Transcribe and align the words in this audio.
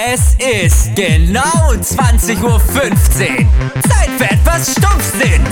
Es 0.00 0.36
ist 0.38 0.94
genau 0.94 1.72
20.15 1.72 2.44
Uhr. 2.44 2.60
Zeit 3.88 4.10
für 4.16 4.30
etwas 4.30 4.70
Stumpfsinn. 4.70 5.42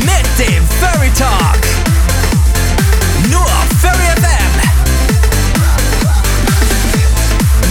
Mit 0.00 0.26
dem 0.38 0.62
Furry 0.78 1.10
Talk. 1.16 1.58
Nur 3.30 3.40
auf 3.40 3.68
Furry 3.80 4.10
FM. 4.20 4.52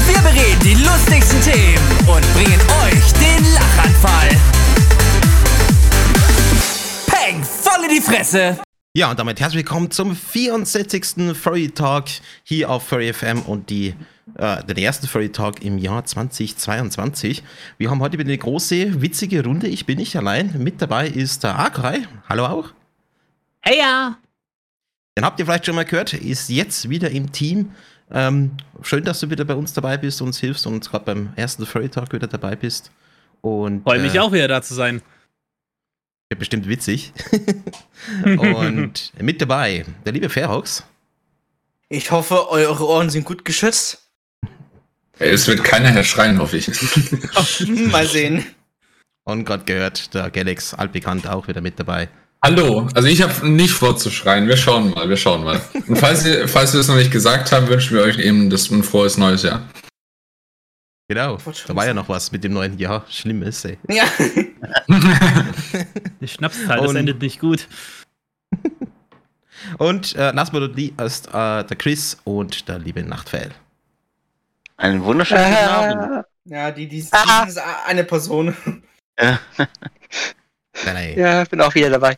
Wir 0.08 0.22
bereden 0.24 0.60
die 0.64 0.74
lustigsten 0.84 1.40
Themen 1.44 1.88
und 2.08 2.34
bringen 2.34 2.60
euch 2.84 3.14
den 3.14 3.46
Lachanfall. 3.54 4.30
Peng, 7.06 7.44
voll 7.44 7.84
in 7.84 7.96
die 7.96 8.02
Fresse. 8.02 8.58
Ja, 8.94 9.12
und 9.12 9.20
damit 9.20 9.40
herzlich 9.40 9.60
willkommen 9.60 9.92
zum 9.92 10.16
64. 10.16 11.34
Furry 11.40 11.70
Talk 11.70 12.06
hier 12.44 12.72
auf 12.72 12.88
Furry 12.88 13.14
FM 13.14 13.44
und 13.44 13.70
die, 13.70 13.94
äh, 14.38 14.64
den 14.64 14.78
ersten 14.78 15.08
Furry 15.08 15.32
Talk 15.32 15.64
im 15.64 15.78
Jahr 15.78 16.06
2022. 16.06 17.44
Wir 17.78 17.90
haben 17.90 18.00
heute 18.00 18.18
wieder 18.18 18.30
eine 18.30 18.38
große, 18.38 19.02
witzige 19.02 19.44
Runde. 19.44 19.68
Ich 19.68 19.86
bin 19.86 19.98
nicht 19.98 20.16
allein. 20.16 20.54
Mit 20.58 20.82
dabei 20.82 21.08
ist 21.08 21.44
der 21.44 21.60
Akai. 21.60 22.08
Hallo 22.30 22.46
auch. 22.46 22.70
Hey 23.62 23.78
ja. 23.80 24.18
Den 25.18 25.26
habt 25.26 25.40
ihr 25.40 25.46
vielleicht 25.46 25.66
schon 25.66 25.76
mal 25.76 25.86
gehört. 25.86 26.14
Ist 26.14 26.50
jetzt 26.50 26.90
wieder 26.90 27.12
im 27.12 27.32
Team. 27.32 27.72
Ähm, 28.12 28.52
schön, 28.82 29.04
dass 29.04 29.20
du 29.20 29.30
wieder 29.30 29.46
bei 29.46 29.56
uns 29.56 29.74
dabei 29.74 29.98
bist, 29.98 30.22
uns 30.22 30.40
hilfst 30.40 30.68
und 30.68 30.90
gerade 30.90 31.06
beim 31.06 31.34
ersten 31.36 31.66
Furry 31.66 31.90
Talk 31.90 32.14
wieder 32.14 32.28
dabei 32.28 32.56
bist. 32.56 32.92
Und, 33.42 33.84
Freue 33.84 34.00
mich 34.00 34.16
äh, 34.16 34.20
auch 34.20 34.32
wieder 34.32 34.48
da 34.48 34.62
zu 34.62 34.74
sein. 34.74 35.02
Wird 36.30 36.40
bestimmt 36.40 36.68
witzig. 36.68 37.14
und 38.24 39.12
mit 39.20 39.42
dabei 39.42 39.86
der 40.06 40.14
liebe 40.14 40.30
Ferox. 40.30 40.84
Ich 41.90 42.12
hoffe, 42.12 42.50
eure 42.50 42.88
Ohren 42.88 43.10
sind 43.10 43.26
gut 43.26 43.44
geschützt. 43.44 44.11
Es 45.22 45.48
wird 45.48 45.64
keiner 45.64 45.90
herschreien, 45.90 46.40
hoffe 46.40 46.58
ich. 46.58 46.68
Mal 47.92 48.08
sehen. 48.08 48.44
Und 49.24 49.46
Gott 49.46 49.68
gehört, 49.68 50.14
der 50.16 50.32
Galax, 50.32 50.74
altbekannt, 50.74 51.28
auch 51.28 51.48
wieder 51.48 51.62
mit 51.62 51.80
dabei. 51.80 52.10
Hallo, 52.44 52.90
also 52.96 53.08
ich 53.08 53.22
habe 53.22 53.48
nicht 53.48 53.72
vor 53.72 53.96
zu 53.96 54.10
schreien. 54.10 54.48
Wir 54.48 54.58
schauen 54.58 54.90
mal, 54.90 55.08
wir 55.08 55.16
schauen 55.16 55.44
mal. 55.44 55.62
Und 55.88 55.96
falls, 55.96 56.26
ihr, 56.26 56.48
falls 56.48 56.74
wir 56.74 56.80
es 56.80 56.88
noch 56.88 56.96
nicht 56.96 57.12
gesagt 57.12 57.52
haben, 57.52 57.68
wünschen 57.68 57.96
wir 57.96 58.04
euch 58.04 58.18
eben 58.18 58.50
das 58.50 58.72
ein 58.72 58.82
frohes 58.82 59.18
neues 59.18 59.44
Jahr. 59.44 59.62
Genau, 61.08 61.38
da 61.68 61.76
war 61.76 61.86
ja 61.86 61.94
noch 61.94 62.10
was 62.10 62.32
mit 62.32 62.44
dem 62.44 62.54
neuen 62.54 62.80
Jahr. 62.80 63.06
Schlimm 63.10 63.44
ist, 63.44 63.64
ey. 63.66 63.78
Ja. 63.90 64.06
Die 66.20 66.28
Schnapszahl, 66.28 66.82
das 66.82 66.96
endet 66.96 67.22
nicht 67.22 67.40
gut. 67.40 67.68
Und 69.78 70.16
äh, 70.16 70.32
last 70.32 70.52
but 70.52 70.62
not 70.62 70.76
least 70.76 71.00
ist 71.00 71.28
äh, 71.28 71.64
der 71.64 71.78
Chris 71.78 72.18
und 72.24 72.68
der 72.68 72.80
liebe 72.80 73.04
Nachtfell. 73.04 73.52
Einen 74.82 75.04
wunderschönen 75.04 75.46
guten 75.46 75.68
Abend. 75.70 76.26
Ja, 76.46 76.72
die, 76.72 76.88
die, 76.88 77.02
die 77.02 77.08
Ah. 77.12 77.44
ist 77.48 77.60
eine 77.86 78.04
Person. 78.04 78.58
Nein, 79.20 79.38
nein. 80.84 81.14
Ja, 81.16 81.44
ich 81.44 81.50
bin 81.50 81.62
auch 81.62 81.74
wieder 81.76 81.92
dabei. 81.92 82.18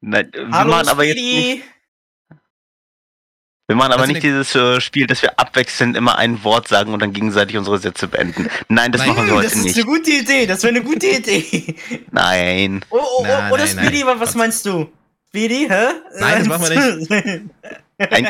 Nein, 0.00 0.30
wir 0.32 0.46
machen 0.46 0.88
aber 0.88 1.02
jetzt 1.04 1.16
nicht, 1.16 1.64
wir 3.66 3.74
machen 3.76 3.90
aber 3.92 4.02
Also 4.02 4.12
nicht 4.12 4.22
dieses 4.22 4.54
äh, 4.54 4.80
Spiel, 4.80 5.08
dass 5.08 5.20
wir 5.22 5.36
abwechselnd 5.36 5.96
immer 5.96 6.16
ein 6.16 6.44
Wort 6.44 6.68
sagen 6.68 6.92
und 6.94 7.00
dann 7.02 7.12
gegenseitig 7.12 7.56
unsere 7.58 7.78
Sätze 7.78 8.06
beenden. 8.06 8.48
Nein, 8.68 8.92
das 8.92 9.00
Nein, 9.00 9.08
machen 9.10 9.26
wir 9.26 9.32
Hm, 9.32 9.38
heute 9.38 9.48
das 9.48 9.56
ist 9.56 9.64
nicht. 9.64 9.76
eine 9.76 9.84
gute 9.86 10.10
Idee. 10.12 10.46
Das 10.46 10.62
wäre 10.62 10.74
eine 10.76 10.84
gute 10.84 11.06
Idee. 11.08 11.74
Nein. 12.12 12.84
Oh, 12.90 12.98
oh, 13.00 13.18
oh, 13.18 13.22
oder 13.24 13.64
nein, 13.64 13.74
nein. 13.74 13.86
Speedy, 13.86 14.06
wa- 14.06 14.14
was 14.20 14.36
meinst 14.36 14.64
du? 14.64 14.92
Speedy, 15.28 15.66
hä? 15.68 15.88
Nein, 16.20 16.38
das 16.38 16.46
machen 16.46 16.68
wir 16.70 16.96
nicht. 16.96 18.12
Ein 18.12 18.28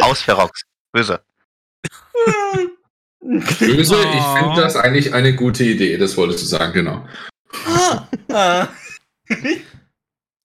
Aus 0.00 0.22
Ferox. 0.22 0.62
Böse. 3.20 3.76
Böse, 3.76 3.96
ich 3.96 4.20
Oh. 4.20 4.36
finde 4.36 4.62
das 4.62 4.76
eigentlich 4.76 5.12
eine 5.14 5.34
gute 5.34 5.64
Idee, 5.64 5.98
das 5.98 6.16
wolltest 6.16 6.42
du 6.42 6.46
sagen, 6.46 6.72
genau. 6.72 7.06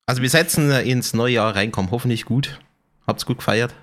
Also 0.06 0.22
wir 0.22 0.30
setzen 0.30 0.70
äh, 0.70 0.82
ins 0.84 1.14
neue 1.14 1.36
Jahr 1.36 1.56
reinkommen, 1.56 1.90
hoffentlich 1.92 2.26
gut. 2.26 2.60
Habt's 3.08 3.26
gut 3.26 3.38
gefeiert. 3.38 3.74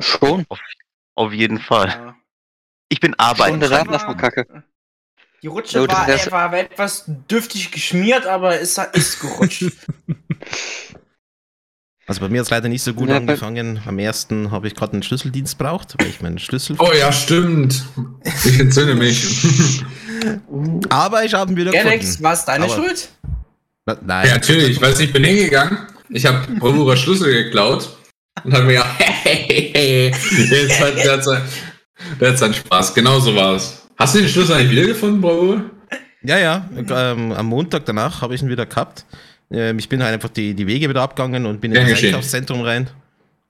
Schon. 0.00 0.46
Auf, 0.48 0.58
auf 1.16 1.32
jeden 1.32 1.58
Fall. 1.58 1.88
Ja. 1.88 2.16
Ich 2.88 3.00
bin 3.00 3.14
arbeiten. 3.18 3.60
Dran. 3.60 3.86
danach. 3.90 4.16
Kacke. 4.16 4.64
Die 5.42 5.46
Rutsche 5.46 5.86
das 5.86 6.30
war, 6.30 6.52
war 6.52 6.58
etwas 6.58 7.04
dürftig 7.06 7.70
geschmiert, 7.70 8.26
aber 8.26 8.60
es 8.60 8.78
ist 8.78 9.20
gerutscht. 9.20 9.64
Also 12.10 12.22
bei 12.22 12.28
mir 12.28 12.40
hat 12.40 12.46
es 12.46 12.50
leider 12.50 12.68
nicht 12.68 12.82
so 12.82 12.92
gut 12.92 13.08
Ja, 13.08 13.18
angefangen. 13.18 13.78
Am 13.86 14.00
ersten 14.00 14.50
habe 14.50 14.66
ich 14.66 14.74
gerade 14.74 14.94
einen 14.94 15.04
Schlüsseldienst 15.04 15.56
braucht, 15.58 15.94
weil 15.96 16.08
ich 16.08 16.20
meinen 16.20 16.40
Schlüssel. 16.40 16.74
Oh 16.80 16.90
ja, 16.92 17.12
stimmt. 17.12 17.84
Ich 18.44 18.58
entzünde 18.58 18.96
mich. 18.96 19.84
Aber 20.88 21.24
ich 21.24 21.34
habe 21.34 21.52
ihn 21.52 21.56
wieder 21.56 21.70
gefunden. 21.70 22.24
war 22.24 22.32
es 22.32 22.44
deine 22.44 22.64
Aber- 22.64 22.74
Schuld? 22.74 23.10
Na, 23.86 23.96
Nein. 24.04 24.26
ja, 24.26 24.34
natürlich, 24.34 24.80
weil 24.82 25.00
ich 25.00 25.12
bin 25.12 25.22
hingegangen, 25.22 25.78
ich 26.08 26.26
habe 26.26 26.52
Bravura 26.58 26.96
Schlüssel 26.96 27.44
geklaut 27.44 27.96
und 28.42 28.54
habe 28.54 28.64
mir 28.64 28.72
gedacht, 28.72 28.90
hey, 28.98 29.44
hey, 29.46 29.70
hey, 29.72 30.12
jetzt 30.50 30.80
hat 30.80 30.96
der 30.96 31.12
hat 31.12 31.22
sein, 31.24 31.42
der 32.20 32.30
hat 32.30 32.38
seinen 32.38 32.54
Spaß. 32.54 32.92
Genau 32.92 33.20
so 33.20 33.36
war 33.36 33.54
es. 33.54 33.82
Hast 33.96 34.16
du 34.16 34.18
den 34.18 34.28
Schlüssel 34.28 34.56
eigentlich 34.56 34.72
wiedergefunden, 34.72 35.20
Bravura? 35.20 35.62
Ja, 36.24 36.38
ja. 36.38 36.68
Ähm, 36.76 37.30
am 37.30 37.46
Montag 37.46 37.84
danach 37.86 38.20
habe 38.20 38.34
ich 38.34 38.42
ihn 38.42 38.48
wieder 38.48 38.66
gehabt. 38.66 39.04
Ähm, 39.52 39.78
ich 39.78 39.88
bin 39.88 40.02
halt 40.02 40.14
einfach 40.14 40.28
die, 40.30 40.54
die 40.54 40.66
Wege 40.66 40.88
wieder 40.88 41.02
abgegangen 41.02 41.46
und 41.46 41.60
bin 41.60 41.72
in 41.72 41.84
Gern 41.84 41.90
das. 41.90 42.02
Einkaufszentrum 42.04 42.60
rein. 42.62 42.88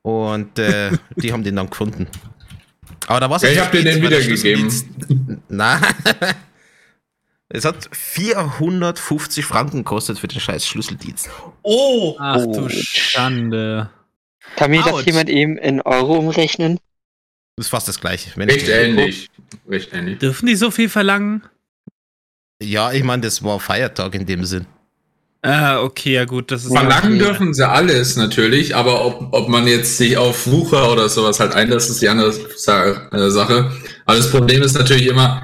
Und 0.02 0.58
äh, 0.58 0.90
die 1.16 1.32
haben 1.32 1.44
den 1.44 1.56
dann 1.56 1.68
gefunden. 1.68 2.06
Aber 3.06 3.20
da 3.20 3.28
war 3.28 3.36
es 3.36 3.42
Ja, 3.42 3.50
ich 3.50 3.58
hab 3.60 3.72
dir 3.72 3.82
den 3.84 4.02
wiedergegeben. 4.02 4.72
Nein. 5.48 5.82
Es 7.52 7.64
hat 7.64 7.88
450 7.92 9.44
Franken 9.44 9.78
gekostet 9.78 10.20
für 10.20 10.28
den 10.28 10.38
scheiß 10.38 10.64
Schlüsseldienst. 10.64 11.28
Oh! 11.62 12.14
Ach 12.20 12.36
Oh. 12.46 12.52
du 12.52 12.68
Schande. 12.68 13.90
Kann 14.54 14.70
mir 14.70 14.82
das 14.84 15.04
jemand 15.04 15.28
eben 15.28 15.56
in 15.58 15.80
Euro 15.80 16.16
umrechnen? 16.16 16.78
Das 17.56 17.66
ist 17.66 17.70
fast 17.70 17.88
das 17.88 18.00
gleiche. 18.00 18.30
Wenn 18.36 18.48
Recht 18.48 18.68
ich- 18.68 18.72
ähnlich. 18.72 19.28
Recht 19.68 19.92
ähnlich. 19.92 20.18
Dürfen 20.20 20.46
die 20.46 20.54
so 20.54 20.70
viel 20.70 20.88
verlangen? 20.88 21.42
Ja, 22.62 22.92
ich 22.92 23.02
meine, 23.02 23.22
das 23.22 23.42
war 23.42 23.58
Feiertag 23.58 24.14
in 24.14 24.26
dem 24.26 24.44
Sinn. 24.44 24.66
Ah, 25.42 25.82
okay, 25.82 26.14
ja 26.14 26.26
gut, 26.26 26.50
das 26.50 26.64
ist. 26.64 26.72
Verlangen 26.72 27.14
okay. 27.14 27.24
dürfen 27.24 27.54
sie 27.54 27.66
alles 27.66 28.16
natürlich, 28.16 28.76
aber 28.76 29.06
ob, 29.06 29.28
ob 29.32 29.48
man 29.48 29.66
jetzt 29.66 29.96
sich 29.96 30.16
auf 30.16 30.46
Wucher 30.46 30.92
oder 30.92 31.08
sowas 31.08 31.40
halt 31.40 31.54
einlässt, 31.54 31.88
ist 31.88 32.02
die 32.02 32.08
andere 32.08 32.28
äh, 32.30 33.30
Sache. 33.30 33.70
Aber 34.04 34.16
das 34.16 34.30
Problem 34.30 34.62
ist 34.62 34.74
natürlich 34.74 35.06
immer, 35.06 35.42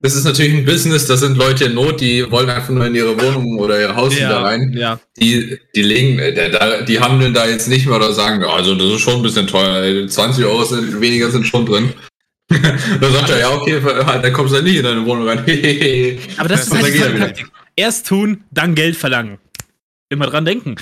das 0.00 0.14
ist 0.14 0.24
natürlich 0.24 0.54
ein 0.54 0.64
Business, 0.64 1.06
das 1.06 1.20
sind 1.20 1.36
Leute 1.36 1.66
in 1.66 1.74
Not, 1.74 2.00
die 2.00 2.30
wollen 2.30 2.48
einfach 2.48 2.70
nur 2.70 2.86
in 2.86 2.94
ihre 2.94 3.20
Wohnung 3.20 3.58
oder 3.58 3.78
ihr 3.78 3.94
Haus 3.94 4.16
wieder 4.16 4.30
ja, 4.30 4.42
rein. 4.42 4.72
ja. 4.74 5.00
Die, 5.18 5.58
die 5.74 5.82
legen, 5.82 6.18
äh, 6.18 6.50
da- 6.50 6.80
die 6.80 7.00
handeln 7.00 7.34
da 7.34 7.46
jetzt 7.46 7.68
nicht 7.68 7.86
mehr 7.86 7.96
oder 7.96 8.14
sagen, 8.14 8.40
ja, 8.40 8.48
also 8.48 8.74
das 8.74 8.86
ist 8.86 9.00
schon 9.00 9.16
ein 9.16 9.22
bisschen 9.22 9.46
teuer, 9.46 9.82
ey, 9.82 10.06
20 10.06 10.46
Euro 10.46 10.64
sind, 10.64 10.98
weniger 10.98 11.30
sind 11.30 11.46
schon 11.46 11.66
drin. 11.66 11.92
da 12.48 13.10
sagt 13.10 13.30
er, 13.30 13.40
ja, 13.40 13.50
okay, 13.50 13.82
dann 14.22 14.32
kommst 14.32 14.52
du 14.52 14.56
halt 14.56 14.64
nicht 14.64 14.76
in 14.76 14.84
deine 14.84 15.04
Wohnung 15.04 15.28
rein. 15.28 15.38
Aber 16.38 16.48
das 16.48 16.68
ist 16.68 16.74
halt 16.74 17.44
er 17.76 17.82
die. 17.82 17.82
Erst 17.82 18.06
tun, 18.06 18.44
dann 18.50 18.74
Geld 18.74 18.96
verlangen. 18.96 19.38
Immer 20.08 20.26
dran 20.26 20.44
denken. 20.44 20.76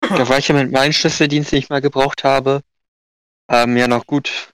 Da 0.00 0.28
war 0.28 0.38
ich 0.38 0.48
ja 0.48 0.54
mit 0.54 0.72
meinem 0.72 0.92
Schlüsseldienst, 0.92 1.52
den 1.52 1.60
ich 1.60 1.68
mal 1.68 1.80
gebraucht 1.80 2.24
habe, 2.24 2.62
ähm, 3.48 3.76
ja 3.76 3.88
noch 3.88 4.06
gut, 4.06 4.52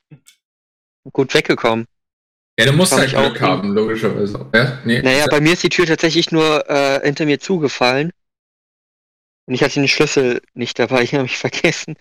gut 1.12 1.32
weggekommen. 1.34 1.86
Ja, 2.58 2.66
du 2.66 2.72
musst 2.72 2.92
halt 2.92 3.08
ich 3.08 3.16
auch 3.16 3.40
haben, 3.40 3.72
logischerweise. 3.72 4.46
Ja, 4.52 4.78
nee. 4.84 5.00
Naja, 5.00 5.26
bei 5.30 5.40
mir 5.40 5.52
ist 5.52 5.62
die 5.62 5.68
Tür 5.68 5.86
tatsächlich 5.86 6.32
nur 6.32 6.68
äh, 6.68 7.00
hinter 7.04 7.24
mir 7.24 7.38
zugefallen. 7.38 8.12
Und 9.46 9.54
ich 9.54 9.62
hatte 9.62 9.74
den 9.74 9.88
Schlüssel 9.88 10.42
nicht 10.54 10.78
dabei, 10.78 11.02
ich 11.04 11.14
habe 11.14 11.22
mich 11.22 11.38
vergessen. 11.38 11.96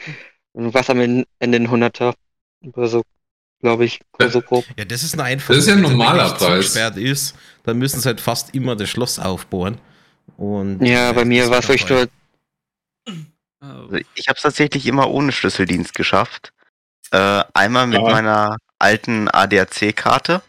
Und 0.52 0.74
was 0.74 0.90
am 0.90 1.00
Ende 1.00 1.26
den 1.40 1.70
100er 1.70 2.16
oder 2.74 2.88
so, 2.88 3.04
glaube 3.62 3.86
ich, 3.86 4.00
so 4.30 4.42
grob. 4.42 4.66
Ja, 4.78 4.86
das 4.86 5.04
ist 5.04 5.14
ein 5.16 5.22
einfacher. 5.22 5.54
Das 5.56 5.64
ist 5.64 5.70
ja 5.70 5.76
ein 5.76 5.84
Wenn 5.84 5.92
normaler 5.92 6.30
Preis. 6.30 6.40
zugesperrt 6.40 6.98
ist, 6.98 7.36
dann 7.64 7.78
müssen 7.78 8.00
sie 8.00 8.08
halt 8.08 8.22
fast 8.22 8.54
immer 8.54 8.76
das 8.76 8.90
Schloss 8.90 9.20
aufbohren. 9.20 9.78
Und 10.38 10.82
Ja, 10.86 11.12
bei 11.14 11.26
mir 11.26 11.50
war 11.50 11.60
es 11.60 11.68
nur, 11.90 12.08
Also 13.60 13.98
ich 14.16 14.28
habe 14.28 14.36
es 14.36 14.42
tatsächlich 14.44 14.86
immer 14.86 15.10
ohne 15.10 15.32
Schlüsseldienst 15.32 15.96
geschafft. 15.96 16.54
Äh, 17.12 17.44
einmal 17.54 17.88
mit 17.88 18.02
Ja. 18.02 18.10
meiner 18.10 18.58
alten 18.80 19.28
ADAC-Karte. 19.30 20.42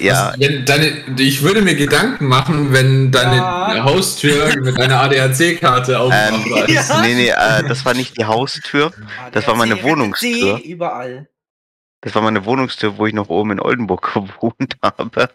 Ja, 0.00 0.34
Wenn 0.36 0.64
deine, 0.64 0.90
ich 1.20 1.42
würde 1.42 1.62
mir 1.62 1.76
Gedanken 1.76 2.26
machen, 2.26 2.72
wenn 2.72 3.12
deine 3.12 3.36
Ja. 3.36 3.84
Haustür 3.84 4.56
mit 4.60 4.76
einer 4.78 5.00
ADAC-Karte 5.02 5.92
ähm, 5.92 5.98
aufmachbar 6.00 6.68
ist. 6.68 6.88
Ja. 6.88 7.00
nee, 7.02 7.14
nee, 7.14 7.28
äh, 7.28 7.62
das 7.68 7.84
war 7.84 7.94
nicht 7.94 8.18
die 8.18 8.24
Haustür. 8.24 8.92
Das 9.30 9.46
war 9.46 9.54
meine 9.54 9.74
ADAC, 9.74 9.84
Wohnungstür. 9.84 10.60
Überall. 10.64 11.28
Das 12.00 12.14
war 12.14 12.22
meine 12.22 12.44
Wohnungstür, 12.44 12.96
wo 12.96 13.06
ich 13.06 13.14
noch 13.14 13.28
oben 13.28 13.52
in 13.52 13.60
Oldenburg 13.60 14.12
gewohnt 14.14 14.76
habe. 14.82 15.30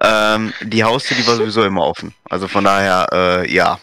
Ähm, 0.00 0.52
die 0.62 0.84
Haustür, 0.84 1.16
die 1.16 1.26
war 1.26 1.36
sowieso 1.36 1.64
immer 1.64 1.84
offen. 1.84 2.14
Also 2.28 2.48
von 2.48 2.64
daher, 2.64 3.08
äh, 3.12 3.52
ja. 3.52 3.78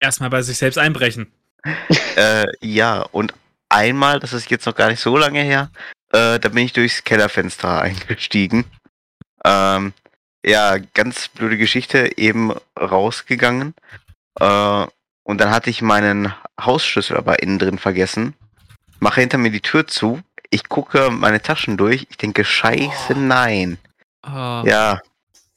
Erstmal 0.00 0.30
bei 0.30 0.42
sich 0.42 0.58
selbst 0.58 0.78
einbrechen. 0.78 1.30
Äh, 2.16 2.46
ja, 2.60 3.00
und 3.00 3.34
einmal, 3.68 4.20
das 4.20 4.32
ist 4.32 4.48
jetzt 4.48 4.66
noch 4.66 4.76
gar 4.76 4.88
nicht 4.88 5.00
so 5.00 5.16
lange 5.16 5.42
her, 5.42 5.70
äh, 6.12 6.38
da 6.38 6.48
bin 6.48 6.64
ich 6.64 6.72
durchs 6.72 7.02
Kellerfenster 7.02 7.82
eingestiegen. 7.82 8.64
Ähm, 9.44 9.92
ja, 10.46 10.76
ganz 10.78 11.26
blöde 11.28 11.58
Geschichte, 11.58 12.16
eben 12.16 12.52
rausgegangen. 12.78 13.74
Äh, 14.38 14.86
und 15.24 15.40
dann 15.40 15.50
hatte 15.50 15.70
ich 15.70 15.82
meinen 15.82 16.32
Hausschlüssel 16.60 17.16
aber 17.16 17.42
innen 17.42 17.58
drin 17.58 17.78
vergessen. 17.78 18.34
Mache 19.00 19.22
hinter 19.22 19.38
mir 19.38 19.50
die 19.50 19.60
Tür 19.60 19.86
zu. 19.86 20.20
Ich 20.54 20.68
gucke 20.68 21.10
meine 21.10 21.42
Taschen 21.42 21.76
durch. 21.76 22.06
Ich 22.10 22.16
denke, 22.16 22.44
scheiße, 22.44 23.14
nein. 23.16 23.76
Ah. 24.22 24.62
Ja. 24.64 25.00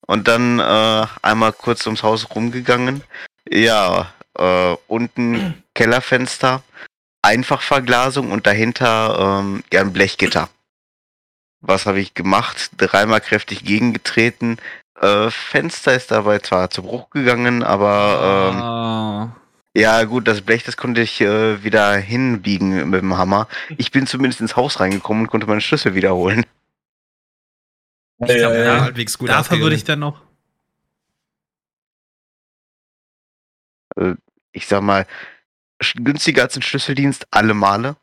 Und 0.07 0.27
dann 0.27 0.57
äh, 0.57 1.05
einmal 1.21 1.53
kurz 1.53 1.85
ums 1.85 2.01
Haus 2.01 2.27
rumgegangen. 2.33 3.03
Ja, 3.47 4.11
äh, 4.39 4.75
unten 4.87 5.63
Kellerfenster, 5.75 6.63
Einfachverglasung 7.21 8.31
und 8.31 8.47
dahinter 8.47 9.41
ähm, 9.43 9.63
ja, 9.71 9.81
ein 9.81 9.93
Blechgitter. 9.93 10.49
Was 11.61 11.85
habe 11.85 11.99
ich 11.99 12.15
gemacht? 12.15 12.71
Dreimal 12.77 13.21
kräftig 13.21 13.63
gegengetreten. 13.63 14.57
Äh, 14.99 15.29
Fenster 15.29 15.93
ist 15.93 16.09
dabei 16.09 16.39
zwar 16.39 16.71
zu 16.71 16.81
Bruch 16.81 17.11
gegangen, 17.11 17.61
aber 17.61 18.49
ähm, 18.51 18.61
Ah. 18.63 19.35
Ja 19.79 20.03
gut, 20.05 20.27
das 20.27 20.41
Blech, 20.41 20.63
das 20.63 20.77
konnte 20.77 21.01
ich 21.01 21.21
äh, 21.21 21.63
wieder 21.63 21.95
hinbiegen 21.95 22.89
mit 22.89 23.01
dem 23.01 23.17
Hammer. 23.17 23.47
Ich 23.77 23.91
bin 23.91 24.07
zumindest 24.07 24.41
ins 24.41 24.55
Haus 24.55 24.79
reingekommen 24.79 25.23
und 25.23 25.29
konnte 25.29 25.47
meinen 25.47 25.61
Schlüssel 25.61 25.95
wiederholen. 25.95 26.45
Ich 28.19 28.27
glaub, 28.27 28.53
ja, 28.53 28.63
ja. 28.63 28.81
halbwegs 28.81 29.17
gut 29.17 29.29
Dafür 29.29 29.59
würde 29.59 29.75
ich 29.75 29.83
dann 29.83 29.99
noch. 29.99 30.21
ich 34.51 34.67
sag 34.67 34.81
mal, 34.81 35.05
günstiger 35.95 36.43
als 36.43 36.55
ein 36.55 36.61
Schlüsseldienst, 36.61 37.27
alle 37.31 37.53
Male. 37.53 37.95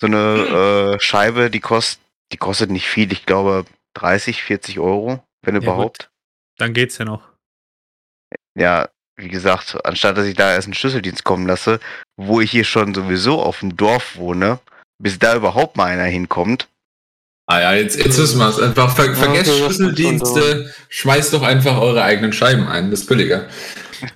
So 0.00 0.06
eine 0.06 0.96
äh, 0.96 1.00
Scheibe, 1.00 1.50
die 1.50 1.60
kostet, 1.60 2.00
die 2.32 2.36
kostet 2.36 2.70
nicht 2.70 2.86
viel, 2.86 3.12
ich 3.12 3.26
glaube 3.26 3.64
30, 3.94 4.42
40 4.42 4.78
Euro, 4.78 5.22
wenn 5.42 5.54
gut. 5.54 5.62
überhaupt. 5.62 6.10
Dann 6.58 6.74
geht's 6.74 6.98
ja 6.98 7.04
noch. 7.04 7.22
Ja, 8.54 8.88
wie 9.16 9.28
gesagt, 9.28 9.76
anstatt 9.84 10.16
dass 10.16 10.26
ich 10.26 10.34
da 10.34 10.52
erst 10.52 10.66
einen 10.66 10.74
Schlüsseldienst 10.74 11.24
kommen 11.24 11.46
lasse, 11.46 11.80
wo 12.16 12.40
ich 12.40 12.50
hier 12.50 12.64
schon 12.64 12.94
sowieso 12.94 13.40
auf 13.40 13.60
dem 13.60 13.76
Dorf 13.76 14.16
wohne, 14.16 14.58
bis 14.98 15.18
da 15.18 15.36
überhaupt 15.36 15.76
mal 15.76 15.86
einer 15.86 16.04
hinkommt. 16.04 16.68
Ah 17.46 17.60
ja, 17.60 17.72
jetzt, 17.74 17.98
jetzt 17.98 18.18
wissen 18.18 18.38
wir 18.38 18.48
es. 18.48 18.58
Einfach 18.58 18.94
ver 18.94 19.06
Ja, 19.06 19.14
vergesst 19.14 19.50
schon, 19.50 19.66
Schlüsseldienste, 19.66 20.72
schmeißt 20.88 21.34
doch 21.34 21.42
einfach 21.42 21.78
eure 21.78 22.02
eigenen 22.02 22.32
Scheiben 22.32 22.66
ein, 22.68 22.90
das 22.90 23.00
ist 23.00 23.06
billiger. 23.06 23.48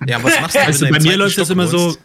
Ja, 0.05 0.21
was 0.23 0.39
machst 0.41 0.55
du, 0.55 0.59
Also 0.59 0.85
du 0.85 0.91
bei 0.91 0.99
mir 0.99 1.17
läuft 1.17 1.37
das 1.37 1.49
immer 1.49 1.67
so? 1.67 1.95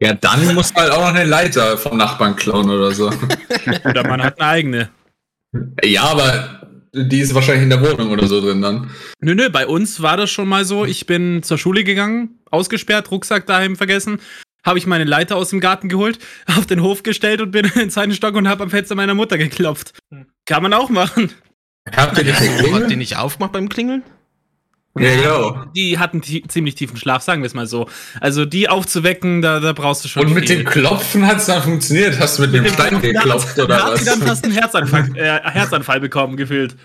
Ja, 0.00 0.14
dann 0.14 0.54
musst 0.54 0.76
du 0.76 0.80
halt 0.80 0.92
auch 0.92 1.00
noch 1.00 1.14
eine 1.14 1.24
Leiter 1.24 1.76
vom 1.76 1.98
Nachbarn 1.98 2.36
klauen 2.36 2.70
oder 2.70 2.92
so. 2.92 3.12
oder 3.84 4.06
man 4.06 4.22
hat 4.22 4.40
eine 4.40 4.50
eigene. 4.50 4.90
ja, 5.84 6.04
aber 6.04 6.69
die 6.92 7.20
ist 7.20 7.34
wahrscheinlich 7.34 7.64
in 7.64 7.70
der 7.70 7.80
Wohnung 7.80 8.10
oder 8.10 8.26
so 8.26 8.40
drin 8.40 8.62
dann. 8.62 8.90
Nö, 9.20 9.34
nö, 9.34 9.48
bei 9.50 9.66
uns 9.66 10.02
war 10.02 10.16
das 10.16 10.30
schon 10.30 10.48
mal 10.48 10.64
so. 10.64 10.84
Ich 10.84 11.06
bin 11.06 11.42
zur 11.42 11.58
Schule 11.58 11.84
gegangen, 11.84 12.38
ausgesperrt, 12.50 13.10
Rucksack 13.10 13.46
daheim 13.46 13.76
vergessen. 13.76 14.20
Habe 14.64 14.78
ich 14.78 14.86
meine 14.86 15.04
Leiter 15.04 15.36
aus 15.36 15.50
dem 15.50 15.60
Garten 15.60 15.88
geholt, 15.88 16.18
auf 16.46 16.66
den 16.66 16.82
Hof 16.82 17.02
gestellt 17.02 17.40
und 17.40 17.50
bin 17.50 17.64
in 17.80 17.90
zweiten 17.90 18.12
Stock 18.12 18.34
und 18.34 18.48
habe 18.48 18.62
am 18.64 18.70
Fenster 18.70 18.94
meiner 18.94 19.14
Mutter 19.14 19.38
geklopft. 19.38 19.98
Kann 20.46 20.62
man 20.62 20.72
auch 20.72 20.90
machen. 20.90 21.30
Habt 21.94 22.18
ihr 22.18 22.24
die 22.24 22.32
Hat 22.32 22.42
die 22.42 22.48
geklingelt? 22.48 22.96
nicht 22.96 23.16
aufgemacht 23.16 23.52
beim 23.52 23.68
Klingeln? 23.68 24.02
Ja, 24.98 25.14
genau. 25.14 25.64
Die 25.76 25.98
hatten 25.98 26.22
ziemlich 26.22 26.74
tiefen 26.74 26.96
Schlaf, 26.96 27.22
sagen 27.22 27.42
wir 27.42 27.46
es 27.46 27.54
mal 27.54 27.66
so. 27.66 27.88
Also 28.20 28.44
die 28.44 28.68
aufzuwecken, 28.68 29.40
da, 29.40 29.60
da 29.60 29.72
brauchst 29.72 30.04
du 30.04 30.08
schon. 30.08 30.26
Und 30.26 30.34
mit 30.34 30.48
viel. 30.48 30.58
dem 30.58 30.66
Klopfen 30.66 31.26
hat 31.26 31.38
es 31.38 31.46
dann 31.46 31.62
funktioniert. 31.62 32.18
Hast 32.18 32.38
du 32.38 32.42
mit 32.42 32.54
dem 32.54 32.66
Stein 32.66 33.00
geklopft 33.00 33.56
da 33.56 33.64
oder 33.64 33.84
hat 33.84 33.98
sie 33.98 34.06
was? 34.06 34.18
dann 34.18 34.28
fast 34.28 34.44
einen 34.44 34.54
Herzanfall, 34.54 35.10
äh, 35.16 35.40
Herzanfall 35.50 36.00
bekommen, 36.00 36.36
gefühlt. 36.36 36.76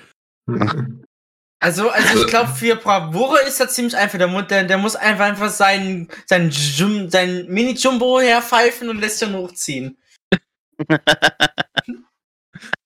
Also, 1.59 1.89
also 1.89 2.21
ich 2.21 2.27
glaube, 2.27 2.51
für 2.53 2.75
Bravura 2.75 3.39
ist 3.39 3.59
das 3.59 3.73
ziemlich 3.73 3.97
einfach. 3.97 4.19
Der, 4.19 4.27
der, 4.43 4.63
der 4.65 4.77
muss 4.77 4.95
einfach, 4.95 5.25
einfach 5.25 5.49
seinen, 5.49 6.07
seinen, 6.27 6.51
Jum, 6.51 7.09
seinen 7.09 7.47
Mini-Jumbo 7.51 8.19
herpfeifen 8.19 8.87
und 8.89 9.01
lässt 9.01 9.23
ihn 9.23 9.33
hochziehen. 9.33 9.97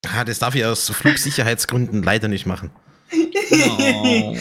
Ah, 0.07 0.23
das 0.23 0.39
darf 0.39 0.55
ich 0.55 0.63
aus 0.63 0.89
Flugsicherheitsgründen 0.89 2.03
leider 2.03 2.29
nicht 2.29 2.45
machen. 2.45 2.71
Oh. 3.51 4.37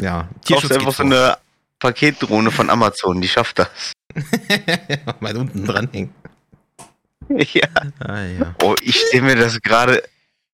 Ja, 0.00 0.22
Kaufst 0.22 0.44
Tierschutz 0.44 0.70
einfach 0.72 0.94
so 0.94 1.02
eine 1.02 1.38
Paketdrohne 1.78 2.50
von 2.50 2.70
Amazon, 2.70 3.20
die 3.20 3.28
schafft 3.28 3.58
das. 3.58 3.92
Mal 5.20 5.36
unten 5.36 5.64
dran 5.64 5.88
hängen. 5.92 6.14
ja. 7.28 7.68
Ah, 8.00 8.22
ja. 8.22 8.54
Oh, 8.62 8.74
ich 8.82 8.96
stelle 9.00 9.22
mir 9.24 9.36
das 9.36 9.60
gerade 9.60 10.02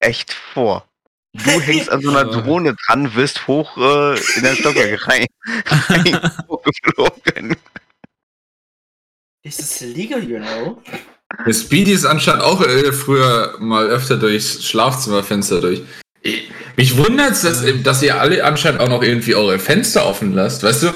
echt 0.00 0.32
vor. 0.32 0.86
Du 1.34 1.50
hängst 1.60 1.90
an 1.90 2.02
so 2.02 2.10
einer 2.10 2.24
Drohne 2.24 2.74
dran, 2.86 3.14
wirst 3.14 3.46
hoch 3.46 3.76
äh, 3.76 4.18
in 4.36 4.42
dein 4.42 4.56
Stockwerk 4.56 5.06
rein. 5.08 5.26
geflogen. 6.64 7.56
Ist 9.44 9.58
das 9.60 9.82
illegal, 9.82 10.22
you 10.22 10.38
know? 10.38 10.82
Der 11.46 11.52
Speedy 11.52 11.92
ist 11.92 12.04
anscheinend 12.04 12.42
auch 12.42 12.60
äh, 12.62 12.92
früher 12.92 13.56
mal 13.58 13.86
öfter 13.86 14.16
durchs 14.16 14.64
Schlafzimmerfenster 14.64 15.60
durch. 15.60 15.82
Ich- 16.22 16.50
Mich 16.76 16.96
wundert 16.96 17.32
es, 17.32 17.42
dass, 17.42 17.62
dass 17.82 18.02
ihr 18.02 18.18
alle 18.18 18.42
anscheinend 18.44 18.80
auch 18.80 18.88
noch 18.88 19.02
irgendwie 19.02 19.34
eure 19.34 19.58
Fenster 19.58 20.06
offen 20.06 20.32
lasst. 20.32 20.62
Weißt 20.62 20.84
du, 20.84 20.88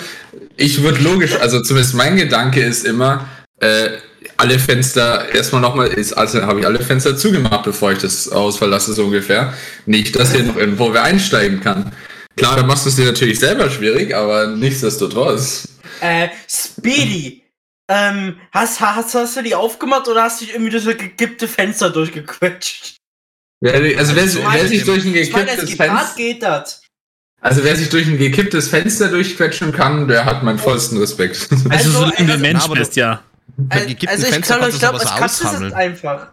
ich 0.57 0.83
würde 0.83 1.03
logisch, 1.03 1.35
also 1.39 1.61
zumindest 1.61 1.95
mein 1.95 2.17
Gedanke 2.17 2.63
ist 2.63 2.87
immer, 2.87 3.29
äh, 3.61 3.91
alle 4.39 4.59
Fenster, 4.59 5.29
erstmal 5.35 5.61
nochmal, 5.61 5.91
also 6.15 6.43
habe 6.43 6.61
ich 6.61 6.67
alle 6.67 6.81
Fenster 6.81 7.17
zugemacht, 7.17 7.65
bevor 7.65 7.93
ich 7.93 7.99
das 7.99 8.31
Haus 8.33 8.57
verlasse, 8.57 8.95
so 8.95 9.05
ungefähr. 9.05 9.53
Nicht, 9.85 10.17
dass 10.17 10.33
hier 10.33 10.45
noch 10.45 10.57
irgendwo 10.57 10.93
wer 10.95 11.03
einsteigen 11.03 11.61
kann. 11.61 11.93
Klar, 12.37 12.57
da 12.57 12.63
machst 12.63 12.87
du 12.87 12.91
es 12.91 12.97
dir 12.97 13.05
natürlich 13.07 13.39
selber 13.39 13.69
schwierig, 13.71 14.15
aber 14.15 14.47
nichtsdestotrotz. 14.47 15.69
Äh, 16.01 16.29
Speedy. 16.51 17.43
Ähm, 17.89 18.37
hast, 18.51 18.81
hast, 18.81 19.15
hast 19.15 19.37
du 19.37 19.43
die 19.43 19.55
aufgemacht 19.55 20.09
oder 20.09 20.23
hast 20.25 20.41
du 20.41 20.45
dich 20.47 20.55
irgendwie 20.55 20.73
durch 20.73 20.85
das 20.85 20.97
gekippte 20.97 21.47
Fenster 21.49 21.91
durchgequetscht? 21.91 22.96
Wer, 23.61 23.99
also 23.99 24.15
wer, 24.15 24.25
Ich 24.25 24.37
wer 24.37 24.69
sich 24.69 24.85
durch 24.85 25.05
ein 25.05 25.15
Ich 25.15 25.33
meine, 25.33 25.51
als 25.51 25.61
gekipptes 25.61 25.77
Fenster, 25.87 26.17
geht 26.17 26.43
das. 26.43 26.83
also 27.41 27.65
wer 27.65 27.75
sich 27.77 27.89
durch 27.89 28.07
ein 28.07 28.19
gekipptes 28.19 28.69
Fenster 28.69 29.09
durchquetschen 29.09 29.73
kann, 29.73 30.09
der 30.09 30.25
hat 30.27 30.43
meinen 30.43 30.59
vollsten 30.59 30.99
Respekt. 30.99 31.49
Also, 31.51 31.69
Also, 31.71 31.91
solange 31.91 32.17
du 32.17 32.33
also- 32.33 32.39
Mensch 32.39 32.65
du- 32.67 32.75
bist, 32.75 32.97
ja. 32.97 33.23
Bei 33.59 33.77
Also, 33.77 33.89
also 34.09 34.27
ich 34.27 34.43
glaube, 34.43 34.61
kannst 34.61 34.69
ich 34.69 34.75
du 34.75 34.79
glaube, 34.81 35.01
als 35.01 35.15
Katze 35.17 35.45
ist 35.47 35.61
es 35.63 35.73
einfach. 35.73 36.27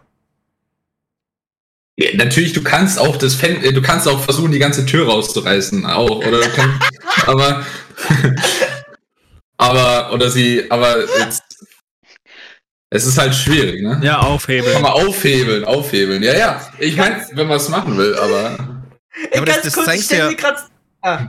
Ja, 1.96 2.08
natürlich, 2.16 2.52
du 2.52 2.62
kannst 2.62 2.98
auch 2.98 3.16
das 3.16 3.34
Fen 3.34 3.62
äh, 3.62 3.72
du 3.72 3.80
kannst 3.80 4.08
auch 4.08 4.20
versuchen, 4.20 4.50
die 4.52 4.58
ganze 4.58 4.84
Tür 4.84 5.06
rauszureißen, 5.06 5.86
auch, 5.86 6.16
oder 6.26 6.40
du 6.42 6.48
kannst, 6.56 6.82
aber, 7.26 7.64
aber, 9.56 10.12
oder 10.12 10.30
sie, 10.30 10.70
aber 10.70 11.04
jetzt, 11.20 11.43
es 12.94 13.06
ist 13.06 13.18
halt 13.18 13.34
schwierig, 13.34 13.82
ne? 13.82 14.00
Ja, 14.02 14.20
Kann 14.20 14.26
aufhebeln. 14.28 14.82
man 14.82 14.92
aufhebeln, 14.92 15.64
aufhebeln. 15.64 16.22
Ja, 16.22 16.34
ja. 16.36 16.60
Ich 16.78 16.96
meine, 16.96 17.26
wenn 17.32 17.46
man 17.48 17.56
es 17.56 17.68
machen 17.68 17.96
will, 17.98 18.14
aber. 18.16 18.42
Ja, 18.42 19.36
aber 19.38 19.46
das- 19.46 19.54
Ganz 19.56 19.62
das 19.64 19.74
kurz, 19.74 19.86
zeigt 19.86 19.98
ich 20.00 20.06
stell 20.06 20.18
ja- 20.18 20.32
grad- 20.32 20.68
Ah, 21.02 21.26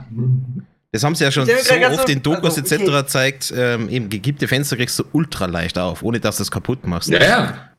Das 0.92 1.04
haben 1.04 1.14
sie 1.14 1.24
ja 1.24 1.30
schon 1.30 1.44
so 1.46 1.52
oft 1.52 2.06
so- 2.06 2.12
in 2.12 2.22
Dokus 2.22 2.56
also, 2.56 2.60
etc. 2.76 2.82
okay. 2.88 3.06
zeigt, 3.06 3.52
ähm, 3.54 3.88
eben 3.90 4.08
gekippte 4.08 4.48
Fenster 4.48 4.76
kriegst 4.76 4.98
du 4.98 5.04
ultra 5.12 5.44
leicht 5.46 5.78
auf, 5.78 6.02
ohne 6.02 6.18
dass 6.18 6.38
du 6.38 6.42
es 6.44 6.50
kaputt 6.50 6.86
machst. 6.86 7.10
Ja, 7.10 7.22
ja. 7.22 7.70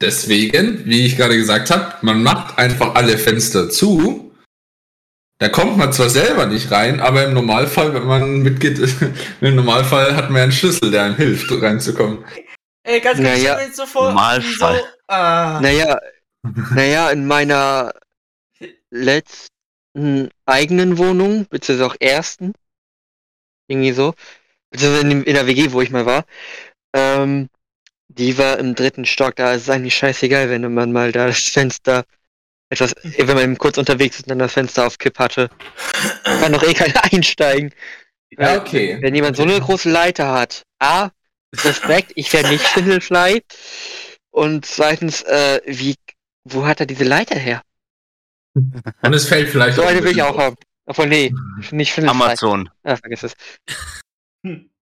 Deswegen, 0.00 0.84
wie 0.84 1.06
ich 1.06 1.16
gerade 1.16 1.36
gesagt 1.36 1.70
habe, 1.70 1.94
man 2.02 2.22
macht 2.22 2.58
einfach 2.58 2.94
alle 2.96 3.16
Fenster 3.16 3.70
zu. 3.70 4.32
Da 5.38 5.48
kommt 5.50 5.76
man 5.78 5.92
zwar 5.92 6.08
selber 6.10 6.46
nicht 6.46 6.70
rein, 6.70 7.00
aber 7.00 7.24
im 7.26 7.34
Normalfall, 7.34 7.94
wenn 7.94 8.06
man 8.06 8.38
mitgeht, 8.42 8.78
im 9.40 9.54
Normalfall 9.54 10.16
hat 10.16 10.30
man 10.30 10.38
ja 10.38 10.42
einen 10.44 10.52
Schlüssel, 10.52 10.90
der 10.90 11.04
einem 11.04 11.16
hilft, 11.16 11.50
reinzukommen. 11.62 12.24
Ey, 12.86 13.00
ganz 13.00 13.18
kurz, 13.18 13.28
ich 13.28 13.42
Naja, 13.42 13.52
stell 13.52 13.56
mir 13.56 13.66
jetzt 13.66 13.76
so 13.76 14.02
Normalfall. 14.02 14.84
ah, 15.08 15.60
Naja, 15.60 16.00
naja, 16.74 17.10
in 17.10 17.26
meiner 17.26 17.92
letzten 18.90 20.30
eigenen 20.46 20.98
Wohnung, 20.98 21.46
beziehungsweise 21.48 21.86
auch 21.86 21.96
ersten, 22.00 22.52
irgendwie 23.68 23.92
so, 23.92 24.14
beziehungsweise 24.70 25.06
in, 25.06 25.22
in 25.24 25.34
der 25.34 25.46
WG, 25.46 25.72
wo 25.72 25.80
ich 25.80 25.90
mal 25.90 26.06
war, 26.06 26.24
ähm, 26.94 27.48
die 28.08 28.38
war 28.38 28.58
im 28.58 28.74
dritten 28.74 29.04
Stock, 29.04 29.36
da 29.36 29.52
ist 29.54 29.62
es 29.62 29.70
eigentlich 29.70 29.96
scheißegal, 29.96 30.48
wenn 30.48 30.72
man 30.72 30.92
mal 30.92 31.12
da 31.12 31.26
das 31.26 31.40
Fenster 31.40 32.04
etwas, 32.68 32.94
wenn 33.02 33.36
man 33.36 33.58
kurz 33.58 33.78
unterwegs 33.78 34.16
ist 34.16 34.24
und 34.24 34.30
dann 34.30 34.38
das 34.40 34.54
Fenster 34.54 34.86
auf 34.86 34.98
Kipp 34.98 35.18
hatte, 35.18 35.50
kann 36.24 36.52
doch 36.52 36.62
eh 36.62 36.74
keiner 36.74 37.04
einsteigen. 37.12 37.72
Ja, 38.30 38.60
okay. 38.60 38.98
Wenn 39.00 39.14
jemand 39.14 39.36
so 39.36 39.44
eine 39.44 39.60
große 39.60 39.90
Leiter 39.90 40.32
hat, 40.32 40.62
A, 40.80 41.10
Respekt, 41.64 42.12
ich 42.14 42.32
wäre 42.32 42.48
nicht 42.48 42.66
Schwindelfly. 42.66 43.42
Und 44.30 44.66
zweitens, 44.66 45.22
äh, 45.22 45.60
wie, 45.66 45.94
wo 46.44 46.66
hat 46.66 46.80
er 46.80 46.86
diese 46.86 47.04
Leiter 47.04 47.38
her? 47.38 47.62
Und 48.54 49.14
es 49.14 49.28
fällt 49.28 49.48
vielleicht 49.48 49.76
So 49.76 49.82
auch 49.82 49.86
ein 49.86 49.96
eine 49.96 50.04
will 50.04 50.10
ich 50.10 50.16
bisschen 50.16 50.34
auch 50.34 50.38
haben. 50.38 50.56
Obwohl, 50.86 51.06
nee, 51.06 51.32
nicht 51.70 51.92
Schwindelfly. 51.92 52.22
Amazon. 52.22 52.70
Ah, 52.84 52.96
vergiss 52.96 53.22
es. 53.24 53.34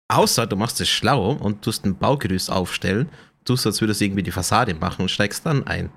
Außer 0.09 0.47
du 0.47 0.57
machst 0.57 0.81
es 0.81 0.89
schlau 0.89 1.33
und 1.33 1.63
tust 1.63 1.85
ein 1.85 1.99
Baugerüst 1.99 2.51
aufstellen, 2.51 3.11
tust, 3.45 3.67
als 3.67 3.81
würdest 3.81 4.01
du 4.01 4.07
irgendwie 4.07 4.23
die 4.23 4.31
Fassade 4.31 4.75
machen 4.75 5.03
und 5.03 5.11
steigst 5.11 5.45
dann 5.45 5.67
ein. 5.67 5.91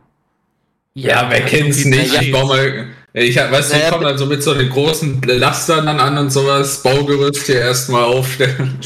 Ja, 0.93 1.29
wer 1.29 1.45
kennt's 1.45 1.85
nicht? 1.85 2.21
Ich 2.21 2.31
baue 2.31 2.45
mal, 2.45 2.87
ich 3.13 3.37
hab, 3.37 3.51
weißt 3.51 3.71
du, 3.71 3.75
ich 3.75 3.81
Naja, 3.81 3.91
komme 3.91 4.05
dann 4.05 4.17
so 4.17 4.25
mit 4.25 4.41
so 4.41 4.53
den 4.53 4.69
großen 4.69 5.21
Lastern 5.23 5.85
dann 5.85 5.99
an 5.99 6.17
und 6.17 6.29
sowas, 6.31 6.81
Baugerüst 6.81 7.45
hier 7.45 7.59
erstmal 7.59 8.03
aufstellen. 8.03 8.79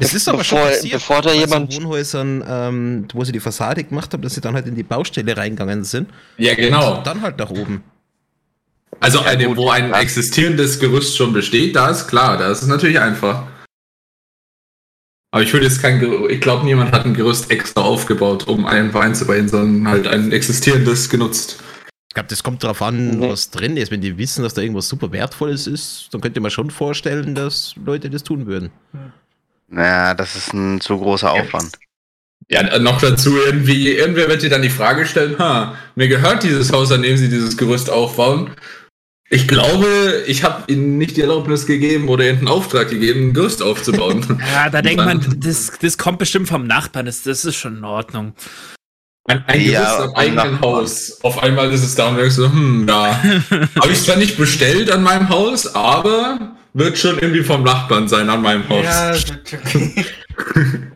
Es 0.00 0.14
ist 0.14 0.28
aber 0.28 0.42
schon 0.42 0.58
Bevor- 0.58 0.70
passiert, 0.70 0.92
bevor 0.94 1.22
da 1.22 1.32
jemand- 1.32 1.74
Wohnhäusern, 1.76 2.44
ähm, 2.48 3.08
wo 3.12 3.24
sie 3.24 3.32
die 3.32 3.40
Fassade 3.40 3.84
gemacht 3.84 4.12
haben, 4.12 4.22
dass 4.22 4.34
sie 4.34 4.40
dann 4.40 4.54
halt 4.54 4.66
in 4.66 4.74
die 4.74 4.82
Baustelle 4.82 5.36
reingegangen 5.36 5.84
sind. 5.84 6.08
Ja, 6.38 6.54
genau. 6.54 6.98
Und 6.98 7.06
dann 7.06 7.20
halt 7.20 7.38
nach 7.38 7.50
oben. 7.50 7.82
Also 9.00 9.20
eine, 9.20 9.46
gut, 9.46 9.56
wo 9.56 9.68
ein 9.70 9.90
ja. 9.90 10.00
existierendes 10.00 10.78
Gerüst 10.78 11.16
schon 11.16 11.32
besteht, 11.32 11.74
da 11.76 11.88
ist 11.90 12.06
klar, 12.08 12.38
da 12.38 12.50
ist 12.50 12.62
es 12.62 12.68
natürlich 12.68 13.00
einfach. 13.00 13.44
Aber 15.30 15.42
ich 15.42 15.52
würde 15.52 15.66
jetzt 15.66 15.80
kein 15.80 15.98
Gerüst, 15.98 16.30
ich 16.30 16.40
glaube, 16.40 16.64
niemand 16.64 16.92
hat 16.92 17.04
ein 17.04 17.14
Gerüst 17.14 17.50
extra 17.50 17.80
aufgebaut, 17.80 18.46
um 18.48 18.66
einen 18.66 18.92
Wein 18.94 19.14
zu 19.14 19.26
bauen, 19.26 19.48
sondern 19.48 19.88
halt 19.90 20.06
ein 20.06 20.30
existierendes 20.30 21.08
genutzt. 21.08 21.58
Ich 22.12 22.14
glaube, 22.14 22.28
das 22.28 22.42
kommt 22.42 22.62
darauf 22.62 22.82
an, 22.82 23.20
Nee. 23.20 23.30
was 23.30 23.48
drin 23.48 23.78
ist. 23.78 23.90
Wenn 23.90 24.02
die 24.02 24.18
wissen, 24.18 24.42
dass 24.42 24.52
da 24.52 24.60
irgendwas 24.60 24.86
super 24.86 25.10
Wertvolles 25.12 25.66
ist, 25.66 26.08
dann 26.12 26.20
könnte 26.20 26.40
man 26.40 26.50
schon 26.50 26.70
vorstellen, 26.70 27.34
dass 27.34 27.74
Leute 27.82 28.10
das 28.10 28.22
tun 28.22 28.44
würden. 28.46 28.70
Naja, 29.68 30.12
das 30.12 30.36
ist 30.36 30.52
ein 30.52 30.78
zu 30.82 30.98
großer 30.98 31.30
Aufwand. 31.32 31.72
Ja, 32.50 32.78
noch 32.78 33.00
dazu 33.00 33.38
irgendwie, 33.38 33.88
irgendwer 33.92 34.28
wird 34.28 34.42
dir 34.42 34.50
dann 34.50 34.60
die 34.60 34.68
Frage 34.68 35.06
stellen, 35.06 35.38
ha, 35.38 35.74
mir 35.94 36.08
gehört 36.08 36.42
dieses 36.42 36.70
Haus, 36.70 36.92
an 36.92 37.00
dem 37.00 37.16
sie 37.16 37.30
dieses 37.30 37.56
Gerüst 37.56 37.88
aufbauen. 37.88 38.50
Ich 39.30 39.48
glaube, 39.48 40.22
ich 40.26 40.44
habe 40.44 40.70
ihnen 40.70 40.98
nicht 40.98 41.16
die 41.16 41.22
Erlaubnis 41.22 41.64
gegeben 41.64 42.10
oder 42.10 42.28
ihnen 42.28 42.40
einen 42.40 42.48
Auftrag 42.48 42.90
gegeben, 42.90 43.28
ein 43.28 43.32
Gerüst 43.32 43.62
aufzubauen. 43.62 44.38
Ja, 44.52 44.68
da 44.68 44.82
denkt 44.82 45.02
man, 45.02 45.24
das, 45.38 45.72
das 45.80 45.96
kommt 45.96 46.18
bestimmt 46.18 46.48
vom 46.48 46.66
Nachbarn, 46.66 47.06
das, 47.06 47.22
das 47.22 47.46
ist 47.46 47.56
schon 47.56 47.78
in 47.78 47.84
Ordnung. 47.84 48.34
Ein, 49.24 49.44
ein 49.46 49.60
Ja, 49.60 49.96
Gerüst 49.96 50.08
am 50.08 50.14
eigenen. 50.16 50.60
Haus. 50.60 51.18
Auf 51.22 51.42
einmal 51.42 51.70
ist 51.72 51.84
es 51.84 51.94
da 51.94 52.08
und 52.08 52.16
denkst 52.16 52.34
so, 52.34 52.50
hm, 52.50 52.88
ja. 52.88 53.22
Habe 53.80 53.92
ich 53.92 54.02
zwar 54.02 54.16
nicht 54.16 54.36
bestellt 54.36 54.90
an 54.90 55.02
meinem 55.02 55.28
Haus, 55.28 55.72
aber 55.74 56.56
wird 56.72 56.98
schon 56.98 57.18
irgendwie 57.18 57.44
vom 57.44 57.62
Nachbarn 57.62 58.08
sein 58.08 58.28
an 58.28 58.42
meinem 58.42 58.68
Haus. 58.68 58.84
Ja, 58.84 59.14
okay. 59.14 60.04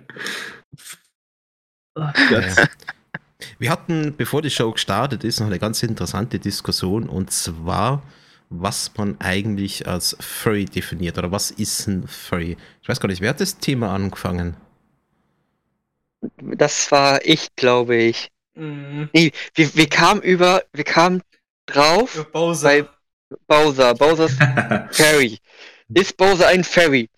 Ja. 1.96 2.42
Wir 3.58 3.70
hatten, 3.70 4.14
bevor 4.16 4.42
die 4.42 4.50
Show 4.50 4.70
gestartet 4.72 5.24
ist, 5.24 5.40
noch 5.40 5.46
eine 5.46 5.58
ganz 5.58 5.82
interessante 5.82 6.38
Diskussion 6.38 7.08
und 7.08 7.30
zwar, 7.30 8.02
was 8.50 8.92
man 8.98 9.16
eigentlich 9.18 9.88
als 9.88 10.14
Furry 10.20 10.66
definiert 10.66 11.16
oder 11.16 11.32
was 11.32 11.50
ist 11.50 11.86
ein 11.86 12.06
Furry? 12.06 12.58
Ich 12.82 12.88
weiß 12.88 13.00
gar 13.00 13.08
nicht, 13.08 13.22
wer 13.22 13.30
hat 13.30 13.40
das 13.40 13.58
Thema 13.58 13.94
angefangen? 13.94 14.56
Das 16.40 16.90
war 16.90 17.24
ich, 17.24 17.54
glaube 17.56 17.96
ich. 17.96 18.30
Mhm. 18.54 19.10
Nee, 19.12 19.32
wir, 19.54 19.74
wir 19.74 19.88
kamen 19.88 20.22
über, 20.22 20.64
wir 20.72 20.84
kamen 20.84 21.22
drauf 21.66 22.26
Bowser. 22.32 22.68
bei 22.68 22.88
Bowser, 23.46 23.94
Bowser's 23.94 24.32
Ferry. 24.96 25.38
Ist 25.92 26.16
Bowser 26.16 26.48
ein 26.48 26.64
Ferry? 26.64 27.10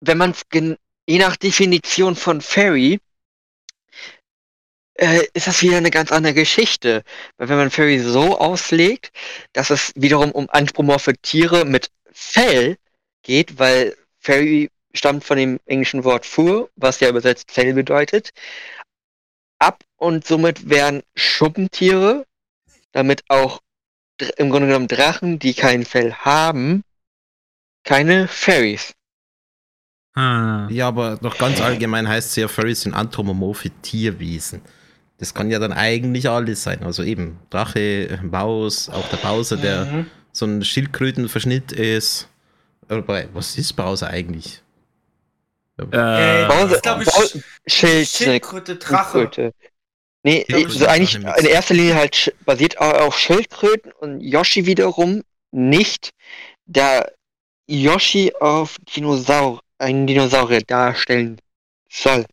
Wenn 0.00 0.18
man 0.18 0.30
es 0.30 0.42
je 0.52 1.18
nach 1.18 1.36
Definition 1.36 2.14
von 2.14 2.40
Ferry 2.40 3.00
äh, 4.98 5.26
ist 5.32 5.46
das 5.46 5.62
wieder 5.62 5.78
eine 5.78 5.90
ganz 5.90 6.12
andere 6.12 6.34
Geschichte. 6.34 7.02
Weil 7.36 7.48
wenn 7.48 7.56
man 7.56 7.70
Ferry 7.70 7.98
so 7.98 8.38
auslegt, 8.38 9.12
dass 9.52 9.70
es 9.70 9.92
wiederum 9.94 10.32
um 10.32 10.48
anthropomorphe 10.50 11.14
Tiere 11.16 11.64
mit 11.64 11.90
Fell 12.12 12.76
geht, 13.22 13.58
weil 13.58 13.96
Ferry 14.18 14.70
stammt 14.94 15.24
von 15.24 15.36
dem 15.36 15.60
englischen 15.66 16.04
Wort 16.04 16.26
fur, 16.26 16.70
was 16.76 17.00
ja 17.00 17.08
übersetzt 17.08 17.50
Fell 17.50 17.74
bedeutet, 17.74 18.30
ab 19.58 19.84
und 19.96 20.26
somit 20.26 20.68
werden 20.70 21.02
Schuppentiere, 21.14 22.24
damit 22.92 23.22
auch 23.28 23.60
im 24.36 24.50
Grunde 24.50 24.68
genommen 24.68 24.88
Drachen, 24.88 25.38
die 25.38 25.54
kein 25.54 25.84
Fell 25.84 26.12
haben, 26.12 26.82
keine 27.84 28.28
Fairies. 28.28 28.94
Ah. 30.14 30.66
Ja, 30.70 30.88
aber 30.88 31.18
noch 31.20 31.38
ganz 31.38 31.60
allgemein 31.60 32.08
heißt 32.08 32.30
es 32.30 32.36
ja, 32.36 32.48
Furries 32.48 32.80
sind 32.82 32.94
anthropomorphe 32.94 33.70
Tierwesen. 33.82 34.62
Das 35.18 35.32
kann 35.34 35.50
ja 35.50 35.58
dann 35.58 35.72
eigentlich 35.72 36.28
alles 36.28 36.62
sein. 36.62 36.82
Also 36.82 37.02
eben 37.04 37.38
Drache, 37.50 38.18
Maus, 38.22 38.88
auch 38.88 39.08
der 39.10 39.16
Bowser, 39.18 39.56
der 39.56 39.84
Mhm. 39.84 40.06
so 40.32 40.46
ein 40.46 40.64
Schildkrötenverschnitt 40.64 41.72
ist. 41.72 42.28
Aber 42.88 43.24
was 43.32 43.56
ist 43.58 43.74
Bowser 43.74 44.08
eigentlich? 44.08 44.62
Äh, 45.78 46.46
Bowser- 46.48 46.68
das 46.68 46.82
glaub 46.82 47.00
ich, 47.00 47.08
Bau- 47.08 47.40
Schild, 47.66 48.08
Schildkröte, 48.08 48.76
Drache. 48.76 49.18
Schildkröte. 49.18 49.54
Nee, 50.24 50.44
Ja, 50.48 50.68
so 50.68 50.86
eigentlich 50.86 51.14
in 51.14 51.46
erster 51.46 51.74
Linie 51.74 51.94
halt 51.94 52.34
basiert 52.44 52.80
au- 52.80 53.06
auf 53.06 53.16
Schildkröten 53.18 53.92
und 53.92 54.20
Yoshi 54.20 54.66
wiederum 54.66 55.22
nicht, 55.52 56.10
da 56.66 57.06
Yoshi 57.70 58.32
auf 58.40 58.76
Dinosaur, 58.94 59.60
einen 59.78 60.06
Dinosaurier 60.06 60.62
darstellen 60.62 61.40
soll. 61.90 62.26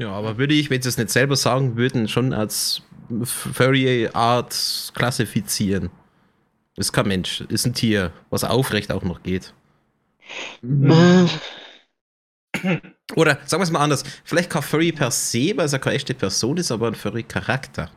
Ja, 0.00 0.10
aber 0.10 0.38
würde 0.38 0.54
ich, 0.54 0.70
wenn 0.70 0.82
sie 0.82 0.88
es 0.88 0.96
nicht 0.96 1.10
selber 1.10 1.36
sagen 1.36 1.76
würden, 1.76 2.08
schon 2.08 2.32
als 2.32 2.82
Furry 3.24 4.08
Art 4.12 4.54
klassifizieren. 4.94 5.90
Ist 6.76 6.92
kein 6.92 7.06
Mensch, 7.08 7.42
ist 7.42 7.66
ein 7.66 7.74
Tier, 7.74 8.12
was 8.30 8.44
aufrecht 8.44 8.90
auch 8.90 9.02
noch 9.02 9.22
geht. 9.22 9.52
Äh, 10.62 11.26
Oder 13.14 13.38
sagen 13.44 13.60
wir 13.60 13.64
es 13.64 13.70
mal 13.70 13.80
anders, 13.80 14.04
vielleicht 14.24 14.50
kein 14.50 14.62
Furry 14.62 14.92
per 14.92 15.10
se, 15.10 15.52
weil 15.56 15.66
es 15.66 15.72
ja 15.72 15.78
keine 15.78 15.96
echte 15.96 16.14
Person 16.14 16.56
ist, 16.56 16.70
aber 16.70 16.88
ein 16.88 16.94
Furry-Charakter. 16.94 17.90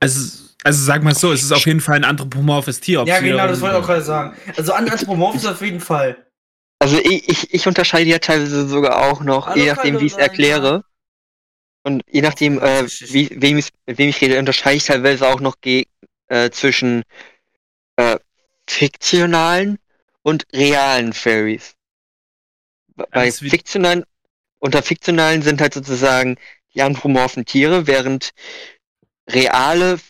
also, 0.00 0.44
also 0.64 0.84
sag 0.84 1.02
mal 1.02 1.14
so, 1.14 1.32
es 1.32 1.42
ist 1.42 1.52
auf 1.52 1.64
jeden 1.66 1.80
Fall 1.80 1.96
ein 1.96 2.04
anthropomorphes 2.04 2.80
Tier. 2.80 3.04
Ja, 3.06 3.20
genau, 3.20 3.46
das 3.46 3.60
wollte 3.60 3.76
ich 3.76 3.82
auch 3.82 3.86
gerade 3.86 4.02
sagen. 4.02 4.36
Also 4.56 4.72
an 4.72 4.88
Anthropomorph 4.88 5.36
ist 5.36 5.46
auf 5.46 5.62
jeden 5.62 5.80
Fall. 5.80 6.26
Also 6.78 6.98
ich, 6.98 7.28
ich, 7.28 7.54
ich 7.54 7.66
unterscheide 7.66 8.10
ja 8.10 8.18
teilweise 8.18 8.68
sogar 8.68 9.02
auch 9.02 9.22
noch, 9.22 9.46
Hallo, 9.46 9.62
je 9.62 9.70
nachdem 9.70 10.00
wie 10.00 10.06
ich 10.06 10.12
es 10.12 10.18
erkläre. 10.18 10.84
Und 11.84 12.02
je 12.10 12.20
nachdem, 12.20 12.58
äh, 12.58 12.84
wie, 12.84 13.30
wem 13.40 13.58
ich, 13.58 13.68
mit 13.86 13.98
wem 13.98 14.08
ich 14.08 14.20
rede, 14.20 14.38
unterscheide 14.38 14.76
ich 14.76 14.84
teilweise 14.84 15.26
auch 15.26 15.40
noch 15.40 15.54
äh, 15.62 16.50
zwischen 16.50 17.04
äh, 17.96 18.18
fiktionalen 18.68 19.78
und 20.26 20.44
realen 20.52 21.12
Fairies. 21.12 21.76
Bei 22.96 23.06
Alles 23.12 23.38
fiktionalen, 23.38 24.02
unter 24.58 24.82
fiktionalen 24.82 25.42
sind 25.42 25.60
halt 25.60 25.72
sozusagen 25.74 26.36
die 26.74 26.82
anthropomorphen 26.82 27.44
Tiere, 27.44 27.86
während 27.86 28.32
reale, 29.30 30.00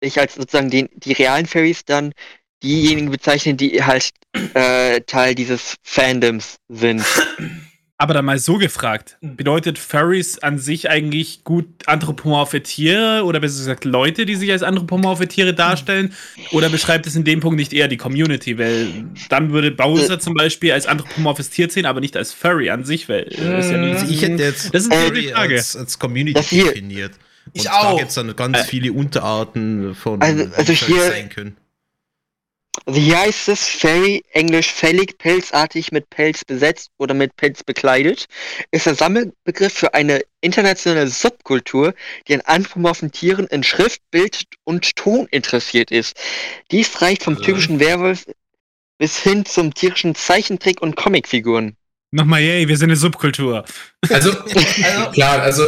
ich 0.00 0.18
als 0.18 0.36
sozusagen 0.36 0.70
den, 0.70 0.88
die 0.94 1.12
realen 1.12 1.44
Fairies 1.44 1.84
dann 1.84 2.14
diejenigen 2.62 3.10
bezeichnen, 3.10 3.58
die 3.58 3.84
halt 3.84 4.12
äh, 4.54 5.02
Teil 5.02 5.34
dieses 5.34 5.76
Fandoms 5.82 6.56
sind. 6.68 7.04
Aber 7.98 8.12
dann 8.12 8.26
mal 8.26 8.38
so 8.38 8.58
gefragt, 8.58 9.16
bedeutet 9.22 9.78
Furries 9.78 10.38
an 10.40 10.58
sich 10.58 10.90
eigentlich 10.90 11.44
gut 11.44 11.64
anthropomorphe 11.86 12.62
Tiere 12.62 13.24
oder 13.24 13.40
besser 13.40 13.56
gesagt 13.60 13.86
Leute, 13.86 14.26
die 14.26 14.36
sich 14.36 14.52
als 14.52 14.62
anthropomorphe 14.62 15.26
Tiere 15.28 15.54
darstellen? 15.54 16.12
Oder 16.52 16.68
beschreibt 16.68 17.06
es 17.06 17.16
in 17.16 17.24
dem 17.24 17.40
Punkt 17.40 17.56
nicht 17.58 17.72
eher 17.72 17.88
die 17.88 17.96
Community? 17.96 18.58
Weil 18.58 18.88
dann 19.30 19.50
würde 19.52 19.70
Bowser 19.70 20.18
zum 20.20 20.34
Beispiel 20.34 20.72
als 20.72 20.86
anthropomorphes 20.86 21.48
Tier 21.48 21.70
zählen, 21.70 21.86
aber 21.86 22.00
nicht 22.00 22.18
als 22.18 22.34
Furry 22.34 22.68
an 22.68 22.84
sich, 22.84 23.08
weil 23.08 23.28
äh, 23.32 23.60
ist 23.60 23.70
ja 23.70 23.78
nicht, 23.78 23.94
Also 24.00 24.12
ich 24.12 24.20
hätte 24.20 24.42
jetzt 24.42 24.74
Das 24.74 24.82
ist 24.84 24.92
eine 24.92 25.00
Furry 25.06 25.28
Frage. 25.28 25.54
als, 25.54 25.74
als 25.74 25.98
Community 25.98 26.64
definiert. 26.64 27.12
Und 27.46 27.52
Ich 27.54 27.62
da 27.64 27.80
auch. 27.80 27.96
gibt 27.96 28.10
es 28.10 28.14
dann 28.16 28.36
ganz 28.36 28.58
Äh. 28.58 28.64
viele 28.64 28.92
Unterarten 28.92 29.94
von 29.94 30.20
Also- 30.20 30.44
also 30.54 30.74
Furries 30.74 30.84
hier- 30.86 31.02
sein 31.02 31.28
können. 31.30 31.56
Hier 32.88 33.18
heißt 33.18 33.48
es 33.48 33.68
Fairy, 33.68 34.22
englisch 34.30 34.72
fällig, 34.72 35.18
pelzartig, 35.18 35.90
mit 35.90 36.08
Pelz 36.08 36.44
besetzt 36.44 36.90
oder 36.98 37.14
mit 37.14 37.34
Pelz 37.34 37.64
bekleidet, 37.64 38.26
ist 38.70 38.86
der 38.86 38.94
Sammelbegriff 38.94 39.72
für 39.72 39.92
eine 39.92 40.22
internationale 40.40 41.08
Subkultur, 41.08 41.94
die 42.28 42.34
an 42.34 42.42
anthropomorphen 42.42 43.10
Tieren 43.10 43.48
in 43.48 43.64
Schrift, 43.64 44.00
Bild 44.12 44.44
und 44.62 44.94
Ton 44.94 45.26
interessiert 45.32 45.90
ist. 45.90 46.16
Dies 46.70 47.02
reicht 47.02 47.24
vom 47.24 47.36
Äh. 47.36 47.40
typischen 47.40 47.80
Werwolf 47.80 48.24
bis 48.98 49.18
hin 49.18 49.44
zum 49.44 49.74
tierischen 49.74 50.14
Zeichentrick- 50.14 50.80
und 50.80 50.94
Comicfiguren. 50.94 51.76
Nochmal, 52.12 52.40
yay, 52.40 52.68
wir 52.68 52.76
sind 52.76 52.90
eine 52.90 52.96
Subkultur. 52.96 53.64
Also, 54.08 54.30
Also, 54.54 55.10
klar, 55.12 55.42
also 55.42 55.64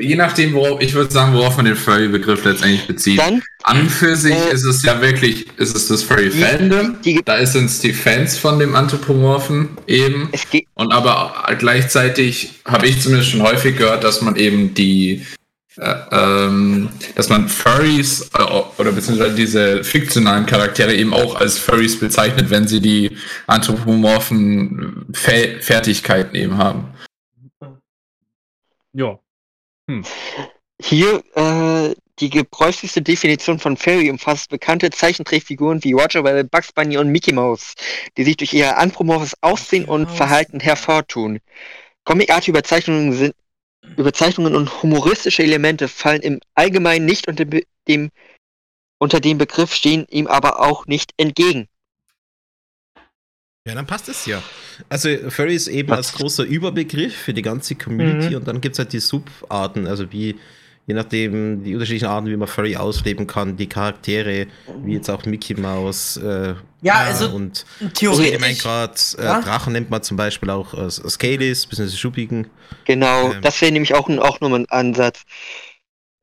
je 0.00 0.16
nachdem, 0.16 0.52
worauf, 0.52 0.80
ich 0.80 0.92
würde 0.92 1.10
sagen, 1.12 1.34
worauf 1.34 1.56
man 1.56 1.66
den 1.66 1.76
Furry-Begriff 1.76 2.44
letztendlich 2.44 2.86
bezieht. 2.86 3.18
Dann, 3.20 3.42
An 3.62 3.88
für 3.88 4.16
sich 4.16 4.34
Äh, 4.34 4.52
ist 4.52 4.64
es 4.64 4.82
ja 4.82 5.00
wirklich, 5.00 5.46
ist 5.56 5.76
es 5.76 5.88
das 5.88 6.02
Furry-Fandom. 6.02 6.96
Da 7.24 7.46
sind 7.46 7.66
es 7.66 7.78
die 7.80 7.92
Fans 7.92 8.36
von 8.36 8.58
dem 8.58 8.74
Anthropomorphen 8.74 9.70
eben. 9.86 10.28
es 10.32 10.48
geht, 10.50 10.66
Und 10.74 10.92
aber 10.92 11.46
gleichzeitig 11.58 12.60
habe 12.64 12.86
ich 12.86 13.00
zumindest 13.00 13.30
schon 13.30 13.42
häufig 13.42 13.76
gehört, 13.76 14.02
dass 14.04 14.20
man 14.20 14.36
eben 14.36 14.74
die, 14.74 15.24
ähm, 15.80 16.88
dass 17.14 17.28
man 17.28 17.48
Furries 17.48 18.30
äh, 18.36 18.42
oder 18.78 18.92
beziehungsweise 18.92 19.34
diese 19.34 19.84
fiktionalen 19.84 20.46
Charaktere 20.46 20.94
eben 20.94 21.14
auch 21.14 21.36
als 21.36 21.58
Furries 21.58 21.98
bezeichnet, 21.98 22.50
wenn 22.50 22.66
sie 22.66 22.80
die 22.80 23.16
anthropomorphen 23.46 25.06
Fä 25.12 25.60
Fertigkeiten 25.60 26.34
eben 26.34 26.58
haben. 26.58 26.94
Ja. 28.92 29.18
Hier 30.80 31.22
äh, 31.34 31.94
die 32.18 32.30
gebräuchlichste 32.30 33.00
Definition 33.00 33.58
von 33.58 33.76
Fairy 33.76 34.10
umfasst 34.10 34.50
bekannte 34.50 34.90
Zeichentrickfiguren 34.90 35.82
wie 35.84 35.92
Roger 35.92 36.24
Rabbit, 36.24 36.50
Bugs 36.50 36.72
Bunny 36.72 36.98
und 36.98 37.10
Mickey 37.10 37.32
Mouse, 37.32 37.74
die 38.16 38.24
sich 38.24 38.36
durch 38.36 38.52
ihr 38.52 38.76
anthropomorphes 38.76 39.34
Aussehen 39.40 39.84
und. 39.84 40.10
Verhalten 40.10 40.60
hervortun. 40.60 41.38
Comicartige 42.04 42.50
Überzeichnungen 42.50 43.12
sind 43.12 43.34
Überzeichnungen 43.96 44.54
und 44.54 44.82
humoristische 44.82 45.42
Elemente 45.42 45.88
fallen 45.88 46.22
im 46.22 46.40
Allgemeinen 46.54 47.06
nicht 47.06 47.28
unter 47.28 47.44
dem 47.44 48.10
unter 49.00 49.20
dem 49.20 49.38
Begriff 49.38 49.72
stehen 49.72 50.06
ihm 50.10 50.26
aber 50.26 50.60
auch 50.60 50.86
nicht 50.86 51.12
entgegen. 51.16 51.68
Ja, 53.66 53.74
dann 53.74 53.86
passt 53.86 54.08
es 54.08 54.24
ja. 54.26 54.42
Also 54.88 55.08
Furry 55.30 55.54
ist 55.54 55.68
eben 55.68 55.92
als 55.92 56.12
großer 56.14 56.44
Überbegriff 56.44 57.14
für 57.14 57.34
die 57.34 57.42
ganze 57.42 57.74
Community 57.74 58.30
Mhm. 58.30 58.36
und 58.36 58.48
dann 58.48 58.60
gibt 58.60 58.74
es 58.74 58.78
halt 58.78 58.92
die 58.92 59.00
Subarten, 59.00 59.86
also 59.86 60.10
wie, 60.10 60.36
je 60.88 60.94
nachdem, 60.94 61.62
die 61.62 61.74
unterschiedlichen 61.74 62.08
Arten, 62.08 62.26
wie 62.26 62.36
man 62.36 62.48
Furry 62.48 62.74
ausleben 62.76 63.26
kann, 63.28 63.56
die 63.56 63.68
Charaktere, 63.68 64.46
wie 64.82 64.94
jetzt 64.94 65.08
auch 65.10 65.24
Mickey 65.26 65.54
Mouse 65.54 66.16
äh, 66.16 66.54
Ja, 66.82 66.94
also 66.94 67.28
und 67.30 67.64
ich 67.80 67.92
theoretisch. 67.92 68.40
meine 68.40 68.54
gerade, 68.54 68.94
äh, 69.18 69.22
Ja? 69.24 69.40
Drachen 69.40 69.74
nennt 69.74 69.90
man 69.90 70.02
zum 70.02 70.16
Beispiel 70.16 70.50
auch 70.50 70.74
äh, 70.74 70.90
Scalies, 70.90 71.66
bzw. 71.66 71.94
Schuppigen. 71.96 72.48
Genau, 72.84 73.32
Ähm. 73.32 73.42
das 73.42 73.60
wäre 73.60 73.70
nämlich 73.70 73.94
auch, 73.94 74.08
auch 74.08 74.40
nochmal 74.40 74.60
ein 74.60 74.68
Ansatz. 74.70 75.22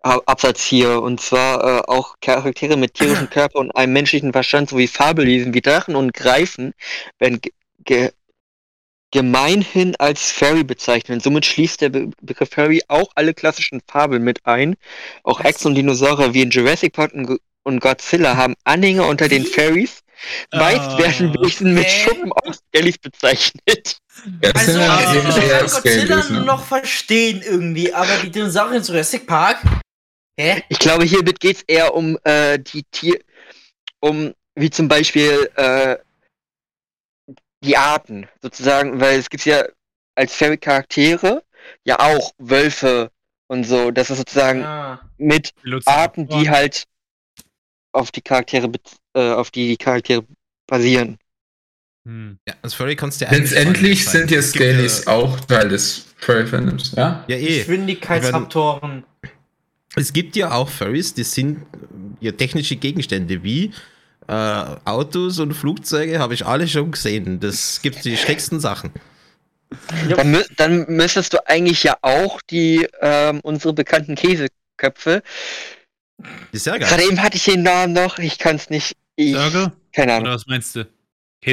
Ab- 0.02 0.24
Absatz 0.26 0.64
hier. 0.64 1.02
Und 1.02 1.20
zwar 1.22 1.64
äh, 1.64 1.82
auch 1.88 2.16
Charaktere 2.22 2.76
mit 2.78 2.94
tierischem 2.96 3.30
Körper 3.30 3.60
und 3.60 3.72
einem 3.76 3.94
menschlichen 3.94 4.32
Verstand 4.34 4.70
sowie 4.70 4.88
Fabelwesen 4.88 5.54
wie 5.54 5.62
Drachen 5.62 5.96
und 5.96 6.14
Greifen 6.14 6.74
werden 7.20 7.40
ge 7.42 7.52
ge 7.84 8.12
gemeinhin 9.16 9.96
als 9.96 10.30
Fairy 10.30 10.66
bezeichnet. 10.66 11.24
Somit 11.24 11.46
schließt 11.46 11.80
der 11.80 11.88
Be 11.88 12.10
Begriff 12.22 12.50
Fairy 12.50 12.82
auch 12.90 13.08
alle 13.16 13.34
klassischen 13.34 13.82
Fabeln 13.88 14.24
mit 14.24 14.46
ein. 14.46 14.76
Auch? 15.24 15.40
Echsen 15.40 15.70
und 15.70 15.76
Dinosaurier 15.76 16.34
wie 16.34 16.42
in 16.42 16.50
Jurassic 16.50 16.92
Park 16.92 17.14
und, 17.14 17.26
Go- 17.26 17.38
und 17.64 17.80
Godzilla 17.80 18.36
haben 18.36 18.56
Anhänger 18.66 19.08
unter 19.08 19.30
den? 19.30 19.46
Fairies. 19.46 20.02
Meist 20.54 20.82
Ah. 20.82 20.98
werden 20.98 21.34
Wesen 21.42 21.74
mit 21.74 21.86
Hä? 21.86 22.04
Schuppen 22.04 22.34
aus 22.34 22.60
Skellies 22.68 22.98
bezeichnet. 22.98 23.98
Also, 24.54 24.80
also 24.80 25.30
ich 25.30 25.50
kann 25.50 25.70
Godzilla 25.70 26.30
ne? 26.30 26.42
noch 26.42 26.66
verstehen 26.66 27.42
irgendwie, 27.42 27.94
aber 27.94 28.18
die 28.22 28.32
Dinosaurier 28.32 28.78
in 28.78 28.84
Jurassic 28.84 29.26
Park? 29.26 29.60
Hä? 30.38 30.62
Ich 30.68 30.80
glaube, 30.80 31.06
hiermit 31.06 31.40
geht 31.40 31.58
es 31.58 31.64
eher 31.68 31.94
um 31.94 32.18
äh, 32.26 32.60
die 32.60 32.84
Tier, 32.92 33.18
um 34.02 34.34
wie 34.56 34.70
zum 34.70 34.90
Beispiel 34.90 35.50
äh, 35.56 35.98
die 37.66 37.78
Arten 37.78 38.28
sozusagen, 38.42 39.00
weil 39.00 39.20
es 39.20 39.30
gibt 39.30 39.46
ja 39.46 39.66
als 40.16 40.34
Fairy 40.36 40.58
Charaktere 40.58 41.44
ja 41.84 42.00
auch 42.00 42.32
Wölfe 42.38 43.12
und 43.48 43.64
so. 43.66 43.92
Das 43.92 44.10
ist 44.10 44.18
sozusagen 44.18 44.64
Ah. 44.64 45.02
mit 45.18 45.52
Arten, 45.86 46.28
die 46.28 46.50
halt 46.50 46.86
auf 47.92 48.12
die 48.12 48.22
Charaktere 48.22 48.70
äh, 49.16 49.32
auf 49.32 49.52
die 49.52 49.70
die 49.70 49.78
Charaktere 49.78 50.26
basieren. 50.68 51.18
Hm. 52.06 52.38
Ja, 52.48 52.54
als 52.62 52.76
Furry 52.76 52.96
kannst 52.96 53.20
du 53.20 53.26
ja 53.26 53.32
eigentlich 53.32 53.52
Letztendlich 53.52 54.06
sind 54.08 54.30
ja 54.30 54.42
Scalies 54.42 55.08
auch 55.08 55.40
Teil 55.42 55.70
des 55.70 56.14
Furry-Fandoms, 56.18 56.94
ja? 56.96 57.26
Ja, 57.28 57.36
eh. 57.36 57.60
Geschwindigkeitsraptoren. 57.60 59.04
Es 59.96 60.14
gibt 60.14 60.36
ja 60.36 60.52
auch 60.52 60.70
Furries, 60.70 61.14
die 61.14 61.24
sind 61.24 61.66
ja 62.20 62.32
technische 62.32 62.76
Gegenstände 62.76 63.44
wie 63.44 63.72
äh, 64.28 64.66
Autos 64.86 65.40
und 65.40 65.54
Flugzeuge, 65.54 66.20
habe 66.20 66.34
ich 66.34 66.46
alle 66.46 66.68
schon 66.68 66.92
gesehen. 66.92 67.40
Das 67.40 67.82
gibt 67.82 68.04
die 68.06 68.18
schrägsten 68.18 68.60
Sachen. 68.60 68.92
Dann, 70.10 70.32
mü 70.32 70.44
dann 70.58 70.86
müsstest 70.88 71.34
du 71.34 71.48
eigentlich 71.48 71.84
ja 71.84 71.98
auch 72.02 72.42
die 72.42 72.88
ähm, 73.02 73.40
unsere 73.42 73.74
bekannten 73.74 74.16
Käseköpfe. 74.16 75.24
Die 76.20 76.58
ist 76.58 76.66
ja 76.66 76.78
geil. 76.78 76.88
Gerade 76.88 77.04
eben 77.04 77.22
hatte 77.22 77.38
ich 77.38 77.46
den 77.46 77.64
Namen 77.64 77.94
noch, 77.94 78.20
ich 78.20 78.38
kann 78.38 78.56
es 78.56 78.70
nicht. 78.70 78.96
Ich, 79.16 79.34
keine 79.92 80.14
Ahnung. 80.14 80.28
Oder 80.28 80.36
was 80.36 80.46
meinst 80.48 80.76
du? 80.76 80.88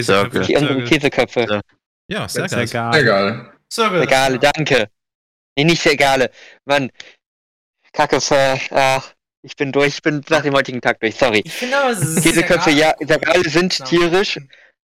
Sörge. 0.00 0.40
Die 0.40 0.56
unsere 0.56 0.84
Käseköpfe. 0.84 1.60
Ja, 2.08 2.28
sehr 2.28 2.48
Sehr 2.48 2.66
geil. 2.66 3.52
Sorry. 3.68 4.02
Egale, 4.02 4.38
danke. 4.38 4.88
Nee, 5.56 5.64
nicht 5.64 5.84
Egale. 5.86 6.30
Mann. 6.64 6.90
Kacke, 7.92 8.20
Sir. 8.20 8.58
Ach, 8.70 9.12
ich 9.42 9.56
bin 9.56 9.72
durch. 9.72 9.88
Ich 9.94 10.02
bin 10.02 10.22
nach 10.28 10.42
dem 10.42 10.54
heutigen 10.54 10.80
Tag 10.80 11.00
durch. 11.00 11.16
Sorry. 11.16 11.42
Ich 11.44 11.52
finde 11.52 11.78
aber, 11.78 11.90
es 11.90 12.00
ist 12.00 12.22
Käseköpfe, 12.22 12.70
ja, 12.70 12.94
Egale 13.00 13.48
sind 13.48 13.78
Ja. 13.78 13.84
tierisch. 13.84 14.38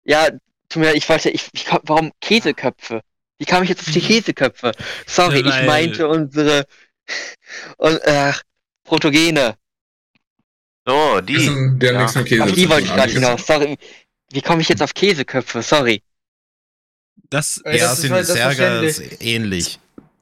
Ja, 0.04 0.28
tut 0.68 0.76
mir 0.80 0.86
leid, 0.86 0.96
ich 0.96 1.08
wollte, 1.08 1.30
ich, 1.30 1.48
ich 1.52 1.66
komm- 1.66 1.80
warum 1.84 2.12
Käseköpfe? 2.20 3.00
Wie 3.38 3.44
kam 3.44 3.62
ich 3.62 3.68
jetzt 3.68 3.86
auf 3.86 3.92
die 3.92 4.00
Käseköpfe? 4.00 4.72
Sorry, 5.06 5.40
Ja, 5.40 5.46
ich 5.46 5.52
weil- 5.52 5.66
meinte 5.66 6.08
unsere 6.08 6.66
und, 7.78 8.00
ach, 8.06 8.42
Protogene. 8.84 9.54
So, 10.86 11.20
Die, 11.20 11.36
haben 11.46 11.78
Ja. 11.82 11.92
nichts 12.00 12.14
mit 12.14 12.26
Käse 12.26 12.42
Auf 12.44 12.52
die 12.52 12.68
wollte 12.68 12.84
ich 12.86 12.94
gerade 12.94 13.12
hinaus. 13.12 13.46
Sorry. 13.46 13.76
Wie 14.32 14.40
komme 14.42 14.62
ich 14.62 14.68
jetzt 14.70 14.82
auf 14.82 14.94
Käseköpfe? 14.94 15.62
Sorry. 15.62 16.02
Das 17.30 17.60
Äh, 17.64 17.76
Ja, 17.76 17.84
das 17.84 17.92
ist 17.94 18.00
sind 18.02 18.12
halt 18.12 18.28
das 18.28 18.38
verständlich. 18.38 19.20
ähnlich. 19.20 19.78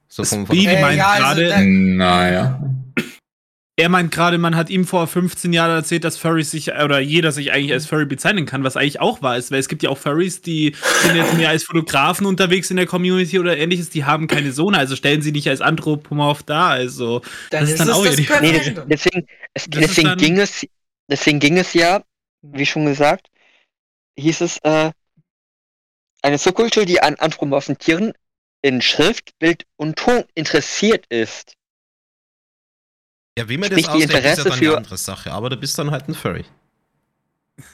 So 0.09 0.23
vom, 0.25 0.45
vom 0.45 0.57
Äh, 0.57 0.81
meint 0.81 0.97
ja, 0.97 1.07
also 1.09 1.23
gerade, 1.23 1.49
da- 1.49 1.61
Naja. 1.61 2.61
Er 3.79 3.89
meint 3.89 4.11
gerade, 4.11 4.39
man 4.39 4.55
hat 4.55 4.71
ihm 4.71 4.85
vor 4.85 5.05
15 5.05 5.53
Jahren 5.53 5.69
erzählt, 5.69 6.03
dass 6.03 6.17
Furries 6.17 6.49
sich, 6.49 6.73
oder 6.73 6.99
jeder 6.99 7.31
sich 7.31 7.51
eigentlich 7.51 7.73
als 7.73 7.85
Furry 7.85 8.05
bezeichnen 8.05 8.47
kann, 8.47 8.63
was 8.63 8.75
eigentlich 8.75 8.99
auch 8.99 9.21
wahr 9.21 9.37
ist, 9.37 9.51
weil 9.51 9.59
es 9.59 9.67
gibt 9.67 9.83
ja 9.83 9.91
auch 9.91 9.97
Furries, 9.99 10.41
die 10.41 10.75
sind 11.03 11.15
jetzt 11.15 11.35
mehr 11.35 11.49
als 11.49 11.63
Fotografen 11.63 12.25
unterwegs 12.25 12.71
in 12.71 12.77
der 12.77 12.87
Community 12.87 13.37
oder 13.37 13.55
ähnliches, 13.55 13.91
die 13.91 14.03
haben 14.03 14.25
keine 14.25 14.51
Sohne, 14.51 14.79
also 14.79 14.95
stellen 14.95 15.21
sie 15.21 15.31
nicht 15.31 15.47
als 15.47 15.61
Anthropomorph 15.61 16.41
dar, 16.41 16.69
also 16.71 17.19
Dann 17.51 17.61
Das 17.61 17.69
ist 17.69 17.79
dann 17.79 17.89
es 17.89 17.93
auch 17.93 18.03
das 18.03 18.17
ja 18.19 18.41
Nee, 18.41 18.75
deswegen, 18.87 19.27
es, 19.53 19.65
deswegen 19.69 20.07
dann- 20.07 20.17
ging 20.17 20.37
es, 20.39 20.65
deswegen 21.07 21.39
ging 21.39 21.57
es 21.59 21.73
ja, 21.73 22.03
wie 22.41 22.65
schon 22.65 22.85
gesagt, 22.87 23.27
hieß 24.17 24.41
es, 24.41 24.57
äh, 24.63 24.91
eine 26.23 26.37
Subkultur, 26.39 26.85
die 26.85 26.99
an 26.99 27.13
anthropomorphen 27.13 27.77
Tieren 27.77 28.13
in 28.63 28.81
Schrift, 28.81 29.37
Bild 29.37 29.65
und 29.75 29.97
Ton 29.99 30.23
interessiert 30.33 31.05
ist. 31.09 31.53
Ja, 33.37 33.47
wie 33.47 33.57
man 33.57 33.69
das 33.69 33.87
auslegt, 33.87 34.13
ist 34.13 34.23
ja 34.23 34.35
dann 34.43 34.51
eine 34.53 34.55
für- 34.55 34.77
andere 34.77 34.97
Sache. 34.97 35.31
Aber 35.31 35.49
du 35.49 35.57
bist 35.57 35.77
dann 35.77 35.91
halt 35.91 36.07
ein 36.09 36.15
Furry. 36.15 36.45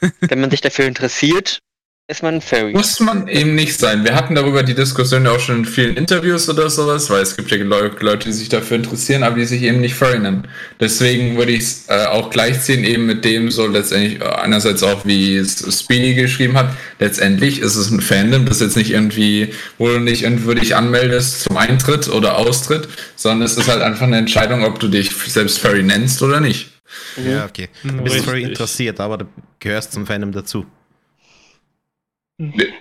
Wenn 0.20 0.40
man 0.40 0.50
sich 0.50 0.60
dafür 0.60 0.84
interessiert, 0.86 1.58
ist 2.06 2.22
man 2.22 2.34
ein 2.34 2.40
Fairy. 2.42 2.72
Muss 2.72 3.00
man 3.00 3.28
eben 3.28 3.54
nicht 3.54 3.78
sein. 3.80 4.04
Wir 4.04 4.14
hatten 4.14 4.34
darüber 4.34 4.62
die 4.62 4.74
Diskussion 4.74 5.24
ja 5.24 5.30
auch 5.30 5.40
schon 5.40 5.60
in 5.60 5.64
vielen 5.64 5.96
Interviews 5.96 6.46
oder 6.50 6.68
sowas, 6.68 7.08
weil 7.08 7.22
es 7.22 7.34
gibt 7.34 7.50
ja 7.50 7.56
Leu- 7.56 7.90
Leute, 8.00 8.28
die 8.28 8.34
sich 8.34 8.50
dafür 8.50 8.76
interessieren, 8.76 9.22
aber 9.22 9.36
die 9.36 9.46
sich 9.46 9.62
eben 9.62 9.80
nicht 9.80 9.94
Furry 9.94 10.18
nennen. 10.18 10.46
Deswegen 10.78 11.38
würde 11.38 11.52
ich 11.52 11.60
es 11.60 11.88
äh, 11.88 12.04
auch 12.04 12.28
gleichziehen 12.28 12.84
eben 12.84 13.06
mit 13.06 13.24
dem 13.24 13.50
so 13.50 13.66
letztendlich 13.66 14.20
äh, 14.20 14.24
einerseits 14.24 14.82
auch, 14.82 15.06
wie 15.06 15.34
es 15.36 15.64
Speedy 15.80 16.12
geschrieben 16.14 16.58
hat. 16.58 16.76
Letztendlich 16.98 17.60
ist 17.60 17.74
es 17.74 17.90
ein 17.90 18.02
Fandom, 18.02 18.44
das 18.44 18.60
jetzt 18.60 18.76
nicht 18.76 18.90
irgendwie, 18.90 19.54
wo 19.78 19.88
du 19.88 19.98
nicht 19.98 20.24
irgendwie 20.24 20.56
dich 20.56 20.76
anmeldest 20.76 21.44
zum 21.44 21.56
Eintritt 21.56 22.08
oder 22.10 22.36
Austritt, 22.36 22.86
sondern 23.16 23.46
es 23.46 23.56
ist 23.56 23.66
halt 23.66 23.80
einfach 23.80 24.06
eine 24.06 24.18
Entscheidung, 24.18 24.62
ob 24.64 24.78
du 24.78 24.88
dich 24.88 25.10
selbst 25.10 25.58
Furry 25.58 25.82
nennst 25.82 26.22
oder 26.22 26.40
nicht. 26.40 26.68
Ja, 27.16 27.46
okay. 27.46 27.70
Du 27.82 27.92
bist 28.02 28.16
Richtig. 28.16 28.24
Furry 28.24 28.42
interessiert, 28.42 29.00
aber 29.00 29.16
du 29.16 29.24
gehörst 29.58 29.92
zum 29.94 30.06
Fandom 30.06 30.32
dazu. 30.32 30.66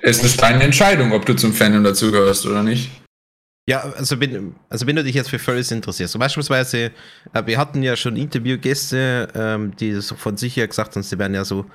Es 0.01 0.23
ist 0.23 0.41
deine 0.41 0.63
Entscheidung, 0.63 1.11
ob 1.11 1.25
du 1.25 1.35
zum 1.35 1.53
Fandom 1.53 1.83
dazugehörst 1.83 2.45
oder 2.45 2.63
nicht. 2.63 2.89
Ja, 3.67 3.81
also 3.81 4.19
wenn, 4.19 4.55
also 4.69 4.87
wenn 4.87 4.95
du 4.95 5.03
dich 5.03 5.15
jetzt 5.15 5.29
für 5.29 5.39
Furries 5.39 5.71
interessierst, 5.71 6.11
so 6.11 6.19
beispielsweise, 6.19 6.91
äh, 7.33 7.45
wir 7.45 7.57
hatten 7.57 7.81
ja 7.81 7.95
schon 7.95 8.17
Interviewgäste, 8.17 9.29
ähm, 9.35 9.73
die 9.77 9.93
so 10.01 10.15
von 10.15 10.35
sich 10.35 10.57
her 10.57 10.67
gesagt 10.67 10.95
haben, 10.95 11.03
sie 11.03 11.17
wären 11.17 11.33
ja 11.33 11.45
so 11.45 11.65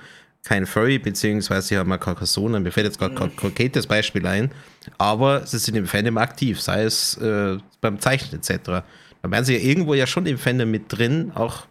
kein 0.44 0.66
Furry, 0.66 0.98
beziehungsweise 0.98 1.78
haben 1.78 1.88
mal 1.88 1.98
Carcassonne, 1.98 2.60
mir 2.60 2.72
fällt 2.72 2.86
jetzt 2.86 2.98
gerade 2.98 3.14
kein 3.14 3.34
konkretes 3.34 3.86
Beispiel 3.86 4.26
ein, 4.26 4.50
aber 4.98 5.46
sie 5.46 5.58
sind 5.58 5.76
im 5.76 5.86
Fandom 5.86 6.18
aktiv, 6.18 6.60
sei 6.60 6.82
es 6.82 7.16
äh, 7.18 7.56
beim 7.80 7.98
Zeichnen 8.00 8.40
etc. 8.40 8.58
Da 8.66 8.84
wären 9.30 9.44
sie 9.44 9.56
ja 9.56 9.60
irgendwo 9.60 9.94
ja 9.94 10.06
schon 10.06 10.26
im 10.26 10.36
Fandom 10.36 10.70
mit 10.70 10.84
drin, 10.88 11.32
auch 11.34 11.66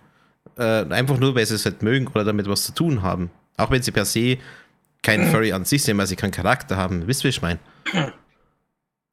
äh, 0.58 0.64
einfach 0.64 1.20
nur, 1.20 1.36
weil 1.36 1.46
sie 1.46 1.56
es 1.56 1.66
halt 1.66 1.84
mögen 1.84 2.08
oder 2.08 2.24
damit 2.24 2.48
was 2.48 2.64
zu 2.64 2.74
tun 2.74 3.04
haben. 3.04 3.30
Auch 3.56 3.70
wenn 3.70 3.84
sie 3.84 3.92
per 3.92 4.06
se 4.06 4.38
kein 5.02 5.28
Furry 5.32 5.52
an 5.54 5.66
sich 5.66 5.84
sind, 5.84 5.98
weil 5.98 6.08
sie 6.08 6.16
keinen 6.16 6.32
Charakter 6.32 6.78
haben. 6.78 7.08
Wisst 7.08 7.22
ihr, 7.22 7.26
wie 7.26 7.30
ich 7.30 7.42
meine? 7.42 7.60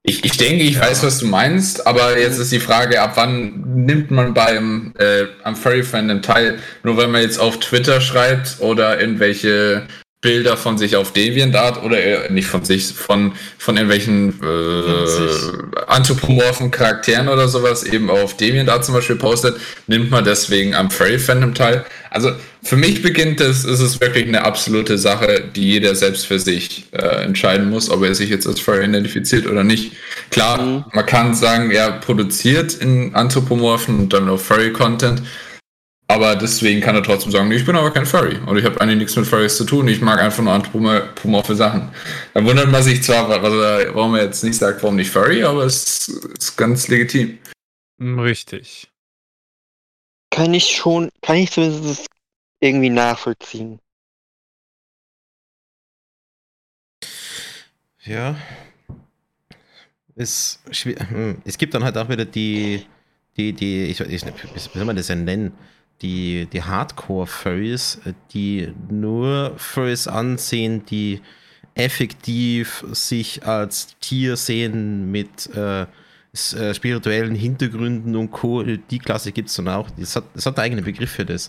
Ich, 0.07 0.23
ich 0.23 0.37
denke, 0.37 0.65
ich 0.65 0.79
weiß, 0.79 1.03
was 1.03 1.19
du 1.19 1.27
meinst, 1.27 1.87
aber 1.87 2.19
jetzt 2.19 2.39
ist 2.39 2.53
die 2.53 2.61
Frage, 2.61 3.01
ab 3.01 3.13
wann 3.15 3.85
nimmt 3.87 4.11
man 4.11 4.35
beim 4.35 4.93
äh, 4.99 5.25
am 5.45 5.57
Furry 5.57 5.83
Fandom 5.83 6.21
teil? 6.21 6.59
Nur 6.83 6.99
weil 6.99 7.09
man 7.09 7.23
jetzt 7.23 7.39
auf 7.39 7.59
Twitter 7.59 8.03
schreibt 8.03 8.61
oder 8.61 9.01
irgendwelche 9.01 9.87
Bilder 10.25 10.57
von 10.57 10.79
sich 10.79 10.97
auf 10.97 11.13
DeviantArt 11.13 11.83
oder 11.85 11.99
nicht 12.31 12.49
von 12.49 12.65
sich, 12.65 12.87
von, 12.87 13.33
von 13.59 13.77
irgendwelchen 13.77 14.41
äh, 14.43 15.83
anthropomorphen 15.87 16.71
Charakteren 16.71 17.29
oder 17.29 17.47
sowas 17.47 17.85
eben 17.85 18.09
auf 18.09 18.35
DeviantArt 18.37 18.87
zum 18.87 18.95
Beispiel 18.95 19.17
postet, 19.17 19.57
nimmt 19.87 20.11
man 20.11 20.25
deswegen 20.25 20.75
am 20.75 20.91
Furry-Fandom 20.91 21.55
teil. 21.55 21.85
Also 22.11 22.31
für 22.63 22.77
mich 22.77 23.03
beginnt 23.03 23.43
es, 23.43 23.65
ist 23.65 23.81
es 23.81 24.01
wirklich 24.01 24.27
eine 24.27 24.45
absolute 24.45 24.97
Sache, 24.97 25.45
die 25.55 25.73
jeder 25.73 25.95
selbst 25.95 26.27
für 26.27 26.39
sich 26.39 26.87
äh, 26.93 27.25
entscheiden 27.25 27.69
muss, 27.69 27.91
ob 27.91 28.03
er 28.03 28.15
sich 28.15 28.31
jetzt 28.31 28.47
als 28.47 28.61
Furry 28.61 28.85
identifiziert 28.85 29.47
oder 29.47 29.63
nicht. 29.63 29.93
Klar, 30.31 30.63
Mhm. 30.63 30.85
man 30.93 31.05
kann 31.05 31.35
sagen, 31.35 31.71
er 31.71 31.93
produziert 31.93 32.73
in 32.75 33.15
anthropomorphen 33.15 33.99
und 33.99 34.13
dann 34.15 34.29
auf 34.31 34.43
Furry-Content, 34.47 35.21
aber 36.07 36.37
deswegen 36.37 36.81
kann 36.81 36.95
er 36.95 37.03
trotzdem 37.03 37.33
sagen, 37.33 37.49
nee, 37.49 37.57
ich 37.57 37.65
bin 37.65 37.77
aber 37.77 37.91
kein 37.91 38.05
Furry 38.05 38.39
und 38.47 38.59
ich 38.59 38.65
habe 38.65 38.81
eigentlich 38.81 38.99
nichts 38.99 39.17
mit 39.17 39.27
Furries 39.27 39.57
zu 39.57 39.65
tun. 39.65 39.89
Ich 39.89 40.01
mag 40.03 40.21
einfach 40.21 40.43
nur 40.43 40.53
anthropomorphe 40.53 41.55
Sachen. 41.55 41.91
Da 42.35 42.45
wundert 42.45 42.71
man 42.71 42.83
sich 42.83 43.03
zwar, 43.03 43.29
was 43.43 43.53
er, 43.53 43.95
warum 43.95 44.15
er 44.15 44.25
jetzt 44.25 44.45
nicht 44.45 44.57
sagt, 44.57 44.83
warum 44.83 44.97
nicht 44.97 45.11
Furry, 45.11 45.43
aber 45.43 45.65
es 45.65 46.09
ist 46.09 46.57
ganz 46.57 46.89
legitim. 46.89 47.39
Hm, 47.99 48.19
Richtig. 48.19 48.91
Kann 50.31 50.53
ich 50.53 50.77
schon, 50.77 51.11
kann 51.23 51.37
ich 51.37 51.53
zumindest 51.53 52.07
irgendwie 52.61 52.91
nachvollziehen. 52.91 53.81
Ja. 58.05 58.37
Es, 60.17 60.61
hm, 60.71 61.41
es 61.45 61.57
gibt 61.57 61.75
dann 61.75 61.83
halt 61.83 61.97
auch 61.97 62.09
wieder 62.09 62.25
die, 62.25 62.85
die, 63.37 63.53
die, 63.53 63.85
ich 63.85 64.01
weiß 64.01 64.09
nicht, 64.09 64.55
wie 64.55 64.79
soll 64.79 64.85
man 64.85 64.97
das 64.97 65.07
denn 65.07 65.25
nennen? 65.25 65.57
Die, 66.03 66.47
die 66.53 66.63
Hardcore-Furries, 66.63 68.01
die 68.33 68.73
nur 68.91 69.55
Furries 69.57 70.07
ansehen, 70.07 70.85
die 70.87 71.21
effektiv 71.75 72.85
sich 72.93 73.47
als 73.47 73.97
Tier 74.01 74.37
sehen 74.37 75.11
mit 75.11 75.49
äh, 75.55 75.83
äh, 75.83 76.75
spirituellen 76.75 77.35
Hintergründen 77.35 78.17
und 78.17 78.31
Co. 78.33 78.63
Die 78.63 78.99
Klasse 78.99 79.33
gibt 79.33 79.49
es 79.51 79.57
dann 79.57 79.69
auch. 79.69 79.89
Es 80.01 80.17
hat, 80.17 80.25
es 80.35 80.47
hat 80.47 80.59
einen 80.59 80.65
eigenen 80.65 80.85
Begriff 80.85 81.13
für 81.13 81.25
das. 81.25 81.49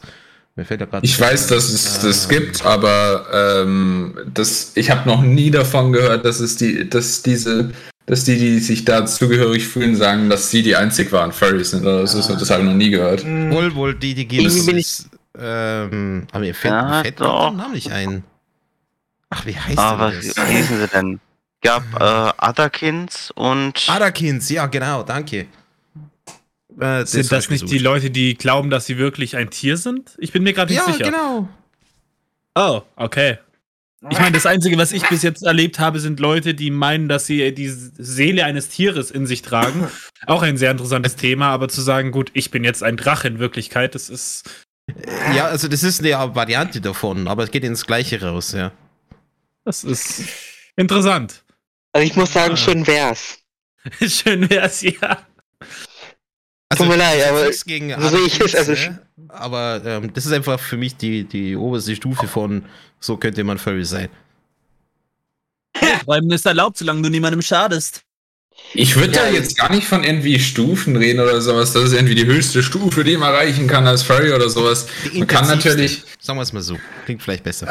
Mir 0.55 0.63
fällt 0.63 0.81
da 0.81 0.85
gerade. 0.85 1.05
Ich 1.05 1.19
weiß, 1.19 1.47
dass 1.47 1.69
es 1.69 1.99
das 1.99 2.25
Ähm, 2.25 2.29
gibt, 2.29 2.65
aber 2.65 3.27
ähm, 3.63 4.17
das, 4.33 4.71
ich 4.75 4.89
habe 4.89 5.09
noch 5.09 5.21
nie 5.21 5.51
davon 5.51 5.91
gehört, 5.91 6.23
dass 6.23 6.39
es 6.39 6.55
die, 6.55 6.89
dass 6.89 7.21
diese, 7.23 7.71
dass 8.05 8.23
die, 8.23 8.37
die 8.37 8.59
sich 8.59 8.85
da 8.85 9.05
zugehörig 9.05 9.67
fühlen, 9.67 9.95
sagen, 9.95 10.29
dass 10.29 10.51
sie 10.51 10.61
die 10.63 10.75
einzig 10.75 11.11
waren 11.11 11.31
Furries 11.31 11.71
sind. 11.71 11.81
Oder 11.83 12.01
das, 12.01 12.13
ist, 12.13 12.29
das 12.29 12.49
habe 12.49 12.61
ich 12.61 12.67
noch 12.69 12.75
nie 12.75 12.89
gehört. 12.91 13.23
Hm. 13.23 13.51
Wohl, 13.51 13.73
wohl, 13.75 13.95
die, 13.95 14.13
die 14.13 14.45
es. 14.45 14.67
ist, 14.67 15.09
Ähm, 15.37 16.27
aber 16.31 16.39
mir 16.41 16.53
fällt, 16.55 16.73
Ja, 16.73 17.01
fällt 17.01 17.19
doch. 17.19 17.25
doch. 17.25 17.49
der 17.49 17.57
Name 17.57 17.73
nicht 17.73 17.91
ein. 17.91 18.23
Ach, 19.29 19.45
wie 19.45 19.55
heißt 19.57 19.77
Ah, 19.77 19.99
was 19.99 20.13
das? 20.33 20.37
wie 20.49 20.53
hießen 20.53 20.79
sie 20.79 20.87
denn? 20.87 21.19
Gab 21.61 21.83
äh, 21.99 22.47
Otherkins 22.47 23.31
und 23.31 23.83
Adakins, 23.89 24.49
ja, 24.49 24.67
genau, 24.67 25.01
danke. 25.03 25.37
Äh, 25.39 25.47
das 26.77 27.11
Sind 27.11 27.31
das 27.31 27.45
ich 27.45 27.49
nicht 27.49 27.69
die. 27.71 27.79
Leute, 27.79 28.11
die 28.11 28.35
glauben, 28.35 28.69
dass 28.69 28.85
sie 28.85 28.97
wirklich 28.97 29.35
ein 29.35 29.49
Tier 29.49 29.77
sind? 29.77 30.11
Ich 30.19 30.31
bin 30.31 30.43
mir 30.43 30.53
gerade 30.53 30.71
nicht 30.71 30.85
Ja, 30.85 30.93
sicher. 30.93 31.05
genau. 31.05 31.49
Oh, 32.55 32.81
okay. 32.95 33.39
Ich 34.09 34.19
meine, 34.19 34.31
das 34.33 34.45
Einzige, 34.45 34.77
was 34.77 34.91
ich 34.91 35.07
bis 35.09 35.23
jetzt 35.23 35.43
erlebt 35.43 35.79
habe, 35.79 35.99
sind 35.99 36.19
Leute, 36.19 36.53
die 36.53 36.69
meinen, 36.69 37.07
dass 37.09 37.25
sie 37.25 37.53
die 37.53 37.69
Seele 37.69 38.45
eines 38.45 38.69
Tieres 38.69 39.09
in 39.11 39.25
sich 39.25 39.41
tragen. 39.41 39.87
Auch 40.27 40.41
ein 40.43 40.57
sehr 40.57 40.71
interessantes 40.71 41.15
Thema, 41.15 41.49
aber 41.49 41.69
zu 41.69 41.81
sagen, 41.81 42.11
gut, 42.11 42.29
ich 42.33 42.51
bin 42.51 42.63
jetzt 42.63 42.83
ein 42.83 42.97
Drache 42.97 43.27
in 43.27 43.39
Wirklichkeit, 43.39 43.95
das 43.95 44.09
ist. 44.09 44.43
Ja, 45.33 45.45
also 45.47 45.67
das 45.67 45.81
ist 45.83 46.01
eine 46.03 46.35
Variante 46.35 46.81
davon, 46.81 47.27
aber 47.27 47.43
es 47.43 47.51
geht 47.51 47.63
ins 47.63 47.87
Gleiche 47.87 48.21
raus, 48.21 48.51
ja. 48.51 48.71
Das 49.63 49.83
ist 49.83 50.21
interessant. 50.75 51.43
Also 51.91 52.05
ich 52.05 52.15
muss 52.15 52.33
sagen, 52.33 52.53
Ah. 52.53 52.57
schön 52.57 52.85
wär's. 52.85 53.39
Schön 54.01 54.49
wär's, 54.49 54.81
ja. 54.81 55.25
Tut 56.75 56.87
mir 56.87 56.97
leid, 56.97 57.23
aber 57.29 57.49
gegen 57.65 57.93
so 58.01 58.09
sehe 58.09 58.25
ich 58.25 58.39
es, 58.39 58.55
also 58.55 58.73
ne? 58.73 58.99
Aber 59.29 59.81
ähm, 59.85 60.11
das 60.13 60.25
ist 60.25 60.31
einfach 60.33 60.59
für 60.59 60.77
mich 60.77 60.97
die, 60.97 61.23
die 61.23 61.55
oberste 61.55 61.95
Stufe 61.95 62.27
von, 62.27 62.65
so 63.05 63.17
könnte 63.17 63.43
man 63.43 63.57
Furry 63.57 63.85
sein. 63.85 64.09
Träumen 66.03 66.31
ist 66.31 66.45
erlaubt, 66.45 66.77
solange 66.77 67.01
du 67.01 67.09
niemandem 67.09 67.41
schadest. 67.41 68.01
Ich 68.73 68.95
würde 68.95 69.13
da 69.13 69.27
Ja, 69.27 69.33
jetzt 69.33 69.57
gar 69.57 69.69
nicht 69.69 69.85
von 69.85 70.03
irgendwie 70.03 70.39
Stufen 70.39 70.95
reden 70.95 71.19
oder 71.19 71.41
sowas. 71.41 71.73
Das 71.73 71.83
ist 71.83 71.93
irgendwie 71.93 72.15
die 72.15 72.25
höchste 72.25 72.63
Stufe, 72.63 73.03
die 73.03 73.17
man 73.17 73.33
erreichen 73.33 73.67
kann 73.67 73.85
als 73.85 74.03
Furry 74.03 74.31
oder 74.31 74.49
sowas. 74.49 74.87
Man 75.13 75.27
kann 75.27 75.47
natürlich. 75.47 76.03
Sagen 76.19 76.39
wir 76.39 76.43
es 76.43 76.53
mal 76.53 76.61
so. 76.61 76.77
Klingt 77.05 77.21
vielleicht 77.21 77.43
besser. 77.43 77.67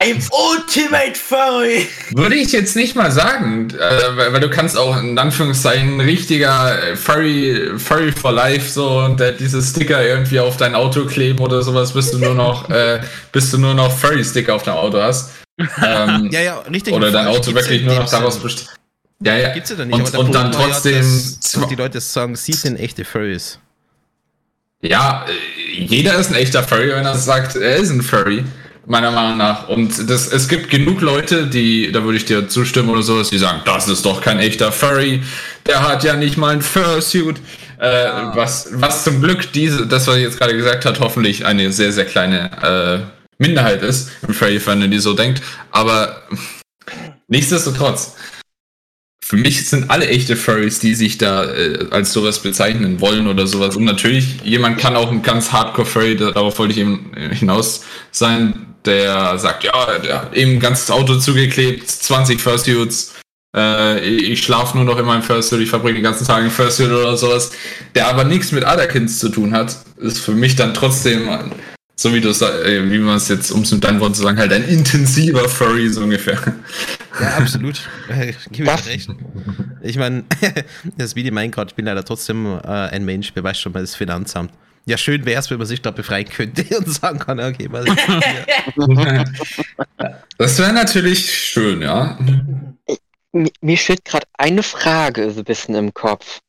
Ein 0.00 0.22
Ultimate 0.30 1.14
Furry! 1.16 1.88
Würde 2.14 2.36
ich 2.36 2.52
jetzt 2.52 2.76
nicht 2.76 2.94
mal 2.94 3.10
sagen, 3.10 3.68
äh, 3.70 4.16
weil, 4.16 4.32
weil 4.32 4.40
du 4.40 4.48
kannst 4.48 4.76
auch 4.78 4.96
in 4.96 5.18
Anführungszeichen 5.18 5.96
ein 5.96 6.00
richtiger 6.00 6.90
äh, 6.90 6.96
Furry, 6.96 7.72
Furry 7.78 8.12
for 8.12 8.30
Life 8.30 8.70
so 8.70 9.00
und 9.00 9.20
äh, 9.20 9.34
diese 9.36 9.60
Sticker 9.60 10.00
irgendwie 10.06 10.38
auf 10.38 10.56
dein 10.56 10.76
Auto 10.76 11.04
kleben 11.04 11.40
oder 11.40 11.62
sowas, 11.62 11.92
bis 11.94 12.12
du 12.12 12.18
nur 12.18 12.34
noch, 12.34 12.70
äh, 12.70 13.00
bis 13.32 13.50
du 13.50 13.58
nur 13.58 13.74
noch 13.74 13.90
Furry-Sticker 13.90 14.54
auf 14.54 14.62
deinem 14.62 14.76
Auto 14.76 15.02
hast. 15.02 15.30
Ähm, 15.84 16.28
Ja, 16.30 16.40
ja, 16.42 16.58
richtig. 16.60 16.94
oder 16.94 17.10
dein 17.10 17.26
Auto 17.26 17.52
wirklich 17.52 17.82
nur 17.82 17.96
noch 17.96 18.08
daraus 18.08 18.38
besteht. 18.38 18.68
Ja, 19.20 19.36
ja. 19.36 19.48
Gibt's 19.52 19.70
ja 19.70 19.76
dann 19.76 19.88
nicht. 19.88 19.98
Und- 20.14 20.26
und 20.26 20.32
dann 20.32 20.52
trotzdem 20.52 20.92
Ja, 20.94 20.98
dass, 21.00 21.40
zwa- 21.42 21.60
dass 21.62 21.68
die 21.70 21.74
Leute 21.74 22.00
sagen, 22.00 22.36
sie 22.36 22.52
sind 22.52 22.76
echte 22.78 23.04
Furries. 23.04 23.58
Ja, 24.80 25.26
äh, 25.28 25.32
jeder 25.82 26.14
ist 26.14 26.28
ein 26.30 26.36
echter 26.36 26.62
Furry, 26.62 26.90
wenn 26.90 27.04
er 27.04 27.16
sagt, 27.18 27.56
er 27.56 27.74
ist 27.78 27.90
ein 27.90 28.02
Furry, 28.02 28.44
meiner 28.88 29.10
Meinung 29.10 29.36
nach. 29.36 29.68
Und 29.68 30.08
das, 30.10 30.26
es 30.32 30.48
gibt 30.48 30.70
genug 30.70 31.00
Leute, 31.00 31.46
die, 31.46 31.92
da 31.92 32.02
würde 32.02 32.16
ich 32.16 32.24
dir 32.24 32.48
zustimmen 32.48 32.88
oder 32.88 33.02
sowas, 33.02 33.30
die 33.30 33.38
sagen, 33.38 33.60
das 33.64 33.88
ist 33.88 34.04
doch 34.04 34.20
kein 34.20 34.38
echter 34.38 34.72
Furry, 34.72 35.22
der 35.66 35.86
hat 35.86 36.04
ja 36.04 36.16
nicht 36.16 36.36
mal 36.36 36.54
ein 36.54 36.62
Fursuit. 36.62 37.36
Äh, 37.78 38.08
was, 38.34 38.70
was 38.72 39.04
zum 39.04 39.20
Glück 39.22 39.52
diese, 39.52 39.86
das, 39.86 40.08
was 40.08 40.16
ich 40.16 40.22
jetzt 40.22 40.38
gerade 40.38 40.56
gesagt 40.56 40.84
hat, 40.84 40.98
hoffentlich 40.98 41.46
eine 41.46 41.70
sehr, 41.72 41.92
sehr 41.92 42.06
kleine 42.06 42.50
äh, 42.62 43.42
Minderheit 43.42 43.82
ist 43.82 44.10
im 44.26 44.34
Furry-Fandom, 44.34 44.90
die 44.90 44.98
so 44.98 45.14
denkt. 45.14 45.42
Aber 45.70 46.22
nichtsdestotrotz, 47.28 48.16
für 49.22 49.36
mich 49.36 49.68
sind 49.68 49.90
alle 49.90 50.08
echte 50.08 50.34
Furries, 50.36 50.78
die 50.80 50.94
sich 50.94 51.18
da 51.18 51.44
äh, 51.44 51.86
als 51.90 52.12
sowas 52.12 52.40
bezeichnen 52.40 53.00
wollen 53.00 53.28
oder 53.28 53.46
sowas. 53.46 53.76
Und 53.76 53.84
natürlich, 53.84 54.40
jemand 54.42 54.78
kann 54.78 54.96
auch 54.96 55.12
ein 55.12 55.22
ganz 55.22 55.52
Hardcore-Furry, 55.52 56.16
da- 56.16 56.32
darauf 56.32 56.58
wollte 56.58 56.72
ich 56.72 56.80
eben 56.80 57.12
äh, 57.14 57.34
hinaus 57.34 57.84
sein, 58.10 58.67
der 58.84 59.38
sagt, 59.38 59.64
ja, 59.64 59.98
der 59.98 60.22
hat 60.22 60.34
eben 60.34 60.52
ein 60.52 60.60
ganzes 60.60 60.90
Auto 60.90 61.16
zugeklebt, 61.18 61.88
20 61.88 62.40
Fursuits, 62.40 63.14
äh, 63.56 64.00
ich 64.00 64.42
schlafe 64.42 64.76
nur 64.76 64.84
noch 64.84 64.98
in 64.98 65.06
meinem 65.06 65.22
Fursuit, 65.22 65.60
ich 65.60 65.70
verbringe 65.70 65.94
den 65.94 66.04
ganzen 66.04 66.26
Tag 66.26 66.42
im 66.42 66.50
Fursuit 66.50 66.90
oder 66.90 67.16
sowas, 67.16 67.50
der 67.94 68.08
aber 68.08 68.24
nichts 68.24 68.52
mit 68.52 68.64
Otherkins 68.64 69.18
zu 69.18 69.28
tun 69.28 69.52
hat, 69.54 69.76
ist 69.96 70.20
für 70.20 70.32
mich 70.32 70.56
dann 70.56 70.74
trotzdem, 70.74 71.28
so 71.96 72.12
wie 72.12 72.20
du 72.20 72.28
äh, 72.28 72.90
wie 72.90 72.98
man 72.98 73.16
es 73.16 73.28
jetzt, 73.28 73.50
um 73.50 73.62
es 73.62 73.72
mit 73.72 73.82
deinen 73.84 74.00
Worten 74.00 74.14
zu 74.14 74.22
sagen, 74.22 74.38
halt 74.38 74.52
ein 74.52 74.68
intensiver 74.68 75.48
Furry 75.48 75.88
so 75.88 76.02
ungefähr. 76.02 76.38
Ja, 77.20 77.38
absolut. 77.38 77.80
Gib 78.52 78.66
ich 78.66 78.86
recht. 78.86 79.10
Ich 79.82 79.96
meine, 79.96 80.24
das 80.96 81.16
Video 81.16 81.32
mein 81.32 81.50
Gott, 81.50 81.70
ich 81.70 81.74
bin 81.74 81.86
leider 81.86 82.04
trotzdem 82.04 82.46
äh, 82.46 82.66
ein 82.66 83.04
Mensch, 83.04 83.30
wer 83.34 83.42
weiß 83.42 83.58
schon 83.58 83.72
mal 83.72 83.80
das 83.80 83.94
Finanzamt. 83.94 84.52
Ja, 84.88 84.96
schön 84.96 85.26
wäre 85.26 85.38
es, 85.40 85.50
wenn 85.50 85.58
man 85.58 85.66
sich 85.66 85.82
da 85.82 85.90
befreien 85.90 86.28
könnte 86.28 86.62
und 86.78 86.88
sagen 86.90 87.18
kann, 87.18 87.38
okay, 87.40 87.68
was 87.70 87.84
ist 87.84 88.00
hier? 88.00 89.24
Das 90.38 90.58
wäre 90.58 90.72
natürlich 90.72 91.30
schön, 91.36 91.82
ja. 91.82 92.18
Mi- 93.32 93.52
Mir 93.60 93.76
steht 93.76 94.04
gerade 94.06 94.26
eine 94.32 94.62
Frage 94.62 95.30
so 95.30 95.40
ein 95.40 95.44
bisschen 95.44 95.74
im 95.74 95.92
Kopf. 95.92 96.40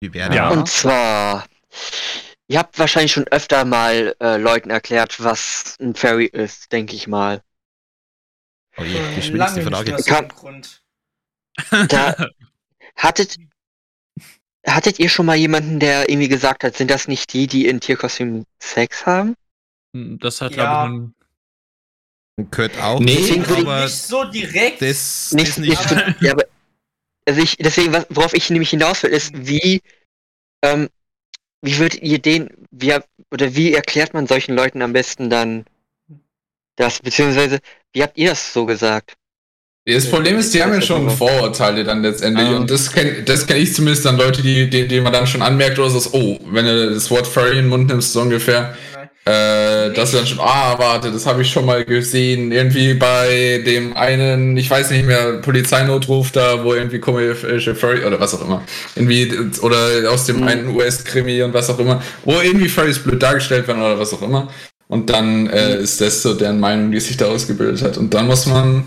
Wie 0.00 0.12
wäre 0.12 0.34
Ja. 0.34 0.50
Und 0.50 0.68
zwar, 0.68 1.46
ihr 2.48 2.58
habt 2.58 2.76
wahrscheinlich 2.78 3.12
schon 3.12 3.28
öfter 3.28 3.64
mal 3.64 4.16
äh, 4.20 4.36
Leuten 4.36 4.70
erklärt, 4.70 5.22
was 5.22 5.76
ein 5.80 5.94
Fairy 5.94 6.26
ist, 6.26 6.72
denke 6.72 6.96
ich 6.96 7.06
mal. 7.06 7.40
Oh 8.76 8.82
je, 8.82 8.98
die 9.14 9.22
schwierigste 9.22 9.60
Lange 9.60 9.92
nicht 9.94 10.08
Frage. 10.08 10.28
Kann-. 11.70 11.86
Da 11.88 12.16
hattet, 12.96 13.36
hattet 14.66 14.98
ihr 14.98 15.08
schon 15.08 15.26
mal 15.26 15.36
jemanden, 15.36 15.78
der 15.80 16.08
irgendwie 16.08 16.28
gesagt 16.28 16.64
hat, 16.64 16.76
sind 16.76 16.90
das 16.90 17.08
nicht 17.08 17.32
die, 17.32 17.46
die 17.46 17.66
in 17.66 17.80
Tierkostümen 17.80 18.44
Sex 18.60 19.06
haben? 19.06 19.34
Das 19.92 20.40
hat, 20.40 20.56
Ja. 20.56 20.86
glaube 20.86 21.12
Gehört 22.36 22.76
auch. 22.80 22.98
Nee, 22.98 23.16
deswegen 23.16 23.46
würde 23.48 23.62
ich 23.62 23.68
Nicht 23.84 24.02
so 24.02 24.24
direkt. 24.24 24.82
das, 24.82 25.30
Nicht, 25.32 25.50
das 25.50 25.58
nicht, 25.58 25.90
nicht. 25.90 26.20
ja, 26.20 26.32
aber, 26.32 26.44
also 27.26 27.40
ich, 27.40 27.56
deswegen, 27.58 27.92
was, 27.92 28.06
worauf 28.10 28.34
ich 28.34 28.50
nämlich 28.50 28.70
hinaus 28.70 29.02
will, 29.04 29.10
ist, 29.10 29.32
wie, 29.46 29.80
ähm, 30.62 30.88
wie 31.62 31.78
würdet 31.78 32.02
ihr 32.02 32.18
den, 32.18 32.48
wie, 32.72 32.92
oder 33.30 33.54
wie 33.54 33.72
erklärt 33.72 34.14
man 34.14 34.26
solchen 34.26 34.56
Leuten 34.56 34.82
am 34.82 34.92
besten 34.92 35.30
dann 35.30 35.64
das, 36.76 36.98
beziehungsweise, 36.98 37.60
wie 37.92 38.02
habt 38.02 38.18
ihr 38.18 38.30
das 38.30 38.52
so 38.52 38.66
gesagt? 38.66 39.14
Das 39.86 40.08
Problem 40.08 40.38
ist, 40.38 40.54
die 40.54 40.62
haben 40.62 40.72
ja 40.72 40.80
schon 40.80 41.10
Vorurteile 41.10 41.84
dann 41.84 42.02
letztendlich. 42.02 42.48
Ah. 42.48 42.56
Und 42.56 42.70
das 42.70 42.90
kenne 42.90 43.22
das 43.22 43.46
kenn 43.46 43.58
ich 43.58 43.74
zumindest 43.74 44.06
dann 44.06 44.16
Leute, 44.16 44.40
die, 44.40 44.70
die, 44.70 44.88
die 44.88 45.00
man 45.00 45.12
dann 45.12 45.26
schon 45.26 45.42
anmerkt 45.42 45.78
oder 45.78 45.90
so, 45.90 46.08
oh, 46.12 46.38
wenn 46.50 46.64
du 46.64 46.94
das 46.94 47.10
Wort 47.10 47.26
Furry 47.26 47.50
in 47.50 47.56
den 47.56 47.68
Mund 47.68 47.88
nimmst, 47.88 48.12
so 48.12 48.22
ungefähr. 48.22 48.74
Äh, 49.26 49.90
dass 49.94 50.10
du 50.10 50.18
dann 50.18 50.26
schon, 50.26 50.40
ah, 50.40 50.78
warte, 50.78 51.10
das 51.10 51.24
habe 51.24 51.40
ich 51.40 51.50
schon 51.50 51.64
mal 51.64 51.84
gesehen. 51.84 52.52
Irgendwie 52.52 52.92
bei 52.94 53.62
dem 53.64 53.96
einen, 53.96 54.54
ich 54.56 54.68
weiß 54.70 54.90
nicht 54.90 55.06
mehr, 55.06 55.38
Polizeinotruf 55.38 56.30
da, 56.30 56.62
wo 56.62 56.74
irgendwie 56.74 56.98
komische 56.98 57.74
Furry 57.74 58.04
oder 58.04 58.20
was 58.20 58.34
auch 58.34 58.42
immer. 58.42 58.62
Irgendwie, 58.96 59.32
oder 59.62 60.10
aus 60.10 60.26
dem 60.26 60.40
Mhm. 60.40 60.48
einen 60.48 60.76
US-Krimi 60.76 61.42
und 61.42 61.54
was 61.54 61.70
auch 61.70 61.78
immer, 61.78 62.02
wo 62.24 62.32
irgendwie 62.40 62.68
Furries 62.68 62.98
blöd 62.98 63.22
dargestellt 63.22 63.66
werden 63.66 63.82
oder 63.82 63.98
was 63.98 64.12
auch 64.12 64.22
immer. 64.22 64.50
Und 64.88 65.08
dann 65.08 65.48
äh, 65.48 65.78
ist 65.78 66.00
das 66.02 66.22
so 66.22 66.34
deren 66.34 66.60
Meinung, 66.60 66.90
die 66.90 67.00
sich 67.00 67.16
da 67.16 67.26
ausgebildet 67.26 67.82
hat. 67.82 67.96
Und 67.96 68.12
dann 68.12 68.26
muss 68.26 68.44
man, 68.44 68.86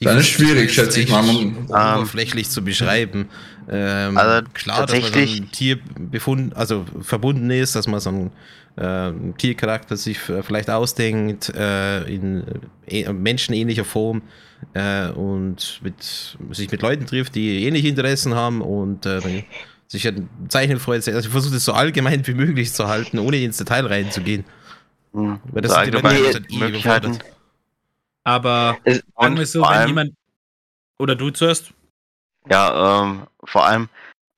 Dann 0.00 0.18
ist 0.18 0.28
schwierig, 0.28 0.72
schätze 0.72 1.00
ich 1.00 1.10
mal. 1.10 1.22
recht 1.24 1.56
oberflächlich 1.68 2.48
zu 2.50 2.62
beschreiben. 2.62 3.28
Ähm, 3.70 4.16
Also 4.16 4.46
klar, 4.54 4.86
dass 4.86 5.00
man 5.00 5.12
so 5.12 5.18
ein 5.18 5.50
Tier 5.52 5.78
befund, 5.98 6.56
also 6.56 6.84
verbunden 7.02 7.50
ist, 7.50 7.74
dass 7.74 7.86
man 7.86 8.00
so 8.00 8.10
einen 8.10 8.30
äh, 8.76 9.32
Tiercharakter 9.38 9.96
sich 9.96 10.18
vielleicht 10.18 10.70
ausdenkt, 10.70 11.50
äh, 11.54 12.02
in 12.04 12.44
äh, 12.86 13.12
menschenähnlicher 13.12 13.84
Form 13.84 14.22
äh, 14.74 15.08
und 15.08 15.80
mit, 15.82 16.36
sich 16.52 16.70
mit 16.70 16.82
Leuten 16.82 17.06
trifft, 17.06 17.34
die 17.34 17.64
ähnliche 17.64 17.88
Interessen 17.88 18.34
haben 18.34 18.62
und 18.62 19.04
äh, 19.04 19.20
dann 19.20 19.42
sich 19.88 20.06
ein 20.06 20.28
Zeichnen 20.48 20.78
freut. 20.78 21.06
Also 21.08 21.18
ich 21.18 21.28
versuche 21.28 21.56
es 21.56 21.64
so 21.64 21.72
allgemein 21.72 22.26
wie 22.26 22.34
möglich 22.34 22.72
zu 22.72 22.88
halten, 22.88 23.18
ohne 23.18 23.38
ins 23.38 23.56
Detail 23.56 23.86
reinzugehen. 23.86 24.44
Hm. 25.12 25.40
Weil 25.50 25.62
das 25.62 25.72
So 25.72 25.82
sind 25.82 25.94
die 25.94 26.00
Leute, 26.00 26.40
die 26.42 26.54
eh 26.54 26.58
Möglichkeiten. 26.58 27.06
überfordert. 27.06 27.37
Aber 28.24 28.78
Es- 28.84 29.02
sagen 29.16 29.36
wir 29.36 29.42
es 29.42 29.52
so, 29.52 29.60
vor 29.60 29.70
wenn 29.70 29.76
allem- 29.78 29.88
jemand. 29.88 30.14
Oder 30.98 31.14
du 31.14 31.30
zuerst? 31.30 31.72
Ja, 32.50 33.02
ähm, 33.02 33.26
vor 33.44 33.64
allem, 33.66 33.88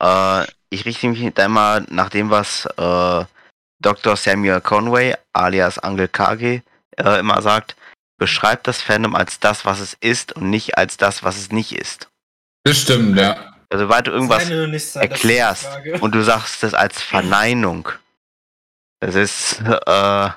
äh, 0.03 0.45
ich 0.71 0.85
richte 0.85 1.09
mich 1.09 1.33
da 1.35 1.47
immer 1.47 1.81
nach 1.89 2.11
dem, 2.11 2.31
was 2.31 2.67
äh, 2.77 3.25
Dr. 3.83 4.17
Samuel 4.17 4.61
Conway, 4.61 5.15
alias 5.33 5.79
Angel 5.79 6.07
Kage, 6.09 6.63
äh, 6.99 7.19
immer 7.21 7.41
sagt. 7.43 7.77
Beschreibt 8.19 8.67
das 8.67 8.83
Fandom 8.83 9.15
als 9.15 9.41
das, 9.41 9.65
was 9.65 9.81
es 9.81 9.95
ist 10.01 10.35
und 10.35 10.51
nicht 10.51 10.77
als 10.77 10.99
das, 10.99 11.23
was 11.23 11.39
es 11.39 11.51
nicht 11.51 11.73
ist. 11.73 12.09
das 12.65 12.79
stimmt, 12.83 13.19
ja. 13.19 13.55
Also, 13.71 13.85
sobald 13.85 14.07
du 14.07 14.11
irgendwas 14.11 14.47
Sein 14.49 15.01
erklärst 15.03 15.69
und 16.01 16.15
du 16.15 16.23
sagst 16.23 16.63
das 16.63 16.75
als 16.75 17.01
Verneinung, 17.01 17.89
das 19.01 19.15
ist, 19.15 19.61
äh, 19.61 20.29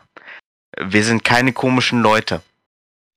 wir 0.79 1.03
sind 1.03 1.23
keine 1.25 1.51
komischen 1.51 2.01
Leute. 2.01 2.41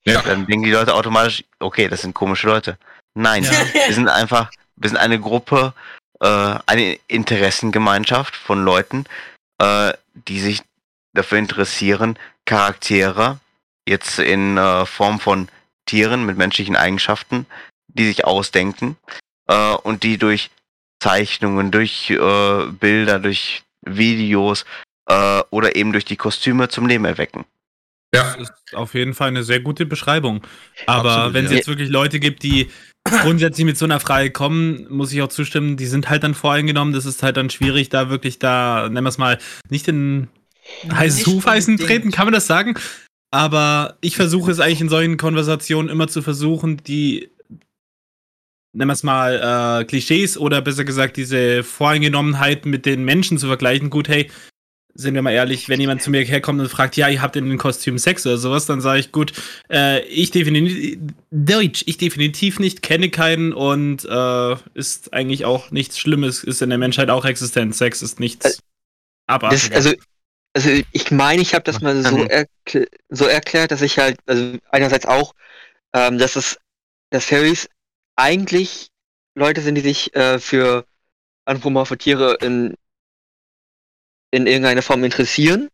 Ja. 0.06 0.22
Dann 0.22 0.46
denken 0.46 0.64
die 0.64 0.72
Leute 0.72 0.94
automatisch, 0.94 1.44
okay, 1.58 1.88
das 1.88 2.02
sind 2.02 2.14
komische 2.14 2.46
Leute. 2.46 2.78
Nein, 3.14 3.42
Ja. 3.44 3.50
wir 3.86 3.94
sind 3.94 4.08
einfach, 4.08 4.50
wir 4.76 4.88
sind 4.88 4.98
eine 4.98 5.20
Gruppe, 5.20 5.74
äh, 6.20 6.58
eine 6.66 6.98
Interessengemeinschaft 7.08 8.36
von 8.36 8.64
Leuten, 8.64 9.04
äh, 9.58 9.92
die 10.14 10.40
sich 10.40 10.62
dafür 11.12 11.38
interessieren, 11.38 12.18
Charaktere 12.44 13.40
jetzt 13.88 14.18
in 14.18 14.56
äh, 14.56 14.86
Form 14.86 15.18
von 15.18 15.48
Tieren 15.86 16.26
mit 16.26 16.36
menschlichen 16.36 16.76
Eigenschaften, 16.76 17.46
die 17.88 18.06
sich 18.06 18.24
ausdenken 18.24 18.96
äh, 19.48 19.74
und 19.74 20.02
die 20.02 20.18
durch 20.18 20.50
Zeichnungen, 21.00 21.70
durch 21.70 22.10
äh, 22.10 22.66
Bilder, 22.66 23.18
durch 23.18 23.62
Videos 23.82 24.64
äh, 25.08 25.40
oder 25.50 25.76
eben 25.76 25.92
durch 25.92 26.04
die 26.04 26.16
Kostüme 26.16 26.68
zum 26.68 26.86
Leben 26.86 27.04
erwecken. 27.04 27.44
Ja. 28.14 28.36
Das 28.36 28.50
ist 28.50 28.74
auf 28.74 28.94
jeden 28.94 29.14
Fall 29.14 29.28
eine 29.28 29.42
sehr 29.42 29.60
gute 29.60 29.86
Beschreibung. 29.86 30.42
Aber 30.86 31.34
wenn 31.34 31.44
es 31.44 31.50
ja. 31.50 31.58
jetzt 31.58 31.68
wirklich 31.68 31.90
Leute 31.90 32.20
gibt, 32.20 32.42
die 32.42 32.70
grundsätzlich 33.04 33.64
mit 33.64 33.78
so 33.78 33.84
einer 33.84 34.00
Frage 34.00 34.30
kommen, 34.30 34.86
muss 34.88 35.12
ich 35.12 35.22
auch 35.22 35.28
zustimmen, 35.28 35.76
die 35.76 35.86
sind 35.86 36.08
halt 36.08 36.22
dann 36.22 36.34
voreingenommen. 36.34 36.94
Das 36.94 37.06
ist 37.06 37.22
halt 37.22 37.36
dann 37.36 37.50
schwierig, 37.50 37.88
da 37.88 38.08
wirklich 38.10 38.38
da, 38.38 38.88
nennen 38.88 39.04
wir 39.04 39.08
es 39.08 39.18
mal, 39.18 39.38
nicht 39.68 39.88
in 39.88 40.28
heißes 40.90 41.26
Hufeisen 41.26 41.76
treten, 41.78 42.10
kann 42.10 42.26
man 42.26 42.34
das 42.34 42.46
sagen? 42.46 42.76
Aber 43.30 43.96
ich 44.00 44.16
versuche 44.16 44.50
es 44.50 44.60
eigentlich 44.60 44.80
in 44.80 44.88
solchen 44.88 45.16
Konversationen 45.16 45.88
immer 45.88 46.08
zu 46.08 46.22
versuchen, 46.22 46.78
die, 46.78 47.30
nennen 48.72 48.88
wir 48.88 48.92
es 48.92 49.02
mal, 49.02 49.80
äh, 49.80 49.84
Klischees 49.84 50.38
oder 50.38 50.62
besser 50.62 50.84
gesagt 50.84 51.16
diese 51.16 51.62
Voreingenommenheit 51.62 52.66
mit 52.66 52.86
den 52.86 53.04
Menschen 53.04 53.38
zu 53.38 53.46
vergleichen. 53.46 53.90
Gut, 53.90 54.08
hey, 54.08 54.30
sind 54.96 55.14
wir 55.14 55.22
mal 55.22 55.32
ehrlich, 55.32 55.68
wenn 55.68 55.80
jemand 55.80 56.02
zu 56.02 56.10
mir 56.10 56.22
herkommt 56.24 56.60
und 56.60 56.68
fragt, 56.68 56.96
ja, 56.96 57.08
ihr 57.08 57.22
habt 57.22 57.36
in 57.36 57.48
den 57.48 57.58
Kostüm 57.58 57.98
Sex 57.98 58.26
oder 58.26 58.38
sowas, 58.38 58.66
dann 58.66 58.80
sage 58.80 59.00
ich, 59.00 59.12
gut, 59.12 59.32
äh, 59.70 60.04
ich 60.06 60.30
definitiv, 60.30 60.98
Deutsch, 61.30 61.84
ich 61.86 61.98
definitiv 61.98 62.58
nicht, 62.58 62.82
kenne 62.82 63.10
keinen 63.10 63.52
und 63.52 64.04
äh, 64.04 64.56
ist 64.74 65.12
eigentlich 65.12 65.44
auch 65.44 65.70
nichts 65.70 65.98
Schlimmes, 65.98 66.42
ist 66.42 66.62
in 66.62 66.70
der 66.70 66.78
Menschheit 66.78 67.10
auch 67.10 67.24
existent. 67.24 67.76
Sex 67.76 68.02
ist 68.02 68.20
nichts 68.20 68.44
Das, 68.44 68.58
abartiges. 69.26 69.72
also, 69.72 69.92
also 70.54 70.70
ich 70.92 71.10
meine, 71.10 71.42
ich 71.42 71.52
habe 71.54 71.64
das 71.64 71.80
mal 71.80 72.02
so, 72.02 72.24
erkl 72.24 72.88
so 73.10 73.26
erklärt, 73.26 73.70
dass 73.70 73.82
ich 73.82 73.98
halt, 73.98 74.18
also 74.26 74.56
einerseits 74.70 75.06
auch, 75.06 75.34
ähm, 75.92 76.18
dass 76.18 76.36
es, 76.36 76.58
dass 77.10 77.26
Fairies 77.26 77.68
eigentlich 78.16 78.88
Leute 79.34 79.60
sind, 79.60 79.74
die 79.74 79.82
sich 79.82 80.14
äh, 80.16 80.38
für 80.38 80.86
anthropomorphe 81.44 81.98
Tiere 81.98 82.38
in, 82.40 82.74
in 84.36 84.46
irgendeiner 84.46 84.82
Form 84.82 85.04
interessieren. 85.04 85.68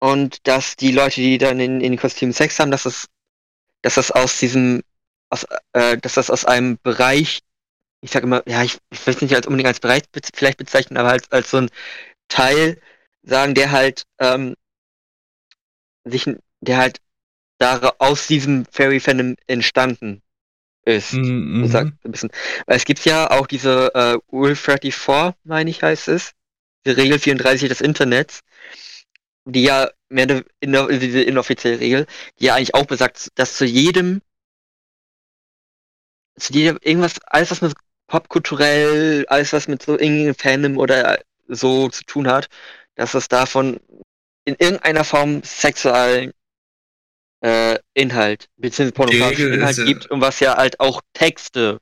Und 0.00 0.46
dass 0.46 0.76
die 0.76 0.92
Leute, 0.92 1.20
die 1.20 1.38
dann 1.38 1.60
in, 1.60 1.80
in 1.80 1.92
den 1.92 1.98
Kostümen 1.98 2.32
Sex 2.32 2.58
haben, 2.60 2.70
dass 2.70 2.84
es, 2.84 3.08
dass 3.82 3.94
das 3.94 4.10
aus 4.10 4.38
diesem, 4.38 4.82
aus, 5.30 5.46
äh, 5.72 5.98
dass 5.98 6.14
das 6.14 6.30
aus 6.30 6.44
einem 6.44 6.78
Bereich, 6.82 7.40
ich 8.02 8.10
sag 8.12 8.24
immer, 8.24 8.42
ja, 8.48 8.62
ich, 8.62 8.78
ich 8.90 9.06
will 9.06 9.14
es 9.14 9.22
nicht 9.22 9.34
als 9.34 9.46
unbedingt 9.46 9.68
als 9.68 9.80
Bereich 9.80 10.02
bez 10.12 10.30
vielleicht 10.34 10.58
bezeichnen, 10.58 10.98
aber 10.98 11.10
halt 11.10 11.32
als 11.32 11.50
so 11.50 11.58
ein 11.58 11.70
Teil 12.28 12.80
sagen, 13.22 13.54
der 13.54 13.72
halt 13.72 14.04
ähm, 14.20 14.54
sich, 16.04 16.28
der 16.60 16.78
halt 16.78 16.98
da 17.58 17.94
aus 17.98 18.26
diesem 18.26 18.66
Fairy 18.66 19.00
Fandom 19.00 19.36
entstanden 19.46 20.22
ist. 20.84 21.14
Mhm, 21.14 21.64
So 21.64 21.70
sagt 21.70 21.92
ein 22.04 22.12
bisschen. 22.12 22.30
Weil 22.66 22.76
es 22.76 22.84
gibt 22.84 23.04
ja 23.04 23.30
auch 23.30 23.46
diese 23.46 23.94
äh, 23.94 24.18
Rule 24.32 24.56
34, 24.56 25.34
meine 25.44 25.70
ich, 25.70 25.82
heißt 25.82 26.08
es, 26.08 26.32
die 26.86 26.90
Regel 26.90 27.18
34 27.18 27.68
des 27.68 27.80
Internets, 27.80 28.40
die 29.44 29.64
ja 29.64 29.90
mehr 30.08 30.26
diese 30.26 31.22
inoffizielle 31.22 31.80
Regel, 31.80 32.06
die 32.38 32.46
ja 32.46 32.54
eigentlich 32.54 32.74
auch 32.74 32.86
besagt, 32.86 33.28
dass 33.34 33.56
zu 33.56 33.64
jedem, 33.64 34.22
zu 36.38 36.52
jedem 36.52 36.78
irgendwas, 36.82 37.20
alles 37.26 37.50
was 37.50 37.60
mit 37.60 37.74
popkulturell, 38.06 39.26
alles 39.28 39.52
was 39.52 39.68
mit 39.68 39.82
so 39.82 39.98
irgendeinem 39.98 40.34
Fandom 40.34 40.78
oder 40.78 41.18
so 41.48 41.88
zu 41.88 42.04
tun 42.04 42.28
hat, 42.28 42.48
dass 42.94 43.14
es 43.14 43.28
davon 43.28 43.80
in 44.44 44.56
irgendeiner 44.58 45.04
Form 45.04 45.42
sexuellen 45.42 46.32
äh, 47.40 47.78
Inhalt 47.94 48.48
beziehungsweise 48.56 48.92
pornografischen 48.92 49.52
Inhalt 49.54 49.78
ist, 49.78 49.86
gibt 49.86 50.10
und 50.10 50.20
was 50.20 50.40
ja 50.40 50.56
halt 50.56 50.80
auch 50.80 51.02
Texte 51.12 51.78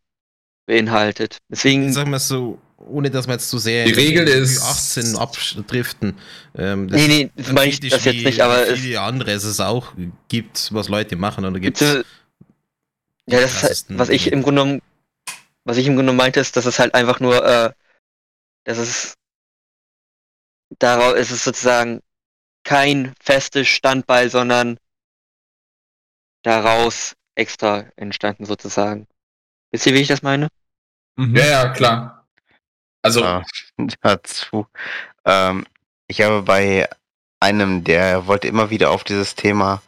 beinhaltet. 0.67 1.39
Deswegen, 1.49 1.93
Sagen 1.93 2.11
wir 2.11 2.17
es 2.17 2.29
so, 2.29 2.59
ohne 2.87 3.11
dass 3.11 3.27
wir 3.27 3.35
jetzt 3.35 3.49
zu 3.49 3.59
sehr 3.59 3.85
Die 3.87 3.93
Regel 3.93 4.29
in 4.29 4.43
ist- 4.43 4.63
18 4.63 5.17
abdriften. 5.17 6.19
Ähm, 6.57 6.87
nee, 6.87 7.07
nee, 7.09 7.31
das 7.37 7.49
ein 7.49 7.55
meine 7.55 7.71
ich 7.71 7.81
das 7.81 8.05
jetzt 8.05 8.25
nicht, 8.25 8.41
aber 8.41 8.69
es 8.69 8.79
viele 8.81 9.01
anderes 9.01 9.45
es 9.45 9.61
auch 9.61 9.93
gibt, 10.29 10.73
was 10.73 10.89
Leute 10.89 11.17
machen. 11.17 11.45
Und 11.45 11.55
da 11.55 11.59
gibt 11.61 11.79
beziehungsweise- 11.79 12.07
ja, 13.27 13.41
das 13.41 13.55
ist 13.55 13.63
halt, 13.63 13.99
was 13.99 14.09
ich 14.09 14.33
im 14.33 14.43
Grunde 14.43 14.63
genommen, 14.63 14.83
was 15.65 15.77
ich 15.77 15.87
im 15.87 15.93
Grunde 15.95 16.03
genommen 16.11 16.19
meinte, 16.19 16.41
ist, 16.41 16.57
dass 16.57 16.67
es 16.67 16.79
halt 16.79 16.95
einfach 16.95 17.21
nur, 17.21 17.45
äh, 17.45 17.73
dass 18.65 18.79
es 18.79 19.15
daraus 20.79 21.15
ist 21.15 21.31
es 21.31 21.45
sozusagen 21.45 22.01
kein 22.65 23.15
festes 23.21 23.69
Standbein, 23.69 24.29
sondern 24.31 24.79
daraus 26.43 27.15
extra 27.35 27.87
entstanden 27.97 28.45
sozusagen. 28.45 29.07
Wisst 29.71 29.87
ihr, 29.87 29.95
wie 29.95 29.99
ich 30.01 30.09
das 30.09 30.23
meine? 30.23 30.49
Mhm. 31.17 31.37
Ja, 31.37 31.45
ja, 31.47 31.69
klar. 31.73 32.22
Also, 33.03 33.25
Ah, 33.25 33.43
dazu. 34.01 34.67
Ähm, 35.25 35.67
ich 36.09 36.23
habe 36.23 36.43
bei 36.43 36.89
einem, 37.41 37.85
der 37.85 38.27
wollte 38.27 38.49
immer 38.49 38.71
wieder 38.71 38.91
auf 38.91 39.05
dieses 39.05 39.35
Thema 39.35 39.83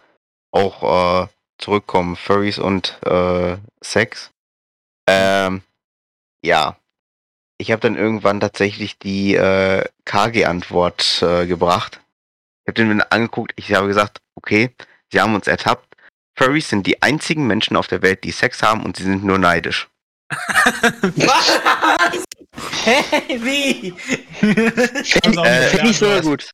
auch 0.51 1.25
äh, 1.25 1.29
zurückkommen, 1.59 2.17
Furries 2.17 2.59
und 2.59 2.99
äh, 3.05 3.57
Sex. 3.81 4.31
Ähm, 5.09 5.63
ja. 6.45 6.77
Ich 7.57 7.71
habe 7.71 7.81
dann 7.81 7.97
irgendwann 7.97 8.41
tatsächlich 8.41 8.99
die 8.99 9.37
äh, 9.37 9.85
KG-Antwort 10.05 11.23
äh, 11.23 11.47
gebracht. 11.47 12.01
Ich 12.65 12.69
habe 12.69 12.75
den 12.75 12.97
mir 12.97 13.13
angeguckt, 13.13 13.53
ich 13.57 13.73
habe 13.75 13.87
gesagt, 13.87 14.21
okay, 14.35 14.75
sie 15.13 15.21
haben 15.21 15.35
uns 15.35 15.47
ertappt. 15.47 15.97
Furries 16.37 16.69
sind 16.69 16.87
die 16.87 17.01
einzigen 17.03 17.47
Menschen 17.47 17.77
auf 17.77 17.87
der 17.87 18.03
Welt, 18.03 18.25
die 18.25 18.33
Sex 18.33 18.63
haben 18.63 18.83
und 18.85 18.97
sie 18.97 19.05
sind 19.05 19.23
nur 19.23 19.39
neidisch. 19.39 19.89
Was? 20.31 21.61
Hä? 22.85 23.39
Wie? 23.39 23.95
Finde 24.01 25.43
Äh, 25.43 25.69
find 25.69 25.91
ich 25.91 25.99
sogar 25.99 26.21
gut. 26.23 26.51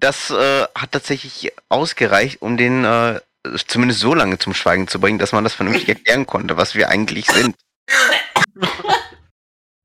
Das 0.00 0.30
äh, 0.30 0.64
hat 0.74 0.92
tatsächlich 0.92 1.52
ausgereicht, 1.68 2.42
um 2.42 2.56
den 2.56 2.84
äh, 2.84 3.20
zumindest 3.66 4.00
so 4.00 4.14
lange 4.14 4.38
zum 4.38 4.54
Schweigen 4.54 4.88
zu 4.88 5.00
bringen, 5.00 5.18
dass 5.18 5.32
man 5.32 5.44
das 5.44 5.54
vernünftig 5.54 5.88
erklären 5.88 6.26
konnte, 6.26 6.56
was 6.56 6.74
wir 6.74 6.88
eigentlich 6.88 7.26
sind. 7.26 7.56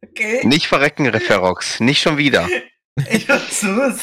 Okay. 0.03 0.45
Nicht 0.45 0.67
verrecken, 0.67 1.07
Referox. 1.07 1.79
Nicht 1.79 2.01
schon 2.01 2.17
wieder. 2.17 2.47
Ich 3.11 3.29
hab's 3.29 3.61
los. 3.61 3.99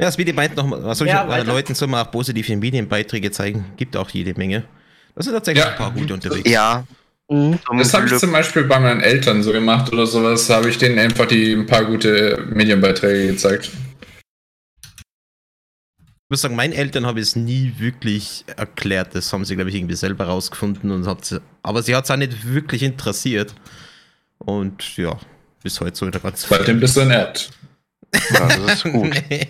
Ja, 0.00 0.08
das 0.08 0.18
Video 0.18 0.34
meint 0.34 0.56
noch, 0.56 0.94
solche 0.94 1.14
Ja, 1.14 1.36
äh. 1.36 1.42
Leuten 1.42 1.74
soll 1.74 1.88
man 1.88 2.06
auch 2.06 2.10
positive 2.10 2.56
Medienbeiträge 2.56 3.30
zeigen. 3.30 3.72
Gibt 3.76 3.96
auch 3.96 4.10
jede 4.10 4.34
Menge. 4.34 4.64
Da 5.14 5.22
sind 5.22 5.32
tatsächlich 5.32 5.64
Ja. 5.64 5.70
ein 5.70 5.76
paar 5.76 5.92
gute 5.92 6.14
unterwegs. 6.14 6.48
Ja. 6.50 6.84
Mhm. 7.28 7.58
Das 7.78 7.94
habe 7.94 8.06
ich 8.06 8.16
zum 8.18 8.32
Beispiel 8.32 8.64
bei 8.64 8.78
meinen 8.78 9.00
Eltern 9.00 9.42
so 9.42 9.52
gemacht 9.52 9.92
oder 9.92 10.06
sowas. 10.06 10.48
Habe 10.50 10.68
ich 10.68 10.78
denen 10.78 10.98
einfach 10.98 11.26
die 11.26 11.52
ein 11.52 11.66
paar 11.66 11.84
gute 11.84 12.44
Medienbeiträge 12.52 13.28
gezeigt. 13.32 13.70
Ich 16.06 16.30
muss 16.30 16.40
sagen, 16.40 16.56
meinen 16.56 16.72
Eltern 16.72 17.06
habe 17.06 17.20
ich 17.20 17.28
es 17.28 17.36
nie 17.36 17.74
wirklich 17.78 18.44
erklärt. 18.56 19.14
Das 19.14 19.32
haben 19.32 19.44
sie, 19.44 19.54
glaube 19.54 19.70
ich, 19.70 19.76
irgendwie 19.76 19.94
selber 19.94 20.24
rausgefunden. 20.26 20.90
Und 20.90 21.06
hat 21.06 21.40
aber 21.62 21.82
sie 21.82 21.94
hat 21.94 22.04
es 22.04 22.10
auch 22.10 22.16
nicht 22.16 22.46
wirklich 22.46 22.82
interessiert. 22.82 23.54
Und 24.38 24.96
ja, 24.96 25.16
bis 25.62 25.80
heute 25.80 25.96
so 25.96 26.06
in 26.06 26.12
der 26.12 26.20
ganzen 26.20 26.48
Seitdem 26.48 26.80
bist 26.80 26.96
du 26.96 27.02
ein 27.02 27.10
Erd. 27.10 27.50
ja, 28.30 28.48
das 28.48 28.84
ist 28.84 28.92
gut. 28.92 29.22
Nee. 29.30 29.48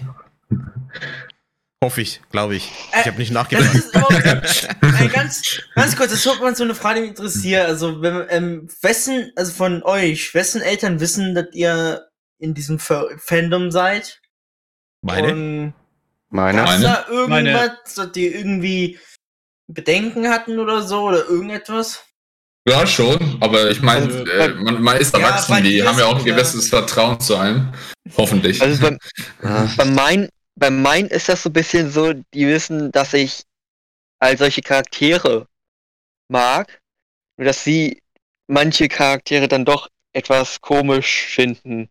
Hoffe 1.85 2.01
ich, 2.01 2.23
glaube 2.31 2.57
ich. 2.57 2.71
Äh, 2.93 3.01
Ich 3.01 3.07
habe 3.09 3.19
nicht 3.19 3.29
Das 3.29 3.35
nachgedacht. 3.35 3.75
ist 3.75 3.95
aber 3.95 4.09
ein 4.99 5.09
ganz, 5.13 5.61
ganz 5.75 5.97
kurz, 5.97 6.13
das 6.13 6.25
wird 6.25 6.41
man 6.41 6.55
so 6.55 6.65
eine 6.65 6.75
Frage 6.75 6.95
die 6.97 7.01
mich 7.03 7.11
interessiert. 7.11 7.67
Also, 7.67 8.01
wenn, 8.01 8.25
ähm, 8.31 8.69
wessen, 8.81 9.31
also 9.37 9.53
von 9.53 9.83
euch, 9.83 10.33
wessen 10.33 10.63
Eltern 10.63 10.99
wissen, 11.01 11.35
dass 11.35 11.47
ihr 11.53 12.09
in 12.39 12.55
diesem 12.55 12.79
Fa- 12.79 13.09
Fandom 13.19 13.71
seid? 13.71 14.21
Meine? 15.03 15.33
Und 15.35 15.75
Meine. 16.31 16.63
gab's 16.65 16.81
da 16.81 17.05
irgendwas, 17.11 17.95
dass 17.97 18.13
die 18.13 18.29
irgendwie 18.29 18.99
Bedenken 19.67 20.29
hatten 20.31 20.59
oder 20.59 20.83
so 20.83 21.03
oder 21.03 21.27
irgendetwas? 21.29 22.03
Ja, 22.67 22.87
schon, 22.87 23.37
aber 23.43 23.71
ich 23.71 23.83
meine, 23.83 24.07
Also, 24.07 24.25
äh, 24.25 24.49
man, 24.55 24.83
man 24.83 24.97
ist 24.97 25.13
Ja, 25.13 25.21
erwachsen, 25.21 25.53
bei 25.53 25.61
die 25.61 25.87
haben 25.87 25.99
ja 25.99 26.07
auch 26.07 26.17
ein 26.19 26.25
gewisses 26.25 26.71
Vertrauen 26.71 27.21
zu 27.21 27.37
einem. 27.37 27.75
Hoffentlich. 28.17 28.63
Also 28.63 28.81
bei, 28.81 28.97
Ja. 29.43 29.69
bei 29.77 29.85
mein, 29.85 30.29
bei 30.57 30.71
mein 30.71 31.07
ist 31.07 31.29
das 31.29 31.43
so 31.43 31.49
ein 31.51 31.53
bisschen 31.53 31.91
so, 31.91 32.13
die 32.13 32.47
wissen, 32.47 32.93
dass 32.93 33.13
ich 33.13 33.45
all 34.21 34.37
solche 34.39 34.63
Charaktere 34.63 35.49
mag, 36.29 36.81
nur 37.37 37.47
dass 37.47 37.65
sie 37.65 38.01
manche 38.47 38.89
Charaktere 38.89 39.49
dann 39.49 39.65
doch 39.65 39.89
etwas 40.13 40.61
komisch 40.61 41.27
finden. 41.27 41.89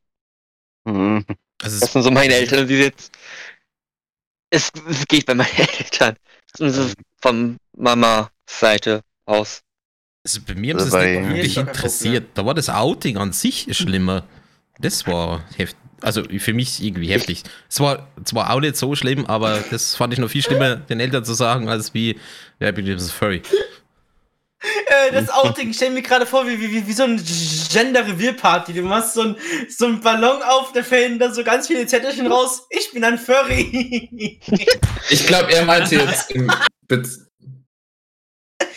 Mhm. 0.85 1.25
Also 1.61 1.79
Das 1.79 1.89
es, 1.89 1.93
sind 1.93 2.03
so 2.03 2.11
meine 2.11 2.33
Eltern, 2.35 2.67
die 2.67 2.75
jetzt. 2.75 3.11
Es, 4.49 4.69
es 4.89 5.07
geht 5.07 5.25
bei 5.25 5.33
meinen 5.33 5.55
Eltern. 5.57 6.15
Also 6.59 6.93
von 7.21 7.57
Mama-Seite 7.75 9.01
aus. 9.25 9.61
also 10.25 10.41
bei 10.41 10.53
mir 10.55 10.73
haben 10.75 10.79
sie 10.81 10.87
es 10.87 10.93
Also 10.93 10.97
bei- 10.97 11.19
nicht 11.19 11.21
ist 11.21 11.35
wirklich 11.35 11.57
interessiert. 11.57 12.29
Da 12.37 12.45
war 12.45 12.53
das 12.53 12.69
Outing 12.69 13.17
an 13.17 13.33
sich 13.33 13.67
schlimmer. 13.75 14.25
Das 14.79 15.05
war 15.07 15.43
heftig. 15.55 15.79
Also 16.03 16.23
für 16.37 16.53
mich 16.53 16.83
irgendwie 16.83 17.07
heftig. 17.07 17.43
Es 17.69 17.79
war 17.79 18.09
zwar 18.25 18.51
auch 18.51 18.59
nicht 18.59 18.75
so 18.75 18.93
schlimm, 18.93 19.25
aber 19.25 19.63
das 19.71 19.95
fand 19.95 20.11
ich 20.13 20.19
noch 20.19 20.29
viel 20.29 20.43
schlimmer, 20.43 20.75
den 20.75 20.99
Eltern 20.99 21.23
zu 21.23 21.33
sagen, 21.33 21.69
als 21.69 21.93
wie, 21.93 22.19
ja, 22.59 22.69
ich 22.69 22.75
bin 22.75 22.89
ein 22.89 22.99
Furry. 22.99 23.41
Äh, 24.85 25.11
das 25.11 25.29
Outing, 25.29 25.71
ich 25.71 25.75
stell 25.75 25.91
mir 25.91 26.01
gerade 26.01 26.25
vor, 26.25 26.47
wie, 26.47 26.59
wie, 26.59 26.87
wie, 26.87 26.93
so 26.93 27.03
ein 27.03 27.21
Gender-Reveal-Party. 27.71 28.73
Du 28.73 28.81
machst 28.83 29.13
so 29.13 29.21
ein, 29.21 29.35
so 29.69 29.87
ein 29.87 29.99
Ballon 29.99 30.41
auf, 30.41 30.71
da 30.71 30.83
fällen 30.83 31.19
da 31.19 31.33
so 31.33 31.43
ganz 31.43 31.67
viele 31.67 31.85
Zettelchen 31.85 32.27
raus. 32.27 32.65
Ich 32.69 32.91
bin 32.91 33.03
ein 33.03 33.17
Furry. 33.17 34.39
Ich 35.09 35.27
glaube, 35.27 35.53
er 35.53 35.65
meinte 35.65 35.95
jetzt 35.95 36.31
im 36.31 36.51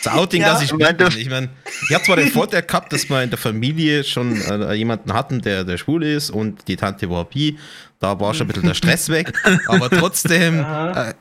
Das 0.03 0.13
Outing, 0.13 0.43
Ja. 0.43 0.53
dass 0.53 0.63
ich 0.63 0.69
schwul 0.69 0.93
bin. 0.95 1.09
Ich 1.19 1.29
meine, 1.31 1.49
ich 1.89 1.95
habe 1.95 2.05
zwar 2.05 2.17
den 2.17 2.31
Vorteil 2.31 2.63
gehabt, 2.63 2.93
dass 2.93 3.09
wir 3.09 3.23
in 3.23 3.31
der 3.31 3.39
Familie 3.39 4.05
schon 4.05 4.41
äh, 4.41 4.75
jemanden 4.75 5.13
hatten, 5.13 5.41
der, 5.41 5.65
der 5.65 5.79
schwul 5.79 6.05
ist 6.05 6.31
und 6.31 6.69
die 6.69 6.77
Tante 6.77 7.09
war 7.11 7.25
bi. 7.25 7.59
Da 7.99 8.19
war 8.21 8.35
schon 8.35 8.45
ein 8.47 8.49
bisschen 8.49 8.67
der 8.69 8.75
Stress 8.75 9.09
weg. 9.11 9.33
Aber 9.69 9.89
trotzdem, 9.91 10.61
äh, 10.61 11.15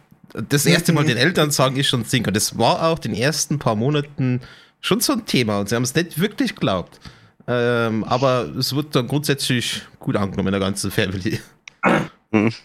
das 0.49 0.65
erste 0.65 0.91
Mal 0.93 1.05
den 1.05 1.17
Eltern 1.17 1.51
sagen, 1.51 1.77
ist 1.77 1.87
schon 1.87 2.03
Sinn. 2.03 2.25
Und 2.25 2.35
das 2.35 2.57
war 2.57 2.83
auch 2.83 2.99
den 2.99 3.13
ersten 3.13 3.57
paar 3.59 3.75
Monaten 3.75 4.41
schon 4.81 4.99
so 4.99 5.13
ein 5.13 5.25
Thema. 5.25 5.59
Und 5.59 5.69
sie 5.69 5.75
haben 5.75 5.83
es 5.83 5.95
nicht 5.95 6.19
wirklich 6.19 6.53
geglaubt. 6.55 6.99
Ähm, 7.47 8.03
aber 8.03 8.49
es 8.57 8.75
wird 8.75 8.95
dann 8.95 9.07
grundsätzlich 9.07 9.83
gut 9.99 10.15
angenommen 10.15 10.47
in 10.47 10.53
der 10.53 10.59
ganzen 10.59 10.91
Family. 10.91 11.39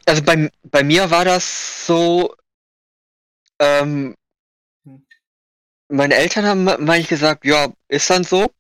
Also 0.07 0.23
bei, 0.25 0.51
bei 0.65 0.83
mir 0.83 1.11
war 1.11 1.25
das 1.25 1.87
so, 1.87 2.35
ähm, 3.61 4.15
meine 5.91 6.15
Eltern 6.15 6.47
haben, 6.47 6.91
ich, 6.93 7.09
gesagt, 7.09 7.45
ja, 7.45 7.69
ist 7.89 8.09
dann 8.11 8.25
so. 8.25 8.51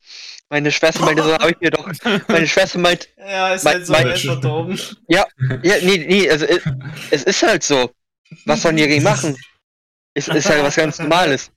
Meine 0.48 0.72
Schwester 0.72 1.04
meinte 1.04 1.22
so, 1.22 1.32
habe 1.34 1.52
ich 1.52 1.60
mir 1.60 1.70
doch, 1.70 1.88
meine 2.26 2.46
Schwester 2.46 2.78
meint, 2.78 3.08
ja, 3.18 3.54
ist 3.54 3.64
Mein- 3.64 3.74
halt 3.74 3.86
so, 3.86 3.92
mein- 3.92 4.06
ist 4.08 4.24
verdorben. 4.24 4.80
ja, 5.08 5.24
nee, 5.62 6.04
nee, 6.08 6.28
also 6.30 6.44
es, 6.44 6.62
es 7.10 7.22
ist 7.24 7.42
halt 7.42 7.62
so. 7.62 7.90
Was 8.46 8.62
sollen 8.62 8.76
die 8.76 8.86
gegen 8.86 9.02
machen? 9.02 9.36
Es 10.14 10.28
ist 10.28 10.48
halt 10.48 10.62
was 10.62 10.76
ganz 10.76 10.98
Normales. 10.98 11.50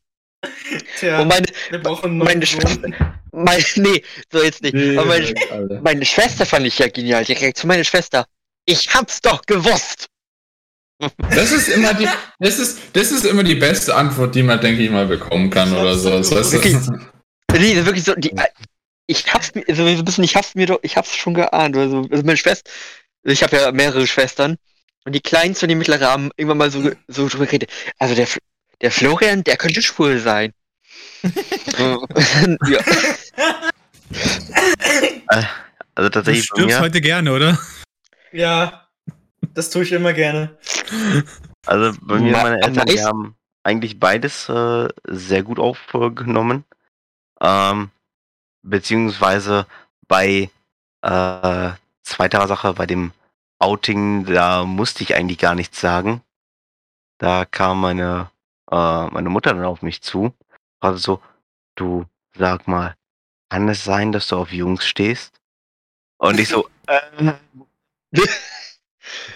Tja, 0.99 1.21
Und 1.21 1.27
meine, 1.27 1.45
wir 1.69 1.81
brauchen 1.81 2.17
meine 2.17 2.45
Schwester, 2.45 2.89
meine, 3.31 3.63
nee, 3.77 4.03
so 4.31 4.43
jetzt 4.43 4.61
nicht. 4.61 4.75
Aber 4.97 5.05
meine, 5.05 5.33
meine 5.81 6.05
Schwester 6.05 6.45
fand 6.45 6.65
ich 6.67 6.77
ja 6.77 6.87
genial. 6.87 7.23
Die 7.25 7.33
Reaktion 7.33 7.67
meiner 7.69 7.83
Schwester. 7.83 8.25
Ich 8.65 8.93
hab's 8.93 9.21
doch 9.21 9.41
gewusst. 9.45 10.07
Das 11.35 11.51
ist 11.51 11.69
immer 11.69 11.93
die, 11.93 12.07
das 12.39 12.59
ist, 12.59 12.79
das 12.93 13.11
ist 13.11 13.25
immer 13.25 13.43
die 13.43 13.55
beste 13.55 13.95
Antwort, 13.95 14.35
die 14.35 14.43
man, 14.43 14.59
denke 14.61 14.81
ich 14.83 14.89
mal, 14.89 15.05
bekommen 15.05 15.49
kann 15.49 15.73
oder 15.73 15.95
so. 15.95 16.09
Das 16.09 16.53
Okay. 16.53 16.79
Nee, 17.51 17.85
wirklich 17.85 18.03
so, 18.03 18.13
die, 18.15 18.33
ich 19.07 19.31
hab's 19.33 19.53
mir, 19.53 19.63
also 19.67 19.83
so 19.83 19.89
ein 19.89 20.05
bisschen, 20.05 20.23
ich 20.23 20.35
hab's 20.35 20.55
mir 20.55 20.65
doch, 20.65 20.79
ich 20.81 20.97
hab's 20.97 21.15
schon 21.15 21.33
geahnt. 21.33 21.77
Also, 21.77 22.07
also 22.09 22.23
meine 22.23 22.37
Schwester, 22.37 22.69
ich 23.23 23.43
habe 23.43 23.57
ja 23.57 23.71
mehrere 23.71 24.07
Schwestern 24.07 24.57
und 25.05 25.13
die 25.13 25.21
Kleinste 25.21 25.65
und 25.65 25.69
die 25.69 25.75
Mittlere 25.75 26.09
haben 26.09 26.31
irgendwann 26.37 26.57
mal 26.57 26.71
so, 26.71 26.91
so 27.07 27.27
drüber 27.27 27.45
geredet. 27.45 27.69
Also 27.99 28.15
der, 28.15 28.27
Fl- 28.27 28.39
der 28.81 28.91
Florian, 28.91 29.43
der 29.43 29.57
könnte 29.57 29.81
schwul 29.81 30.19
sein. 30.19 30.53
So, 31.77 32.05
ja. 32.67 32.79
Also 35.95 36.09
Du 36.09 36.09
tatsächlich 36.09 36.49
bei 36.49 36.57
stirbst 36.61 36.79
heute 36.79 37.01
gerne, 37.01 37.31
oder? 37.33 37.59
Ja, 38.31 38.82
das 39.53 39.69
tue 39.69 39.83
ich 39.83 39.91
immer 39.91 40.13
gerne. 40.13 40.57
also 41.65 41.97
bei 42.01 42.19
mir, 42.19 42.31
Ma- 42.33 42.43
meine 42.43 42.61
Eltern, 42.61 42.87
die 42.87 43.01
haben 43.01 43.35
eigentlich 43.63 43.99
beides 43.99 44.49
äh, 44.49 44.89
sehr 45.05 45.43
gut 45.43 45.59
aufgenommen. 45.59 46.65
Ähm, 47.41 47.91
beziehungsweise 48.61 49.67
bei 50.07 50.49
äh, 51.01 51.71
zweiterer 52.03 52.47
Sache, 52.47 52.73
bei 52.73 52.85
dem 52.85 53.11
Outing, 53.59 54.25
da 54.25 54.65
musste 54.65 55.03
ich 55.03 55.15
eigentlich 55.15 55.37
gar 55.37 55.55
nichts 55.55 55.79
sagen. 55.79 56.21
Da 57.17 57.45
kam 57.45 57.81
meine, 57.81 58.29
äh, 58.71 59.05
meine 59.07 59.29
Mutter 59.29 59.53
dann 59.53 59.65
auf 59.65 59.81
mich 59.81 60.01
zu. 60.01 60.33
Also 60.81 60.97
so, 60.97 61.21
du 61.75 62.05
sag 62.35 62.67
mal, 62.67 62.95
kann 63.49 63.69
es 63.69 63.83
sein, 63.83 64.11
dass 64.11 64.27
du 64.27 64.37
auf 64.37 64.51
Jungs 64.51 64.85
stehst? 64.85 65.39
Und 66.17 66.39
ich 66.39 66.49
so, 66.49 66.67
äh, 66.87 66.99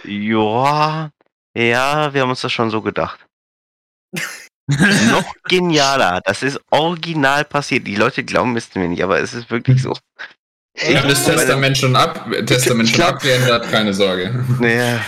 ja, 0.04 1.12
ja, 1.56 2.14
wir 2.14 2.22
haben 2.22 2.30
uns 2.30 2.42
das 2.42 2.52
schon 2.52 2.70
so 2.70 2.82
gedacht. 2.82 3.20
Noch 4.68 5.34
genialer, 5.44 6.22
das 6.26 6.44
ist 6.44 6.60
original 6.72 7.46
passiert. 7.46 7.88
Die 7.88 7.96
Leute 7.96 8.24
glauben 8.24 8.56
es 8.58 8.74
mir 8.76 8.88
nicht, 8.88 9.04
aber 9.04 9.20
es 9.20 9.34
ist 9.34 9.50
wirklich 9.50 9.82
so. 9.82 9.98
ich 10.74 10.96
habe 10.98 11.08
das 11.08 11.24
Testament 11.24 11.78
schon 11.78 11.96
ab, 11.96 12.30
Testament 12.46 12.90
schon 12.90 13.02
abgeändert, 13.02 13.70
keine 13.72 13.94
Sorge. 13.94 14.46
Naja. 14.60 15.00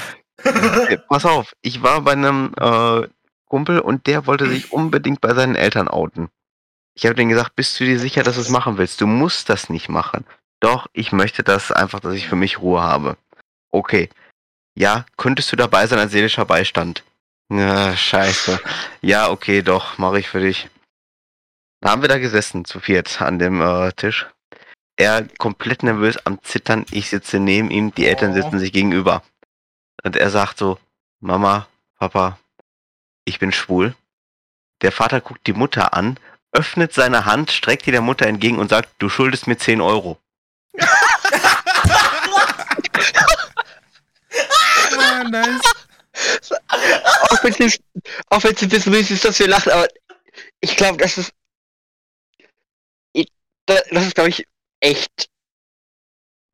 Pass 1.10 1.26
auf, 1.26 1.54
ich 1.62 1.84
war 1.84 2.02
bei 2.02 2.14
einem 2.14 2.54
äh, 2.58 3.08
Kumpel 3.46 3.80
und 3.80 4.08
der 4.08 4.26
wollte 4.26 4.48
sich 4.48 4.72
unbedingt 4.72 5.20
bei 5.20 5.34
seinen 5.34 5.56
Eltern 5.56 5.90
outen. 5.90 6.30
Ich 6.96 7.06
habe 7.06 7.16
denen 7.16 7.30
gesagt, 7.30 7.56
bist 7.56 7.80
du 7.80 7.86
dir 7.86 8.00
sicher, 8.00 8.24
dass 8.24 8.36
du 8.36 8.42
es 8.42 8.50
machen 8.50 8.78
willst? 8.78 9.02
Du 9.02 9.08
musst 9.08 9.50
das 9.50 9.70
nicht 9.70 9.90
machen. 9.90 10.26
Doch, 10.62 10.88
ich 10.94 11.12
möchte 11.12 11.44
das 11.44 11.72
einfach, 11.72 12.00
dass 12.00 12.14
ich 12.14 12.28
für 12.28 12.36
mich 12.36 12.60
Ruhe 12.60 12.82
habe. 12.82 13.18
Okay. 13.72 14.10
Ja, 14.76 15.06
könntest 15.18 15.52
du 15.52 15.56
dabei 15.56 15.88
sein 15.88 16.00
als 16.00 16.12
seelischer 16.12 16.46
Beistand? 16.46 17.04
Ja, 17.52 17.96
scheiße. 17.96 18.60
Ja, 19.02 19.30
okay, 19.30 19.62
doch, 19.62 19.98
mache 19.98 20.20
ich 20.20 20.30
für 20.30 20.40
dich. 20.40 20.70
Da 21.82 21.90
haben 21.92 22.02
wir 22.02 22.10
da 22.10 22.20
gesessen, 22.20 22.66
zu 22.66 22.80
viert, 22.80 23.22
an 23.22 23.40
dem 23.40 23.62
äh, 23.62 23.92
Tisch. 23.94 24.28
Er 24.98 25.28
komplett 25.38 25.82
nervös 25.82 26.18
am 26.26 26.44
Zittern, 26.44 26.86
ich 26.92 27.10
sitze 27.10 27.40
neben 27.40 27.72
ihm, 27.72 27.94
die 27.96 28.06
Eltern 28.06 28.34
sitzen 28.34 28.60
sich 28.60 28.74
gegenüber. 28.74 29.24
Und 30.04 30.18
er 30.18 30.30
sagt 30.30 30.58
so, 30.58 30.78
Mama, 31.22 31.68
Papa, 31.98 32.38
ich 33.26 33.40
bin 33.40 33.52
schwul. 33.52 33.96
Der 34.82 34.92
Vater 34.92 35.22
guckt 35.22 35.48
die 35.48 35.54
Mutter 35.54 35.94
an, 35.94 36.20
öffnet 36.52 36.94
seine 36.94 37.26
Hand, 37.26 37.52
streckt 37.52 37.86
die 37.86 37.92
der 37.92 38.02
Mutter 38.02 38.28
entgegen 38.28 38.60
und 38.60 38.70
sagt, 38.70 38.90
du 39.00 39.10
schuldest 39.10 39.48
mir 39.48 39.58
10 39.58 39.82
Euro. 39.82 40.20
Ah, 44.98 45.24
nice. 45.24 45.62
auch 47.30 47.44
wenn 47.44 47.54
es 47.54 47.80
es 48.34 48.62
ein 48.62 48.70
bisschen 48.70 48.92
mies 48.92 49.12
ist, 49.12 49.26
dass 49.26 49.40
wir 49.40 49.48
lachen, 49.48 49.72
aber 49.72 49.88
ich 50.62 50.76
glaube, 50.76 50.98
das 50.98 51.18
ist 51.18 51.32
das 53.66 54.06
ist 54.06 54.16
glaube 54.16 54.30
ich 54.30 54.48
echt 54.80 55.30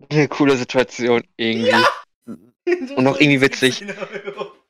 eine 0.10 0.28
coole 0.28 0.58
Situation 0.58 1.24
irgendwie. 1.38 1.86
Und 2.96 3.08
auch 3.08 3.20
irgendwie 3.20 3.42
witzig. 3.42 3.86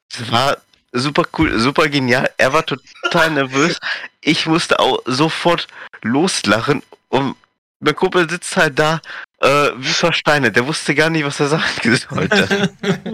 Das 0.10 0.32
war 0.32 0.62
super 0.92 1.24
cool, 1.38 1.60
super 1.60 1.88
genial. 1.90 2.30
Er 2.38 2.54
war 2.54 2.66
total 2.66 3.32
nervös. 3.32 3.80
Ich 4.22 4.46
musste 4.46 4.80
auch 4.80 5.00
sofort 5.06 5.68
loslachen 6.02 6.84
und 7.10 7.36
mein 7.86 7.96
Kumpel 7.96 8.30
sitzt 8.30 8.58
halt 8.58 8.78
da 8.80 9.00
äh, 9.42 9.72
wie 9.78 9.94
versteinert. 9.94 10.56
Der 10.56 10.68
wusste 10.68 10.96
gar 10.96 11.10
nicht, 11.10 11.26
was 11.26 11.40
er 11.40 11.48
sagen 11.50 11.96
sollte. 12.10 12.74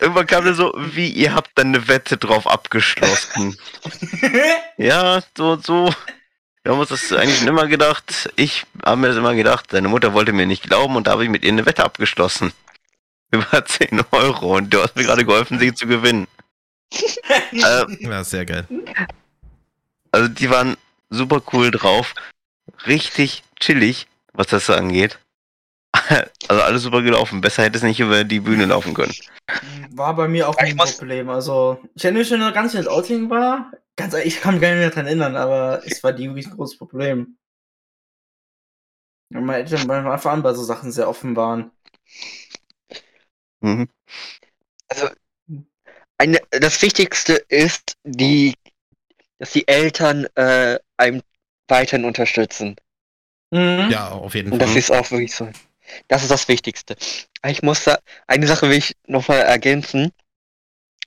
Irgendwann 0.00 0.26
kam 0.26 0.46
er 0.46 0.54
so, 0.54 0.72
wie 0.76 1.08
ihr 1.08 1.34
habt 1.34 1.50
dann 1.54 1.68
eine 1.68 1.86
Wette 1.86 2.16
drauf 2.16 2.46
abgeschlossen. 2.46 3.56
ja, 4.78 5.22
so 5.36 5.52
und 5.52 5.66
so. 5.66 5.94
Wir 6.62 6.72
haben 6.72 6.80
uns 6.80 6.88
das 6.88 7.12
eigentlich 7.12 7.38
schon 7.38 7.48
immer 7.48 7.66
gedacht. 7.66 8.30
Ich 8.36 8.64
habe 8.84 9.00
mir 9.00 9.08
das 9.08 9.16
immer 9.16 9.34
gedacht. 9.34 9.72
Deine 9.72 9.88
Mutter 9.88 10.12
wollte 10.14 10.32
mir 10.32 10.46
nicht 10.46 10.62
glauben 10.62 10.96
und 10.96 11.06
da 11.06 11.12
habe 11.12 11.24
ich 11.24 11.30
mit 11.30 11.44
ihr 11.44 11.52
eine 11.52 11.66
Wette 11.66 11.84
abgeschlossen. 11.84 12.52
Über 13.30 13.64
10 13.66 14.02
Euro 14.10 14.56
und 14.56 14.72
du 14.72 14.82
hast 14.82 14.96
mir 14.96 15.04
gerade 15.04 15.24
geholfen, 15.24 15.58
sie 15.58 15.74
zu 15.74 15.86
gewinnen. 15.86 16.26
äh, 17.52 17.84
Ja, 18.00 18.24
sehr 18.24 18.44
geil. 18.46 18.66
also 20.10 20.28
die 20.28 20.50
waren 20.50 20.76
super 21.10 21.42
cool 21.52 21.70
drauf. 21.70 22.14
Richtig 22.86 23.42
chillig, 23.58 24.06
was 24.32 24.48
das 24.48 24.66
so 24.66 24.74
angeht. 24.74 25.18
Also 26.48 26.62
alles 26.62 26.82
super 26.82 27.02
gelaufen. 27.02 27.40
Besser 27.40 27.62
hätte 27.62 27.76
es 27.76 27.84
nicht 27.84 28.00
über 28.00 28.24
die 28.24 28.40
Bühne 28.40 28.66
laufen 28.66 28.94
können. 28.94 29.14
War 29.90 30.16
bei 30.16 30.26
mir 30.26 30.48
auch 30.48 30.54
Ich 30.54 30.72
ein 30.72 30.76
Problem. 30.76 31.28
Also, 31.28 31.80
ich 31.94 32.04
erinnere 32.04 32.20
mich 32.22 32.28
schon 32.28 32.40
noch 32.40 32.52
ganz, 32.52 32.72
wie 32.72 32.78
das 32.78 32.88
Outing 32.88 33.30
war. 33.30 33.70
Ganz 33.94 34.14
ehrlich, 34.14 34.34
ich 34.34 34.40
kann 34.40 34.54
mich 34.54 34.62
gar 34.62 34.70
nicht 34.70 34.78
mehr 34.78 34.90
daran 34.90 35.06
erinnern, 35.06 35.36
aber 35.36 35.82
es 35.86 36.02
war 36.02 36.12
die 36.12 36.26
wirklich 36.26 36.46
ein 36.46 36.56
großes 36.56 36.78
Problem. 36.78 37.36
Und 39.32 39.44
meine 39.44 39.62
Eltern 39.62 39.78
von 39.80 39.90
Anfang 39.90 40.32
an 40.34 40.42
bei 40.42 40.54
so 40.54 40.64
Sachen 40.64 40.90
sehr 40.90 41.08
offen 41.08 41.36
waren. 41.36 41.70
Mhm. 43.60 43.88
Eine, 46.18 46.40
das 46.50 46.82
Wichtigste 46.82 47.34
ist, 47.48 47.96
die, 48.02 48.54
dass 49.38 49.52
die 49.52 49.68
Eltern 49.68 50.26
äh, 50.34 50.78
einem 50.96 51.22
weiterhin 51.70 52.04
unterstützen. 52.04 52.76
Mhm. 53.50 53.88
Ja, 53.90 54.10
auf 54.10 54.34
jeden 54.34 54.52
Und 54.52 54.60
das 54.60 54.70
Fall. 54.70 54.78
ist 54.78 54.90
auch 54.92 55.10
wirklich 55.10 55.34
so. 55.34 55.50
Das 56.08 56.22
ist 56.22 56.30
das 56.30 56.46
Wichtigste. 56.48 56.96
Ich 57.44 57.62
muss 57.62 57.84
da, 57.84 57.98
eine 58.26 58.46
Sache 58.46 58.68
will 58.68 58.78
ich 58.78 58.96
nochmal 59.06 59.40
ergänzen. 59.40 60.12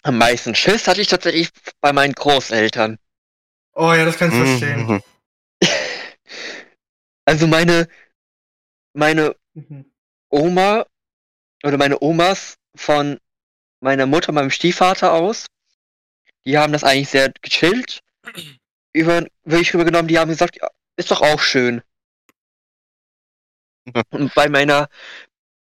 Am 0.01 0.17
meisten 0.17 0.53
Schiss 0.55 0.87
hatte 0.87 0.99
ich 1.01 1.07
tatsächlich 1.07 1.49
bei 1.79 1.93
meinen 1.93 2.13
Großeltern. 2.13 2.97
Oh 3.75 3.93
ja, 3.93 4.03
das 4.05 4.17
kann 4.17 4.29
ich 4.29 4.35
verstehen. 4.35 4.87
Mhm. 4.87 5.01
Also 7.25 7.47
meine, 7.47 7.87
meine 8.93 9.35
Mhm. 9.53 9.85
Oma 10.29 10.85
oder 11.63 11.77
meine 11.77 12.01
Omas 12.01 12.57
von 12.75 13.19
meiner 13.79 14.05
Mutter, 14.07 14.31
meinem 14.31 14.49
Stiefvater 14.51 15.13
aus, 15.13 15.45
die 16.45 16.57
haben 16.57 16.73
das 16.73 16.83
eigentlich 16.83 17.09
sehr 17.09 17.31
gechillt 17.41 18.01
über, 18.93 19.25
wirklich 19.43 19.73
rübergenommen. 19.73 20.07
Die 20.07 20.19
haben 20.19 20.29
gesagt, 20.29 20.57
ja, 20.61 20.69
ist 20.95 21.11
doch 21.11 21.21
auch 21.21 21.39
schön. 21.39 21.81
Und 24.11 24.33
bei 24.33 24.47
meiner, 24.49 24.89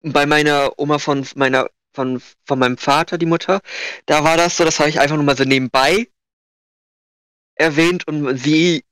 bei 0.02 0.26
meiner 0.26 0.78
Oma 0.78 1.00
von 1.00 1.26
meiner, 1.36 1.70
von, 1.94 2.22
von 2.46 2.60
meinem 2.60 2.78
Vater, 2.78 3.18
die 3.18 3.26
Mutter, 3.26 3.62
da 4.06 4.24
war 4.24 4.38
das 4.38 4.58
so, 4.58 4.66
das 4.66 4.80
habe 4.80 4.90
ich 4.90 5.00
einfach 5.00 5.16
nur 5.16 5.26
mal 5.26 5.38
so 5.38 5.46
nebenbei 5.46 6.08
erwähnt 7.56 8.08
und 8.08 8.38
sie 8.38 8.84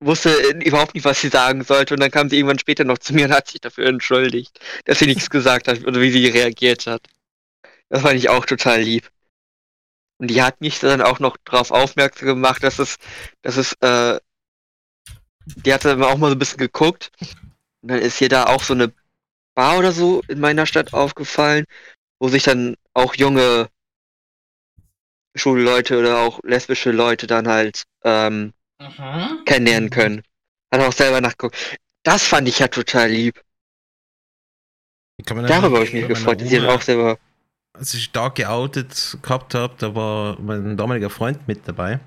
wusste 0.00 0.32
überhaupt 0.64 0.94
nicht, 0.94 1.04
was 1.04 1.20
sie 1.20 1.28
sagen 1.28 1.62
sollte. 1.62 1.94
Und 1.94 2.00
dann 2.00 2.10
kam 2.10 2.28
sie 2.28 2.36
irgendwann 2.36 2.58
später 2.58 2.84
noch 2.84 2.98
zu 2.98 3.14
mir 3.14 3.26
und 3.26 3.32
hat 3.32 3.48
sich 3.48 3.60
dafür 3.60 3.86
entschuldigt, 3.86 4.58
dass 4.84 4.98
sie 4.98 5.06
nichts 5.06 5.30
gesagt 5.30 5.68
hat 5.68 5.84
oder 5.86 6.00
wie 6.00 6.10
sie 6.10 6.26
reagiert 6.26 6.86
hat. 6.86 7.06
Das 7.88 8.02
fand 8.02 8.14
ich 8.16 8.28
auch 8.28 8.46
total 8.46 8.80
lieb. 8.82 9.10
Und 10.20 10.28
die 10.28 10.42
hat 10.42 10.60
mich 10.60 10.78
dann 10.80 11.00
auch 11.00 11.18
noch 11.18 11.38
darauf 11.46 11.70
aufmerksam 11.70 12.26
gemacht, 12.28 12.62
dass 12.62 12.78
es, 12.78 12.96
dass 13.40 13.56
es, 13.56 13.72
äh, 13.80 14.20
die 15.64 15.72
hat 15.72 15.86
dann 15.86 16.02
auch 16.02 16.18
mal 16.18 16.28
so 16.28 16.34
ein 16.34 16.38
bisschen 16.38 16.58
geguckt. 16.58 17.10
Und 17.80 17.90
dann 17.90 18.00
ist 18.00 18.18
hier 18.18 18.28
da 18.28 18.44
auch 18.44 18.62
so 18.62 18.74
eine 18.74 18.92
Bar 19.54 19.78
oder 19.78 19.92
so 19.92 20.20
in 20.28 20.38
meiner 20.38 20.66
Stadt 20.66 20.92
aufgefallen, 20.92 21.64
wo 22.18 22.28
sich 22.28 22.42
dann 22.42 22.76
auch 22.92 23.14
junge 23.14 23.70
Schulleute 25.34 25.98
oder 25.98 26.18
auch 26.18 26.40
lesbische 26.42 26.90
Leute 26.90 27.26
dann 27.26 27.48
halt 27.48 27.84
ähm, 28.04 28.52
Mhm. 28.78 29.44
kennenlernen 29.46 29.88
können. 29.88 30.22
Hat 30.70 30.82
auch 30.82 30.92
selber 30.92 31.22
nachgeguckt. 31.22 31.78
Das 32.02 32.26
fand 32.26 32.46
ich 32.46 32.58
ja 32.58 32.68
total 32.68 33.08
lieb. 33.10 33.42
Darüber 35.24 35.76
habe 35.76 35.84
ich 35.84 35.94
mich 35.94 36.08
gefreut, 36.08 36.42
dass 36.42 36.48
sie 36.48 36.56
dann 36.56 36.64
Oma- 36.66 36.74
auch 36.74 36.82
selber. 36.82 37.18
Als 37.80 37.94
ich 37.94 38.04
stark 38.04 38.34
geoutet 38.34 39.16
gehabt 39.22 39.54
habe, 39.54 39.74
da 39.78 39.94
war 39.94 40.38
mein 40.38 40.76
damaliger 40.76 41.08
Freund 41.08 41.48
mit 41.48 41.66
dabei. 41.66 41.98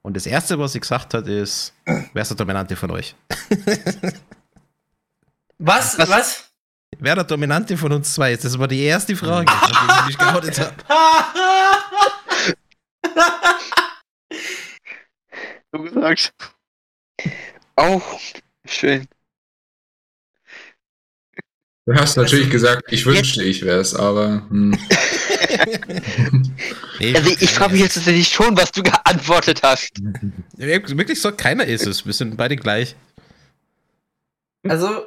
Und 0.00 0.16
das 0.16 0.24
Erste, 0.24 0.58
was 0.58 0.72
sie 0.72 0.80
gesagt 0.80 1.12
hat, 1.12 1.28
ist, 1.28 1.74
wer 1.84 2.22
ist 2.22 2.28
der 2.28 2.36
Dominante 2.38 2.74
von 2.74 2.90
euch? 2.90 3.14
Was? 5.58 5.98
Was? 5.98 6.08
Was? 6.08 6.50
Wer 6.98 7.14
der 7.16 7.24
Dominante 7.24 7.76
von 7.76 7.92
uns 7.92 8.14
zwei 8.14 8.32
ist? 8.32 8.44
Das 8.44 8.58
war 8.58 8.66
die 8.66 8.82
erste 8.82 9.14
Frage, 9.14 9.44
nachdem 9.46 10.10
ich 10.10 10.18
geoutet 10.18 10.58
habe. 10.60 10.74
Du 15.70 15.82
gesagt. 15.82 16.32
Auch 17.74 18.20
schön. 18.64 19.08
Du 21.86 21.94
hast 21.94 22.16
natürlich 22.16 22.50
gesagt, 22.50 22.90
ich 22.90 23.04
wünschte, 23.04 23.42
ich 23.42 23.62
wär's, 23.62 23.94
aber 23.94 24.46
hm. 24.48 24.72
Nee, 26.98 27.14
Also 27.14 27.30
ich 27.40 27.50
frage 27.50 27.72
mich 27.72 27.82
jetzt 27.82 27.94
tatsächlich 27.94 28.28
schon, 28.28 28.56
was 28.56 28.72
du 28.72 28.82
geantwortet 28.82 29.62
hast. 29.62 29.90
Wirklich 30.56 31.20
so, 31.20 31.32
keiner 31.32 31.66
ist 31.66 31.86
es. 31.86 32.06
Wir 32.06 32.12
sind 32.12 32.36
beide 32.36 32.56
gleich. 32.56 32.96
Also, 34.66 35.06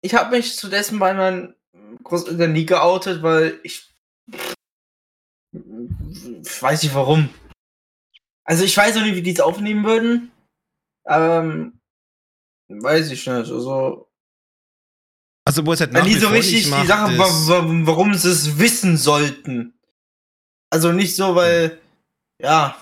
ich 0.00 0.14
habe 0.14 0.36
mich 0.36 0.56
zu 0.56 0.68
dessen 0.68 0.98
bei 0.98 1.12
meinen 1.12 1.54
Großeltern 2.02 2.52
nie 2.52 2.64
geoutet, 2.64 3.22
weil 3.22 3.60
ich. 3.62 3.92
Ich 5.52 6.62
weiß 6.62 6.82
nicht 6.82 6.94
warum. 6.94 7.28
Also, 8.44 8.64
ich 8.64 8.76
weiß 8.76 8.96
auch 8.96 9.02
nicht, 9.02 9.16
wie 9.16 9.22
die 9.22 9.32
es 9.32 9.40
aufnehmen 9.40 9.84
würden. 9.84 10.32
Ähm. 11.06 11.78
Weiß 12.68 13.10
ich 13.10 13.26
nicht. 13.26 13.28
Also, 13.28 14.03
Also, 15.46 15.66
wo 15.66 15.72
es 15.72 15.80
halt 15.80 15.92
nach 15.92 16.06
wie 16.06 16.14
so 16.14 16.26
vor 16.28 16.32
richtig 16.36 16.54
nicht 16.54 16.66
die 16.66 16.70
macht, 16.70 16.86
Sache, 16.88 17.18
wa 17.18 17.64
warum 17.86 18.14
sie 18.14 18.30
es 18.30 18.58
wissen 18.58 18.96
sollten. 18.96 19.74
Also 20.70 20.90
nicht 20.92 21.14
so, 21.14 21.34
weil, 21.34 21.78
ja, 22.42 22.76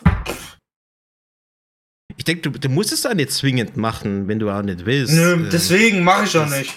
Ich 2.16 2.24
denke, 2.24 2.50
du, 2.50 2.58
du 2.58 2.68
musst 2.68 2.92
es 2.92 3.04
auch 3.04 3.14
nicht 3.14 3.32
zwingend 3.32 3.76
machen, 3.76 4.28
wenn 4.28 4.38
du 4.38 4.48
auch 4.50 4.62
nicht 4.62 4.86
willst. 4.86 5.12
nö, 5.12 5.32
Ähm, 5.32 5.48
deswegen 5.50 6.04
mache 6.04 6.24
ich 6.24 6.36
auch 6.38 6.48
nicht. 6.48 6.72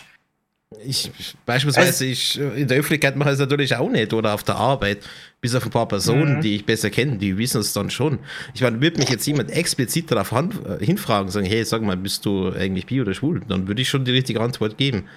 Ich, 0.84 1.12
beispielsweise, 1.46 2.06
ich 2.06 2.38
äh, 2.40 2.62
in 2.62 2.68
der 2.68 2.80
Öffentlichkeit 2.80 3.16
mache 3.16 3.30
ich 3.30 3.34
es 3.34 3.40
natürlich 3.40 3.76
auch 3.76 3.90
nicht 3.90 4.12
oder 4.12 4.34
auf 4.34 4.44
der 4.44 4.56
Arbeit. 4.56 5.04
Bis 5.40 5.54
auf 5.56 5.64
ein 5.64 5.70
paar 5.70 5.88
Personen, 5.88 6.38
Mhm. 6.38 6.42
die 6.42 6.56
ich 6.56 6.66
besser 6.66 6.90
kenne, 6.90 7.18
die 7.18 7.38
wissen 7.38 7.62
es 7.62 7.72
dann 7.74 7.90
schon. 7.92 8.20
Ich 8.56 8.62
meine, 8.62 8.82
würde 8.82 8.98
mich 9.00 9.10
jetzt 9.10 9.26
jemand 9.28 9.52
explizit 9.52 10.10
darauf 10.12 10.32
äh, 10.32 10.84
hinfragen, 10.84 11.30
sagen, 11.32 11.46
hey, 11.46 11.64
sag 11.64 11.84
mal, 11.84 11.96
bist 11.96 12.26
du 12.26 12.50
eigentlich 12.52 12.88
bi 12.88 13.00
oder 13.00 13.14
schwul? 13.14 13.42
Dann 13.48 13.68
würde 13.68 13.82
ich 13.84 13.88
schon 13.90 14.04
die 14.04 14.12
richtige 14.12 14.42
Antwort 14.42 14.78
geben. 14.78 15.08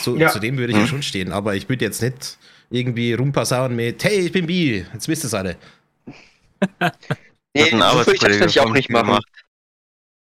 So, 0.00 0.16
Ja. 0.16 0.28
Zu 0.30 0.38
dem 0.38 0.56
würde 0.58 0.72
ich 0.72 0.76
ja 0.78 0.84
Mhm. 0.84 0.88
schon 0.88 1.02
stehen. 1.02 1.32
Aber 1.32 1.54
ich 1.56 1.68
würde 1.68 1.84
jetzt 1.84 2.02
nicht 2.02 2.38
irgendwie 2.70 3.12
rumpassauen 3.14 3.74
mit, 3.74 4.04
hey, 4.04 4.20
ich 4.26 4.32
bin 4.32 4.46
bi, 4.46 4.86
jetzt 4.92 5.08
wisst 5.08 5.24
ihr 5.24 5.28
es 5.28 5.34
alle. 5.34 5.56
Das 7.54 7.70
Nee, 7.70 7.72
hat 7.72 7.82
ein 7.82 7.90
so 7.90 8.06
würde 8.06 8.12
ich 8.34 8.38
das 8.40 8.58
auch 8.58 8.64
von 8.64 8.72
nicht 8.72 8.88
mir 8.90 8.94
machen. 8.98 9.06
gemacht. 9.06 9.28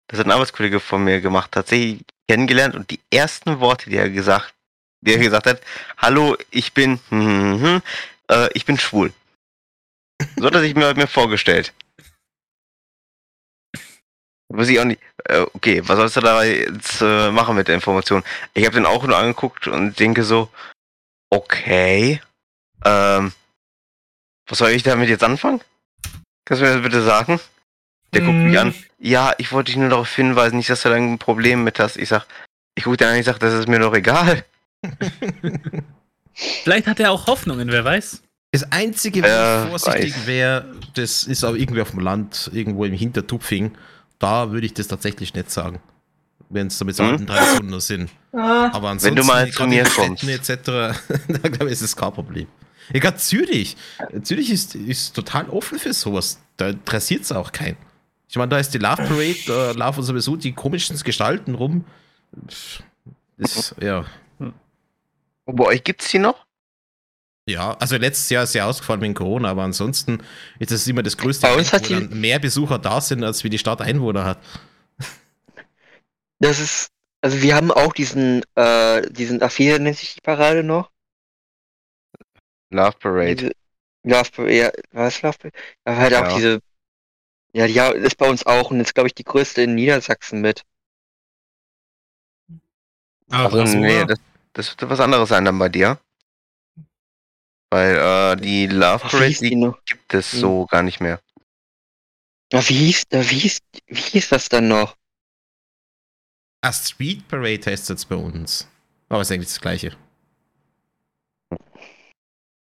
Das 0.08 0.20
hat 0.20 0.26
ein 0.26 0.32
Arbeitskollege 0.32 0.78
von 0.78 1.02
mir 1.02 1.20
gemacht, 1.20 1.50
tatsächlich 1.52 2.04
kennengelernt 2.28 2.74
und 2.74 2.90
die 2.90 3.00
ersten 3.10 3.58
Worte, 3.60 3.88
die 3.90 3.96
er 3.96 4.10
gesagt, 4.10 4.54
die 5.00 5.12
er 5.14 5.18
gesagt 5.18 5.46
hat, 5.46 5.60
hallo, 5.96 6.36
ich 6.50 6.74
bin, 6.74 7.00
hm, 7.08 7.20
hm, 7.20 7.62
hm, 7.62 7.82
äh, 8.30 8.48
ich 8.52 8.66
bin 8.66 8.78
schwul. 8.78 9.12
So 10.36 10.46
hat 10.46 10.54
er 10.54 10.60
sich 10.60 10.74
mir, 10.74 10.94
mir 10.94 11.06
vorgestellt. 11.06 11.72
Weiß 14.56 14.68
ich 14.68 14.78
auch 14.78 14.84
nicht. 14.84 15.00
Äh, 15.24 15.44
okay, 15.52 15.82
was 15.84 15.96
sollst 15.96 16.16
du 16.16 16.20
da 16.20 16.44
jetzt 16.44 17.00
äh, 17.00 17.30
machen 17.30 17.56
mit 17.56 17.66
der 17.68 17.74
Information? 17.74 18.22
Ich 18.54 18.64
habe 18.64 18.74
den 18.76 18.86
auch 18.86 19.04
nur 19.04 19.16
angeguckt 19.16 19.66
und 19.66 19.98
denke 19.98 20.22
so, 20.22 20.48
okay, 21.30 22.20
ähm, 22.84 23.32
was 24.46 24.58
soll 24.58 24.70
ich 24.70 24.82
damit 24.82 25.08
jetzt 25.08 25.24
anfangen? 25.24 25.60
Kannst 26.44 26.62
du 26.62 26.66
mir 26.66 26.74
das 26.74 26.82
bitte 26.82 27.02
sagen? 27.02 27.40
Der 28.12 28.22
guckt 28.22 28.36
mich 28.36 28.58
an. 28.58 28.74
Ja, 28.98 29.34
ich 29.38 29.50
wollte 29.52 29.72
dich 29.72 29.76
nur 29.76 29.88
darauf 29.88 30.14
hinweisen, 30.14 30.56
nicht, 30.56 30.70
dass 30.70 30.82
du 30.82 30.88
da 30.88 30.94
ein 30.94 31.18
Problem 31.18 31.64
mit 31.64 31.80
hast. 31.80 31.96
Ich 31.96 32.08
sag, 32.10 32.26
ich 32.76 32.84
gucke 32.84 32.96
dir 32.96 33.08
an, 33.08 33.16
ich 33.16 33.26
sag, 33.26 33.38
das 33.38 33.54
ist 33.54 33.66
mir 33.68 33.80
doch 33.80 33.94
egal. 33.94 34.44
Vielleicht 36.34 36.86
hat 36.86 37.00
er 37.00 37.10
auch 37.10 37.26
Hoffnungen, 37.26 37.68
wer 37.70 37.84
weiß. 37.84 38.22
Das 38.52 38.70
Einzige, 38.70 39.22
wo 39.22 39.26
Ja, 39.26 39.64
ich 39.64 39.68
vorsichtig 39.70 40.26
wäre, 40.26 40.76
das 40.94 41.24
ist 41.24 41.42
aber 41.42 41.56
irgendwie 41.56 41.80
auf 41.80 41.90
dem 41.90 42.00
Land, 42.00 42.50
irgendwo 42.52 42.84
im 42.84 42.92
Hintertupfing. 42.92 43.76
Da 44.24 44.50
würde 44.50 44.66
ich 44.66 44.74
das 44.74 44.88
tatsächlich 44.88 45.34
nicht 45.34 45.50
sagen. 45.50 45.80
Wenn 46.48 46.68
es 46.68 46.78
damit 46.78 46.96
so 46.96 47.04
Hm? 47.04 47.26
Traditionen 47.26 47.80
sind. 47.80 48.10
Ah, 48.32 48.70
Aber 48.72 48.90
ansonsten, 48.90 49.16
Wenn 49.16 49.16
du 49.16 49.24
mal 49.24 49.50
zu 49.50 49.66
mir 49.66 49.84
kommst. 49.84 50.24
Etc., 50.24 50.48
da 50.64 51.48
glaube 51.48 51.66
ich, 51.66 51.72
ist 51.72 51.82
es 51.82 51.96
kein 51.96 52.12
Problem. 52.12 52.46
Egal, 52.92 53.16
Zürich. 53.18 53.76
Zürich 54.22 54.50
ist, 54.50 54.74
ist 54.74 55.14
total 55.14 55.48
offen 55.48 55.78
für 55.78 55.92
sowas. 55.92 56.38
Da 56.56 56.68
interessiert 56.68 57.22
es 57.22 57.32
auch 57.32 57.50
keinen. 57.52 57.76
Ich 58.28 58.36
meine, 58.36 58.48
da 58.48 58.58
ist 58.58 58.70
die 58.74 58.78
Love 58.78 58.96
Parade, 58.96 59.36
da 59.46 59.70
laufen 59.72 60.02
sowieso 60.02 60.36
die 60.36 60.52
komischsten 60.52 60.98
Gestalten 60.98 61.54
rum. 61.54 61.84
Das, 63.36 63.74
ja. 63.80 64.04
Und 64.38 64.54
bei 65.56 65.64
euch 65.64 65.84
gibt's 65.84 66.10
die 66.10 66.18
noch? 66.18 66.44
Ja, 67.46 67.76
also 67.78 67.96
letztes 67.96 68.30
Jahr 68.30 68.44
ist 68.44 68.52
sie 68.52 68.62
ausgefallen 68.62 69.02
wegen 69.02 69.12
Corona, 69.14 69.50
aber 69.50 69.64
ansonsten 69.64 70.22
ist 70.58 70.72
es 70.72 70.86
immer 70.86 71.02
das 71.02 71.16
größte, 71.18 71.46
Bei 71.46 71.54
uns 71.56 71.72
hat 71.72 71.82
wo 71.82 71.86
die- 71.88 72.08
dann 72.08 72.20
mehr 72.20 72.38
Besucher 72.38 72.78
da 72.78 73.00
sind, 73.02 73.22
als 73.22 73.44
wie 73.44 73.50
die 73.50 73.58
Stadt 73.58 73.82
Einwohner 73.82 74.24
hat. 74.24 74.38
Das 76.40 76.58
ist, 76.58 76.88
also 77.20 77.42
wir 77.42 77.54
haben 77.54 77.70
auch 77.70 77.92
diesen, 77.92 78.42
äh, 78.54 79.02
diesen 79.10 79.42
A4 79.42 79.78
nennt 79.78 79.98
sich 79.98 80.14
die 80.14 80.20
Parade 80.22 80.62
noch. 80.64 80.90
Love 82.70 82.96
Parade. 82.98 83.34
Diese, 83.36 83.52
Love 84.04 84.30
Parade, 84.32 84.54
ja, 84.56 84.70
was 84.92 85.20
Love 85.22 85.38
Parade? 85.38 85.56
Aber 85.84 85.96
halt 85.98 86.14
auch 86.14 86.28
Ja. 86.30 86.36
diese, 86.36 86.60
ja, 87.54 87.66
die 87.92 87.98
ist 88.00 88.16
bei 88.16 88.28
uns 88.28 88.44
auch 88.46 88.70
und 88.70 88.80
ist, 88.80 88.94
glaube 88.94 89.08
ich, 89.08 89.14
die 89.14 89.24
größte 89.24 89.62
in 89.62 89.74
Niedersachsen 89.74 90.40
mit. 90.40 90.64
Ach, 93.30 93.44
Also, 93.46 93.66
so, 93.66 93.78
nee, 93.78 93.98
ja. 94.00 94.06
das, 94.06 94.18
das 94.54 94.70
wird 94.70 94.90
was 94.90 95.00
anderes 95.00 95.28
sein 95.28 95.44
dann 95.44 95.58
bei 95.58 95.68
dir. 95.68 95.98
Weil 97.74 97.96
äh, 97.96 98.36
die 98.40 98.68
Love 98.68 99.00
Parade, 99.00 99.34
die 99.40 99.50
die 99.50 99.72
gibt 99.84 100.14
es 100.14 100.32
Hm. 100.32 100.38
so 100.38 100.66
gar 100.66 100.84
nicht 100.84 101.00
mehr. 101.00 101.18
Ja, 102.52 102.60
wie 102.68 102.74
hieß, 102.74 103.02
äh, 103.10 103.28
wie 103.28 103.38
hieß, 103.40 103.58
wie 103.88 104.00
hieß 104.00 104.28
das 104.28 104.48
dann 104.48 104.68
noch? 104.68 104.94
Ah, 106.60 106.72
Street 106.72 107.26
Parade 107.26 107.68
heißt 107.68 107.88
jetzt 107.88 108.08
bei 108.08 108.14
uns. 108.14 108.68
Aber 109.08 109.22
ist 109.22 109.32
eigentlich 109.32 109.48
das 109.48 109.60
Gleiche. 109.60 109.96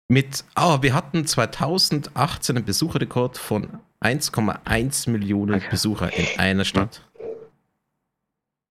Mit, 0.08 0.42
ah, 0.56 0.82
wir 0.82 0.92
hatten 0.92 1.24
2018 1.24 2.56
einen 2.56 2.64
Besucherrekord 2.64 3.38
von 3.38 3.78
1,1 4.00 5.08
Millionen 5.08 5.62
Besucher 5.70 6.12
in 6.12 6.40
einer 6.40 6.64
Stadt. 6.64 7.00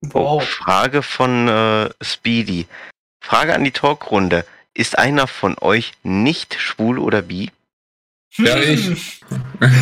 Wow. 0.02 0.44
Frage 0.44 1.00
von 1.00 1.48
äh, 1.48 1.88
Speedy. 2.02 2.66
Frage 3.22 3.54
an 3.54 3.64
die 3.64 3.70
Talkrunde. 3.70 4.44
Ist 4.76 4.98
einer 4.98 5.26
von 5.26 5.56
euch 5.60 5.92
nicht 6.02 6.60
schwul 6.60 6.98
oder 6.98 7.22
bi? 7.22 7.50
Ja, 8.36 8.56
ich. 8.58 9.20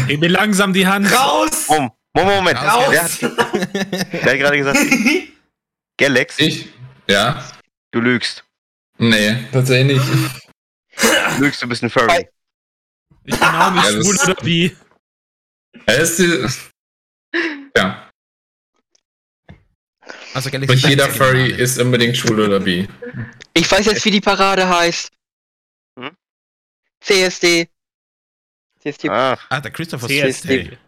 Heb 0.07 0.21
mir 0.21 0.29
langsam 0.29 0.73
die 0.73 0.87
Hand. 0.87 1.11
Raus! 1.13 1.67
Mom 1.69 1.91
Moment, 2.15 2.57
Raus. 2.61 2.87
wer 2.91 3.03
hat, 3.03 3.21
wer 4.13 4.23
hat 4.33 4.39
gerade 4.39 4.57
gesagt, 4.59 4.79
Galax, 5.99 6.39
Ich? 6.39 6.69
Ja? 7.11 7.45
du 7.91 8.01
lügst. 8.01 8.45
Nee, 8.99 9.45
tatsächlich 9.53 9.99
nicht. 9.99 10.49
Du 11.39 11.43
lügst, 11.45 11.61
du 11.61 11.67
bist 11.69 11.83
ein 11.83 11.91
Furry. 11.91 12.29
Ich 13.25 13.35
bin 13.37 13.49
auch 13.49 13.71
nicht 13.73 13.85
Ja, 13.85 13.91
schwul 13.91 14.17
oder 14.31 14.37
wie. 14.47 14.77
Er 15.87 15.99
ist 15.99 16.19
die, 16.21 16.47
ja, 17.77 18.04
Also 20.35 20.51
Galaxy 20.51 20.75
nicht 20.75 20.89
jeder 20.89 21.09
Furry 21.11 21.51
ist 21.53 21.79
unbedingt 21.81 22.17
schwul 22.17 22.41
oder 22.41 22.61
bi. 22.61 22.89
Ich 23.55 23.71
weiß 23.71 23.87
jetzt, 23.87 24.05
wie 24.05 24.11
die 24.11 24.21
Parade 24.21 24.69
heißt. 24.69 25.11
Hm? 25.99 26.11
CSD. 27.01 27.69
CSD. 28.81 29.09
Ach, 29.11 29.47
Ah, 29.49 29.61
der 29.61 29.71
Christopher 29.71 30.09
CSD. 30.09 30.65
Ge- 30.65 30.79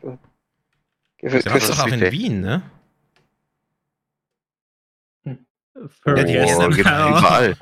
Der 1.23 1.33
war 1.33 1.41
Christoph- 1.53 1.77
doch 1.77 1.85
auch 1.85 1.87
in. 1.87 2.01
Wien, 2.13 2.41
ne? 2.41 2.71
Furry 6.03 6.25
die 6.25 6.41
heißt 6.41 6.55
oh, 6.57 6.69
dann- 6.69 6.73
überall. 6.73 7.57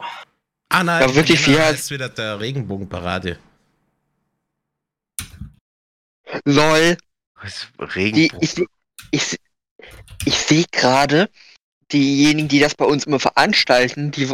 Ah 0.70 0.82
nein, 0.82 1.02
Ja, 1.08 1.14
wirklich, 1.14 1.46
wie 1.46 1.52
das 1.54 1.80
ist 1.80 1.90
wieder 1.90 2.08
der 2.08 2.40
Regenbogenparade. 2.40 3.38
LOL. 6.46 6.96
Was, 7.34 7.68
Die, 7.78 7.82
Regenbogen. 7.84 8.38
ich 8.42 8.50
seh- 8.52 8.66
ich, 9.10 9.22
seh- 9.24 9.38
ich 10.24 10.34
sehe 10.36 10.64
gerade, 10.72 11.28
diejenigen, 11.94 12.48
die 12.48 12.58
das 12.58 12.74
bei 12.74 12.84
uns 12.84 13.04
immer 13.04 13.20
veranstalten, 13.20 14.10
die, 14.10 14.28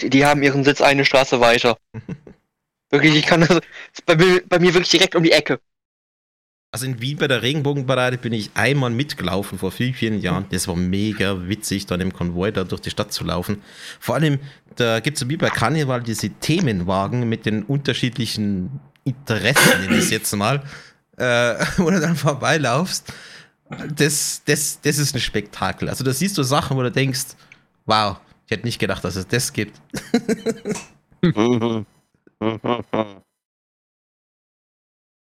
die, 0.00 0.24
haben 0.24 0.42
ihren 0.42 0.64
Sitz 0.64 0.80
eine 0.80 1.04
Straße 1.04 1.40
weiter. 1.40 1.78
Wirklich, 2.90 3.16
ich 3.16 3.26
kann 3.26 3.40
das, 3.40 3.50
ist 3.50 4.06
bei 4.06 4.14
mir, 4.14 4.42
bei 4.48 4.60
mir 4.60 4.72
wirklich 4.72 4.90
direkt 4.90 5.16
um 5.16 5.24
die 5.24 5.32
Ecke. 5.32 5.58
Also 6.70 6.86
in 6.86 7.00
Wien 7.00 7.16
bei 7.16 7.26
der 7.26 7.42
Regenbogenparade 7.42 8.16
bin 8.16 8.32
ich 8.32 8.50
einmal 8.54 8.90
mitgelaufen 8.90 9.58
vor 9.58 9.72
vielen, 9.72 9.94
vielen 9.94 10.20
Jahren. 10.20 10.46
Das 10.50 10.68
war 10.68 10.76
mega 10.76 11.48
witzig, 11.48 11.86
dann 11.86 12.00
im 12.00 12.12
Konvoi 12.12 12.52
da 12.52 12.62
durch 12.62 12.82
die 12.82 12.90
Stadt 12.90 13.12
zu 13.12 13.24
laufen. 13.24 13.62
Vor 13.98 14.14
allem, 14.14 14.38
da 14.76 15.00
gibt 15.00 15.16
es 15.16 15.28
wie 15.28 15.36
bei 15.36 15.48
Karneval 15.48 16.02
diese 16.02 16.28
Themenwagen 16.28 17.28
mit 17.28 17.46
den 17.46 17.64
unterschiedlichen 17.64 18.78
Interessen, 19.04 19.80
nenne 19.80 19.96
ich 19.96 20.04
es 20.04 20.10
jetzt 20.10 20.36
mal, 20.36 20.62
äh, 21.16 21.54
wo 21.78 21.90
du 21.90 21.98
dann 21.98 22.14
vorbeilaufst. 22.14 23.12
Das, 23.96 24.42
das, 24.44 24.80
das 24.80 24.98
ist 24.98 25.14
ein 25.14 25.20
Spektakel. 25.20 25.88
Also 25.88 26.04
da 26.04 26.12
siehst 26.12 26.38
du 26.38 26.42
Sachen, 26.42 26.76
wo 26.76 26.82
du 26.82 26.90
denkst, 26.92 27.34
wow, 27.84 28.18
ich 28.46 28.52
hätte 28.52 28.64
nicht 28.64 28.78
gedacht, 28.78 29.02
dass 29.04 29.16
es 29.16 29.26
das 29.26 29.52
gibt. 29.52 29.80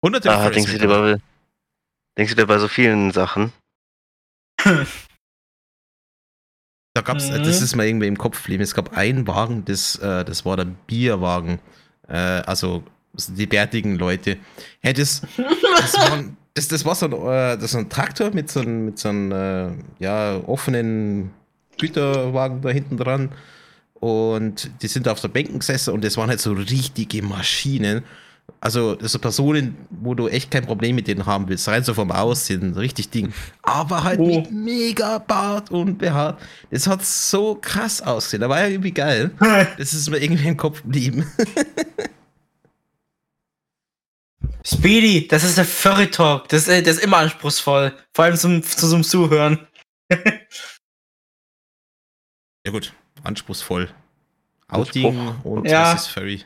Und 0.03 0.11
natürlich 0.13 0.37
Ah, 0.37 0.49
denkst 0.49 0.71
du 0.71 0.77
dir 0.79 0.87
dabei. 0.87 1.13
bei, 1.15 1.21
denkst 2.17 2.31
du 2.33 2.41
dir 2.41 2.47
bei 2.47 2.57
so 2.57 2.67
vielen 2.67 3.11
Sachen? 3.11 3.51
Da 6.93 7.01
gab's, 7.01 7.29
Mhm. 7.29 7.43
das 7.43 7.61
ist 7.61 7.75
mir 7.75 7.87
irgendwie 7.87 8.07
im 8.07 8.17
Kopf 8.17 8.37
geblieben. 8.41 8.63
Es 8.63 8.73
gab 8.73 8.97
einen 8.97 9.27
Wagen, 9.27 9.63
das, 9.65 9.95
äh, 9.97 10.25
das 10.25 10.45
war 10.45 10.57
der 10.57 10.65
Bierwagen. 10.65 11.59
Äh, 12.07 12.15
also 12.15 12.83
die 13.13 13.45
bärtigen 13.45 13.97
Leute. 13.97 14.37
Hey, 14.81 14.93
das, 14.93 15.21
das, 15.37 15.93
war, 15.97 16.23
das, 16.53 16.67
das 16.67 16.85
war 16.85 16.95
so 16.95 17.05
ein, 17.07 17.13
äh, 17.13 17.57
das 17.57 17.75
ein 17.75 17.89
Traktor 17.89 18.31
mit 18.31 18.49
so 18.51 18.61
einem, 18.61 18.85
mit 18.85 18.99
so 18.99 19.09
einem 19.09 19.31
äh, 19.31 19.69
ja, 20.03 20.37
offenen 20.45 21.31
Güterwagen 21.79 22.61
da 22.61 22.69
hinten 22.69 22.97
dran. 22.97 23.29
Und 23.99 24.71
die 24.81 24.87
sind 24.87 25.07
auf 25.07 25.21
der 25.21 25.27
Bänken 25.27 25.59
gesessen 25.59 25.93
und 25.93 26.03
das 26.03 26.17
waren 26.17 26.29
halt 26.29 26.39
so 26.39 26.53
richtige 26.53 27.21
Maschinen. 27.21 28.03
Also, 28.59 28.95
das 28.95 29.13
sind 29.13 29.21
Personen, 29.21 29.77
wo 29.91 30.13
du 30.13 30.27
echt 30.27 30.51
kein 30.51 30.65
Problem 30.65 30.95
mit 30.95 31.07
denen 31.07 31.25
haben 31.25 31.47
willst. 31.47 31.67
Rein 31.67 31.83
so 31.83 31.93
vom 31.93 32.11
Aussehen, 32.11 32.73
richtig 32.73 33.09
Ding. 33.09 33.31
Aber 33.61 34.03
halt 34.03 34.19
Oh. 34.19 34.25
mit 34.25 34.51
mega 34.51 35.19
Bart 35.19 35.71
und 35.71 35.97
behaart. 35.99 36.39
Das 36.69 36.85
hat 36.87 37.05
so 37.05 37.57
krass 37.61 38.01
ausgesehen. 38.01 38.41
Da 38.41 38.49
war 38.49 38.59
ja 38.59 38.67
irgendwie 38.67 38.91
geil. 38.91 39.31
Das 39.77 39.93
ist 39.93 40.09
mir 40.09 40.17
irgendwie 40.17 40.47
im 40.47 40.57
Kopf 40.57 40.81
geblieben. 40.81 41.25
Speedy, 44.65 45.27
das 45.27 45.43
ist 45.43 45.57
der 45.57 45.65
Furry 45.65 46.09
Talk. 46.11 46.47
Das, 46.49 46.67
ist- 46.67 46.87
das 46.87 46.97
ist 46.97 47.03
immer 47.03 47.17
anspruchsvoll. 47.17 47.93
Vor 48.13 48.25
allem 48.25 48.35
zum, 48.37 48.61
zu 48.63 48.87
so 48.87 48.95
einem 48.95 49.03
Zuhören. 49.03 49.67
Ja 52.63 52.71
gut, 52.71 52.93
anspruchsvoll. 53.23 53.89
Outing 54.67 55.35
und 55.43 55.67
Ja. 55.67 55.93
was 55.95 56.03
ist 56.03 56.07
Furry? 56.09 56.43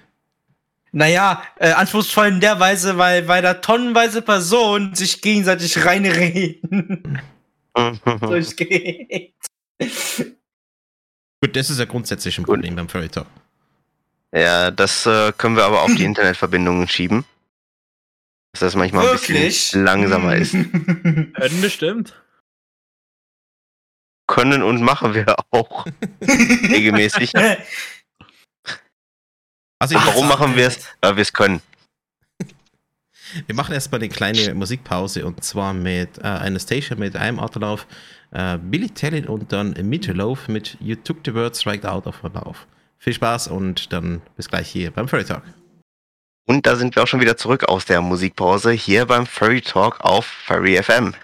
Naja, 0.93 1.43
äh, 1.59 1.71
anspruchsvoll 1.73 2.27
in 2.27 2.39
der 2.39 2.57
Weise, 2.57 2.97
weil, 2.97 3.27
weil 3.27 3.41
da 3.41 3.55
tonnenweise 3.55 4.21
Personen 4.21 4.95
sich 4.95 5.21
gegenseitig 5.21 5.83
reinreden. 5.83 7.21
Durchgeht. 8.21 9.33
Gut, 11.41 11.53
das 11.55 11.69
ist 11.69 11.79
ja 11.79 11.85
grundsätzlich 11.85 12.37
ein 12.37 12.45
Problem 12.45 12.77
beim 12.77 12.87
Furry 12.87 13.09
Talk. 13.09 13.27
Ja, 14.33 14.71
das 14.71 15.05
äh, 15.05 15.33
können 15.37 15.57
wir 15.57 15.65
aber 15.65 15.81
auf 15.81 15.93
die 15.95 16.05
Internetverbindungen 16.05 16.87
schieben. 16.87 17.25
Dass 18.55 18.61
das 18.61 18.75
manchmal 18.77 19.05
ein 19.05 19.11
Wirklich? 19.11 19.47
bisschen 19.47 19.83
langsamer 19.83 20.37
ist. 20.37 20.51
Können 20.53 21.61
bestimmt. 21.61 22.13
Können 24.27 24.63
und 24.63 24.81
machen 24.81 25.13
wir 25.13 25.35
auch 25.51 25.85
regelmäßig. 26.21 27.35
Also 29.77 29.95
würd 29.95 30.05
warum 30.05 30.29
machen 30.29 30.55
wir 30.55 30.67
es? 30.67 30.87
Weil 31.01 31.17
wir 31.17 31.21
es 31.21 31.33
können. 31.33 31.61
Wir 33.45 33.55
machen 33.55 33.73
erstmal 33.73 33.99
eine 33.99 34.07
kleine 34.07 34.53
Musikpause 34.53 35.25
und 35.25 35.43
zwar 35.43 35.73
mit 35.73 36.17
äh, 36.19 36.21
Anastasia 36.21 36.95
mit 36.95 37.17
einem 37.17 37.39
Autolauf, 37.39 37.85
äh, 38.31 38.57
Billy 38.57 38.89
Talent 38.89 39.27
und 39.27 39.51
dann 39.51 39.73
Meatloaf 39.73 40.47
mit 40.47 40.77
You 40.79 40.95
Took 40.95 41.17
the 41.25 41.33
Words 41.33 41.67
Right 41.67 41.85
Out 41.85 42.07
of 42.07 42.23
Her 42.23 42.29
Mouth. 42.29 42.65
Viel 42.99 43.13
Spaß 43.13 43.49
und 43.49 43.91
dann 43.91 44.21
bis 44.37 44.47
gleich 44.47 44.69
hier 44.69 44.91
beim 44.91 45.09
Furry 45.09 45.25
Talk. 45.25 45.43
Und 46.47 46.67
da 46.67 46.75
sind 46.75 46.95
wir 46.95 47.03
auch 47.03 47.07
schon 47.07 47.21
wieder 47.21 47.37
zurück 47.37 47.63
aus 47.63 47.85
der 47.85 48.01
Musikpause 48.01 48.71
hier 48.71 49.07
beim 49.07 49.25
Furry 49.25 49.61
Talk 49.61 50.01
auf 50.01 50.25
Furry 50.25 50.81
FM. 50.81 51.15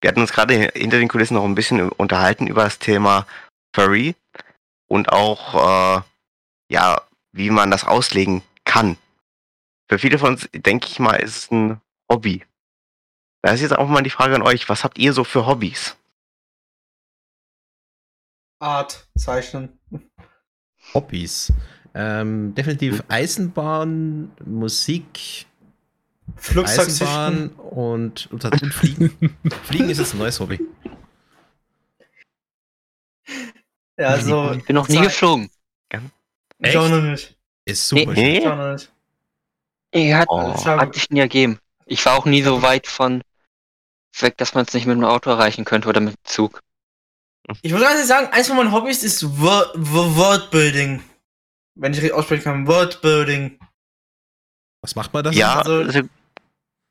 Wir 0.00 0.08
hatten 0.08 0.20
uns 0.20 0.32
gerade 0.32 0.54
hinter 0.74 0.98
den 0.98 1.08
Kulissen 1.08 1.34
noch 1.34 1.44
ein 1.44 1.54
bisschen 1.54 1.88
unterhalten 1.88 2.48
über 2.48 2.64
das 2.64 2.80
Thema 2.80 3.26
Furry 3.74 4.16
und 4.88 5.12
auch, 5.12 5.54
äh, 5.98 6.02
ja, 6.68 7.00
wie 7.32 7.50
man 7.50 7.70
das 7.70 7.84
auslegen 7.84 8.42
kann. 8.64 8.98
Für 9.88 10.00
viele 10.00 10.18
von 10.18 10.32
uns, 10.32 10.48
denke 10.52 10.88
ich 10.88 10.98
mal, 10.98 11.16
ist 11.16 11.36
es 11.36 11.50
ein 11.52 11.80
Hobby. 12.10 12.44
Da 13.42 13.52
ist 13.52 13.60
jetzt 13.60 13.76
auch 13.76 13.88
mal 13.88 14.02
die 14.02 14.10
Frage 14.10 14.34
an 14.34 14.42
euch, 14.42 14.68
was 14.68 14.82
habt 14.82 14.98
ihr 14.98 15.12
so 15.12 15.22
für 15.22 15.46
Hobbys? 15.46 15.96
Art 18.58 19.08
zeichnen. 19.16 19.78
Hobbys. 20.94 21.52
Ähm, 21.94 22.54
definitiv 22.54 23.02
Eisenbahn, 23.08 24.30
Musik. 24.44 25.46
Eisenbahn 26.64 27.50
und, 27.50 28.30
und, 28.32 28.44
und 28.44 28.72
Fliegen. 28.74 29.36
Fliegen 29.64 29.90
ist 29.90 29.98
jetzt 29.98 30.14
ein 30.14 30.18
neues 30.18 30.40
Hobby. 30.40 30.60
Ja, 33.98 34.08
also. 34.08 34.52
Ich 34.52 34.64
bin 34.64 34.74
noch 34.74 34.88
nie 34.88 34.96
Zeit- 34.96 35.04
geflogen. 35.04 35.50
Ich 36.58 36.76
auch 36.76 36.88
noch 36.88 37.02
nicht. 37.02 37.36
Ist 37.64 37.88
super. 37.88 38.12
Nee. 38.12 38.38
Ich 38.38 38.46
auch 38.46 38.56
noch 38.56 38.72
nicht. 38.72 38.90
Ich 39.90 40.12
hat, 40.14 40.28
Oh. 40.30 40.64
hat 40.64 40.94
sich 40.94 41.10
nie 41.10 41.20
ergeben. 41.20 41.58
Ich 41.86 42.04
war 42.06 42.14
auch 42.16 42.24
nie 42.24 42.42
so 42.42 42.62
weit 42.62 42.86
von 42.86 43.22
weg, 44.20 44.36
dass 44.38 44.54
man 44.54 44.64
es 44.64 44.72
nicht 44.72 44.86
mit 44.86 44.96
dem 44.96 45.04
Auto 45.04 45.28
erreichen 45.30 45.64
könnte 45.64 45.88
oder 45.88 46.00
mit 46.00 46.14
dem 46.14 46.24
Zug. 46.24 46.60
Ich 47.62 47.72
muss 47.72 47.80
ganz 47.82 47.94
ehrlich 47.94 48.06
sagen, 48.08 48.28
eins 48.32 48.46
von 48.48 48.56
meinen 48.56 48.72
Hobbys 48.72 49.02
ist 49.02 49.24
Worldbuilding. 49.40 51.02
Wenn 51.74 51.92
ich 51.92 51.98
richtig 51.98 52.12
aussprechen 52.14 52.44
kann, 52.44 52.66
Worldbuilding. 52.66 53.58
Was 54.82 54.94
macht 54.94 55.12
man 55.12 55.24
da? 55.24 55.30
Ja, 55.30 55.58
also- 55.60 55.80
also, 55.82 56.00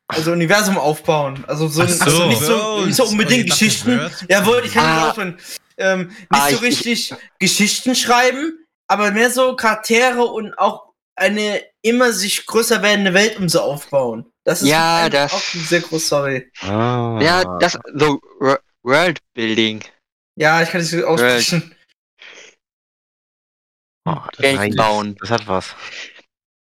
Also 0.08 0.32
Universum 0.32 0.76
aufbauen. 0.76 1.42
Also 1.46 1.68
so, 1.68 1.82
Ach 1.82 1.88
so. 1.88 2.04
also 2.04 2.26
nicht 2.26 2.42
so, 2.42 2.84
nicht 2.84 2.96
so 2.96 3.04
unbedingt 3.06 3.44
Ich 3.44 3.50
dachte, 3.50 3.64
Geschichten. 3.64 4.10
Jawohl, 4.28 4.62
ich 4.64 4.72
kann 4.74 4.84
Ah. 4.84 4.94
nicht 4.96 5.04
aussprechen. 5.06 5.38
Ähm, 5.78 6.08
nicht 6.08 6.26
Ah, 6.30 6.48
so 6.50 6.56
ich- 6.56 6.62
richtig 6.62 7.14
Geschichten 7.38 7.94
schreiben, 7.94 8.66
aber 8.88 9.10
mehr 9.12 9.30
so 9.30 9.56
Charaktere 9.56 10.22
und 10.24 10.52
auch 10.58 10.92
eine 11.16 11.62
immer 11.82 12.12
sich 12.12 12.44
größer 12.44 12.82
werdende 12.82 13.14
Welt 13.14 13.38
um 13.38 13.48
so 13.48 13.60
aufbauen. 13.60 14.30
Das 14.44 14.60
ist 14.60 14.68
Ja, 14.68 15.08
das- 15.08 15.32
auch 15.32 15.54
ein 15.54 15.60
sehr 15.64 15.80
großes 15.80 16.12
Hobby. 16.12 16.50
ah. 16.60 17.18
Ja, 17.22 17.44
das 17.58 17.78
so 17.94 18.20
Wo- 18.40 18.56
Worldbuilding. 18.82 19.82
Ja, 20.36 20.60
ich 20.62 20.68
kann 20.70 20.80
nicht 20.82 20.90
so 20.90 21.06
aussprechen. 21.06 21.74
Oh, 24.04 24.16
das, 24.32 24.40
Welt 24.40 24.58
reicht. 24.58 24.76
bauen. 24.76 25.16
das 25.20 25.30
hat 25.30 25.46
was. 25.46 25.74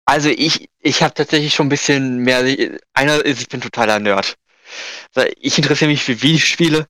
Also 0.05 0.29
ich, 0.29 0.69
ich 0.81 1.03
habe 1.03 1.15
tatsächlich 1.15 1.55
schon 1.55 1.67
ein 1.67 1.71
bisschen 1.71 2.19
mehr. 2.19 2.41
Einer 2.93 3.25
ist, 3.25 3.41
ich 3.41 3.49
bin 3.49 3.61
totaler 3.61 3.99
Nerd. 3.99 4.37
Also 5.15 5.29
Ich 5.41 5.59
interessiere 5.59 5.91
mich 5.91 6.03
für 6.03 6.21
Videospiele. 6.21 6.89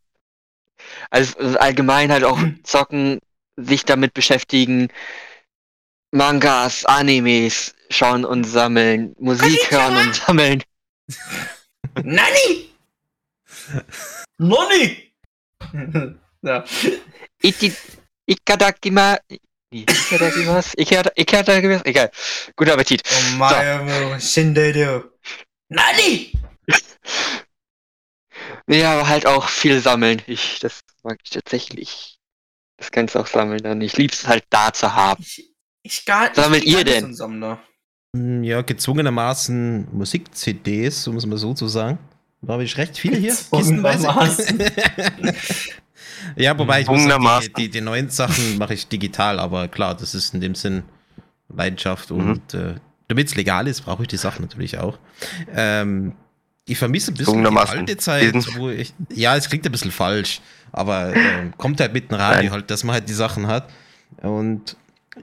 Also 1.10 1.58
allgemein 1.58 2.10
halt 2.10 2.24
auch 2.24 2.40
zocken, 2.62 3.20
sich 3.56 3.84
damit 3.84 4.14
beschäftigen, 4.14 4.88
Mangas, 6.10 6.84
Animes 6.86 7.74
schauen 7.90 8.24
und 8.24 8.44
sammeln, 8.44 9.14
Musik 9.18 9.70
hören 9.70 9.96
und 9.96 10.14
sammeln. 10.14 10.62
Nani! 12.02 12.70
Noni! 14.38 15.12
ja. 16.42 16.64
Ikadakimasu, 19.72 20.76
ikada- 20.76 21.12
ikadakimasu, 21.16 21.84
egal. 21.84 22.10
Guten 22.56 22.70
Appetit. 22.72 23.02
Oh 23.04 23.38
mein 23.38 24.20
Shindedo. 24.20 25.04
Nani! 25.68 26.32
Ja, 28.68 28.92
aber 28.94 29.08
halt 29.08 29.26
auch 29.26 29.48
viel 29.48 29.80
sammeln. 29.80 30.22
Ich, 30.26 30.58
das 30.60 30.80
mag 31.02 31.18
ich 31.24 31.30
tatsächlich. 31.30 32.18
Das 32.76 32.90
kannst 32.90 33.14
du 33.14 33.18
auch 33.20 33.26
sammeln 33.26 33.62
dann. 33.62 33.80
Ich 33.80 33.96
lieb's 33.96 34.26
halt 34.26 34.44
da 34.50 34.72
zu 34.72 34.94
haben. 34.94 35.22
Ich, 35.22 35.50
ich 35.82 36.04
gar 36.04 36.34
Sammelt 36.34 36.64
ich 36.64 36.72
ihr 36.72 36.84
denn? 36.84 37.16
Hm, 38.14 38.44
Ja, 38.44 38.62
gezwungenermaßen 38.62 39.88
Musik-CDs, 39.92 41.06
um 41.08 41.16
es 41.16 41.26
mal 41.26 41.38
so 41.38 41.54
zu 41.54 41.68
sagen. 41.68 41.98
Da 42.42 42.54
habe 42.54 42.64
ich 42.64 42.76
recht 42.76 42.98
viele 42.98 43.16
hier. 43.16 43.30
Gezwungenermaßen. 43.30 44.58
ja, 46.36 46.58
wobei 46.58 46.82
ich 46.82 46.88
muss 46.88 47.04
sagen, 47.04 47.24
die, 47.42 47.52
die, 47.52 47.70
die 47.70 47.80
neuen 47.80 48.08
Sachen 48.10 48.58
mache 48.58 48.74
ich 48.74 48.88
digital, 48.88 49.38
aber 49.38 49.68
klar, 49.68 49.94
das 49.94 50.14
ist 50.14 50.34
in 50.34 50.40
dem 50.40 50.54
Sinn 50.54 50.82
Leidenschaft 51.54 52.10
und 52.10 52.54
äh, 52.54 52.74
damit 53.08 53.28
es 53.28 53.34
legal 53.34 53.68
ist, 53.68 53.82
brauche 53.82 54.02
ich 54.02 54.08
die 54.08 54.16
Sachen 54.16 54.42
natürlich 54.42 54.78
auch. 54.78 54.98
Ähm, 55.54 56.12
ich 56.64 56.78
vermisse 56.78 57.12
ein 57.12 57.14
bisschen 57.14 57.42
die 57.42 57.56
alte 57.56 57.96
Zeit, 57.96 58.34
wo 58.56 58.70
ich, 58.70 58.94
ja, 59.10 59.36
es 59.36 59.48
klingt 59.48 59.66
ein 59.66 59.72
bisschen 59.72 59.90
falsch, 59.90 60.40
aber 60.70 61.14
ähm, 61.14 61.52
kommt 61.58 61.80
halt 61.80 61.92
mit 61.92 62.10
dem 62.10 62.16
Radio 62.16 62.44
Nein. 62.44 62.52
halt, 62.52 62.70
dass 62.70 62.84
man 62.84 62.94
halt 62.94 63.08
die 63.08 63.14
Sachen 63.14 63.46
hat. 63.48 63.68
Und 64.22 64.76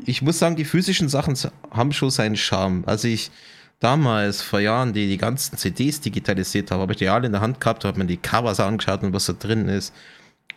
ich 0.06 0.22
muss 0.22 0.38
sagen, 0.38 0.56
die 0.56 0.66
physischen 0.66 1.10
Sachen 1.10 1.38
haben 1.72 1.94
schon 1.94 2.12
seinen 2.12 2.36
Charme. 2.36 2.84
Als 2.86 3.04
ich 3.06 3.32
damals 3.80 4.42
vor 4.42 4.60
Jahren 4.60 4.94
die, 4.94 5.08
die 5.08 5.18
ganzen 5.18 5.58
CDs 5.58 6.02
digitalisiert 6.02 6.72
habe, 6.72 6.82
habe 6.82 6.92
ich 6.92 7.00
die 7.00 7.08
alle 7.08 7.28
in 7.28 7.32
der 7.32 7.42
Hand 7.42 7.60
gehabt, 7.60 7.86
habe 7.86 7.98
mir 7.98 8.06
die 8.06 8.18
Covers 8.18 8.60
angeschaut 8.60 9.04
und 9.04 9.14
was 9.14 9.26
da 9.26 9.34
drin 9.34 9.68
ist. 9.70 9.94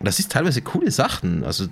Und 0.03 0.09
das 0.09 0.19
ist 0.19 0.33
teilweise 0.33 0.63
coole 0.63 0.91
Sachen. 0.91 1.45
Also, 1.45 1.67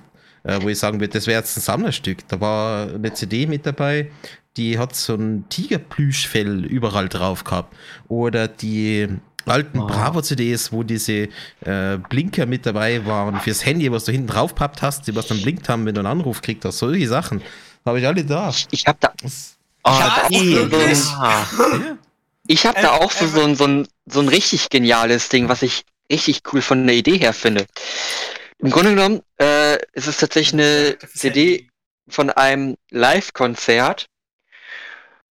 äh, 0.44 0.62
wo 0.62 0.68
ich 0.68 0.78
sagen 0.78 1.00
würde, 1.00 1.12
das 1.14 1.26
wäre 1.26 1.40
jetzt 1.40 1.56
ein 1.56 1.60
Sammlerstück. 1.62 2.28
Da 2.28 2.40
war 2.40 2.88
eine 2.94 3.12
CD 3.12 3.46
mit 3.46 3.66
dabei, 3.66 4.12
die 4.56 4.78
hat 4.78 4.94
so 4.94 5.14
ein 5.16 5.46
Tigerplüschfell 5.48 6.64
überall 6.64 7.08
drauf 7.08 7.42
gehabt. 7.42 7.74
Oder 8.06 8.46
die 8.46 9.08
alten 9.46 9.80
Oh. 9.80 9.86
Bravo-CDs, 9.88 10.70
wo 10.70 10.84
diese 10.84 11.28
äh, 11.64 11.98
Blinker 12.08 12.46
mit 12.46 12.66
dabei 12.66 13.04
waren 13.04 13.40
fürs 13.40 13.66
Handy, 13.66 13.90
was 13.90 14.04
du 14.04 14.12
hinten 14.12 14.28
drauf 14.28 14.54
pappt 14.54 14.80
hast, 14.80 15.08
die 15.08 15.16
was 15.16 15.26
dann 15.26 15.42
blinkt 15.42 15.68
haben, 15.68 15.84
wenn 15.86 15.94
du 15.96 16.00
einen 16.02 16.06
Anruf 16.06 16.40
kriegst 16.40 16.64
hast. 16.64 16.78
Solche 16.78 17.08
Sachen 17.08 17.42
habe 17.84 17.98
ich 17.98 18.06
alle 18.06 18.24
da. 18.24 18.50
Ich, 18.50 18.68
ich 18.70 18.86
hab 18.86 19.00
da, 19.00 19.12
Das, 19.20 19.56
Oh, 19.82 19.88
Ah, 19.88 20.28
ja. 20.30 21.96
ich 22.46 22.66
hab 22.66 22.80
da 22.80 22.92
auch 22.92 23.10
so, 23.10 23.26
so, 23.26 23.40
ein- 23.42 23.56
so, 23.56 23.64
ein, 23.64 23.88
so 24.06 24.20
ein 24.20 24.28
richtig 24.28 24.68
geniales 24.68 25.28
Ding, 25.30 25.48
was 25.48 25.62
ich 25.62 25.84
richtig 26.10 26.42
cool 26.52 26.62
von 26.62 26.86
der 26.86 26.96
Idee 26.96 27.18
her 27.18 27.32
finde. 27.32 27.66
Im 28.58 28.70
Grunde 28.70 28.90
genommen 28.90 29.22
äh, 29.40 29.76
ist 29.92 30.06
es 30.06 30.18
tatsächlich 30.18 30.54
eine 30.54 30.98
CD 31.14 31.68
von 32.08 32.30
einem 32.30 32.76
Live-Konzert. 32.90 34.06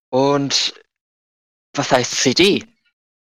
Und 0.10 0.74
was 1.74 1.92
heißt 1.92 2.16
CD? 2.16 2.66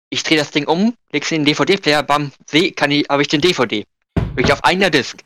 Ich 0.10 0.24
drehe 0.24 0.38
das 0.38 0.52
Ding 0.52 0.68
um, 0.68 0.96
leg's 1.12 1.32
in 1.32 1.40
den 1.40 1.46
DVD-Player, 1.46 2.04
bam, 2.04 2.32
seh, 2.46 2.72
kann 2.72 2.92
ich, 2.92 3.08
habe 3.10 3.22
ich 3.22 3.28
den 3.28 3.42
DVD. 3.42 3.86
Wirklich 4.36 4.54
auf 4.54 4.64
einer 4.64 4.90
Disk. 4.90 5.24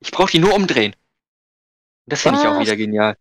Ich 0.00 0.10
brauche 0.10 0.30
die 0.30 0.38
nur 0.38 0.54
umdrehen. 0.54 0.94
Das 2.06 2.22
finde 2.22 2.40
ich 2.40 2.46
auch 2.46 2.60
wieder 2.60 2.76
genial. 2.76 3.16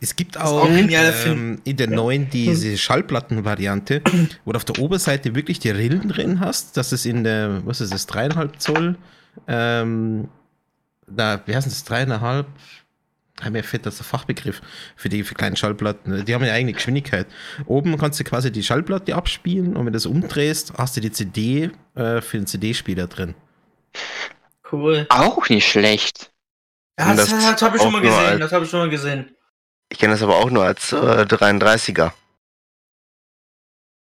Es 0.00 0.16
gibt 0.16 0.38
auch 0.38 0.64
auch 0.64 0.68
ähm, 0.68 1.60
in 1.64 1.76
der 1.76 1.88
neuen 1.88 2.28
diese 2.28 2.76
Schallplattenvariante, 2.76 4.02
wo 4.44 4.52
du 4.52 4.56
auf 4.56 4.64
der 4.64 4.78
Oberseite 4.78 5.34
wirklich 5.34 5.60
die 5.60 5.70
Rillen 5.70 6.08
drin 6.08 6.40
hast. 6.40 6.76
Das 6.76 6.92
ist 6.92 7.06
in 7.06 7.24
der, 7.24 7.62
was 7.64 7.80
ist 7.80 7.92
das, 7.92 8.06
dreieinhalb 8.06 8.60
Zoll. 8.60 8.96
Ähm, 9.48 10.28
da, 11.06 11.42
wie 11.46 11.56
heißt 11.56 11.66
das, 11.66 11.84
dreieinhalb? 11.84 12.46
Ah, 13.40 13.50
Mir 13.50 13.64
fehlt 13.64 13.86
das 13.86 13.96
der 13.96 14.04
Fachbegriff 14.04 14.60
für 14.94 15.08
die 15.08 15.24
für 15.24 15.34
kleinen 15.34 15.56
Schallplatten. 15.56 16.24
Die 16.24 16.34
haben 16.34 16.42
eine 16.42 16.52
eigene 16.52 16.74
Geschwindigkeit. 16.74 17.26
Oben 17.66 17.96
kannst 17.96 18.20
du 18.20 18.24
quasi 18.24 18.52
die 18.52 18.62
Schallplatte 18.62 19.16
abspielen 19.16 19.68
und 19.68 19.78
wenn 19.78 19.86
du 19.86 19.92
das 19.92 20.06
umdrehst, 20.06 20.74
hast 20.76 20.96
du 20.96 21.00
die 21.00 21.10
CD 21.10 21.70
äh, 21.94 22.20
für 22.20 22.36
den 22.36 22.46
CD-Spieler 22.46 23.06
drin. 23.06 23.34
Cool. 24.70 25.06
Auch 25.08 25.48
nicht 25.48 25.66
schlecht. 25.68 26.30
Ja, 26.98 27.14
das, 27.14 27.30
das 27.30 27.44
das 27.44 27.62
habe 27.62 27.76
ich 27.76 27.82
schon 27.82 27.92
mal 27.92 28.02
gesehen. 28.02 28.38
Das 28.38 28.52
habe 28.52 28.64
ich 28.64 28.70
schon 28.70 28.80
mal 28.80 28.90
gesehen. 28.90 29.30
Ich 29.92 29.98
kenne 29.98 30.14
das 30.14 30.22
aber 30.22 30.36
auch 30.36 30.50
nur 30.50 30.64
als 30.64 30.92
äh, 30.92 30.96
33er. 30.96 32.12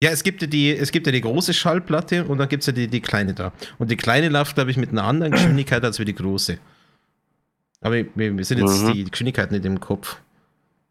Ja, 0.03 0.09
es 0.09 0.23
gibt 0.23 0.41
ja 0.41 0.47
die, 0.47 0.75
es 0.75 0.91
gibt 0.91 1.05
ja 1.05 1.11
die 1.11 1.21
große 1.21 1.53
Schallplatte 1.53 2.25
und 2.25 2.39
dann 2.39 2.49
gibt 2.49 2.61
es 2.61 2.67
ja 2.67 2.73
die, 2.73 2.87
die 2.87 3.01
kleine 3.01 3.33
da. 3.35 3.51
Und 3.77 3.91
die 3.91 3.97
kleine 3.97 4.29
läuft, 4.29 4.55
glaube 4.55 4.71
ich, 4.71 4.77
mit 4.77 4.89
einer 4.89 5.03
anderen 5.03 5.31
Geschwindigkeit 5.33 5.83
als 5.83 5.99
wie 5.99 6.05
die 6.05 6.15
große. 6.15 6.57
Aber 7.81 7.95
wir, 7.95 8.37
wir 8.37 8.45
sind 8.45 8.59
jetzt 8.59 8.81
Mhm. 8.83 8.93
die 8.93 9.03
Geschwindigkeit 9.03 9.51
nicht 9.51 9.65
im 9.65 9.79
Kopf. 9.79 10.17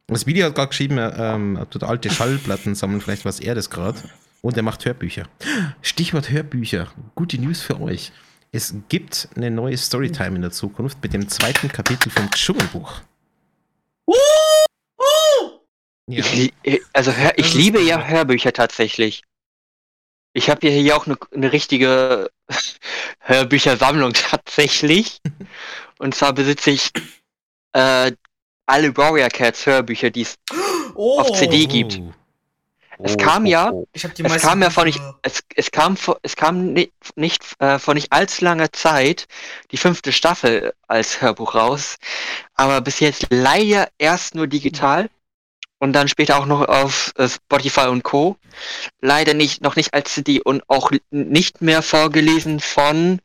Das 0.07 0.27
Video 0.27 0.47
hat 0.47 0.55
gerade 0.55 0.69
geschrieben, 0.69 0.99
er, 0.99 1.17
ähm, 1.19 1.59
tut 1.71 1.83
alte 1.85 2.11
Schallplatten 2.11 2.75
sammeln, 2.75 3.01
vielleicht 3.01 3.25
was 3.25 3.41
er 3.41 3.55
das 3.55 3.71
gerade. 3.71 3.99
Und 4.43 4.57
er 4.57 4.63
macht 4.63 4.85
Hörbücher. 4.85 5.25
Stichwort 5.83 6.31
Hörbücher. 6.31 6.89
Gute 7.15 7.39
News 7.41 7.61
für 7.63 7.81
euch. 7.81 8.13
Es 8.53 8.75
gibt 8.89 9.29
eine 9.37 9.51
neue 9.51 9.77
Storytime 9.77 10.37
in 10.37 10.43
der 10.43 10.51
Zukunft 10.51 10.99
mit 11.03 11.13
dem 11.13 11.29
zweiten 11.29 11.69
Kapitel 11.69 12.11
vom 12.11 12.31
Dschungelbuch. 12.31 13.03
Ja. 16.11 16.25
Ich, 16.25 16.53
äh, 16.65 16.81
also 16.93 17.13
hör, 17.13 17.33
ich 17.39 17.55
liebe 17.55 17.81
ja 17.81 18.05
Hörbücher 18.05 18.53
tatsächlich. 18.53 19.23
Ich 20.33 20.49
habe 20.51 20.69
hier 20.69 20.97
auch 20.97 21.07
eine, 21.07 21.17
eine 21.35 21.53
richtige 21.53 22.31
Hörbüchersammlung 23.21 24.13
tatsächlich. 24.31 25.21
Und 25.99 26.15
zwar 26.15 26.33
besitze 26.33 26.71
ich 26.71 26.91
äh, 27.73 28.13
alle 28.67 28.97
Warrior 28.97 29.29
Cats 29.29 29.67
Hörbücher, 29.67 30.11
die 30.11 30.23
es 30.23 30.37
Oh, 30.95 31.21
Auf 31.21 31.33
CD 31.33 31.67
gibt. 31.67 31.99
Oh. 32.01 32.13
Es 33.03 33.17
kam 33.17 33.47
ja- 33.47 33.67
habe 33.67 33.87
die 34.17 34.25
Es 34.25 34.43
kam 34.43 34.61
ja 34.63 34.69
vor 34.69 34.85
nicht, 34.85 35.01
es, 35.23 35.41
es 35.55 35.71
kam 35.71 35.97
vor, 35.97 36.19
es 36.23 36.37
kam 36.37 36.73
nicht, 36.75 36.93
nicht 37.17 37.43
äh, 37.61 37.79
vor 37.79 37.95
nicht 37.95 38.13
allzu 38.13 38.45
langer 38.45 38.71
Zeit 38.73 39.27
die 39.71 39.79
fünfte 39.79 40.13
Staffel 40.13 40.75
als 40.87 41.23
Hörbuch 41.23 41.55
raus, 41.55 41.97
aber 42.55 42.81
bis 42.83 43.01
jetzt 43.01 43.29
leider 43.31 43.89
erst 43.97 44.35
nur 44.35 44.47
digital 44.49 45.09
und 45.81 45.95
dann 45.95 46.09
später 46.09 46.39
auch 46.39 46.47
noch 46.47 46.69
auf 46.69 47.13
äh, 47.17 47.29
Spotify 47.29 47.89
und 47.89 48.05
Co. 48.05 48.37
Leider 49.01 49.35
nicht, 49.35 49.63
noch 49.63 49.77
nicht 49.77 49.93
als 49.95 50.15
CD 50.15 50.41
und 50.41 50.63
auch 50.69 50.93
nicht 51.11 51.63
mehr 51.63 51.83
vorgelesen 51.83 52.61
von, 52.61 53.21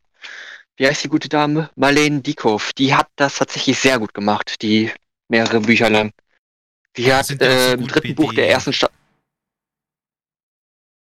wie 0.76 0.86
heißt 0.86 1.04
die 1.04 1.08
gute 1.08 1.28
Dame? 1.28 1.70
Marlene 1.76 2.22
Dieckhoff. 2.22 2.72
Die 2.72 2.94
hat 2.94 3.08
das 3.16 3.36
tatsächlich 3.36 3.78
sehr 3.78 3.98
gut 3.98 4.14
gemacht. 4.14 4.62
Die 4.62 4.90
mehrere 5.28 5.60
Bücher 5.60 5.90
lang. 5.90 6.08
Hat 6.08 6.96
die 6.96 7.34
so 7.34 7.34
äh, 7.44 7.74
im 7.74 7.86
dritten 7.86 8.14
Buch 8.14 8.32
der 8.32 8.48
ersten 8.48 8.72
Staffel. 8.72 8.96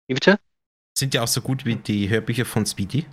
Wie 0.07 0.15
bitte? 0.15 0.39
Sind 0.97 1.15
ja 1.15 1.23
auch 1.23 1.29
so 1.29 1.41
gut 1.41 1.65
wie 1.65 1.77
die 1.77 2.09
Hörbücher 2.09 2.45
von 2.45 2.67
Speedy. 2.67 3.07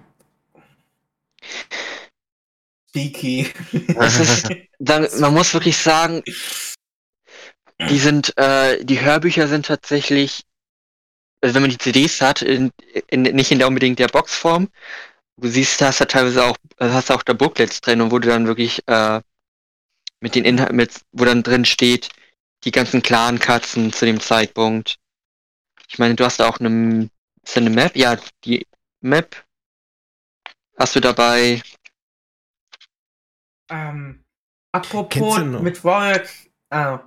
Speaky. 2.89 3.47
Man 4.79 5.33
muss 5.33 5.53
wirklich 5.53 5.77
sagen, 5.77 6.23
die 7.81 7.99
sind, 7.99 8.37
äh, 8.37 8.83
die 8.83 9.01
Hörbücher 9.01 9.47
sind 9.47 9.65
tatsächlich, 9.65 10.43
also 11.41 11.55
wenn 11.55 11.63
man 11.63 11.71
die 11.71 11.77
CDs 11.77 12.21
hat, 12.21 12.41
in, 12.41 12.71
in, 13.07 13.23
nicht 13.23 13.51
in 13.51 13.59
der 13.59 13.67
unbedingt 13.67 13.99
der 13.99 14.07
Boxform, 14.07 14.69
du 15.37 15.47
siehst, 15.47 15.81
da 15.81 15.87
hast 15.87 15.99
du 15.99 16.07
teilweise 16.07 16.43
auch, 16.45 16.57
äh, 16.77 16.89
hast 16.89 17.11
auch 17.11 17.23
da 17.23 17.33
Booklets 17.33 17.81
drin 17.81 18.01
und 18.01 18.11
wo 18.11 18.19
du 18.19 18.29
dann 18.29 18.47
wirklich 18.47 18.81
äh, 18.87 19.21
mit 20.21 20.35
den 20.35 20.45
Inhalten, 20.45 20.75
mit, 20.75 21.01
wo 21.11 21.25
dann 21.25 21.43
drin 21.43 21.65
steht, 21.65 22.09
die 22.63 22.71
ganzen 22.71 23.01
Clan-Katzen 23.01 23.93
zu 23.93 24.05
dem 24.05 24.19
Zeitpunkt. 24.19 24.97
Ich 25.89 25.99
meine, 25.99 26.15
du 26.15 26.25
hast 26.25 26.41
auch 26.41 26.59
eine, 26.59 27.09
ist 27.43 27.55
da 27.55 27.61
eine 27.61 27.69
Map? 27.69 27.95
Ja, 27.95 28.17
die 28.43 28.65
Map 29.01 29.45
hast 30.77 30.95
du 30.95 30.99
dabei. 30.99 31.61
Ähm, 33.69 34.23
apropos 34.71 35.39
mit 35.39 35.83
Warrior, 35.83 36.23
ah, 36.69 36.99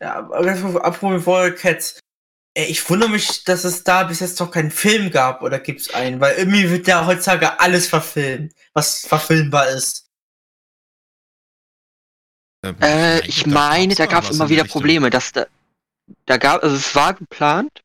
ja, 0.00 0.18
apropos 0.30 1.12
mit 1.12 1.26
Warrior 1.26 1.54
Cats. 1.56 1.98
Ey, 2.54 2.66
ich 2.66 2.88
wundere 2.90 3.10
mich, 3.10 3.44
dass 3.44 3.62
es 3.64 3.84
da 3.84 4.02
bis 4.04 4.20
jetzt 4.20 4.40
noch 4.40 4.50
keinen 4.50 4.72
Film 4.72 5.10
gab 5.10 5.42
oder 5.42 5.60
gibt's 5.60 5.94
einen, 5.94 6.20
weil 6.20 6.36
irgendwie 6.36 6.68
wird 6.70 6.86
ja 6.88 7.06
heutzutage 7.06 7.60
alles 7.60 7.86
verfilmt, 7.86 8.52
was 8.74 9.06
verfilmbar 9.06 9.68
ist. 9.68 10.08
Ähm, 12.64 12.76
Äh, 12.80 13.18
nein, 13.18 13.22
ich 13.26 13.46
meine, 13.46 13.94
da 13.94 14.06
gab 14.06 14.24
es 14.24 14.30
was 14.30 14.36
immer 14.36 14.48
wieder 14.48 14.64
Richtung. 14.64 14.80
Probleme, 14.80 15.10
dass 15.10 15.32
da, 15.32 15.46
da 16.26 16.36
gab, 16.38 16.62
also 16.62 16.74
es 16.76 16.94
war 16.94 17.14
geplant, 17.14 17.82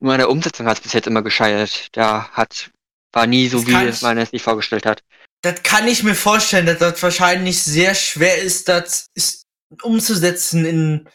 nur 0.00 0.12
an 0.12 0.18
der 0.18 0.30
Umsetzung 0.30 0.66
hat 0.66 0.76
es 0.78 0.82
bis 0.82 0.92
jetzt 0.92 1.06
immer 1.06 1.22
gescheitert. 1.22 1.88
Da 1.96 2.28
hat, 2.30 2.70
war 3.12 3.26
nie 3.26 3.48
so, 3.48 3.58
Das 3.60 3.66
wie 3.66 3.74
es 3.88 3.96
ich- 3.96 4.02
man 4.02 4.18
es 4.18 4.30
sich 4.30 4.42
vorgestellt 4.42 4.86
hat. 4.86 5.02
Das 5.42 5.62
kann 5.62 5.86
ich 5.88 6.02
mir 6.02 6.14
vorstellen, 6.14 6.66
dass 6.66 6.78
das 6.78 7.02
wahrscheinlich 7.02 7.62
sehr 7.62 7.94
schwer 7.94 8.38
ist, 8.38 8.68
das 8.68 9.08
ist 9.14 9.44
umzusetzen 9.82 10.64
in, 10.64 11.08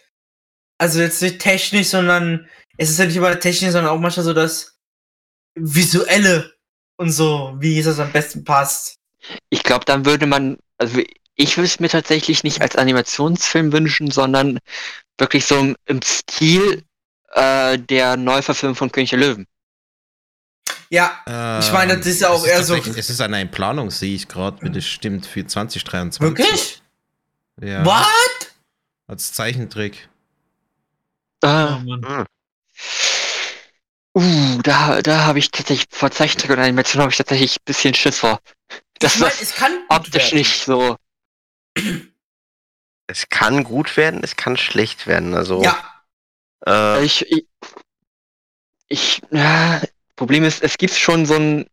also 0.80 1.00
jetzt 1.00 1.22
nicht 1.22 1.38
technisch, 1.40 1.88
sondern 1.90 2.48
es 2.78 2.90
ist 2.90 2.98
ja 2.98 3.06
nicht 3.06 3.16
immer 3.18 3.40
technisch, 3.40 3.72
sondern 3.72 3.92
auch 3.94 4.00
manchmal 4.00 4.24
so 4.26 4.34
das 4.34 4.80
visuelle 5.56 6.54
und 6.98 7.12
so, 7.12 7.56
wie 7.60 7.78
es 7.80 7.86
das 7.86 8.00
am 8.00 8.12
besten 8.12 8.44
passt. 8.44 8.96
Ich 9.50 9.64
glaube, 9.64 9.86
dann 9.86 10.06
würde 10.06 10.26
man, 10.26 10.58
also 10.78 11.02
ich 11.36 11.58
würde 11.58 11.66
es 11.68 11.80
mir 11.80 11.90
tatsächlich 11.90 12.44
nicht 12.44 12.62
als 12.62 12.76
Animationsfilm 12.76 13.72
wünschen, 13.72 14.10
sondern 14.12 14.60
wirklich 15.18 15.46
so 15.46 15.58
im, 15.60 15.76
im 15.86 16.02
Stil 16.02 16.84
äh, 17.34 17.78
der 17.78 18.18
Neuverfilmung 18.18 18.76
von 18.76 18.92
König 18.92 19.12
der 19.12 19.20
Löwen. 19.20 19.46
Ja, 20.92 21.60
Ich 21.62 21.72
meine, 21.72 21.98
das 21.98 22.08
ist 22.08 22.22
ja 22.22 22.30
Ähm, 22.30 22.34
auch 22.34 22.46
eher 22.48 22.64
so- 22.64 22.76
Es 22.76 23.10
ist 23.10 23.22
eine 23.22 23.46
Planung, 23.46 23.92
sehe 23.92 24.16
ich 24.16 24.28
gerade, 24.28 24.62
wenn 24.62 24.74
das 24.74 24.86
stimmt, 24.86 25.26
für 25.26 25.46
2023. 25.46 26.22
wirklich? 26.22 26.82
Ja. 27.62 27.86
What? 27.86 28.54
Als 29.08 29.32
Zeichentrick. 29.34 30.10
Oh, 31.44 31.48
Äh, 31.48 31.80
Mann. 31.80 32.26
uh, 34.16 34.62
da, 34.64 35.02
da 35.02 35.26
habe 35.26 35.40
ich 35.40 35.52
tatsächlich, 35.52 35.88
vor 35.92 36.12
Zeichentrick 36.12 36.52
und 36.52 36.60
Animation 36.60 37.02
habe 37.02 37.12
ich 37.12 37.18
tatsächlich 37.18 37.56
ein 37.58 37.66
bisschen 37.66 37.94
Schiss 37.94 38.20
vor. 38.20 38.40
Das 39.00 39.16
ich 39.16 39.22
meine, 39.22 39.32
ist 39.34 39.42
es 39.42 39.56
kann 39.56 39.72
gut 39.74 39.90
optisch 39.90 40.16
werden. 40.16 40.38
nicht 40.38 40.64
so. 40.66 40.98
Es 43.08 43.28
kann 43.30 43.64
gut 43.64 43.98
werden, 43.98 44.22
es 44.24 44.36
kann 44.36 44.56
schlecht 44.58 45.08
werden. 45.08 45.34
Also, 45.34 45.64
Ja, 45.64 45.76
äh, 46.68 47.04
Ich, 47.06 47.26
ich, 47.32 47.48
ich 48.88 49.22
ja, 49.32 49.82
Problem 50.16 50.44
ist, 50.44 50.62
es 50.64 50.78
gibt 50.78 50.94
schon 50.94 51.26
so 51.26 51.36
ein 51.36 51.66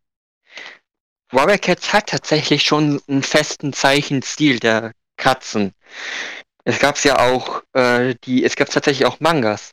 Warrior 1.33 1.59
Cats 1.59 1.93
hat 1.93 2.09
tatsächlich 2.09 2.63
schon 2.65 3.01
einen 3.09 3.23
festen 3.23 3.73
Zeichenstil 3.73 4.59
der 4.61 4.93
Katzen. 5.17 5.73
Es 6.67 6.81
gab's 6.81 7.05
ja 7.05 7.21
auch 7.21 7.63
äh, 7.75 8.17
die, 8.25 8.45
es 8.45 8.57
gab 8.57 8.69
tatsächlich 8.69 9.07
auch 9.07 9.21
Mangas 9.21 9.71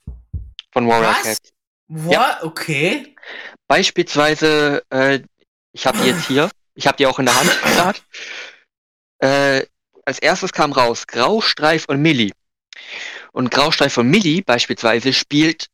von 0.71 0.87
Warrior 0.87 1.09
Was? 1.09 1.23
Cats. 1.23 1.53
what? 1.87 2.43
Okay. 2.43 3.15
Beispielsweise, 3.67 4.83
äh, 4.91 5.21
ich 5.71 5.87
habe 5.87 5.97
die 5.97 6.09
jetzt 6.09 6.27
hier, 6.27 6.51
ich 6.75 6.85
habe 6.85 6.97
die 6.97 7.07
auch 7.07 7.17
in 7.17 7.25
der 7.25 7.35
Hand 7.35 7.49
gerade. 7.63 7.99
Äh, 9.17 9.65
als 10.05 10.19
erstes 10.19 10.53
kam 10.53 10.71
raus 10.71 11.07
Graustreif 11.07 11.85
und 11.87 11.99
Millie. 11.99 12.31
Und 13.31 13.49
Graustreif 13.49 13.97
und 13.97 14.11
Millie 14.11 14.43
beispielsweise 14.43 15.13
spielt 15.13 15.69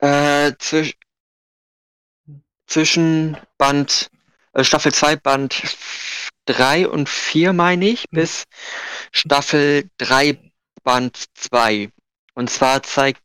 äh, 0.00 0.52
zwisch 0.58 0.98
zwischen 2.66 3.38
Band 3.56 4.10
äh, 4.54 4.64
Staffel 4.64 4.92
2, 4.92 5.16
Band 5.16 5.62
3 6.46 6.88
und 6.88 7.08
4, 7.08 7.52
meine 7.52 7.86
ich, 7.86 8.06
bis 8.10 8.44
Staffel 9.12 9.90
3, 9.98 10.38
Band 10.82 11.24
2. 11.34 11.90
Und 12.34 12.50
zwar 12.50 12.82
zeigt, 12.82 13.22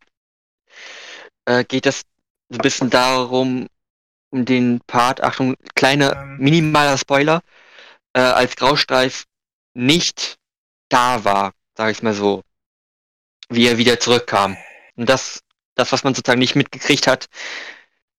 äh, 1.46 1.64
geht 1.64 1.86
es 1.86 2.02
so 2.50 2.58
ein 2.58 2.62
bisschen 2.62 2.90
darum, 2.90 3.68
um 4.32 4.46
den 4.46 4.82
Part, 4.88 5.22
Achtung, 5.22 5.56
kleiner, 5.76 6.16
Ähm. 6.16 6.38
minimaler 6.38 6.98
Spoiler, 6.98 7.42
äh, 8.14 8.22
als 8.22 8.56
Graustreif 8.56 9.26
nicht 9.74 10.38
da 10.90 11.24
war, 11.24 11.54
sage 11.76 11.92
ich 11.92 12.04
mal 12.04 12.14
so, 12.14 12.44
wie 13.50 13.68
er 13.68 13.78
wieder 13.78 14.00
zurückkam. 14.00 14.58
Und 14.96 15.10
das, 15.10 15.42
das, 15.76 15.92
was 15.92 16.04
man 16.04 16.14
sozusagen 16.14 16.40
nicht 16.40 16.56
mitgekriegt 16.56 17.08
hat, 17.08 17.28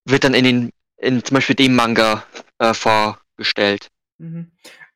wird 0.05 0.25
dann 0.25 0.35
in 0.35 0.45
den, 0.45 0.71
in 1.01 1.25
zum 1.25 1.35
Beispiel 1.35 1.57
dem 1.57 1.75
Manga 1.75 2.25
äh, 2.59 2.75
vorgestellt. 2.75 3.89
Mhm. 4.19 4.51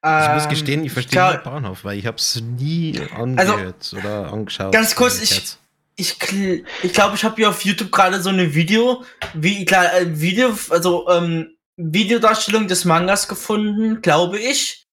Ich 0.06 0.10
muss 0.34 0.44
Ähm, 0.44 0.48
gestehen, 0.50 0.84
ich 0.84 0.92
verstehe 0.92 1.18
nur 1.22 1.38
Bahnhof, 1.38 1.82
weil 1.84 1.98
ich 1.98 2.04
habe 2.06 2.18
es 2.18 2.38
nie 2.40 3.00
angehört 3.16 3.94
oder 3.96 4.30
angeschaut. 4.30 4.66
Also, 4.66 4.78
Ganz 4.78 4.94
kurz, 4.94 5.22
ich- 5.22 5.30
Cats. 5.30 5.58
Ich 5.96 6.18
glaube, 6.18 6.64
ich, 6.82 6.92
glaub, 6.92 7.14
ich 7.14 7.24
habe 7.24 7.36
hier 7.36 7.48
auf 7.48 7.64
YouTube 7.64 7.92
gerade 7.92 8.20
so 8.20 8.28
eine 8.28 8.52
Video, 8.54 9.04
wie 9.32 9.64
klar, 9.64 9.94
äh, 9.94 10.20
Video, 10.20 10.52
also 10.70 11.08
ähm, 11.08 11.56
Videodarstellung 11.76 12.66
des 12.66 12.84
Mangas 12.84 13.28
gefunden, 13.28 14.02
glaube 14.02 14.40
ich. 14.40 14.88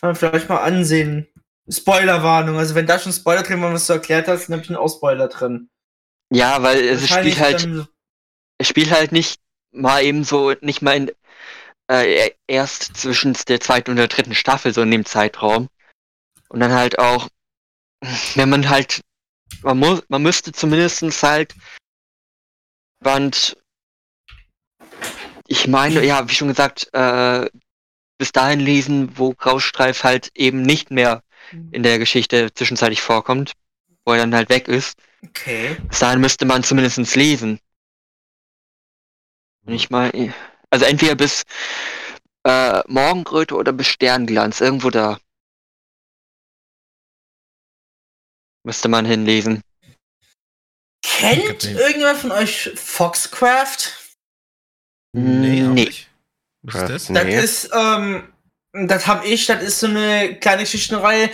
Kann 0.00 0.08
man 0.08 0.16
vielleicht 0.16 0.48
mal 0.48 0.62
ansehen. 0.62 1.28
Spoilerwarnung, 1.68 2.56
also 2.56 2.74
wenn 2.74 2.86
da 2.86 2.98
schon 2.98 3.12
Spoiler 3.12 3.42
drin 3.42 3.60
waren, 3.60 3.74
was 3.74 3.86
du 3.86 3.92
erklärt 3.92 4.28
hast, 4.28 4.46
dann 4.48 4.54
habe 4.54 4.62
ich 4.64 4.70
einen 4.70 4.78
Ausspoiler 4.78 5.28
drin. 5.28 5.68
Ja, 6.32 6.62
weil 6.62 6.78
es 6.80 7.06
spielt 7.08 7.38
halt, 7.38 7.68
es 8.58 8.68
spielt 8.68 8.90
halt 8.90 9.12
nicht 9.12 9.38
mal 9.76 10.02
eben 10.02 10.24
so, 10.24 10.52
nicht 10.60 10.82
mal 10.82 10.96
in, 10.96 11.12
äh, 11.90 12.30
erst 12.46 12.96
zwischen 12.96 13.36
der 13.48 13.60
zweiten 13.60 13.90
und 13.90 13.96
der 13.96 14.08
dritten 14.08 14.34
Staffel, 14.34 14.72
so 14.72 14.82
in 14.82 14.90
dem 14.90 15.04
Zeitraum. 15.04 15.68
Und 16.48 16.60
dann 16.60 16.72
halt 16.72 16.98
auch, 16.98 17.28
wenn 18.34 18.48
man 18.48 18.68
halt, 18.68 19.00
man 19.62 19.78
muss, 19.78 20.02
man 20.08 20.22
müsste 20.22 20.52
zumindestens 20.52 21.22
halt 21.22 21.54
Band, 23.00 23.56
ich 25.46 25.68
meine, 25.68 26.04
ja, 26.04 26.28
wie 26.28 26.34
schon 26.34 26.48
gesagt, 26.48 26.92
äh, 26.92 27.48
bis 28.18 28.32
dahin 28.32 28.60
lesen, 28.60 29.16
wo 29.16 29.32
Graustreif 29.32 30.02
halt 30.02 30.30
eben 30.34 30.62
nicht 30.62 30.90
mehr 30.90 31.22
in 31.70 31.82
der 31.82 31.98
Geschichte 31.98 32.52
zwischenzeitlich 32.52 33.02
vorkommt, 33.02 33.52
wo 34.04 34.12
er 34.12 34.18
dann 34.18 34.34
halt 34.34 34.48
weg 34.48 34.68
ist. 34.68 34.98
Okay. 35.22 35.76
Bis 35.88 35.98
dahin 36.00 36.20
müsste 36.20 36.44
man 36.46 36.64
zumindest 36.64 37.14
lesen. 37.14 37.60
Und 39.66 39.72
ich 39.74 39.90
meine, 39.90 40.32
also 40.70 40.84
entweder 40.84 41.16
bis 41.16 41.42
äh, 42.44 42.82
Morgenröte 42.86 43.54
oder 43.56 43.72
bis 43.72 43.88
Sternglanz, 43.88 44.60
irgendwo 44.60 44.90
da. 44.90 45.18
Müsste 48.64 48.88
man 48.88 49.04
hinlesen. 49.04 49.62
Kennt 51.02 51.44
hab 51.48 51.62
irgendjemand 51.64 52.18
von 52.18 52.32
euch 52.32 52.70
Foxcraft? 52.74 53.92
Nee, 55.12 55.62
Nee. 55.62 55.68
nicht. 55.68 56.10
Was 56.62 56.82
ist 56.82 56.88
das? 56.88 57.08
Nee. 57.10 57.36
Das 57.36 57.44
ist, 57.44 57.70
ähm, 57.72 58.32
das 58.72 59.06
habe 59.06 59.26
ich, 59.26 59.46
das 59.46 59.62
ist 59.62 59.80
so 59.80 59.86
eine 59.86 60.38
kleine 60.38 60.62
Geschichtenreihe. 60.62 61.30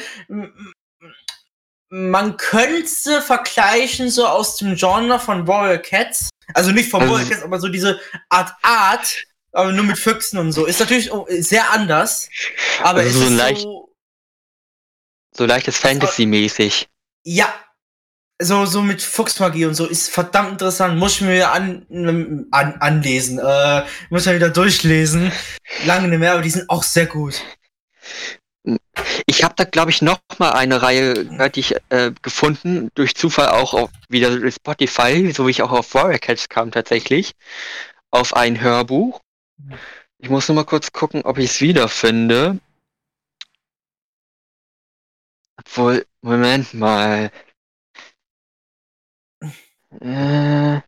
Man 1.88 2.36
könnte 2.36 3.20
vergleichen 3.20 4.10
so 4.10 4.26
aus 4.26 4.56
dem 4.56 4.76
Genre 4.76 5.18
von 5.18 5.46
Warrior 5.46 5.78
Cats. 5.78 6.31
Also 6.54 6.70
nicht 6.72 6.90
von 6.90 7.02
Also- 7.02 7.16
Cats, 7.28 7.42
aber 7.42 7.60
so 7.60 7.68
diese 7.68 8.00
Art 8.28 8.52
Art, 8.62 9.14
aber 9.52 9.72
nur 9.72 9.84
mit 9.84 9.98
Füchsen 9.98 10.38
und 10.38 10.52
so. 10.52 10.64
Ist 10.66 10.80
natürlich 10.80 11.10
sehr 11.28 11.70
anders. 11.72 12.28
Aber 12.82 13.00
Also 13.00 13.10
es 13.10 13.16
so 13.26 13.30
ist 13.32 13.38
leicht- 13.38 13.60
so, 13.62 13.94
So 15.34 15.46
leichtes 15.46 15.78
Fantasy-mäßig. 15.78 16.88
ja. 17.24 17.52
So, 18.44 18.66
so 18.66 18.82
mit 18.82 19.00
Fuchsmagie 19.00 19.66
und 19.66 19.74
so 19.76 19.86
ist 19.86 20.10
verdammt 20.10 20.52
interessant. 20.52 20.98
Muss 20.98 21.12
ich 21.16 21.20
mir 21.20 21.52
an, 21.52 21.86
an, 22.50 22.74
anlesen. 22.80 23.38
Äh, 23.38 23.84
muss 24.10 24.26
ich 24.26 24.34
wieder 24.34 24.50
durchlesen. 24.50 25.30
Lange 25.84 26.08
nicht 26.08 26.18
mehr, 26.18 26.32
aber 26.32 26.42
die 26.42 26.50
sind 26.50 26.68
auch 26.68 26.82
sehr 26.82 27.06
gut. 27.06 27.40
Ich 29.26 29.42
habe 29.44 29.54
da, 29.56 29.64
glaube 29.64 29.90
ich, 29.90 30.02
noch 30.02 30.20
mal 30.38 30.52
eine 30.52 30.82
Reihe 30.82 31.28
hatte 31.38 31.60
ich, 31.60 31.74
äh, 31.88 32.12
gefunden, 32.22 32.90
durch 32.94 33.14
Zufall 33.14 33.48
auch 33.48 33.74
auf 33.74 33.90
wieder 34.08 34.50
Spotify, 34.50 35.32
so 35.32 35.46
wie 35.46 35.50
ich 35.50 35.62
auch 35.62 35.72
auf 35.72 35.94
Warrior 35.94 36.18
Cats 36.18 36.48
kam 36.48 36.70
tatsächlich, 36.70 37.32
auf 38.10 38.34
ein 38.34 38.60
Hörbuch. 38.60 39.20
Ich 40.18 40.30
muss 40.30 40.48
nur 40.48 40.56
mal 40.56 40.64
kurz 40.64 40.92
gucken, 40.92 41.22
ob 41.22 41.38
ich 41.38 41.46
es 41.50 41.60
wiederfinde. 41.60 42.60
Obwohl, 45.58 46.06
Moment 46.22 46.74
mal. 46.74 47.30
Äh, 50.00 50.80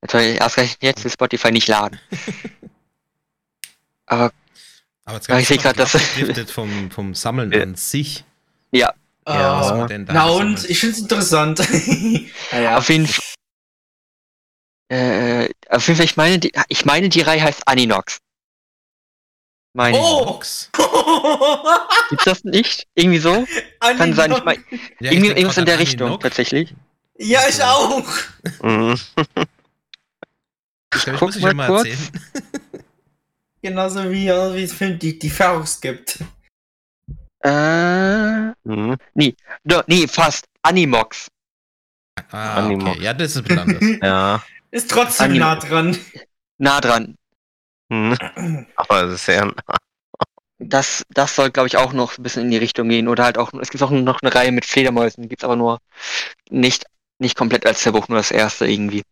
natürlich, 0.00 0.42
ausgerechnet 0.42 0.82
jetzt 0.82 1.04
will 1.04 1.10
Spotify 1.10 1.52
nicht 1.52 1.68
laden. 1.68 1.98
Aber 4.06 4.32
Aber 5.04 5.16
jetzt 5.16 5.28
Ja, 5.28 5.38
ich 5.38 5.48
seh 5.48 5.56
noch 5.56 5.62
grad, 5.64 5.78
dass- 5.78 6.50
vom, 6.50 6.90
vom 6.90 7.14
Sammeln 7.14 7.52
Ja. 7.52 7.62
an 7.62 7.74
sich. 7.74 8.24
ja, 8.72 8.92
Ja. 9.26 9.86
Denn 9.86 10.06
da 10.06 10.12
Na 10.12 10.28
sammelt. 10.28 10.58
und? 10.60 10.70
Ich 10.70 10.78
find's 10.80 10.98
interessant. 11.00 11.60
naja. 12.52 12.78
auf 12.78 12.88
jeden 12.88 13.06
Fall. 13.06 13.24
Äh, 14.90 15.48
auf 15.70 15.86
jeden 15.88 15.96
Fall, 15.96 16.04
ich 16.04 16.16
meine, 16.16 16.38
die, 16.38 16.52
ich 16.68 16.84
meine, 16.84 17.08
die 17.08 17.20
Reihe 17.22 17.42
heißt 17.42 17.66
Aninox. 17.66 18.18
Meine. 19.76 19.98
Oh! 19.98 20.40
Gibt's 22.10 22.24
das 22.24 22.44
nicht? 22.44 22.86
Irgendwie 22.94 23.18
so? 23.18 23.46
Kann 23.80 24.12
sein, 24.14 24.30
ich 24.32 24.44
meine, 24.44 24.62
Ja, 25.00 25.10
irgendwie, 25.10 25.30
irgendwas 25.30 25.56
in 25.58 25.64
der 25.64 25.74
an 25.74 25.80
Richtung, 25.80 26.06
Aninox. 26.08 26.22
tatsächlich. 26.22 26.74
Ja, 27.18 27.40
ich 27.48 27.62
auch. 27.62 28.02
Mhm. 28.62 28.98
Ich 30.96 31.02
glaub, 31.02 31.14
ich 31.14 31.18
guck 31.18 31.28
muss 31.28 31.36
ich 31.36 31.42
mal 31.42 31.48
ja 31.48 31.54
mal 31.54 31.66
kurz. 31.66 31.88
Genauso 33.64 34.10
wie, 34.10 34.26
wie 34.26 34.62
es 34.62 34.74
Film 34.74 34.98
die, 34.98 35.18
die 35.18 35.30
Ferrox 35.30 35.80
gibt. 35.80 36.18
Äh, 37.42 38.52
Mhm. 38.64 38.96
no, 39.64 39.82
nee, 39.86 40.06
fast. 40.06 40.44
Animox. 40.60 41.28
Ah, 42.30 42.56
Animox. 42.56 42.90
okay. 42.90 43.02
Ja, 43.02 43.14
das 43.14 43.30
ist 43.30 43.36
ein 43.38 43.44
bisschen 43.44 43.58
anders. 43.58 43.82
Ja. 44.02 44.44
Ist 44.70 44.90
trotzdem 44.90 45.24
Anime. 45.24 45.40
nah 45.40 45.56
dran. 45.56 45.98
Nah 46.58 46.80
dran. 46.82 47.14
Mhm. 47.88 48.18
Aber 48.76 49.02
das 49.04 49.14
ist 49.14 49.24
sehr. 49.24 49.50
Das, 50.58 51.02
das 51.08 51.34
soll, 51.34 51.50
glaube 51.50 51.68
ich, 51.68 51.78
auch 51.78 51.94
noch 51.94 52.18
ein 52.18 52.22
bisschen 52.22 52.42
in 52.44 52.50
die 52.50 52.58
Richtung 52.58 52.90
gehen. 52.90 53.08
Oder 53.08 53.24
halt 53.24 53.38
auch, 53.38 53.50
es 53.54 53.70
gibt 53.70 53.82
auch 53.82 53.90
noch 53.90 54.20
eine 54.20 54.34
Reihe 54.34 54.52
mit 54.52 54.66
Fledermäusen. 54.66 55.22
Die 55.22 55.28
gibt's 55.30 55.44
aber 55.44 55.56
nur 55.56 55.78
nicht, 56.50 56.84
nicht 57.18 57.34
komplett 57.34 57.64
als 57.64 57.82
Hörbuch, 57.86 58.08
nur 58.08 58.18
das 58.18 58.30
erste 58.30 58.66
irgendwie. 58.66 59.02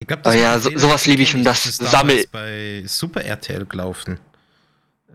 Ich 0.00 0.06
glaub, 0.06 0.26
Ah 0.26 0.34
ja, 0.34 0.58
so- 0.58 0.76
sowas 0.76 1.06
liebe 1.06 1.22
ich, 1.22 1.32
kenn 1.32 1.44
das 1.44 1.76
damals 1.78 1.92
Sammel- 1.92 2.26
bei 2.32 2.82
Super 2.86 3.22
RTL 3.24 3.66
gelaufen. 3.66 4.18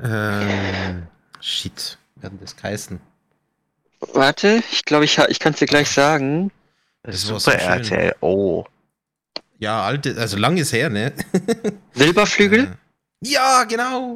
Ähm, 0.02 1.08
shit. 1.42 1.98
Wer 2.16 2.28
hat 2.28 2.34
denn 2.34 2.40
das 2.40 2.56
geheißen? 2.56 3.00
Warte, 4.14 4.62
ich 4.72 4.86
glaube, 4.86 5.06
ich, 5.06 5.18
ich 5.18 5.40
kann 5.40 5.54
es 5.54 5.60
dir 5.60 5.66
gleich 5.66 5.90
sagen. 5.90 6.52
Das 7.04 7.22
Super 7.22 7.40
so. 7.40 7.52
RTL. 7.52 8.16
Oh. 8.22 8.64
Ja, 9.58 9.84
alte, 9.84 10.16
also 10.18 10.38
lang 10.38 10.58
ist 10.58 10.72
her, 10.74 10.90
ne? 10.90 11.14
Silberflügel, 11.94 12.66
Äh, 12.66 12.68
Ja, 13.28 13.64
genau. 13.64 14.16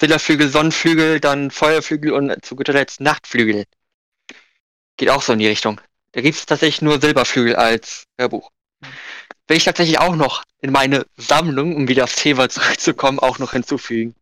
Silberflügel, 0.00 0.48
Sonnenflügel, 0.48 1.20
dann 1.20 1.50
Feuerflügel 1.50 2.12
und 2.12 2.44
zu 2.44 2.56
guter 2.56 2.72
Letzt 2.72 3.00
Nachtflügel. 3.00 3.64
Geht 4.96 5.10
auch 5.10 5.22
so 5.22 5.32
in 5.34 5.38
die 5.38 5.46
Richtung. 5.46 5.80
Da 6.12 6.22
gibt 6.22 6.36
es 6.36 6.46
tatsächlich 6.46 6.82
nur 6.82 7.00
Silberflügel 7.00 7.54
als 7.54 8.04
Hörbuch. 8.18 8.50
Will 9.48 9.56
ich 9.56 9.64
tatsächlich 9.64 9.98
auch 9.98 10.16
noch 10.16 10.44
in 10.60 10.72
meine 10.72 11.06
Sammlung, 11.16 11.76
um 11.76 11.88
wieder 11.88 12.04
aufs 12.04 12.16
Thema 12.16 12.48
zurückzukommen, 12.48 13.18
auch 13.18 13.38
noch 13.38 13.52
hinzufügen. 13.52 14.14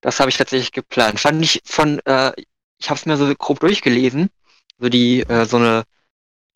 Das 0.00 0.20
habe 0.20 0.30
ich 0.30 0.36
tatsächlich 0.36 0.72
geplant. 0.72 1.20
Fand 1.20 1.42
ich 1.42 1.62
von, 1.64 2.00
äh, 2.06 2.32
ich 2.78 2.90
habe 2.90 2.98
es 2.98 3.06
mir 3.06 3.16
so 3.16 3.32
grob 3.36 3.60
durchgelesen, 3.60 4.30
so 4.78 4.88
die, 4.88 5.20
äh, 5.20 5.46
so 5.46 5.56
eine, 5.56 5.84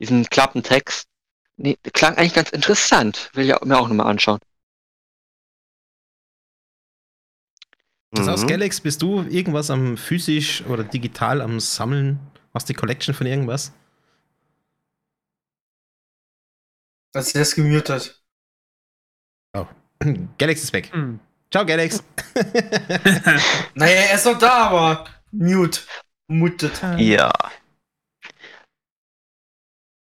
diesen 0.01 0.24
Klappentext. 0.26 1.07
Nee, 1.57 1.76
klang 1.93 2.16
eigentlich 2.16 2.35
ganz 2.35 2.51
interessant. 2.51 3.31
Will 3.35 3.45
ich 3.49 3.61
mir 3.64 3.79
auch 3.79 3.89
nochmal 3.89 4.07
anschauen. 4.09 4.41
Das 8.11 8.29
aus 8.29 8.43
Mhm. 8.43 8.49
Galax, 8.49 8.81
bist 8.81 9.03
du 9.03 9.22
irgendwas 9.22 9.70
am 9.70 9.97
physisch 9.97 10.64
oder 10.66 10.85
digital 10.85 11.41
am 11.41 11.61
Sammeln? 11.61 12.20
Hast 12.55 12.68
du 12.68 12.72
die 12.72 12.79
Collection 12.79 13.14
von 13.14 13.26
irgendwas? 13.26 13.72
Dass 17.12 17.30
sie 17.30 17.38
das 17.38 17.54
gemutet. 17.54 18.14
Galax 20.38 20.62
ist 20.62 20.72
weg. 20.72 20.90
Hm. 20.92 21.18
Ciao, 21.50 21.64
Galax. 21.66 22.02
Naja, 23.74 23.94
er 24.02 24.14
ist 24.14 24.26
doch 24.26 24.38
da, 24.38 24.68
aber 24.68 25.09
mute. 25.32 25.80
Mutet. 26.28 26.80
Ja. 26.98 27.32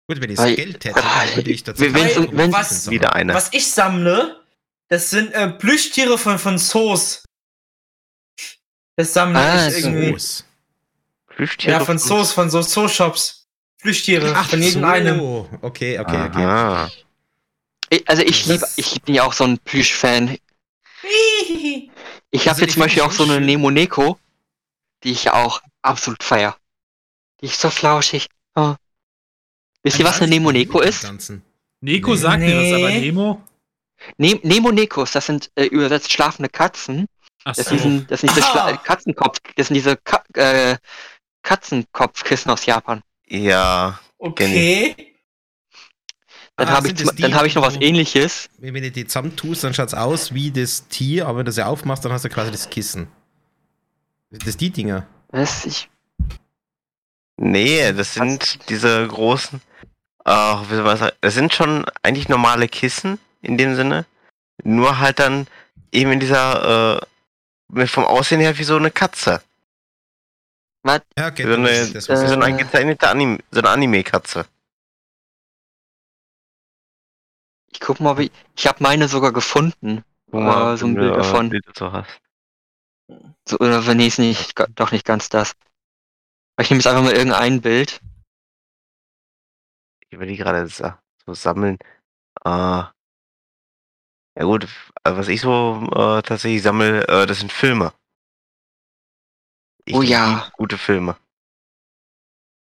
Gut, 0.08 0.20
wenn 0.20 0.30
ich 0.30 0.38
Weil- 0.38 0.54
Geld 0.56 0.84
hätte, 0.84 1.02
Ah, 1.02 1.24
würde 1.34 1.50
ich 1.50 1.62
tatsächlich. 1.64 1.94
wenn's- 2.16 2.28
wenn's- 2.32 2.52
was 2.54 2.90
Wieder 2.90 3.14
eine. 3.14 3.34
Was 3.34 3.52
ich 3.52 3.70
sammle, 3.70 4.44
das 4.88 5.10
sind 5.10 5.32
äh, 5.32 5.50
Plüschtiere 5.50 6.16
von, 6.18 6.38
von 6.38 6.56
Soos. 6.58 7.24
Das 8.96 9.12
sammle 9.12 9.38
Ah, 9.40 9.68
ich 9.68 9.78
irgendwie. 9.84 10.12
Groß. 10.12 10.44
Plüschtiere 11.28 11.72
Ja, 11.78 11.84
von 11.84 11.98
Soos, 11.98 12.32
von 12.32 12.48
so 12.48 12.62
Zoo-Shops. 12.62 13.43
Plüschtiere, 13.84 14.34
von 14.34 14.62
jedem 14.62 14.82
einem. 14.84 15.20
Okay, 15.60 15.98
okay, 15.98 16.26
okay. 16.28 16.44
Aha. 16.44 16.90
Also 18.06 18.22
ich 18.22 18.46
liebe 18.46 18.60
Das- 18.60 18.78
ich 18.78 19.02
bin 19.02 19.14
ja 19.14 19.24
auch 19.24 19.34
so 19.34 19.44
ein 19.44 19.58
Plüsch-Fan. 19.58 20.38
Ich 21.02 21.90
habe 22.48 22.48
Also 22.50 22.62
jetzt 22.62 22.72
zum 22.72 22.82
Beispiel 22.82 23.02
auch 23.02 23.12
so 23.12 23.24
eine 23.24 23.34
schön. 23.34 23.44
Nemo 23.46 23.70
Neko, 23.70 24.18
die 25.02 25.12
ich 25.12 25.24
ja 25.24 25.34
auch 25.34 25.60
absolut 25.82 26.22
feier. 26.22 26.56
Die 27.42 27.46
ist 27.46 27.60
so 27.60 27.68
flauschig. 27.68 28.28
Oh. 28.56 28.74
Wisst 29.82 29.98
ihr, 29.98 30.06
was 30.06 30.18
eine 30.22 30.30
Nemo 30.30 30.50
Neko 30.50 30.80
ist? 30.80 31.04
Neko 31.82 32.10
Nee. 32.12 32.16
sagt 32.16 32.38
mir 32.40 32.56
was, 32.56 32.72
aber. 32.72 32.90
Nemo? 32.90 33.44
Ne 34.16 34.40
Nemo 34.42 34.72
Nekos, 34.72 35.12
das 35.12 35.26
sind 35.26 35.50
äh, 35.56 35.66
übersetzt 35.66 36.10
schlafende 36.10 36.48
Katzen. 36.48 37.06
Ach 37.44 37.54
Das, 37.54 37.66
so. 37.66 37.76
sind, 37.76 38.10
das 38.10 38.22
sind 38.22 38.34
diese 38.34 38.46
Ah. 38.46 38.50
Schla 38.50 38.76
Katzenkopf, 38.78 39.38
das 39.56 39.66
sind 39.68 39.74
diese 39.74 39.98
Ka 39.98 40.24
äh, 40.32 40.78
Katzenkopfkissen 41.42 42.50
aus 42.50 42.64
Japan. 42.64 43.02
Ja. 43.26 43.98
Okay. 44.18 45.14
Dann 46.56 46.68
Ah, 46.68 46.72
habe 46.72 46.88
ich, 46.88 46.94
dann 46.94 47.34
hab 47.34 47.44
ich 47.44 47.54
noch 47.56 47.62
was 47.62 47.76
ähnliches. 47.80 48.48
Wenn 48.58 48.74
du 48.74 48.90
die 48.90 49.06
zusammentust, 49.06 49.64
dann 49.64 49.74
schaut 49.74 49.88
es 49.88 49.94
aus 49.94 50.34
wie 50.34 50.52
das 50.52 50.86
Tier, 50.88 51.26
aber 51.26 51.38
wenn 51.38 51.46
du 51.46 51.52
sie 51.52 51.66
aufmachst, 51.66 52.04
dann 52.04 52.12
hast 52.12 52.24
du 52.24 52.28
quasi 52.28 52.52
das 52.52 52.70
Kissen. 52.70 53.08
Das 54.30 54.56
die 54.56 54.70
Dinger. 54.70 55.06
Was? 55.30 55.64
Ich, 55.64 55.88
Nee, 57.36 57.92
das 57.92 58.14
sind 58.14 58.68
diese 58.68 59.06
großen. 59.08 59.60
Ach, 60.24 60.70
wie 60.70 60.74
soll 60.76 60.84
man 60.84 60.96
sagen? 60.96 61.16
Das 61.20 61.34
sind 61.34 61.52
schon 61.52 61.84
eigentlich 62.02 62.28
normale 62.28 62.68
Kissen 62.68 63.18
in 63.42 63.58
dem 63.58 63.74
Sinne. 63.74 64.06
Nur 64.62 65.00
halt 65.00 65.18
dann 65.18 65.48
eben 65.92 66.12
in 66.12 66.20
dieser, 66.20 67.00
äh, 67.74 67.86
vom 67.86 68.04
Aussehen 68.04 68.40
her 68.40 68.56
wie 68.58 68.64
so 68.64 68.76
eine 68.76 68.90
Katze. 68.90 69.42
Was? 70.84 71.00
Ja, 71.18 71.28
okay, 71.28 71.42
So 71.44 71.54
eine, 71.54 71.68
das 71.68 71.90
ist 71.94 72.08
das, 72.08 72.22
ich 72.22 72.28
so 72.28 72.34
eine 72.34 72.44
Äh. 72.44 72.48
eingezeichnete 72.48 73.08
Anime, 73.08 73.38
so 73.50 73.60
eine 73.60 73.70
Anime-Katze. 73.70 74.46
Ich 77.72 77.80
guck 77.80 78.00
mal, 78.00 78.16
wie. 78.18 78.30
Ich 78.56 78.66
habe 78.66 78.82
meine 78.82 79.08
sogar 79.08 79.32
gefunden. 79.32 80.04
Wo 80.28 80.40
man, 80.40 80.74
Äh, 80.74 80.76
so 80.76 80.86
ein 80.86 80.94
Bild 80.94 81.12
äh, 81.12 81.16
davon. 81.16 81.50
Bild 81.50 81.66
dazu 81.66 81.92
hast. 81.92 82.20
So, 83.48 83.58
oder 83.58 83.86
wenn 83.86 83.98
nee, 83.98 84.06
ist 84.06 84.18
nicht, 84.18 84.54
doch 84.76 84.92
nicht 84.92 85.04
ganz 85.04 85.28
das. 85.28 85.52
Aber 86.56 86.62
Ich 86.64 86.70
nehme 86.70 86.78
jetzt 86.80 86.86
einfach 86.86 87.02
mal 87.02 87.12
irgendein 87.12 87.60
Bild. 87.60 88.00
Ich 90.06 90.12
überlege 90.12 90.42
gerade 90.44 90.66
so, 90.68 90.92
so 91.26 91.34
sammeln. 91.34 91.78
Äh, 92.44 92.84
ja 94.36 94.44
gut, 94.44 94.68
also 95.02 95.18
was 95.18 95.28
ich 95.28 95.40
so 95.40 95.86
äh, 95.92 96.22
tatsächlich 96.22 96.62
sammle, 96.62 97.06
äh, 97.08 97.26
das 97.26 97.40
sind 97.40 97.52
Filme. 97.52 97.92
Ich 99.84 99.94
Oh 99.94 100.02
ja. 100.02 100.48
Gute 100.56 100.78
Filme. 100.78 101.16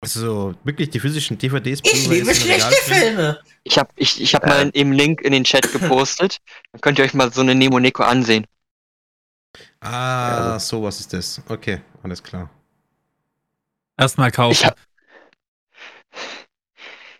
Also 0.01 0.53
wirklich 0.63 0.91
die 0.91 0.99
physischen 0.99 1.37
DVDs. 1.37 1.79
Ich 1.83 2.07
liebe 2.07 2.29
im 2.29 2.35
schlechte. 2.35 2.71
Filme. 2.83 3.39
Ich 3.63 3.77
habe 3.79 3.89
ich, 3.95 4.21
ich 4.21 4.35
hab 4.35 4.43
Äh. 4.43 4.47
mal 4.47 4.71
eben 4.73 4.91
Link 4.91 5.21
in 5.21 5.31
den 5.31 5.43
Chat 5.43 5.71
gepostet. 5.71 6.37
Dann 6.71 6.81
könnt 6.81 6.99
ihr 6.99 7.05
euch 7.05 7.13
mal 7.15 7.33
so 7.33 7.41
eine 7.41 7.55
Nemo 7.55 7.79
Neko 7.79 8.03
ansehen. 8.03 8.45
Ah, 9.79 10.59
so 10.59 10.83
was 10.83 10.99
ist 10.99 11.13
das. 11.13 11.41
Okay, 11.49 11.81
alles 12.03 12.21
klar. 12.21 12.49
Erstmal 13.97 14.31
kaufen. 14.31 14.67
Hab, 14.67 14.77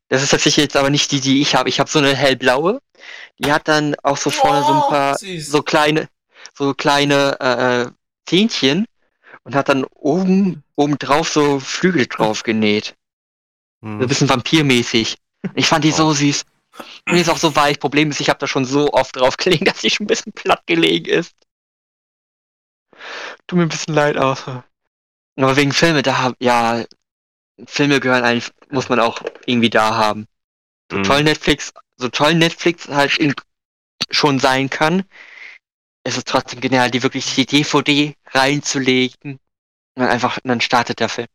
das 0.09 0.21
ist 0.23 0.29
tatsächlich 0.29 0.63
jetzt 0.65 0.77
aber 0.77 0.91
nicht 0.91 1.11
die, 1.11 1.19
die 1.19 1.41
ich 1.41 1.55
habe. 1.55 1.69
Ich 1.69 1.79
habe 1.79 1.89
so 1.89 1.97
eine 1.99 2.15
hellblaue. 2.15 2.79
Die 3.39 3.51
hat 3.51 3.67
dann 3.67 3.95
auch 4.03 4.17
so 4.17 4.29
vorne 4.29 4.61
so 4.63 4.73
ein 4.73 4.81
Oh, 4.85 4.89
paar 4.89 5.17
süß. 5.17 5.49
so 5.49 5.63
kleine, 5.63 6.07
so 6.55 6.73
kleine 6.75 7.39
äh, 7.39 7.91
Zähnchen 8.29 8.85
und 9.47 9.55
hat 9.55 9.69
dann 9.69 9.85
oben 9.95 10.63
oben 10.75 10.97
drauf 10.99 11.29
so 11.29 11.59
Flügel 11.59 12.05
drauf 12.05 12.43
genäht. 12.43 12.95
So 13.81 13.87
ein 13.87 13.99
Hm. 14.01 14.07
bisschen 14.09 14.29
vampirmäßig. 14.29 15.15
Ich 15.55 15.67
fand 15.67 15.85
die 15.85 15.91
so 15.91 16.11
süß. 16.13 16.43
Und 17.07 17.15
die 17.15 17.21
ist 17.21 17.29
auch 17.29 17.37
so 17.37 17.55
weich. 17.55 17.79
Problem 17.79 18.11
ist, 18.11 18.19
ich 18.19 18.29
habe 18.29 18.39
da 18.39 18.47
schon 18.47 18.65
so 18.65 18.91
oft 18.91 19.15
drauf 19.15 19.37
gelegen, 19.37 19.65
dass 19.65 19.81
sie 19.81 19.89
schon 19.89 20.03
ein 20.03 20.07
bisschen 20.07 20.33
platt 20.33 20.61
gelegen 20.67 21.05
ist. 21.09 21.33
Tut 23.47 23.57
mir 23.57 23.63
ein 23.63 23.69
bisschen 23.69 23.93
leid 23.95 24.17
auch. 24.17 24.63
Aber 25.37 25.55
wegen 25.55 25.71
Filme, 25.71 26.01
da 26.03 26.19
hab, 26.21 26.35
ja, 26.41 26.83
Filme 27.65 27.99
gehören 28.01 28.23
eigentlich, 28.23 28.51
muss 28.69 28.89
man 28.89 28.99
auch 28.99 29.21
irgendwie 29.45 29.69
da 29.69 29.95
haben. 29.95 30.27
So 30.91 30.97
Mhm. 30.97 31.03
toll 31.03 31.23
Netflix, 31.23 31.73
so 31.95 32.09
toll 32.09 32.35
Netflix 32.35 32.87
halt 32.89 33.17
schon 34.11 34.39
sein 34.39 34.69
kann, 34.69 35.03
ist 36.03 36.17
es 36.17 36.23
trotzdem 36.25 36.59
genial, 36.59 36.91
die 36.91 37.03
wirklich 37.03 37.33
die 37.35 37.45
DVD 37.45 38.15
reinzulegen. 38.33 39.33
Und 39.33 39.39
dann 40.03 40.09
einfach, 40.09 40.37
und 40.37 40.47
dann 40.49 40.61
startet 40.61 40.99
der 40.99 41.09
Film. 41.09 41.27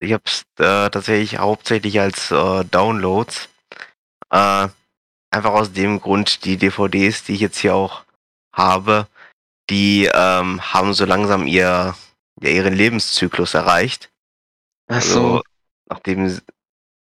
Ich 0.00 0.12
hab's 0.12 0.42
äh, 0.58 0.90
tatsächlich 0.90 1.38
hauptsächlich 1.38 2.00
als 2.00 2.30
äh, 2.30 2.64
Downloads. 2.64 3.48
Äh, 4.30 4.68
einfach 5.30 5.52
aus 5.52 5.72
dem 5.72 6.00
Grund, 6.00 6.44
die 6.44 6.56
DVDs, 6.56 7.24
die 7.24 7.34
ich 7.34 7.40
jetzt 7.40 7.58
hier 7.58 7.74
auch 7.74 8.04
habe, 8.54 9.06
die 9.70 10.10
ähm, 10.12 10.60
haben 10.74 10.94
so 10.94 11.04
langsam 11.04 11.46
ihr, 11.46 11.94
ja, 12.42 12.50
ihren 12.50 12.74
Lebenszyklus 12.74 13.54
erreicht. 13.54 14.10
Ach 14.88 14.96
Also, 14.96 15.38
so. 15.38 15.42
nachdem, 15.88 16.26
s- 16.26 16.42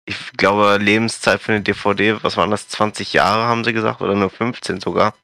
ich 0.07 0.33
glaube, 0.33 0.79
Lebenszeit 0.79 1.41
für 1.43 1.53
eine 1.53 1.63
DVD, 1.63 2.23
was 2.23 2.37
waren 2.37 2.51
das, 2.51 2.69
20 2.69 3.13
Jahre 3.13 3.45
haben 3.47 3.65
sie 3.65 3.73
gesagt, 3.73 4.03
oder 4.03 4.15
nur 4.15 4.31
15 4.31 4.81
sogar. 4.81 5.15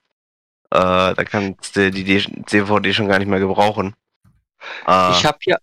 Äh, 0.73 1.14
da 1.14 1.25
kannst 1.25 1.77
du 1.77 1.91
die 1.91 2.05
DVD 2.05 2.93
schon 2.95 3.09
gar 3.09 3.18
nicht 3.18 3.29
mehr 3.29 3.41
gebrauchen. 3.41 3.95
Äh, 4.87 5.11
Ich 5.12 5.25
habe 5.27 5.39
hier, 5.41 5.59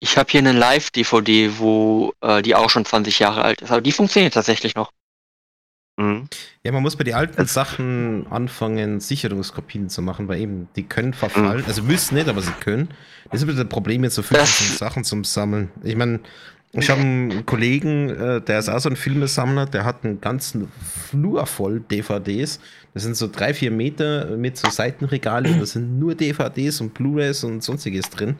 ich 0.00 0.18
habe 0.18 0.30
hier 0.30 0.40
eine 0.40 0.52
Live-DVD, 0.52 1.58
wo 1.58 2.12
äh, 2.20 2.42
die 2.42 2.54
auch 2.54 2.68
schon 2.70 2.84
20 2.84 3.18
Jahre 3.18 3.42
alt 3.42 3.62
ist, 3.62 3.70
aber 3.70 3.80
die 3.80 3.92
funktioniert 3.92 4.34
tatsächlich 4.34 4.74
noch. 4.74 4.92
mh. 5.98 6.26
Ja, 6.62 6.72
man 6.72 6.82
muss 6.82 6.96
bei 6.96 7.04
den 7.04 7.14
alten 7.14 7.46
Sachen 7.46 8.26
anfangen, 8.30 9.00
Sicherungskopien 9.00 9.88
zu 9.88 10.02
machen, 10.02 10.28
weil 10.28 10.40
eben 10.40 10.68
die 10.76 10.82
können 10.82 11.14
verfallen. 11.14 11.64
Also 11.66 11.82
müssen 11.82 12.16
nicht, 12.16 12.28
aber 12.28 12.42
sie 12.42 12.52
können. 12.52 12.88
Das 13.30 13.34
ist 13.40 13.44
ein 13.44 13.46
bisschen 13.46 13.64
das 13.64 13.72
Problem 13.72 14.00
mit 14.02 14.12
so 14.12 14.22
Das- 14.22 14.76
Sachen 14.78 15.04
zum 15.04 15.24
Sammeln. 15.24 15.70
Ich 15.82 15.96
meine, 15.96 16.20
ich 16.78 16.90
habe 16.90 17.00
einen 17.00 17.46
Kollegen, 17.46 18.10
äh, 18.10 18.40
der 18.40 18.58
ist 18.58 18.68
auch 18.68 18.78
so 18.78 18.88
ein 18.88 18.96
Filmesammler, 18.96 19.66
der 19.66 19.84
hat 19.84 20.04
einen 20.04 20.20
ganzen 20.20 20.70
Flur 21.08 21.46
voll 21.46 21.80
DVDs. 21.80 22.60
Das 22.92 23.02
sind 23.02 23.16
so 23.16 23.28
drei, 23.28 23.54
vier 23.54 23.70
Meter 23.70 24.36
mit 24.36 24.56
so 24.56 24.70
Seitenregale. 24.70 25.58
Da 25.58 25.66
sind 25.66 25.98
nur 25.98 26.14
DVDs 26.14 26.80
und 26.80 26.94
Blu-rays 26.94 27.44
und 27.44 27.62
sonstiges 27.62 28.10
drin. 28.10 28.36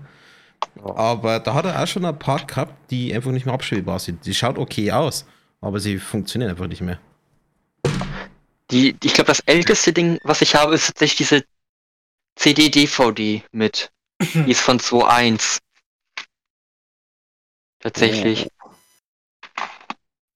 Aber 0.82 1.40
da 1.40 1.54
hat 1.54 1.66
er 1.66 1.82
auch 1.82 1.86
schon 1.86 2.04
ein 2.04 2.18
paar 2.18 2.44
gehabt, 2.44 2.90
die 2.90 3.14
einfach 3.14 3.30
nicht 3.30 3.46
mehr 3.46 3.54
abspielbar 3.54 3.98
sind. 3.98 4.24
Die 4.26 4.34
schaut 4.34 4.58
okay 4.58 4.92
aus, 4.92 5.26
aber 5.60 5.80
sie 5.80 5.98
funktionieren 5.98 6.50
einfach 6.50 6.68
nicht 6.68 6.82
mehr. 6.82 6.98
Die, 8.70 8.96
ich 9.02 9.14
glaube, 9.14 9.28
das 9.28 9.40
älteste 9.40 9.92
Ding, 9.92 10.18
was 10.24 10.42
ich 10.42 10.54
habe, 10.54 10.74
ist 10.74 10.86
tatsächlich 10.86 11.28
diese 11.28 11.44
CD-DVD 12.36 13.42
mit. 13.52 13.90
Die 14.34 14.50
ist 14.50 14.60
von 14.60 14.78
2.1. 14.78 15.58
Tatsächlich. 17.86 18.48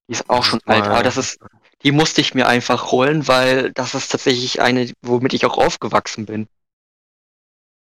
Die 0.07 0.13
ist 0.13 0.29
auch 0.29 0.43
schon 0.43 0.61
alt, 0.65 0.85
aber 0.85 1.03
das 1.03 1.17
ist, 1.17 1.37
die 1.83 1.91
musste 1.91 2.21
ich 2.21 2.33
mir 2.33 2.47
einfach 2.47 2.91
holen, 2.91 3.27
weil 3.27 3.73
das 3.73 3.93
ist 3.93 4.09
tatsächlich 4.09 4.61
eine, 4.61 4.89
womit 5.01 5.33
ich 5.33 5.45
auch 5.45 5.57
aufgewachsen 5.57 6.25
bin. 6.25 6.47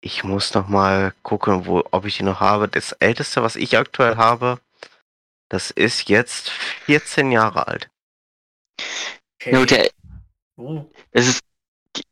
Ich 0.02 0.24
muss 0.24 0.54
noch 0.54 0.68
mal 0.68 1.12
gucken, 1.22 1.66
wo, 1.66 1.84
ob 1.90 2.06
ich 2.06 2.16
die 2.16 2.22
noch 2.22 2.40
habe. 2.40 2.68
Das 2.68 2.92
älteste, 2.92 3.42
was 3.42 3.54
ich 3.56 3.76
aktuell 3.76 4.16
habe, 4.16 4.60
das 5.50 5.70
ist 5.70 6.08
jetzt 6.08 6.48
14 6.48 7.30
Jahre 7.30 7.68
alt. 7.68 7.90
Okay. 9.38 9.52
Ja, 9.52 9.66
der, 9.66 9.90
Oh. 10.56 10.86
es 11.10 11.28
ist 11.28 11.40
die, 11.96 12.02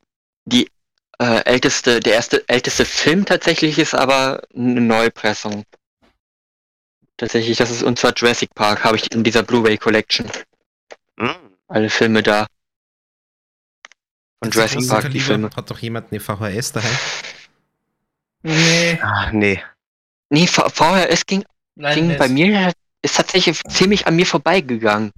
die 0.45 0.71
äh, 1.19 1.45
älteste, 1.45 2.01
der 2.01 2.15
erste 2.15 2.47
älteste 2.49 2.85
Film 2.85 3.25
tatsächlich 3.25 3.79
ist 3.79 3.95
aber 3.95 4.43
eine 4.55 4.81
Neupressung. 4.83 5.65
Tatsächlich, 7.19 7.59
das 7.59 7.71
ist 7.71 7.83
und 7.83 7.99
zwar 7.99 8.15
Jurassic 8.17 8.55
Park, 8.55 8.85
habe 8.85 8.97
ich 8.97 9.13
in 9.13 9.23
dieser 9.25 9.43
Blu-ray 9.43 9.77
Collection. 9.77 10.31
Hm. 11.19 11.35
Alle 11.67 11.91
Filme 11.91 12.23
da. 12.23 12.47
Von 14.43 14.51
Jurassic 14.53 14.89
Park, 14.89 15.11
die. 15.11 15.21
Filme. 15.21 15.51
Hat 15.55 15.71
doch 15.71 15.79
jemand 15.81 16.11
eine 16.13 16.21
VHS 16.21 16.73
daheim? 16.73 16.97
Nee, 18.43 18.97
Ah, 19.03 19.33
nee. 19.33 19.61
Nee, 20.31 20.47
V- 20.47 20.69
VHS 20.69 21.27
ging, 21.27 21.45
nein, 21.75 21.95
ging 22.09 22.17
bei 22.19 22.29
mir, 22.29 22.73
ist 23.03 23.17
tatsächlich 23.17 23.61
ziemlich 23.69 24.07
an 24.07 24.15
mir 24.15 24.27
vorbeigegangen. 24.27 25.11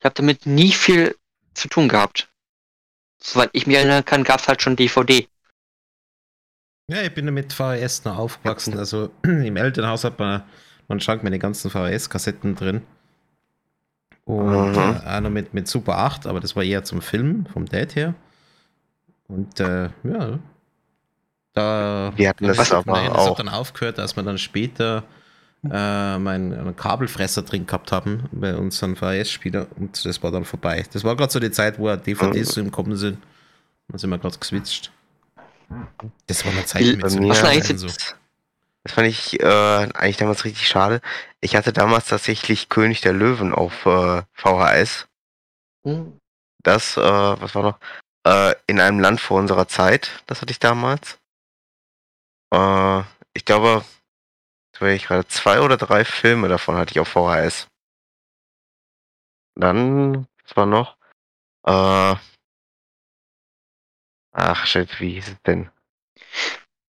Ich 0.00 0.04
habe 0.04 0.14
damit 0.16 0.44
nie 0.44 0.72
viel 0.72 1.16
zu 1.54 1.68
tun 1.68 1.88
gehabt. 1.88 2.28
Soweit 3.22 3.50
ich 3.52 3.68
mich 3.68 3.76
erinnern 3.76 4.04
kann, 4.04 4.24
gab 4.24 4.40
es 4.40 4.48
halt 4.48 4.60
schon 4.60 4.74
DVD. 4.74 5.28
Ja, 6.90 7.02
ich 7.02 7.14
bin 7.14 7.32
mit 7.32 7.52
VHS 7.52 8.04
noch 8.04 8.18
aufgewachsen. 8.18 8.76
Also 8.76 9.14
im 9.22 9.56
Elternhaus 9.56 10.02
hat 10.02 10.18
man, 10.18 10.42
man 10.88 11.00
Schrank 11.00 11.22
mit 11.22 11.32
den 11.32 11.40
ganzen 11.40 11.70
VHS-Kassetten 11.70 12.54
drin. 12.54 12.82
Und 14.24 14.72
Mhm. 14.72 14.78
äh, 14.78 15.16
auch 15.16 15.20
noch 15.20 15.30
mit, 15.30 15.52
mit 15.54 15.68
Super 15.68 15.98
8, 15.98 16.26
aber 16.26 16.40
das 16.40 16.56
war 16.56 16.62
eher 16.62 16.82
zum 16.84 17.02
Film, 17.02 17.46
vom 17.52 17.66
Dad 17.66 17.94
her. 17.94 18.14
Und 19.28 19.60
äh, 19.60 19.90
ja, 20.04 20.38
da 21.52 22.12
Wir 22.16 22.28
hatten 22.30 22.46
das 22.46 22.72
aber 22.72 22.92
nein, 22.92 23.10
das 23.12 23.18
auch. 23.18 23.30
hat 23.32 23.38
dann 23.40 23.48
aufgehört, 23.48 23.98
als 23.98 24.16
wir 24.16 24.22
dann 24.22 24.38
später 24.38 25.04
äh, 25.70 26.18
meinen 26.18 26.52
einen 26.52 26.76
Kabelfresser 26.76 27.42
drin 27.42 27.66
gehabt 27.66 27.90
haben 27.92 28.24
bei 28.32 28.54
unseren 28.56 28.96
VHS-Spieler 28.96 29.66
und 29.76 30.04
das 30.04 30.22
war 30.22 30.30
dann 30.30 30.44
vorbei. 30.44 30.84
Das 30.92 31.04
war 31.04 31.16
gerade 31.16 31.32
so 31.32 31.40
die 31.40 31.50
Zeit, 31.50 31.78
wo 31.78 31.94
DVDs 31.96 32.54
so 32.54 32.60
im 32.60 32.70
Kommen 32.70 32.96
sind. 32.96 33.18
Da 33.88 33.98
sind 33.98 34.10
wir 34.10 34.18
gerade 34.18 34.38
geswitcht. 34.38 34.90
Das 36.26 36.44
war 36.44 36.52
eine 36.52 36.64
Zeit 36.66 36.82
mit 36.84 37.10
so 37.10 37.28
Was 37.28 37.44
eigentlich 37.44 37.78
so. 37.78 37.88
Das 38.84 38.92
fand 38.92 39.08
ich 39.08 39.40
äh, 39.40 39.88
eigentlich 39.94 40.18
damals 40.18 40.44
richtig 40.44 40.68
schade. 40.68 41.00
Ich 41.40 41.56
hatte 41.56 41.72
damals 41.72 42.06
tatsächlich 42.06 42.68
König 42.68 43.00
der 43.00 43.14
Löwen 43.14 43.54
auf 43.54 43.86
äh, 43.86 44.22
VHS. 44.32 45.08
Hm. 45.84 46.18
Das, 46.62 46.96
äh, 46.98 47.00
was 47.00 47.54
war 47.54 47.62
noch? 47.62 47.78
Äh, 48.26 48.54
in 48.66 48.80
einem 48.80 49.00
Land 49.00 49.20
vor 49.20 49.38
unserer 49.38 49.68
Zeit. 49.68 50.22
Das 50.26 50.42
hatte 50.42 50.50
ich 50.50 50.58
damals. 50.58 51.18
Äh, 52.52 53.00
ich 53.32 53.46
glaube, 53.46 53.84
ich 54.80 55.06
gerade 55.06 55.26
zwei 55.28 55.60
oder 55.60 55.78
drei 55.78 56.04
Filme 56.04 56.48
davon 56.48 56.76
hatte 56.76 56.92
ich 56.92 57.00
auf 57.00 57.08
VHS. 57.08 57.68
Dann, 59.54 60.26
was 60.42 60.56
war 60.56 60.66
noch? 60.66 60.98
Äh, 61.66 62.16
ach 64.32 64.66
shit, 64.66 65.00
wie 65.00 65.14
hieß 65.14 65.28
es 65.28 65.42
denn? 65.42 65.70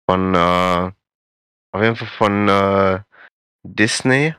Von, 0.08 0.34
äh, 0.34 0.92
auf 1.74 1.82
jeden 1.82 1.96
Fall 1.96 2.08
von 2.08 2.48
äh, 2.48 3.00
Disney. 3.64 4.34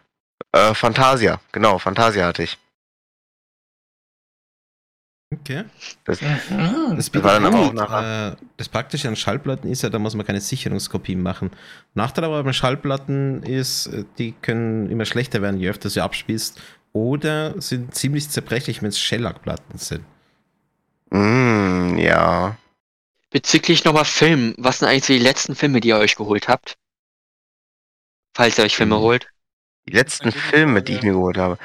Äh, 0.52 0.74
Fantasia, 0.74 1.42
genau, 1.52 1.78
Fantasia 1.80 2.28
hatte 2.28 2.44
ich. 2.44 2.58
Okay. 5.34 5.66
Das, 6.06 6.22
Mhm. 6.22 6.96
Das, 6.96 7.12
Das 7.12 7.24
war 7.24 7.34
dann 7.34 7.46
aber 7.46 7.60
auch 7.60 7.74
nachher- 7.74 8.34
Äh, 8.34 8.46
das 8.58 8.70
Praktische 8.70 9.08
an 9.10 9.16
Schallplatten 9.16 9.70
ist 9.70 9.82
ja, 9.82 9.90
da 9.90 10.00
muss 10.00 10.16
man 10.16 10.26
keine 10.26 10.40
Sicherungskopien 10.40 11.22
machen. 11.22 11.52
Nachteil 11.94 12.24
aber 12.24 12.42
bei 12.44 12.54
Schallplatten 12.54 13.44
ist, 13.44 13.88
äh, 13.88 14.06
die 14.18 14.32
können 14.32 14.90
immer 14.90 15.06
schlechter 15.06 15.42
werden, 15.42 15.60
je 15.60 15.70
öfter 15.70 15.84
du 15.84 15.90
sie 15.90 16.02
abspielst. 16.02 16.62
Oder 16.94 17.60
sind 17.60 17.94
ziemlich 17.94 18.30
zerbrechlich, 18.30 18.82
wenn 18.82 18.90
es 18.90 19.00
Shellackplatten 19.00 19.78
sind. 19.78 20.06
mm, 21.10 21.98
ja. 21.98 22.56
Bezüglich 23.32 23.84
nochmal 23.84 24.06
Film, 24.06 24.54
was 24.58 24.80
sind 24.80 24.88
eigentlich 24.88 25.06
so 25.06 25.14
die 25.14 25.20
letzten 25.20 25.56
Filme, 25.56 25.82
die 25.82 25.90
ihr 25.90 25.98
euch 25.98 26.16
geholt 26.16 26.48
habt? 26.48 26.78
Falls 28.36 28.58
ihr 28.58 28.66
euch 28.66 28.76
Filme 28.76 28.96
Hm. 28.96 29.02
holt. 29.02 29.28
Die 29.88 29.94
letzten 29.94 30.32
Filme, 30.32 30.82
die 30.82 30.94
ich 30.96 31.04
mir 31.04 31.14
geholt 31.14 31.38
habe. 31.38 31.58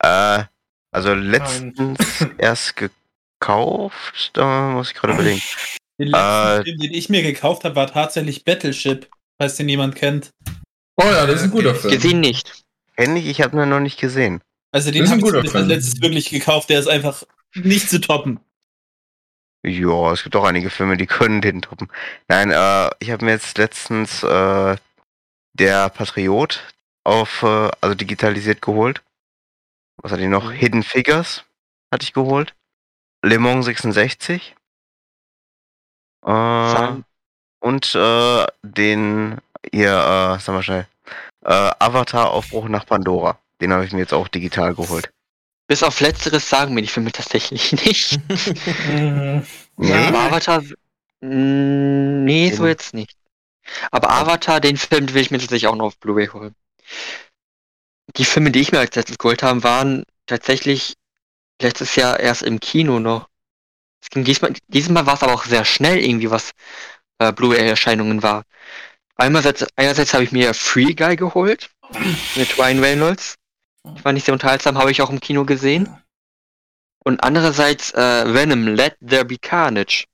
Äh, 0.00 0.44
also 0.90 1.14
letztens 1.14 1.98
erst 2.38 2.74
gekauft, 2.76 4.30
da 4.34 4.70
muss 4.70 4.90
ich 4.90 4.94
gerade 4.94 5.14
überlegen. 5.14 5.40
Den 5.98 6.08
letzten 6.08 6.60
Äh, 6.60 6.62
Film, 6.64 6.78
den 6.78 6.94
ich 6.94 7.08
mir 7.08 7.22
gekauft 7.22 7.64
habe, 7.64 7.76
war 7.76 7.86
tatsächlich 7.86 8.44
Battleship, 8.44 9.08
falls 9.40 9.56
den 9.56 9.68
jemand 9.68 9.94
kennt. 9.96 10.30
Oh 10.96 11.04
ja, 11.04 11.26
das 11.26 11.36
ist 11.36 11.42
ein 11.44 11.50
guter 11.50 11.74
Film. 11.74 11.94
Gesehen 11.94 12.20
nicht. 12.20 12.64
Kenn 12.96 13.16
ich, 13.16 13.26
ich 13.26 13.40
habe 13.40 13.60
ihn 13.60 13.68
noch 13.68 13.80
nicht 13.80 14.00
gesehen. 14.00 14.40
Also 14.72 14.90
den 14.90 15.08
habe 15.08 15.20
ich 15.20 15.54
als 15.54 15.66
letztes 15.66 16.00
wirklich 16.02 16.30
gekauft, 16.30 16.68
der 16.68 16.80
ist 16.80 16.88
einfach 16.88 17.22
nicht 17.54 17.88
zu 17.88 18.00
toppen. 18.00 18.40
Ja, 19.64 20.12
es 20.12 20.22
gibt 20.22 20.36
auch 20.36 20.44
einige 20.44 20.70
Filme, 20.70 20.96
die 20.96 21.06
können 21.06 21.40
den 21.40 21.62
toppen. 21.62 21.88
Nein, 22.28 22.50
äh, 22.50 22.90
ich 22.98 23.10
habe 23.10 23.24
mir 23.24 23.32
jetzt 23.32 23.56
letztens 23.58 24.22
äh, 24.22 24.76
der 25.58 25.88
Patriot 25.88 26.62
auf, 27.04 27.42
äh, 27.42 27.70
also 27.80 27.94
digitalisiert 27.94 28.62
geholt. 28.62 29.02
Was 29.98 30.12
hatte 30.12 30.22
ich 30.22 30.28
noch? 30.28 30.44
Mhm. 30.44 30.52
Hidden 30.52 30.82
Figures 30.82 31.44
hatte 31.92 32.04
ich 32.04 32.12
geholt. 32.12 32.54
Le 33.22 33.38
Mans 33.38 33.64
66. 33.64 34.54
Äh, 36.24 36.92
und 37.60 37.94
äh, 37.94 38.46
den 38.62 39.38
hier, 39.72 39.90
äh, 39.90 40.40
sag 40.40 40.48
mal 40.48 40.62
schnell, 40.62 40.86
äh, 41.44 41.70
Avatar 41.78 42.30
Aufbruch 42.30 42.68
nach 42.68 42.86
Pandora. 42.86 43.38
Den 43.60 43.72
habe 43.72 43.84
ich 43.84 43.92
mir 43.92 44.00
jetzt 44.00 44.14
auch 44.14 44.28
digital 44.28 44.74
geholt. 44.74 45.10
Bis 45.66 45.82
auf 45.82 46.00
letzteres 46.00 46.48
sagen 46.48 46.74
mir 46.74 46.82
die 46.82 46.88
Filme 46.88 47.12
tatsächlich 47.12 47.72
nicht. 47.84 48.20
Nee? 49.80 49.92
Aber 50.08 50.18
Avatar. 50.18 50.62
Nee, 51.20 52.50
so 52.50 52.66
jetzt 52.66 52.94
nicht. 52.94 53.17
Aber 53.90 54.10
Avatar, 54.10 54.60
den 54.60 54.76
Film 54.76 55.12
will 55.12 55.22
ich 55.22 55.30
mir 55.30 55.38
tatsächlich 55.38 55.66
auch 55.66 55.76
noch 55.76 55.86
auf 55.86 55.98
Blu-ray 55.98 56.28
holen. 56.28 56.54
Die 58.16 58.24
Filme, 58.24 58.50
die 58.50 58.60
ich 58.60 58.72
mir 58.72 58.78
als 58.78 58.94
letztes 58.94 59.18
geholt 59.18 59.42
habe, 59.42 59.62
waren 59.62 60.04
tatsächlich 60.26 60.94
letztes 61.60 61.96
Jahr 61.96 62.20
erst 62.20 62.42
im 62.42 62.60
Kino 62.60 62.98
noch. 62.98 63.28
Es 64.00 64.10
ging 64.10 64.24
diesmal, 64.24 64.54
dieses 64.68 64.90
Mal 64.90 65.06
war 65.06 65.14
es 65.14 65.22
aber 65.22 65.34
auch 65.34 65.44
sehr 65.44 65.64
schnell 65.64 65.98
irgendwie, 65.98 66.30
was 66.30 66.52
äh, 67.18 67.32
Blu-ray-Erscheinungen 67.32 68.22
war. 68.22 68.44
Einerseits, 69.16 69.66
einerseits 69.76 70.14
habe 70.14 70.24
ich 70.24 70.32
mir 70.32 70.54
Free 70.54 70.94
Guy 70.94 71.16
geholt 71.16 71.70
mit 72.36 72.56
Ryan 72.56 72.78
Reynolds. 72.78 73.34
Ich 73.96 74.02
fand 74.02 74.14
nicht 74.14 74.26
sehr 74.26 74.34
unterhaltsam, 74.34 74.78
habe 74.78 74.90
ich 74.90 75.02
auch 75.02 75.10
im 75.10 75.20
Kino 75.20 75.44
gesehen. 75.44 75.88
Und 77.04 77.22
andererseits 77.22 77.92
äh, 77.94 78.32
Venom, 78.32 78.68
Let 78.68 78.96
There 79.04 79.24
Be 79.24 79.38
Carnage. 79.38 80.04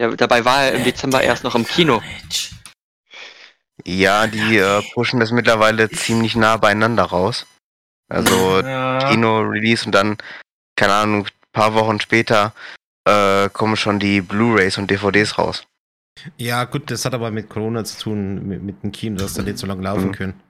Ja, 0.00 0.08
dabei 0.16 0.44
war 0.46 0.62
er 0.62 0.72
im 0.72 0.84
Dezember 0.84 1.20
erst 1.20 1.44
noch 1.44 1.54
im 1.54 1.66
Kino. 1.66 2.00
Ja, 3.84 4.26
die 4.26 4.56
äh, 4.56 4.82
pushen 4.94 5.20
das 5.20 5.30
mittlerweile 5.30 5.90
ziemlich 5.90 6.36
nah 6.36 6.56
beieinander 6.56 7.04
raus. 7.04 7.46
Also 8.08 8.60
Ja. 8.60 9.10
Kino-Release 9.10 9.84
und 9.84 9.92
dann, 9.92 10.16
keine 10.74 10.94
Ahnung, 10.94 11.26
ein 11.26 11.30
paar 11.52 11.74
Wochen 11.74 12.00
später 12.00 12.54
äh, 13.06 13.48
kommen 13.50 13.76
schon 13.76 13.98
die 13.98 14.22
Blu-Rays 14.22 14.78
und 14.78 14.90
DVDs 14.90 15.36
raus. 15.38 15.64
Ja, 16.38 16.64
gut, 16.64 16.90
das 16.90 17.04
hat 17.04 17.14
aber 17.14 17.30
mit 17.30 17.48
Corona 17.50 17.84
zu 17.84 17.98
tun, 18.02 18.46
mit, 18.48 18.62
mit 18.62 18.82
dem 18.82 18.92
Kino, 18.92 19.18
dass 19.18 19.34
da 19.34 19.42
nicht 19.42 19.58
so 19.58 19.66
lange 19.66 19.82
laufen 19.82 20.08
Mhm. 20.08 20.12
können. 20.12 20.40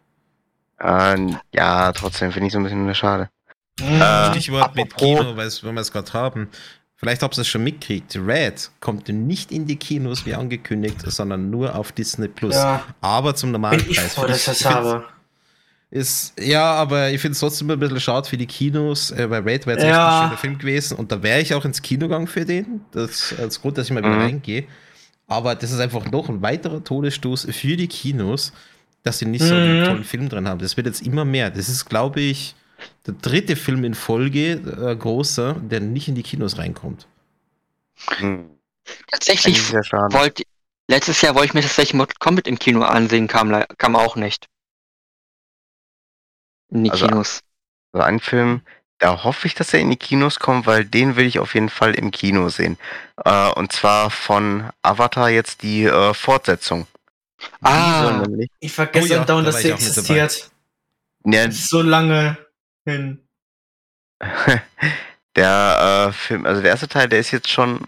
Äh, 0.79 1.37
ja, 1.55 1.93
trotzdem 1.93 2.31
finde 2.33 2.47
ich 2.47 2.53
so 2.53 2.59
ein 2.59 2.65
bisschen 2.65 2.95
schade. 2.95 3.29
Mhm. 3.81 4.03
Stichwort 4.31 4.75
mit 4.77 4.97
Kino, 4.97 5.37
weil 5.37 5.47
es- 5.47 5.63
wenn 5.65 5.75
wir 5.75 5.81
es 5.81 5.93
gerade 5.93 6.13
haben. 6.13 6.51
Vielleicht 7.01 7.23
habt 7.23 7.37
ihr 7.39 7.41
es 7.41 7.49
schon 7.49 7.65
mitgekriegt. 7.65 8.15
Red 8.15 8.71
kommt 8.81 9.09
nicht 9.09 9.51
in 9.53 9.67
die 9.67 9.77
Kinos 9.77 10.27
wie 10.27 10.35
angekündigt, 10.35 11.01
sondern 11.07 11.49
nur 11.49 11.75
auf 11.75 11.93
Disney 11.93 12.29
Plus. 12.29 12.55
Ja, 12.55 12.85
Aber 13.01 13.35
zum 13.35 13.49
bin 13.49 13.53
normalen 13.53 13.83
ich 13.89 13.97
Preis. 13.97 14.15
froh, 14.15 14.27
dass 14.27 14.47
ich 14.47 14.67
habe. 14.67 15.05
Ist, 15.91 16.35
ja, 16.39 16.75
aber 16.75 17.11
ich 17.11 17.21
finde 17.21 17.33
es 17.33 17.41
trotzdem 17.41 17.69
ein 17.71 17.79
bisschen 17.81 17.99
schade 17.99 18.29
für 18.29 18.37
die 18.37 18.47
Kinos, 18.47 19.11
äh, 19.11 19.29
weil 19.29 19.43
Raid 19.43 19.67
wäre 19.67 19.79
jetzt 19.79 19.89
Ja. 19.89 19.89
echt 19.89 20.15
ein 20.23 20.29
schöner 20.29 20.39
Film 20.39 20.59
gewesen 20.59 20.97
und 20.99 21.11
da 21.11 21.21
wäre 21.23 21.41
ich 21.41 21.53
auch 21.55 21.65
ins 21.65 21.83
Kino 21.83 22.07
gegangen 22.07 22.29
für 22.29 22.45
den. 22.45 22.83
Das 22.93 23.35
als 23.37 23.61
Grund, 23.61 23.77
dass 23.77 23.87
ich 23.87 23.93
mal 23.93 24.01
wieder 24.05 24.11
Mhm. 24.15 24.21
reingehe. 24.21 24.65
Aber 25.27 25.55
das 25.57 25.73
ist 25.73 25.81
einfach 25.81 26.05
noch 26.13 26.29
ein 26.29 26.43
weiterer 26.43 26.85
Todesstoß 26.85 27.49
für 27.51 27.77
die 27.77 27.89
Kinos, 27.89 28.53
dass 29.03 29.19
sie 29.19 29.27
nicht 29.27 29.43
so 29.43 29.55
Mhm. 29.55 29.61
einen 29.61 29.85
tollen 29.85 30.05
Film 30.05 30.29
drin 30.29 30.47
haben. 30.47 30.61
Das 30.61 30.77
wird 30.77 30.87
jetzt 30.87 31.05
immer 31.05 31.25
mehr. 31.25 31.51
Das 31.51 31.69
ist, 31.69 31.87
glaube 31.87 32.21
ich, 32.21 32.55
der 33.07 33.15
dritte 33.15 33.57
Film 33.57 33.85
in 33.85 33.95
Folge, 33.95 34.53
äh, 34.53 34.97
großer, 34.97 35.55
der 35.55 35.81
nicht 35.81 36.09
in 36.09 36.15
die 36.15 36.23
Kinos 36.23 36.59
reinkommt. 36.59 37.07
Hm, 38.19 38.51
Tatsächlich 39.11 39.73
wollte 39.73 40.43
letztes 40.89 41.21
Jahr 41.21 41.35
wollte 41.35 41.49
ich 41.49 41.55
mir 41.55 41.61
tatsächlich 41.63 41.95
Mortal 41.95 42.17
Kombat 42.19 42.47
im 42.49 42.59
Kino 42.59 42.83
ansehen, 42.83 43.29
kam, 43.29 43.65
kam 43.79 43.95
auch 43.97 44.17
nicht. 44.17 44.47
In 46.71 46.85
die 46.85 46.91
Also- 46.91 47.07
Kinos. 47.07 47.41
So 47.93 48.01
ein 48.01 48.21
Film, 48.21 48.63
da 48.99 49.25
hoffe 49.25 49.49
ich, 49.49 49.55
dass 49.55 49.75
er 49.75 49.81
in 49.81 49.91
die 49.91 49.97
Kinos 49.97 50.39
kommt, 50.39 50.67
weil 50.67 50.85
den 50.85 51.17
will 51.17 51.27
ich 51.27 51.41
auf 51.41 51.55
jeden 51.55 51.69
Fall 51.69 51.95
im 51.95 52.11
Kino 52.13 52.49
sehen. 52.51 52.79
Äh, 53.25 53.51
und 53.53 53.73
zwar 53.73 54.11
von 54.11 54.71
Avatar 54.83 55.29
jetzt 55.31 55.63
die 55.63 55.85
äh, 55.85 56.15
Fortsetzung. 56.15 56.87
Ah. 57.63 58.23
Ich 58.61 58.73
vergesse 58.73 59.07
Oh 59.07 59.13
ja, 59.15 59.21
andauernd, 59.23 59.49
da 59.49 59.53
dass 59.53 59.63
sie 59.63 59.71
existiert. 59.71 60.51
ja, 61.25 61.51
so 61.51 61.83
lange 61.83 62.37
hin. 62.85 63.27
der 65.37 66.07
äh, 66.09 66.13
Film, 66.13 66.47
also 66.47 66.61
der 66.63 66.71
erste 66.73 66.89
Teil, 66.89 67.09
der 67.09 67.21
ist 67.21 67.31
jetzt 67.31 67.49
schon, 67.49 67.87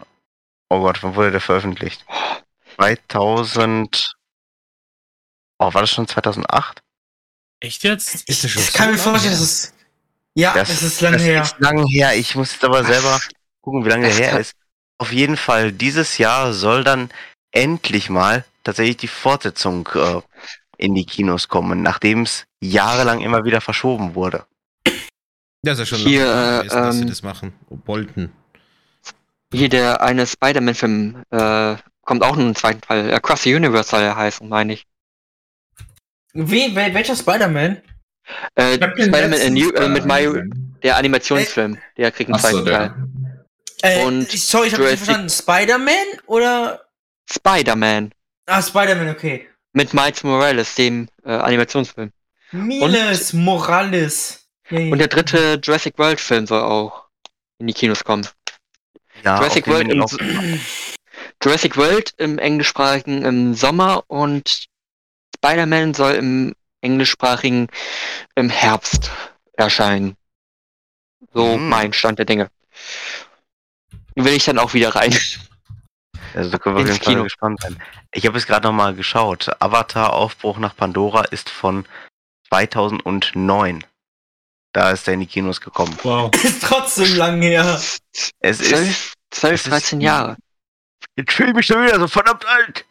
oh 0.69 0.81
Gott, 0.81 1.03
wann 1.03 1.15
wurde 1.15 1.31
der 1.31 1.41
veröffentlicht? 1.41 2.05
2000, 2.75 4.15
oh, 5.59 5.73
war 5.73 5.81
das 5.81 5.91
schon 5.91 6.07
2008? 6.07 6.81
Echt 7.59 7.83
jetzt? 7.83 8.29
Schon 8.31 8.61
Ich 8.61 8.73
kann 8.73 8.91
mir 8.91 8.97
vorstellen, 8.97 9.33
dass 9.33 9.41
es. 9.41 9.73
Ja, 10.35 10.53
Das- 10.53 10.69
es 10.69 10.81
ist 10.81 11.01
lange 11.01 11.17
das 11.17 11.25
her. 11.25 11.41
ist 11.43 11.59
lange 11.59 11.85
her. 11.85 12.15
Ich 12.15 12.35
muss 12.35 12.51
jetzt 12.51 12.65
aber 12.65 12.83
selber 12.83 13.21
gucken, 13.61 13.85
wie 13.85 13.89
lange 13.89 14.07
der 14.07 14.15
her 14.15 14.39
ist. 14.39 14.55
Auf 14.97 15.11
jeden 15.11 15.37
Fall, 15.37 15.71
dieses 15.71 16.17
Jahr 16.17 16.53
soll 16.53 16.83
dann 16.83 17.09
endlich 17.51 18.09
mal 18.09 18.43
tatsächlich 18.63 18.97
die 18.97 19.07
Fortsetzung 19.07 19.87
äh, 19.93 20.21
in 20.77 20.95
die 20.95 21.05
Kinos 21.05 21.47
kommen, 21.47 21.83
nachdem 21.83 22.23
es 22.23 22.45
jahrelang 22.59 23.21
immer 23.21 23.45
wieder 23.45 23.61
verschoben 23.61 24.15
wurde. 24.15 24.45
Ja, 25.65 25.73
ist 25.73 25.79
ja 25.79 25.85
schon 25.85 25.99
Hier, 25.99 26.25
lange 26.25 26.57
gewesen, 26.59 26.75
dass 26.83 26.95
sie 26.95 27.01
ähm, 27.01 27.07
das 27.09 27.23
machen. 27.23 27.53
Wollten. 27.85 28.31
Hier 29.53 29.69
der 29.69 30.01
eine 30.01 30.25
Spider-Man-Film 30.27 31.23
äh, 31.29 31.75
kommt 32.01 32.23
auch 32.23 32.35
noch 32.35 32.39
einen 32.43 32.55
zweiten 32.55 32.81
Teil. 32.81 33.13
Across 33.13 33.43
the 33.43 33.55
Universe 33.55 33.89
soll 33.89 34.01
er 34.01 34.15
heißen, 34.15 34.47
meine 34.49 34.73
ich. 34.73 34.85
Wie, 36.33 36.75
wel, 36.75 36.93
welcher 36.93 37.15
Spider-Man? 37.15 37.81
Äh, 38.55 38.73
Spider-Man 38.75 39.33
in 39.33 39.53
New, 39.53 39.69
äh, 39.71 39.87
mit 39.89 40.05
Mario, 40.05 40.41
der 40.81 40.97
Animationsfilm, 40.97 41.77
der 41.97 42.11
kriegt 42.11 42.29
einen 42.29 42.39
Ach 42.39 42.49
so, 42.49 42.63
zweiten. 42.63 42.65
Teil. 43.81 44.01
Äh, 44.01 44.05
Und 44.05 44.33
ich- 44.33 44.45
sorry, 44.45 44.67
ich 44.67 44.73
habe 44.73 44.83
nicht 44.85 44.97
verstanden. 45.03 45.29
Spider-Man 45.29 45.93
oder. 46.25 46.81
Spider-Man 47.31 48.11
Ah, 48.47 48.61
Spider-Man, 48.61 49.09
okay. 49.09 49.47
mit 49.71 49.93
Miles 49.93 50.23
Morales, 50.23 50.75
dem 50.75 51.07
äh, 51.23 51.31
Animationsfilm. 51.31 52.11
Miles 52.51 53.31
Morales. 53.33 54.42
Ja. 54.73 54.91
Und 54.91 54.97
der 54.97 55.07
dritte 55.07 55.59
Jurassic 55.61 55.99
World 55.99 56.19
Film 56.19 56.47
soll 56.47 56.61
auch 56.61 57.05
in 57.59 57.67
die 57.67 57.73
Kinos 57.73 58.03
kommen. 58.03 58.27
Ja, 59.23 59.37
Jurassic 59.37 59.67
auf 59.67 59.73
World, 59.73 59.91
im, 59.91 60.59
Jurassic 61.43 61.77
World 61.77 62.13
im 62.17 62.39
englischsprachigen 62.39 63.23
im 63.23 63.53
Sommer 63.53 64.03
und 64.07 64.65
Spider-Man 65.35 65.93
soll 65.93 66.13
im 66.13 66.55
englischsprachigen 66.81 67.67
im 68.33 68.49
Herbst 68.49 69.11
erscheinen. 69.53 70.17
So 71.33 71.53
Hm. 71.53 71.69
mein 71.69 71.93
Stand 71.93 72.17
der 72.17 72.25
Dinge. 72.25 72.49
Will 74.15 74.33
ich 74.33 74.45
dann 74.45 74.57
auch 74.57 74.73
wieder 74.73 74.95
rein. 74.95 75.15
also 76.33 76.49
da 76.49 76.57
können 76.57 76.77
wir 76.77 76.81
auf 76.81 76.87
ins 76.87 76.95
jeden 76.95 77.03
Fall 77.03 77.13
Kino. 77.13 77.23
gespannt 77.25 77.61
sein. 77.61 77.77
Ich 78.11 78.25
habe 78.25 78.39
es 78.39 78.47
gerade 78.47 78.67
noch 78.67 78.73
mal 78.73 78.95
geschaut. 78.95 79.51
Avatar 79.59 80.13
Aufbruch 80.13 80.57
nach 80.57 80.75
Pandora 80.75 81.25
ist 81.25 81.51
von 81.51 81.85
2009. 82.49 83.83
Da 84.73 84.91
ist 84.91 85.07
er 85.07 85.13
in 85.13 85.19
die 85.21 85.27
Kinos 85.27 85.61
gekommen. 85.61 85.95
Wow. 86.03 86.31
ist 86.43 86.63
trotzdem 86.63 87.15
lang 87.15 87.41
her. 87.41 87.79
Es 88.39 88.59
ist 88.59 88.69
12, 88.69 89.13
12 89.31 89.53
es 89.53 89.61
ist- 89.61 89.71
13 89.71 90.01
Jahre. 90.01 90.37
Jetzt 91.15 91.31
fühle 91.33 91.49
ich 91.49 91.55
mich 91.55 91.67
schon 91.67 91.83
wieder 91.83 91.99
so 91.99 92.07
verdammt 92.07 92.45
alt. 92.45 92.85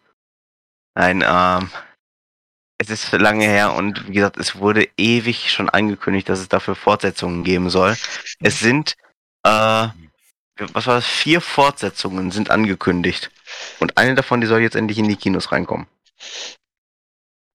Nein, 0.94 1.24
ähm, 1.26 1.70
es 2.78 2.90
ist 2.90 3.10
lange 3.12 3.46
her 3.46 3.72
und 3.74 4.08
wie 4.08 4.12
gesagt, 4.12 4.36
es 4.36 4.56
wurde 4.56 4.88
ewig 4.96 5.50
schon 5.50 5.68
angekündigt, 5.68 6.28
dass 6.28 6.38
es 6.38 6.48
dafür 6.48 6.76
Fortsetzungen 6.76 7.42
geben 7.42 7.70
soll. 7.70 7.96
Es 8.40 8.60
sind, 8.60 8.96
äh, 9.44 9.88
was 10.72 10.86
war 10.86 10.96
das? 10.96 11.06
Vier 11.06 11.40
Fortsetzungen 11.40 12.30
sind 12.30 12.50
angekündigt. 12.50 13.30
Und 13.80 13.96
eine 13.98 14.14
davon, 14.14 14.40
die 14.40 14.46
soll 14.46 14.60
jetzt 14.60 14.76
endlich 14.76 14.98
in 14.98 15.08
die 15.08 15.16
Kinos 15.16 15.50
reinkommen. 15.50 15.86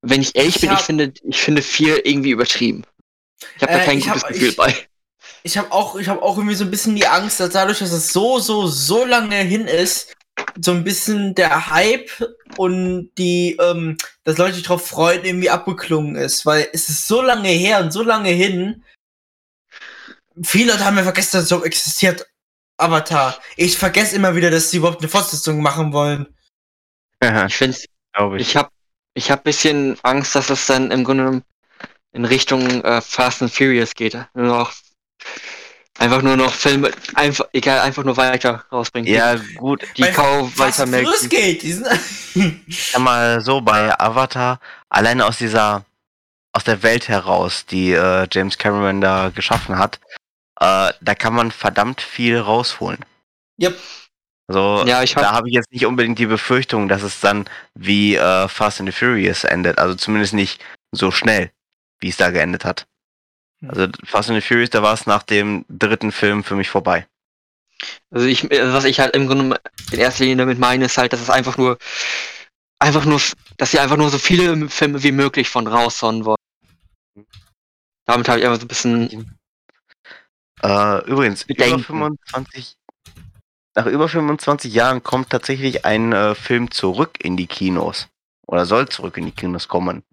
Wenn 0.01 0.21
ich 0.21 0.35
ehrlich 0.35 0.55
Ich 0.55 0.61
bin, 0.61 0.73
ich 0.73 0.79
finde, 0.79 1.13
ich 1.23 1.41
finde 1.41 1.61
vier 1.61 2.05
irgendwie 2.05 2.31
übertrieben. 2.31 2.83
Ich 3.55 3.61
habe 3.63 3.73
da 3.73 3.79
Äh, 3.79 3.85
kein 3.85 3.97
ich 3.99 4.05
gutes 4.05 4.23
hab- 4.23 4.29
Gefühl 4.31 4.49
ich- 4.49 4.55
bei. 4.55 4.75
Ich 5.43 5.57
habe 5.57 5.71
auch, 5.71 5.95
ich 5.95 6.07
habe 6.09 6.21
auch 6.21 6.37
irgendwie 6.37 6.55
so 6.55 6.63
ein 6.65 6.71
bisschen 6.71 6.95
die 6.95 7.07
Angst, 7.07 7.39
dass 7.39 7.51
dadurch, 7.51 7.79
dass 7.79 7.91
es 7.91 8.11
so, 8.11 8.39
so, 8.39 8.67
so 8.67 9.05
lange 9.05 9.35
hin 9.37 9.65
ist, 9.67 10.13
so 10.59 10.71
ein 10.71 10.83
bisschen 10.83 11.35
der 11.35 11.69
Hype 11.69 12.09
und 12.57 13.11
die, 13.17 13.55
ähm, 13.59 13.97
dass 14.23 14.37
Leute 14.37 14.55
sich 14.55 14.63
drauf 14.63 14.85
freuen, 14.87 15.23
irgendwie 15.23 15.49
abgeklungen 15.49 16.15
ist, 16.15 16.45
weil 16.45 16.67
es 16.73 16.89
ist 16.89 17.07
so 17.07 17.21
lange 17.21 17.49
her 17.49 17.79
und 17.81 17.91
so 17.91 18.03
lange 18.03 18.29
hin. 18.29 18.83
Viele 20.43 20.73
Leute 20.73 20.85
haben 20.85 20.97
ja 20.97 21.03
vergessen, 21.03 21.31
dass 21.37 21.43
es 21.43 21.49
so 21.49 21.63
existiert. 21.63 22.27
Avatar. 22.79 23.39
Ich 23.55 23.77
vergesse 23.77 24.15
immer 24.15 24.35
wieder, 24.35 24.51
dass 24.51 24.69
sie 24.69 24.77
überhaupt 24.77 24.99
eine 24.99 25.09
Fortsetzung 25.09 25.61
machen 25.61 25.93
wollen. 25.93 26.27
Ich 27.47 27.55
finde, 27.55 27.75
Glaube 28.13 28.35
ich. 28.39 28.49
ich 28.49 28.55
habe 28.55 28.69
ich 29.15 29.31
hab 29.31 29.43
bisschen 29.43 29.97
Angst, 30.03 30.35
dass 30.35 30.51
es 30.51 30.67
dann 30.67 30.91
im 30.91 31.03
Grunde 31.03 31.23
genommen 31.23 31.43
in 32.17 32.25
Richtung 32.25 32.83
äh, 32.83 32.99
Fast 33.01 33.41
and 33.41 33.53
Furious 33.53 33.93
geht. 33.93 34.17
Nur 34.33 34.47
noch 34.47 34.73
einfach 35.99 36.21
nur 36.21 36.35
noch 36.35 36.53
Filme, 36.53 36.91
einfach 37.13 37.45
egal, 37.53 37.79
einfach 37.79 38.03
nur 38.03 38.17
weiter 38.17 38.65
rausbringen. 38.71 39.11
Ja, 39.11 39.35
gut, 39.55 39.83
die 39.95 40.01
Weil 40.01 40.13
Kau 40.13 40.51
weiter 40.57 40.87
Furious 40.87 41.29
geht. 41.29 41.63
Ich 41.63 41.77
sag 42.91 42.99
mal 42.99 43.39
so, 43.41 43.61
bei 43.61 43.97
Avatar, 43.99 44.59
alleine 44.89 45.25
aus 45.25 45.37
dieser, 45.37 45.85
aus 46.53 46.63
der 46.63 46.81
Welt 46.83 47.07
heraus, 47.07 47.65
die 47.65 47.93
äh, 47.93 48.27
James 48.31 48.57
Cameron 48.57 48.99
da 49.01 49.29
geschaffen 49.29 49.77
hat, 49.77 49.99
äh, 50.59 50.91
da 50.99 51.15
kann 51.15 51.33
man 51.35 51.51
verdammt 51.51 52.01
viel 52.01 52.39
rausholen. 52.39 52.99
Yep. 53.61 53.77
Also, 54.49 54.85
Ja, 54.87 55.03
ich 55.03 55.15
hab- 55.15 55.23
da 55.23 55.31
habe 55.33 55.49
ich 55.49 55.55
jetzt 55.55 55.71
nicht 55.71 55.85
unbedingt 55.85 56.17
die 56.17 56.25
Befürchtung, 56.25 56.87
dass 56.87 57.03
es 57.03 57.19
dann 57.19 57.45
wie 57.75 58.15
äh, 58.15 58.47
Fast 58.47 58.79
and 58.79 58.89
the 58.89 58.97
Furious 58.97 59.43
endet. 59.43 59.77
Also 59.77 59.93
zumindest 59.93 60.33
nicht 60.33 60.63
so 60.91 61.11
schnell, 61.11 61.51
wie 61.99 62.09
es 62.09 62.17
da 62.17 62.31
geendet 62.31 62.65
hat. 62.65 62.87
Hm. 63.61 63.69
Also 63.69 63.87
Fast 64.05 64.29
and 64.29 64.41
the 64.41 64.47
Furious, 64.47 64.69
da 64.69 64.81
war 64.81 64.93
es 64.93 65.05
nach 65.05 65.23
dem 65.23 65.65
dritten 65.69 66.11
Film 66.11 66.43
für 66.43 66.55
mich 66.55 66.69
vorbei. 66.69 67.07
Also 68.11 68.25
ich, 68.25 68.49
äh, 68.51 68.73
was 68.73 68.85
ich 68.85 68.99
halt 68.99 69.15
im 69.15 69.27
Grunde 69.27 69.59
in 69.91 69.99
erster 69.99 70.23
Linie 70.23 70.37
damit 70.37 70.59
meine, 70.59 70.85
ist 70.85 70.97
halt, 70.97 71.13
dass 71.13 71.21
es 71.21 71.29
einfach 71.29 71.57
nur 71.57 71.77
einfach 72.79 73.05
nur, 73.05 73.21
dass 73.57 73.71
sie 73.71 73.79
einfach 73.79 73.97
nur 73.97 74.09
so 74.09 74.17
viele 74.17 74.69
Filme 74.69 75.03
wie 75.03 75.11
möglich 75.11 75.49
von 75.49 75.67
raushauen 75.67 76.25
wollen. 76.25 76.37
Damit 78.05 78.29
habe 78.29 78.39
ich 78.39 78.45
einfach 78.45 78.59
so 78.59 78.65
ein 78.65 78.69
bisschen 78.69 79.37
Äh, 80.61 81.05
übrigens, 81.05 81.43
über 81.43 81.65
Bedenken. 81.65 81.83
25, 81.83 82.77
nach 83.75 83.85
über 83.85 84.09
25 84.09 84.73
Jahren 84.73 85.03
kommt 85.03 85.29
tatsächlich 85.29 85.85
ein 85.85 86.13
äh, 86.13 86.33
Film 86.33 86.71
zurück 86.71 87.23
in 87.23 87.37
die 87.37 87.47
Kinos. 87.47 88.07
Oder 88.47 88.65
soll 88.65 88.87
zurück 88.87 89.17
in 89.17 89.25
die 89.25 89.31
Kinos 89.31 89.67
kommen. 89.67 90.03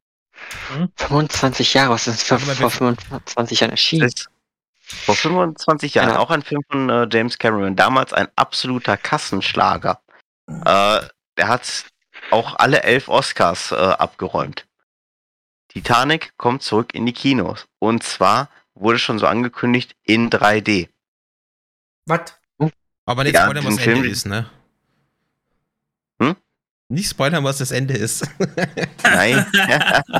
25 0.97 1.75
Jahre, 1.75 1.91
was 1.93 2.07
ist 2.07 2.23
vor, 2.23 2.39
vor 2.39 2.71
25 2.71 3.61
Jahren 3.61 3.71
erschienen? 3.71 4.07
ist 4.07 4.29
vor 4.87 5.15
25 5.15 5.95
Jahren 5.95 6.11
Ja. 6.11 6.19
auch 6.19 6.31
ein 6.31 6.43
Film 6.43 6.63
von 6.71 6.89
äh, 6.91 7.09
James 7.11 7.39
Cameron. 7.39 7.75
Damals 7.77 8.13
ein 8.13 8.29
absoluter 8.37 8.97
Kassenschlager. 8.97 10.01
Äh, 10.47 11.01
der 11.37 11.49
hat 11.49 11.85
auch 12.31 12.57
alle 12.57 12.83
elf 12.83 13.09
Oscars 13.09 13.73
äh, 13.73 13.75
abgeräumt. 13.77 14.67
Titanic 15.69 16.37
kommt 16.37 16.63
zurück 16.63 16.95
in 16.95 17.07
die 17.07 17.13
Kinos. 17.13 17.67
Und 17.79 18.03
zwar 18.03 18.49
wurde 18.75 18.99
schon 18.99 19.19
so 19.19 19.27
angekündigt 19.27 19.97
in 20.05 20.31
3D. 20.31 20.89
Was? 22.07 22.39
Aber 23.07 23.25
nicht 23.25 23.35
Ja, 23.35 23.43
spoilern, 23.45 23.65
was 23.65 23.71
diesen 23.77 23.79
das 23.79 23.87
Ende 23.87 24.01
Film- 24.03 24.13
ist, 24.13 24.27
ne? 24.27 24.51
Nicht 26.89 27.09
spoilern, 27.11 27.45
was 27.45 27.59
das 27.59 27.71
Ende 27.71 27.95
ist. 27.95 28.27
Nein. 29.03 29.47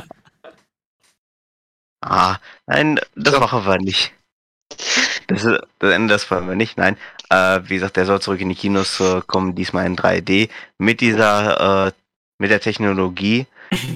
ah, 2.01 2.37
nein, 2.67 2.99
das 3.15 3.33
So. 3.35 3.39
machen 3.39 3.65
wir 3.65 3.77
nicht. 3.77 4.13
Das, 5.27 5.43
ist- 5.43 5.59
das 5.79 5.93
Ende, 5.93 6.13
das 6.13 6.29
wollen 6.29 6.47
wir 6.47 6.55
nicht. 6.55 6.77
Nein, 6.77 6.97
äh, 7.29 7.61
wie 7.65 7.75
gesagt, 7.75 7.97
der 7.97 8.05
soll 8.05 8.21
zurück 8.21 8.41
in 8.41 8.49
die 8.49 8.55
Kinos 8.55 8.99
äh, 8.99 9.21
kommen, 9.25 9.55
diesmal 9.55 9.85
in 9.85 9.95
3D 9.95 10.49
mit 10.77 11.01
dieser, 11.01 11.87
äh, 11.87 11.91
mit 12.39 12.51
der 12.51 12.59
Technologie, 12.61 13.47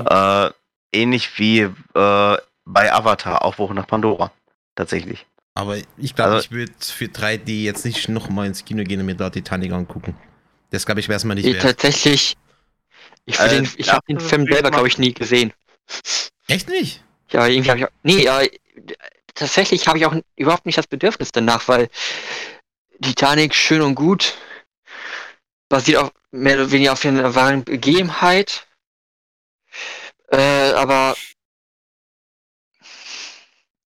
äh, 0.09 0.49
ähnlich 0.93 1.37
wie 1.37 1.59
äh, 1.61 2.37
bei 2.65 2.93
Avatar, 2.93 3.43
Aufbruch 3.43 3.73
nach 3.73 3.87
Pandora, 3.87 4.31
tatsächlich. 4.75 5.25
Aber 5.55 5.75
ich 5.97 6.15
glaube, 6.15 6.33
Also- 6.35 6.45
ich 6.45 6.51
würde 6.51 6.71
für 6.79 7.05
3D 7.05 7.63
jetzt 7.63 7.83
nicht 7.85 8.07
nochmal 8.09 8.47
ins 8.47 8.63
Kino 8.63 8.83
gehen 8.83 8.99
und 8.99 9.05
mir 9.05 9.15
da 9.15 9.29
Titanic 9.29 9.71
angucken. 9.71 10.15
Das 10.71 10.85
glaube 10.85 10.99
ich, 10.99 11.09
wäre 11.09 11.17
es 11.17 11.23
mal 11.25 11.33
nicht 11.35 11.45
Nee, 11.45 11.53
wert. 11.55 11.63
tatsächlich, 11.63 12.37
ich, 13.29 13.39
Äh, 13.39 13.49
den, 13.49 13.69
ich 13.77 13.91
habe 13.91 14.03
den 14.07 14.19
Film 14.19 14.45
selber, 14.51 14.71
glaube 14.71 14.87
ich, 14.87 14.97
nie 14.97 15.13
gesehen. 15.13 15.53
Echt 16.47 16.67
nicht? 16.67 17.03
Ja, 17.31 17.45
irgendwie 17.47 17.69
habe 17.69 17.79
ich 17.79 17.85
auch, 17.85 17.91
nee, 18.03 18.23
ja, 18.23 18.41
tatsächlich 19.35 19.87
habe 19.87 19.97
ich 19.99 20.05
auch 20.05 20.15
überhaupt 20.35 20.65
nicht 20.65 20.77
das 20.77 20.87
Bedürfnis 20.87 21.31
danach, 21.31 21.67
weil 21.67 21.89
Titanic 23.01 23.53
schön 23.55 23.81
und 23.81 23.95
gut 23.95 24.35
basiert 25.69 25.99
auf 25.99 26.11
mehr 26.31 26.55
oder 26.55 26.71
weniger 26.71 26.93
auf 26.93 27.05
einer 27.05 27.35
wahren 27.35 27.63
Begebenheit, 27.63 28.67
äh, 30.31 30.71
aber 30.73 31.15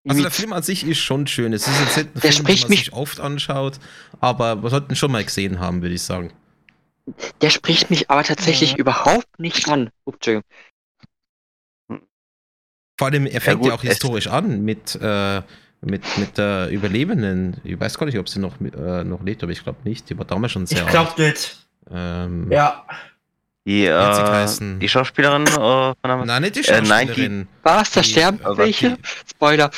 Also 0.07 0.21
der 0.21 0.31
Film 0.31 0.53
an 0.53 0.63
sich 0.63 0.85
ist 0.85 0.99
schon 0.99 1.27
schön. 1.27 1.53
Es 1.53 1.67
ist 1.67 1.79
jetzt 1.79 1.97
nicht 1.97 2.07
ein 2.07 2.13
Der 2.13 2.21
Film, 2.21 2.33
den 2.33 2.43
spricht 2.43 2.63
man 2.63 2.69
mich- 2.71 2.79
sich 2.85 2.93
oft 2.93 3.19
anschaut, 3.19 3.79
aber 4.19 4.61
wir 4.63 4.69
sollten 4.69 4.95
schon 4.95 5.11
mal 5.11 5.23
gesehen 5.23 5.59
haben, 5.59 5.81
würde 5.81 5.95
ich 5.95 6.01
sagen. 6.01 6.33
Der 7.41 7.49
spricht 7.49 7.89
mich 7.89 8.09
aber 8.09 8.23
tatsächlich 8.23 8.77
überhaupt 8.77 9.39
nicht 9.39 9.67
an. 9.69 9.89
Ups, 10.05 10.15
Entschuldigung. 10.17 10.43
Vor 12.97 13.07
allem, 13.07 13.25
er 13.25 13.41
fängt 13.41 13.65
ja, 13.65 13.71
gut, 13.71 13.79
auch 13.79 13.81
historisch 13.81 14.27
an 14.27 14.63
mit, 14.63 14.97
äh, 15.01 15.41
mit, 15.81 16.17
mit 16.17 16.37
der 16.37 16.69
Überlebenden. 16.69 17.59
Ich 17.63 17.79
weiß 17.79 17.97
gar 17.97 18.05
nicht, 18.05 18.17
ob 18.17 18.29
sie 18.29 18.39
noch, 18.39 18.59
äh, 18.61 19.03
noch 19.03 19.23
lebt, 19.23 19.43
aber 19.43 19.51
ich 19.51 19.63
glaube 19.63 19.79
nicht. 19.83 20.09
Die 20.09 20.17
war 20.17 20.25
damals 20.25 20.53
schon 20.53 20.65
sehr 20.65 20.83
Ich 20.83 20.87
glaub 20.87 21.17
nicht. 21.17 21.57
Ähm, 21.91 22.51
Ja. 22.51 22.85
Die, 23.65 23.85
äh, 23.85 24.47
die 24.79 24.89
Schauspielerin 24.89 25.47
äh, 25.47 25.53
von 25.53 25.95
der 26.03 26.25
Nein, 26.25 26.41
nicht 26.41 26.55
die 26.57 26.69
Äh, 26.69 26.81
nein, 26.81 27.07
Schauspielerin. 27.07 27.47
Was? 27.63 27.91
Da 27.91 28.03
sterben 28.03 28.39
welche? 28.57 28.97
Spoiler. 29.29 29.71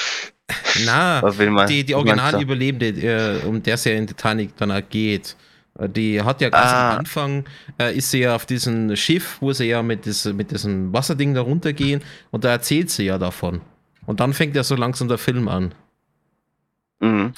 Na, 0.86 1.22
die, 1.66 1.84
die 1.84 1.96
original? 1.96 2.42
Überlebende, 2.42 2.88
äh, 2.88 3.46
um 3.46 3.62
der 3.62 3.76
es 3.76 3.84
ja 3.86 3.94
in 3.94 4.06
Titanic 4.08 4.56
dann 4.58 4.84
geht, 4.90 5.36
die 5.80 6.22
hat 6.22 6.42
ja 6.42 6.50
ganz 6.50 6.72
Ah. 6.72 6.92
am 6.94 7.00
Anfang, 7.00 7.46
äh, 7.80 7.96
ist 7.96 8.12
sie 8.12 8.20
ja 8.20 8.36
auf 8.36 8.46
diesem 8.46 8.96
Schiff, 8.96 9.38
wo 9.42 9.52
sie 9.54 9.66
ja 9.66 9.84
mit, 9.84 10.06
dis, 10.06 10.26
mit 10.26 10.52
diesem 10.52 10.94
Wasserding 10.94 11.34
da 11.34 11.42
runtergehen 11.42 12.02
und 12.32 12.44
da 12.44 12.50
erzählt 12.50 12.90
sie 12.90 13.06
ja 13.06 13.18
davon. 13.18 13.62
Und 14.06 14.20
dann 14.20 14.34
fängt 14.34 14.56
ja 14.56 14.64
so 14.64 14.76
langsam 14.76 15.08
der 15.08 15.18
Film 15.18 15.48
an. 15.48 15.74
Mhm. 17.00 17.34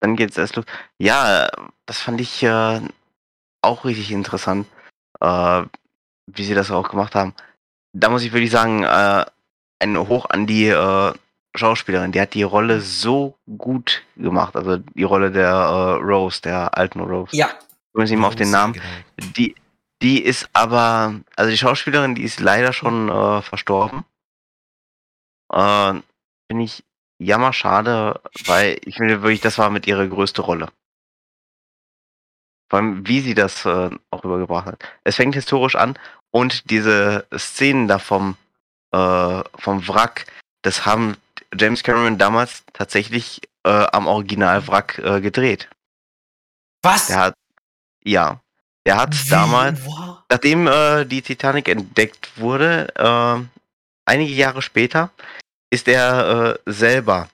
Dann 0.00 0.16
geht's 0.16 0.36
erst 0.36 0.56
los. 0.56 0.64
Ja, 0.98 1.48
das 1.86 1.98
fand 2.00 2.20
ich 2.20 2.42
äh, 2.42 2.80
auch 3.62 3.84
richtig 3.84 4.10
interessant, 4.10 4.66
äh, 5.20 5.62
wie 6.26 6.44
sie 6.44 6.54
das 6.54 6.70
auch 6.70 6.88
gemacht 6.90 7.14
haben. 7.14 7.34
Da 7.92 8.10
muss 8.10 8.22
ich 8.22 8.32
wirklich 8.32 8.50
sagen, 8.50 8.82
äh, 8.82 9.24
ein 9.78 9.96
Hoch 9.98 10.26
an 10.30 10.46
die 10.46 10.66
äh, 10.68 11.12
Schauspielerin. 11.56 12.12
Die 12.12 12.20
hat 12.20 12.34
die 12.34 12.42
Rolle 12.42 12.80
so 12.80 13.36
gut 13.58 14.02
gemacht. 14.16 14.56
Also 14.56 14.78
die 14.78 15.02
Rolle 15.02 15.30
der 15.30 15.50
äh, 15.50 15.92
Rose, 16.02 16.40
der 16.42 16.76
alten 16.76 17.00
Rose. 17.00 17.36
Ja. 17.36 17.50
Ich 17.94 18.10
nicht 18.10 18.18
mehr 18.18 18.28
auf 18.28 18.36
den 18.36 18.50
Namen. 18.50 18.74
Genau. 18.74 19.32
Die, 19.36 19.54
die 20.02 20.22
ist 20.22 20.48
aber, 20.52 21.14
also 21.34 21.50
die 21.50 21.56
Schauspielerin, 21.56 22.14
die 22.14 22.24
ist 22.24 22.40
leider 22.40 22.72
schon 22.72 23.08
äh, 23.08 23.42
verstorben. 23.42 24.04
Äh, 25.52 25.94
Finde 26.48 26.64
ich 26.64 26.84
jammer 27.18 27.52
schade, 27.52 28.20
weil 28.44 28.78
ich 28.84 28.96
finde 28.96 29.22
wirklich, 29.22 29.40
das 29.40 29.58
war 29.58 29.70
mit 29.70 29.86
ihrer 29.86 30.06
größte 30.06 30.42
Rolle. 30.42 30.68
Vor 32.68 32.80
allem, 32.80 33.06
wie 33.06 33.20
sie 33.20 33.34
das 33.34 33.64
äh, 33.64 33.90
auch 34.10 34.24
übergebracht 34.24 34.66
hat. 34.66 34.84
Es 35.04 35.16
fängt 35.16 35.34
historisch 35.34 35.76
an 35.76 35.98
und 36.30 36.70
diese 36.70 37.26
Szenen 37.36 37.88
da 37.88 37.98
vom, 37.98 38.36
äh, 38.92 39.42
vom 39.54 39.88
Wrack, 39.88 40.26
das 40.62 40.84
haben 40.84 41.16
James 41.54 41.82
Cameron 41.82 42.18
damals 42.18 42.64
tatsächlich 42.72 43.40
äh, 43.64 43.86
am 43.92 44.06
Originalwrack 44.06 44.98
äh, 44.98 45.20
gedreht. 45.20 45.68
Was? 46.82 47.08
Der 47.08 47.16
hat, 47.18 47.34
ja, 48.04 48.40
der 48.86 48.96
hat 48.96 49.14
Wie? 49.14 49.30
damals 49.30 49.84
Wow. 49.84 50.18
nachdem 50.30 50.66
äh, 50.66 51.04
die 51.04 51.22
Titanic 51.22 51.68
entdeckt 51.68 52.30
wurde, 52.36 52.88
äh, 52.96 53.44
einige 54.04 54.32
Jahre 54.32 54.62
später, 54.62 55.10
ist 55.70 55.88
er 55.88 56.58
äh, 56.66 56.70
selber 56.70 57.28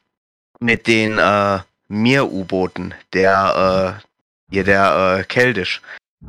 mit 0.61 0.87
den 0.87 1.19
äh, 1.19 1.61
Mir-U-Booten, 1.89 2.95
der, 3.13 3.99
äh, 4.01 4.51
hier 4.51 4.65
der 4.65 5.25
Keldisch, 5.29 5.83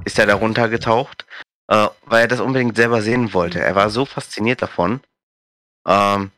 ist 0.06 0.20
er 0.20 0.26
da 0.26 0.36
runtergetaucht, 0.36 1.26
weil 1.68 2.22
er 2.22 2.28
das 2.28 2.40
unbedingt 2.40 2.76
selber 2.76 3.02
sehen 3.02 3.34
wollte. 3.34 3.60
Er 3.62 3.76
war 3.76 3.90
so 3.90 4.06
fasziniert 4.06 4.62
davon. 4.62 5.02
Ähm, 5.88 6.32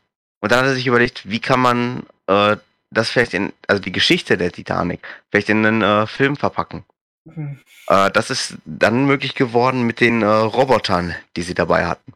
und 0.45 0.51
dann 0.51 0.59
hat 0.59 0.67
er 0.67 0.75
sich 0.75 0.85
überlegt, 0.85 1.27
wie 1.27 1.39
kann 1.39 1.59
man 1.59 2.03
äh, 2.27 2.57
das 2.91 3.09
vielleicht 3.09 3.33
in, 3.33 3.51
also 3.67 3.81
die 3.81 3.91
Geschichte 3.91 4.37
der 4.37 4.51
Titanic, 4.51 4.99
vielleicht 5.31 5.49
in 5.49 5.65
einen 5.65 5.81
äh, 5.81 6.05
Film 6.05 6.35
verpacken. 6.35 6.83
Hm. 7.27 7.57
Äh, 7.87 8.11
das 8.11 8.29
ist 8.29 8.57
dann 8.63 9.07
möglich 9.07 9.33
geworden 9.33 9.87
mit 9.87 9.99
den 9.99 10.21
äh, 10.21 10.27
Robotern, 10.27 11.15
die 11.35 11.41
sie 11.41 11.55
dabei 11.55 11.87
hatten. 11.87 12.13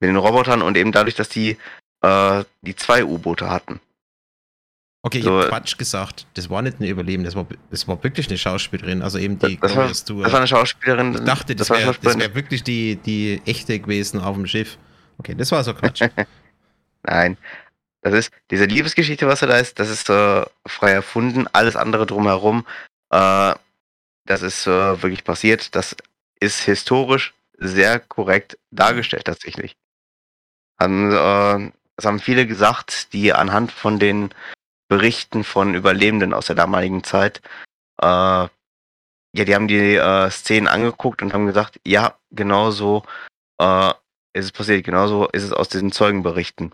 Mit 0.00 0.08
den 0.08 0.16
Robotern 0.16 0.62
und 0.62 0.78
eben 0.78 0.90
dadurch, 0.90 1.16
dass 1.16 1.28
die 1.28 1.58
äh, 2.00 2.44
die 2.62 2.74
zwei 2.76 3.04
U-Boote 3.04 3.50
hatten. 3.50 3.78
Okay, 5.02 5.18
ich 5.18 5.24
So, 5.24 5.32
habe 5.32 5.48
Quatsch 5.50 5.76
gesagt. 5.76 6.26
Das 6.32 6.48
war 6.48 6.62
nicht 6.62 6.78
eine 6.80 6.88
Überleben, 6.88 7.24
das 7.24 7.36
war, 7.36 7.46
das 7.70 7.86
war 7.86 8.02
wirklich 8.02 8.28
eine 8.28 8.38
Schauspielerin. 8.38 9.02
Also 9.02 9.18
eben 9.18 9.38
die 9.38 9.60
Das 9.60 9.76
war-. 9.76 9.88
Das 9.88 10.08
war 10.08 10.34
eine 10.36 10.46
Schauspielerin. 10.46 11.12
ich 11.12 11.20
dachte, 11.24 11.54
das 11.54 11.68
war 11.68 11.76
wäre 11.76 12.02
wär 12.02 12.34
wirklich 12.34 12.64
die, 12.64 12.96
die 12.96 13.42
echte 13.44 13.78
gewesen 13.78 14.18
auf 14.18 14.34
dem 14.34 14.46
Schiff. 14.46 14.78
Okay, 15.18 15.34
das 15.34 15.52
war 15.52 15.62
so 15.62 15.74
Quatsch. 15.74 16.00
Nein. 17.06 17.36
Das 18.06 18.14
ist 18.14 18.30
diese 18.52 18.66
Liebesgeschichte, 18.66 19.26
was 19.26 19.40
da 19.40 19.56
ist, 19.56 19.80
das 19.80 19.90
ist 19.90 20.08
äh, 20.10 20.44
frei 20.64 20.92
erfunden. 20.92 21.48
Alles 21.52 21.74
andere 21.74 22.06
drumherum, 22.06 22.64
äh, 23.10 23.52
das 24.26 24.42
ist 24.42 24.68
äh, 24.68 25.02
wirklich 25.02 25.24
passiert. 25.24 25.74
Das 25.74 25.96
ist 26.38 26.60
historisch 26.60 27.34
sehr 27.58 27.98
korrekt 27.98 28.58
dargestellt 28.70 29.24
tatsächlich. 29.24 29.76
Haben, 30.78 31.10
äh, 31.10 31.72
das 31.96 32.04
haben 32.04 32.20
viele 32.20 32.46
gesagt, 32.46 33.12
die 33.12 33.32
anhand 33.32 33.72
von 33.72 33.98
den 33.98 34.32
Berichten 34.86 35.42
von 35.42 35.74
Überlebenden 35.74 36.32
aus 36.32 36.46
der 36.46 36.54
damaligen 36.54 37.02
Zeit, 37.02 37.42
äh, 38.00 38.06
ja, 38.06 38.50
die 39.32 39.52
haben 39.52 39.66
die 39.66 39.96
äh, 39.96 40.30
Szenen 40.30 40.68
angeguckt 40.68 41.22
und 41.22 41.34
haben 41.34 41.46
gesagt, 41.46 41.80
ja, 41.84 42.16
genau 42.30 42.70
so 42.70 43.02
äh, 43.60 43.90
ist 44.32 44.44
es 44.44 44.52
passiert, 44.52 44.84
genauso 44.84 45.28
ist 45.30 45.42
es 45.42 45.52
aus 45.52 45.68
diesen 45.68 45.90
Zeugenberichten. 45.90 46.72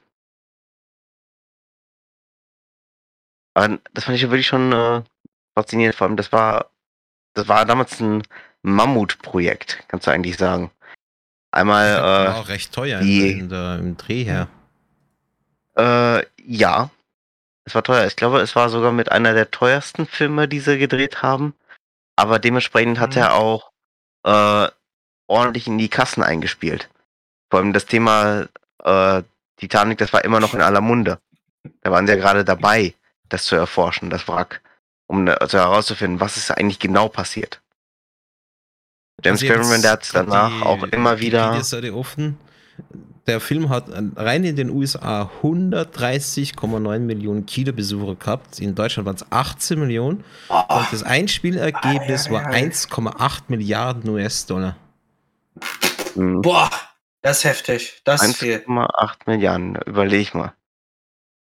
Aber 3.54 3.78
das 3.92 4.04
fand 4.04 4.16
ich 4.16 4.22
wirklich 4.22 4.46
schon 4.46 4.72
äh, 4.72 5.02
faszinierend. 5.54 5.94
Vor 5.94 6.06
allem, 6.06 6.16
das 6.16 6.32
war, 6.32 6.70
das 7.34 7.48
war 7.48 7.64
damals 7.64 8.00
ein 8.00 8.22
Mammutprojekt, 8.62 9.84
kannst 9.88 10.06
du 10.06 10.10
eigentlich 10.10 10.36
sagen. 10.36 10.70
Einmal, 11.50 12.00
war 12.02 12.36
auch 12.36 12.48
recht 12.48 12.72
teuer 12.72 13.00
die- 13.00 13.38
in 13.40 13.48
der, 13.48 13.76
im 13.78 13.96
Dreh 13.96 14.24
her. 14.24 14.48
äh, 15.76 16.18
äh, 16.18 16.26
ja, 16.44 16.90
es 17.64 17.74
war 17.74 17.82
teuer. 17.84 18.06
Ich 18.06 18.16
glaube, 18.16 18.40
es 18.40 18.56
war 18.56 18.68
sogar 18.70 18.92
mit 18.92 19.12
einer 19.12 19.34
der 19.34 19.50
teuersten 19.50 20.06
Filme, 20.06 20.48
die 20.48 20.60
sie 20.60 20.78
gedreht 20.78 21.22
haben. 21.22 21.54
Aber 22.16 22.38
dementsprechend 22.38 22.98
hat 22.98 23.16
Mhm. 23.16 23.22
er 23.22 23.34
auch 23.34 23.70
äh, 24.24 24.68
ordentlich 25.26 25.66
in 25.66 25.78
die 25.78 25.88
Kassen 25.88 26.22
eingespielt. 26.22 26.88
Vor 27.50 27.60
allem 27.60 27.72
das 27.72 27.86
Thema 27.86 28.46
äh, 28.84 29.22
Titanic, 29.56 29.98
das 29.98 30.12
war 30.12 30.24
immer 30.24 30.40
noch 30.40 30.54
in 30.54 30.62
aller 30.62 30.80
Munde. 30.80 31.18
Da 31.82 31.90
waren 31.90 32.06
sie 32.06 32.12
ja 32.14 32.18
gerade 32.18 32.44
dabei, 32.44 32.94
das 33.28 33.44
zu 33.44 33.56
erforschen, 33.56 34.10
das 34.10 34.26
Wrack, 34.28 34.60
um 35.06 35.26
da- 35.26 35.34
also 35.34 35.58
herauszufinden, 35.58 36.20
was 36.20 36.36
ist 36.36 36.50
eigentlich 36.50 36.78
genau 36.78 37.08
passiert. 37.08 37.60
James 39.24 39.40
Also 39.42 39.52
hab 39.54 39.60
Cameron, 39.62 39.82
der 39.82 39.90
hat 39.92 40.08
grad 40.10 40.26
danach 40.28 40.50
die 40.56 40.62
auch 40.62 40.82
immer 40.84 41.20
wieder. 41.20 41.40
Wikipedia-Seite 41.52 41.94
offen. 41.94 42.38
Der 43.28 43.38
Film 43.40 43.68
hat 43.68 43.88
äh, 43.88 44.02
rein 44.16 44.42
in 44.42 44.56
den 44.56 44.68
USA 44.70 45.30
130,9 45.42 46.98
Millionen 46.98 47.46
Kinobesucher 47.46 48.16
gehabt. 48.16 48.58
In 48.58 48.74
Deutschland 48.74 49.06
waren 49.06 49.14
es 49.14 49.24
18 49.30 49.78
Millionen. 49.78 50.24
Oh, 50.48 50.60
Und 50.70 50.92
das 50.92 51.04
Einspielergebnis 51.04 52.26
Ei, 52.26 52.30
ei, 52.30 52.32
war 52.32 52.46
ei. 52.46 52.64
1,8 52.64 53.42
Milliarden 53.46 54.10
US-Dollar. 54.10 54.76
Hm, 56.14 56.42
boah, 56.42 56.68
das 57.20 57.38
ist 57.38 57.44
heftig. 57.44 58.00
Das 58.04 58.24
ist 58.24 58.36
viel. 58.38 58.56
1,8 58.66 59.14
Milliarden, 59.26 59.76
überleg 59.86 60.34
mal. 60.34 60.52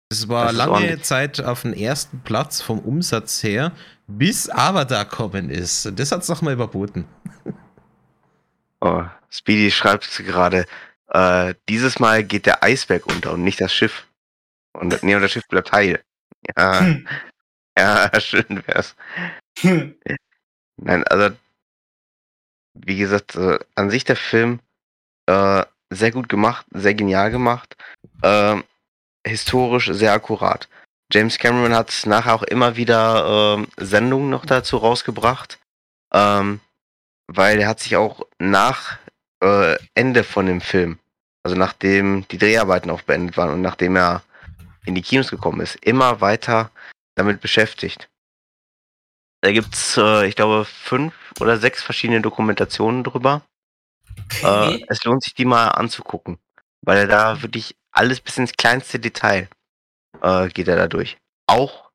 Es 0.08 0.28
war 0.28 0.52
lange 0.52 0.72
ordentlich. 0.72 1.02
Zeit 1.02 1.40
auf 1.40 1.62
dem 1.62 1.72
ersten 1.72 2.20
Platz 2.20 2.60
vom 2.62 2.78
Umsatz 2.78 3.42
her, 3.42 3.72
bis 4.06 4.48
Avatar 4.48 5.04
kommen 5.04 5.50
ist. 5.50 5.90
Das 5.98 6.12
hat 6.12 6.22
es 6.22 6.28
nochmal 6.28 6.54
überboten. 6.54 7.06
Oh, 8.82 9.04
Speedy 9.30 9.70
schreibt 9.70 10.18
gerade, 10.18 10.66
äh, 11.08 11.54
dieses 11.66 11.98
Mal 11.98 12.22
geht 12.22 12.44
der 12.44 12.62
Eisberg 12.62 13.06
unter 13.06 13.32
und 13.32 13.42
nicht 13.42 13.58
das 13.58 13.72
Schiff. 13.72 14.06
Und, 14.74 15.02
nee, 15.02 15.14
und 15.14 15.22
das 15.22 15.32
Schiff 15.32 15.48
bleibt 15.48 15.72
heil. 15.72 16.04
Ja, 16.56 16.80
Hm. 16.80 17.08
ja, 17.78 18.10
schön 18.20 18.62
wär's. 18.66 18.94
Hm. 19.60 19.96
Nein, 20.76 21.04
also, 21.04 21.34
wie 22.74 22.98
gesagt, 22.98 23.34
äh, 23.34 23.58
an 23.74 23.88
sich 23.88 24.04
der 24.04 24.16
Film 24.16 24.60
äh, 25.24 25.64
sehr 25.90 26.10
gut 26.10 26.28
gemacht, 26.28 26.66
sehr 26.70 26.94
genial 26.94 27.30
gemacht, 27.30 27.76
äh, 28.20 28.56
historisch 29.26 29.90
sehr 29.92 30.12
akkurat. 30.12 30.68
James 31.12 31.38
Cameron 31.38 31.74
hat 31.74 32.02
nachher 32.06 32.34
auch 32.34 32.42
immer 32.42 32.76
wieder 32.76 33.56
ähm, 33.56 33.68
Sendungen 33.76 34.30
noch 34.30 34.44
dazu 34.44 34.76
rausgebracht, 34.78 35.58
ähm, 36.12 36.60
weil 37.28 37.60
er 37.60 37.68
hat 37.68 37.80
sich 37.80 37.96
auch 37.96 38.26
nach 38.38 38.98
äh, 39.42 39.76
Ende 39.94 40.24
von 40.24 40.46
dem 40.46 40.60
Film, 40.60 40.98
also 41.44 41.56
nachdem 41.56 42.26
die 42.28 42.38
Dreharbeiten 42.38 42.90
auch 42.90 43.02
beendet 43.02 43.36
waren 43.36 43.50
und 43.50 43.62
nachdem 43.62 43.96
er 43.96 44.22
in 44.84 44.94
die 44.94 45.02
Kinos 45.02 45.30
gekommen 45.30 45.60
ist, 45.60 45.76
immer 45.76 46.20
weiter 46.20 46.70
damit 47.14 47.40
beschäftigt. 47.40 48.08
Da 49.42 49.52
gibt's, 49.52 49.96
äh, 49.96 50.26
ich 50.26 50.34
glaube, 50.34 50.64
fünf 50.64 51.14
oder 51.40 51.56
sechs 51.58 51.82
verschiedene 51.82 52.20
Dokumentationen 52.20 53.04
drüber. 53.04 53.42
Äh, 54.42 54.46
Okay. 54.46 54.84
es 54.88 55.04
lohnt 55.04 55.22
sich, 55.22 55.34
die 55.34 55.44
mal 55.44 55.68
anzugucken, 55.68 56.38
weil 56.82 56.98
er 56.98 57.06
da 57.06 57.42
wirklich 57.42 57.76
alles 57.96 58.20
bis 58.20 58.36
ins 58.38 58.52
kleinste 58.52 58.98
Detail 59.00 59.48
äh, 60.22 60.48
geht 60.48 60.68
er 60.68 60.76
da 60.76 60.86
durch. 60.86 61.16
Auch 61.48 61.90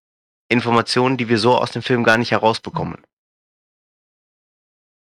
Informationen, 0.49 1.18
die 1.18 1.30
wir 1.30 1.38
so 1.38 1.57
aus 1.57 1.72
dem 1.72 1.82
Film 1.82 2.03
gar 2.03 2.18
nicht 2.18 2.32
herausbekommen. 2.32 3.03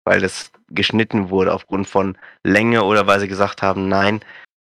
Weil 0.05 0.21
das 0.21 0.51
geschnitten 0.67 1.29
wurde 1.29 1.53
aufgrund 1.53 1.87
von 1.87 2.17
Länge 2.43 2.83
oder 2.83 3.05
weil 3.07 3.19
sie 3.19 3.27
gesagt 3.27 3.61
haben, 3.61 3.87
nein, 3.87 4.21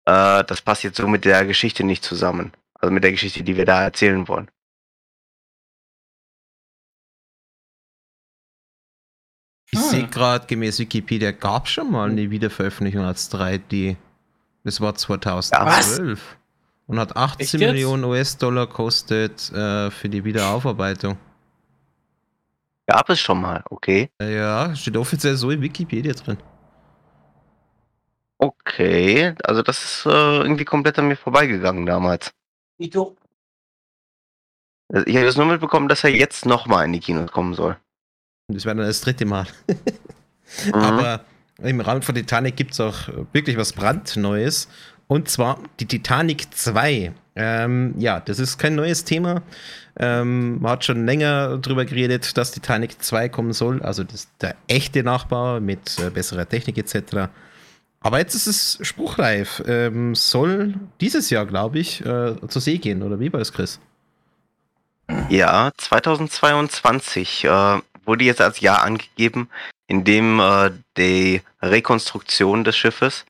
äh, 0.05 0.43
das 0.43 0.61
passt 0.61 0.83
jetzt 0.83 0.97
so 0.97 1.07
mit 1.07 1.25
der 1.25 1.45
Geschichte 1.45 1.83
nicht 1.83 2.03
zusammen. 2.03 2.53
Also 2.73 2.93
mit 2.93 3.03
der 3.03 3.11
Geschichte, 3.11 3.43
die 3.43 3.57
wir 3.57 3.65
da 3.65 3.83
erzählen 3.83 4.27
wollen. 4.27 4.49
Ich 9.71 9.77
Ah. 9.79 9.81
sehe 9.83 10.07
gerade, 10.07 10.47
gemäß 10.47 10.79
Wikipedia 10.79 11.31
gab 11.31 11.65
es 11.65 11.71
schon 11.71 11.91
mal 11.91 12.09
eine 12.09 12.31
Wiederveröffentlichung 12.31 13.03
als 13.05 13.29
3D. 13.29 13.97
Das 14.63 14.81
war 14.81 14.95
2012. 14.95 16.37
Und 16.87 16.99
hat 16.99 17.15
18 17.15 17.43
Echt 17.43 17.53
jetzt? 17.53 17.61
Millionen 17.71 18.03
US-Dollar 18.03 18.67
kostet 18.67 19.51
äh, 19.51 19.91
für 19.91 20.09
die 20.09 20.23
Wiederaufarbeitung. 20.23 21.17
Gab 22.87 23.09
es 23.09 23.19
schon 23.19 23.41
mal, 23.41 23.63
okay. 23.69 24.09
Äh, 24.19 24.35
Ja, 24.37 24.75
steht 24.75 24.97
offiziell 24.97 25.35
so 25.35 25.51
in 25.51 25.61
Wikipedia 25.61 26.13
drin. 26.13 26.37
Okay, 28.39 29.35
also 29.43 29.61
das 29.61 29.83
ist 29.83 30.05
äh, 30.05 30.09
irgendwie 30.39 30.65
komplett 30.65 30.97
an 30.97 31.07
mir 31.09 31.17
vorbeigegangen 31.17 31.85
damals. 31.85 32.31
Wie 32.77 32.89
du. 32.89 33.15
Also 34.91 35.05
Ich 35.05 35.15
habe 35.15 35.25
jetzt 35.25 35.37
nur 35.37 35.45
mitbekommen, 35.45 35.87
dass 35.89 36.03
er 36.03 36.09
jetzt 36.09 36.45
nochmal 36.45 36.85
in 36.85 36.93
die 36.93 36.99
Kinos 36.99 37.31
kommen 37.31 37.53
soll. 37.53 37.77
Das 38.47 38.65
wäre 38.65 38.75
dann 38.75 38.87
das 38.87 39.01
dritte 39.01 39.25
Mal. 39.25 39.45
Mhm. 40.65 40.73
Aber 40.73 41.25
im 41.63 41.81
Rahmen 41.81 42.01
von 42.01 42.15
Titanic 42.15 42.55
gibt 42.55 42.73
es 42.73 42.79
auch 42.79 43.09
wirklich 43.33 43.57
was 43.57 43.73
brandneues. 43.73 44.67
Und 45.07 45.27
zwar 45.27 45.59
die 45.79 45.87
Titanic 45.87 46.53
2. 46.53 47.11
Ähm, 47.35 47.95
ja, 47.97 48.19
das 48.19 48.37
ist 48.37 48.59
kein 48.59 48.75
neues 48.75 49.05
Thema. 49.05 49.41
Ähm, 49.97 50.61
man 50.61 50.73
hat 50.73 50.85
schon 50.85 51.05
länger 51.05 51.57
darüber 51.57 51.83
geredet, 51.85 52.37
dass 52.37 52.51
Titanic 52.51 53.01
2 53.01 53.29
kommen 53.29 53.53
soll. 53.53 53.81
Also 53.81 54.03
das, 54.03 54.27
der 54.39 54.55
echte 54.67 55.03
Nachbau 55.03 55.59
mit 55.59 55.97
äh, 55.99 56.11
besserer 56.11 56.47
Technik 56.47 56.77
etc. 56.77 57.29
Aber 58.01 58.19
jetzt 58.19 58.35
ist 58.35 58.47
es 58.47 58.79
spruchreif. 58.81 59.63
Ähm, 59.65 60.13
soll 60.15 60.75
dieses 61.01 61.29
Jahr, 61.31 61.45
glaube 61.45 61.79
ich, 61.79 62.05
äh, 62.05 62.35
zur 62.47 62.61
See 62.61 62.77
gehen. 62.77 63.01
Oder 63.01 63.19
wie 63.19 63.33
war 63.33 63.41
es, 63.41 63.51
Chris? 63.51 63.79
Ja, 65.29 65.71
2022 65.75 67.45
äh, 67.45 67.79
wurde 68.05 68.25
jetzt 68.25 68.41
als 68.41 68.59
Jahr 68.59 68.81
angegeben, 68.83 69.49
in 69.87 70.03
dem 70.03 70.39
äh, 70.39 70.71
die 70.97 71.41
Rekonstruktion 71.61 72.63
des 72.63 72.77
Schiffes, 72.77 73.25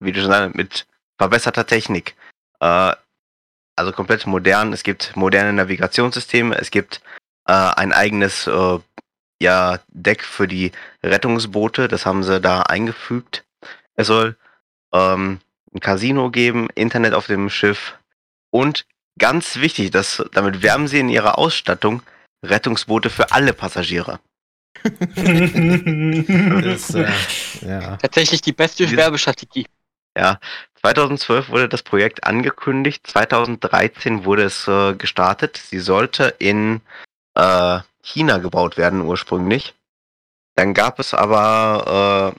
wie 0.00 0.12
du 0.12 0.20
schon 0.20 0.30
sagst, 0.30 0.54
mit 0.54 0.86
verbesserter 1.18 1.66
Technik, 1.66 2.16
äh, 2.60 2.92
also 3.76 3.92
komplett 3.92 4.26
modern. 4.26 4.72
Es 4.72 4.82
gibt 4.82 5.16
moderne 5.16 5.52
Navigationssysteme, 5.52 6.56
es 6.56 6.70
gibt 6.70 7.00
äh, 7.46 7.52
ein 7.52 7.92
eigenes 7.92 8.46
äh, 8.46 8.78
ja, 9.40 9.80
Deck 9.88 10.22
für 10.24 10.46
die 10.46 10.72
Rettungsboote, 11.02 11.88
das 11.88 12.06
haben 12.06 12.22
sie 12.22 12.40
da 12.40 12.62
eingefügt. 12.62 13.44
Es 13.94 14.06
soll 14.06 14.36
ähm, 14.92 15.40
ein 15.74 15.80
Casino 15.80 16.30
geben, 16.30 16.68
Internet 16.74 17.14
auf 17.14 17.26
dem 17.26 17.50
Schiff 17.50 17.94
und 18.50 18.86
ganz 19.18 19.56
wichtig, 19.56 19.90
das, 19.90 20.22
damit 20.32 20.62
werben 20.62 20.88
sie 20.88 21.00
in 21.00 21.08
ihrer 21.08 21.38
Ausstattung 21.38 22.02
Rettungsboote 22.42 23.10
für 23.10 23.32
alle 23.32 23.52
Passagiere. 23.52 24.20
Das, 24.82 24.94
äh, 26.94 27.06
ja. 27.60 27.96
Tatsächlich 27.98 28.40
die 28.40 28.52
beste 28.52 28.90
Werbestrategie. 28.90 29.66
2012 30.82 31.48
wurde 31.50 31.68
das 31.68 31.82
Projekt 31.82 32.24
angekündigt, 32.24 33.06
2013 33.06 34.24
wurde 34.24 34.42
es 34.44 34.66
äh, 34.66 34.94
gestartet. 34.94 35.56
Sie 35.56 35.78
sollte 35.78 36.34
in 36.38 36.80
äh, 37.34 37.78
China 38.02 38.38
gebaut 38.38 38.76
werden 38.76 39.02
ursprünglich. 39.02 39.74
Dann 40.56 40.74
gab 40.74 40.98
es 40.98 41.14
aber 41.14 42.34
äh, 42.34 42.38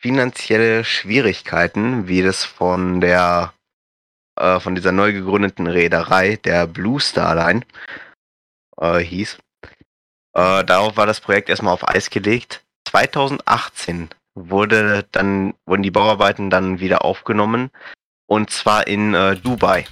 finanzielle 0.00 0.84
Schwierigkeiten, 0.84 2.08
wie 2.08 2.22
das 2.22 2.44
von 2.44 3.00
der 3.00 3.52
äh, 4.36 4.58
von 4.58 4.74
dieser 4.74 4.92
neu 4.92 5.12
gegründeten 5.12 5.66
Reederei, 5.66 6.36
der 6.36 6.66
Blue 6.66 7.00
Star 7.00 7.34
Line, 7.34 7.62
äh, 8.84 9.04
hieß. 9.04 9.38
Äh, 10.34 10.64
darauf 10.64 10.96
war 10.96 11.06
das 11.06 11.20
Projekt 11.20 11.48
erstmal 11.48 11.74
auf 11.74 11.88
Eis 11.88 12.10
gelegt. 12.10 12.62
2018 12.88 14.10
wurde 14.34 15.06
dann, 15.12 15.54
wurden 15.64 15.82
die 15.82 15.90
Bauarbeiten 15.90 16.50
dann 16.50 16.80
wieder 16.80 17.04
aufgenommen 17.04 17.70
und 18.26 18.50
zwar 18.50 18.86
in 18.86 19.14
äh, 19.14 19.36
Dubai. 19.36 19.86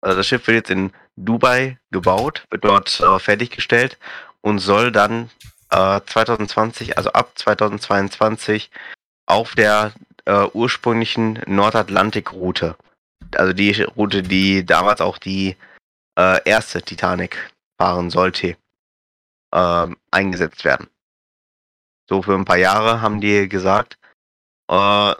Also 0.00 0.16
das 0.16 0.26
Schiff 0.26 0.46
wird 0.46 0.56
jetzt 0.56 0.70
in 0.70 0.92
Dubai 1.16 1.78
gebaut, 1.90 2.44
wird 2.50 2.64
dort 2.64 3.00
äh, 3.00 3.18
fertiggestellt 3.18 3.98
und 4.40 4.60
soll 4.60 4.92
dann 4.92 5.30
äh, 5.70 6.00
2020, 6.06 6.96
also 6.96 7.12
ab 7.12 7.32
2022 7.34 8.70
auf 9.26 9.54
der 9.54 9.92
äh, 10.24 10.46
ursprünglichen 10.52 11.40
Nordatlantikroute, 11.46 12.76
also 13.34 13.52
die 13.52 13.82
Route, 13.82 14.22
die 14.22 14.64
damals 14.64 15.00
auch 15.00 15.18
die 15.18 15.56
äh, 16.18 16.40
erste 16.44 16.82
Titanic 16.82 17.50
fahren 17.80 18.10
sollte, 18.10 18.56
ähm, 19.54 19.96
eingesetzt 20.10 20.64
werden. 20.64 20.88
So 22.08 22.22
für 22.22 22.34
ein 22.34 22.44
paar 22.44 22.56
Jahre 22.56 23.00
haben 23.00 23.20
die 23.20 23.48
gesagt. 23.48 23.98
Äh, 24.68 25.14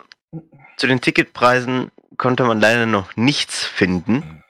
zu 0.77 0.87
den 0.87 1.01
Ticketpreisen 1.01 1.91
konnte 2.16 2.45
man 2.45 2.61
leider 2.61 2.87
noch 2.87 3.16
nichts 3.16 3.65
finden. 3.65 4.43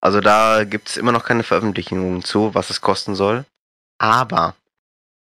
Also 0.00 0.20
da 0.20 0.64
gibt 0.64 0.88
es 0.88 0.96
immer 0.96 1.12
noch 1.12 1.24
keine 1.24 1.44
Veröffentlichungen 1.44 2.22
zu, 2.22 2.54
was 2.54 2.70
es 2.70 2.80
kosten 2.80 3.14
soll. 3.14 3.44
Aber 3.98 4.54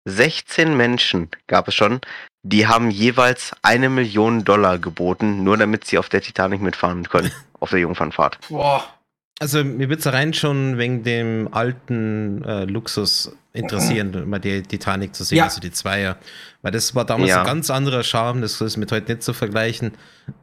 16 0.04 0.76
Menschen 0.76 1.30
gab 1.46 1.68
es 1.68 1.74
schon, 1.74 2.00
die 2.42 2.66
haben 2.66 2.90
jeweils 2.90 3.54
eine 3.62 3.88
Million 3.88 4.44
Dollar 4.44 4.78
geboten, 4.78 5.44
nur 5.44 5.56
damit 5.56 5.84
sie 5.84 5.98
auf 5.98 6.08
der 6.08 6.20
Titanic 6.20 6.60
mitfahren 6.60 7.08
können, 7.08 7.32
auf 7.60 7.70
der 7.70 7.80
Jungfernfahrt. 7.80 8.38
Boah. 8.48 8.97
Also 9.40 9.62
mir 9.62 9.88
wird 9.88 10.00
es 10.00 10.12
rein 10.12 10.34
schon 10.34 10.78
wegen 10.78 11.04
dem 11.04 11.48
alten 11.52 12.42
äh, 12.44 12.64
Luxus 12.64 13.32
interessieren, 13.52 14.12
mal 14.28 14.40
die 14.40 14.62
Titanic 14.62 15.14
zu 15.14 15.22
sehen, 15.22 15.38
Ja. 15.38 15.44
also 15.44 15.60
die 15.60 15.70
Zweier. 15.70 16.16
Weil 16.62 16.72
das 16.72 16.94
war 16.96 17.04
damals 17.04 17.30
Ja. 17.30 17.40
ein 17.40 17.46
ganz 17.46 17.70
anderer 17.70 18.02
Charme, 18.02 18.40
das 18.40 18.60
ist 18.60 18.76
mit 18.76 18.90
heute 18.90 19.12
nicht 19.12 19.22
zu 19.22 19.32
vergleichen. 19.32 19.92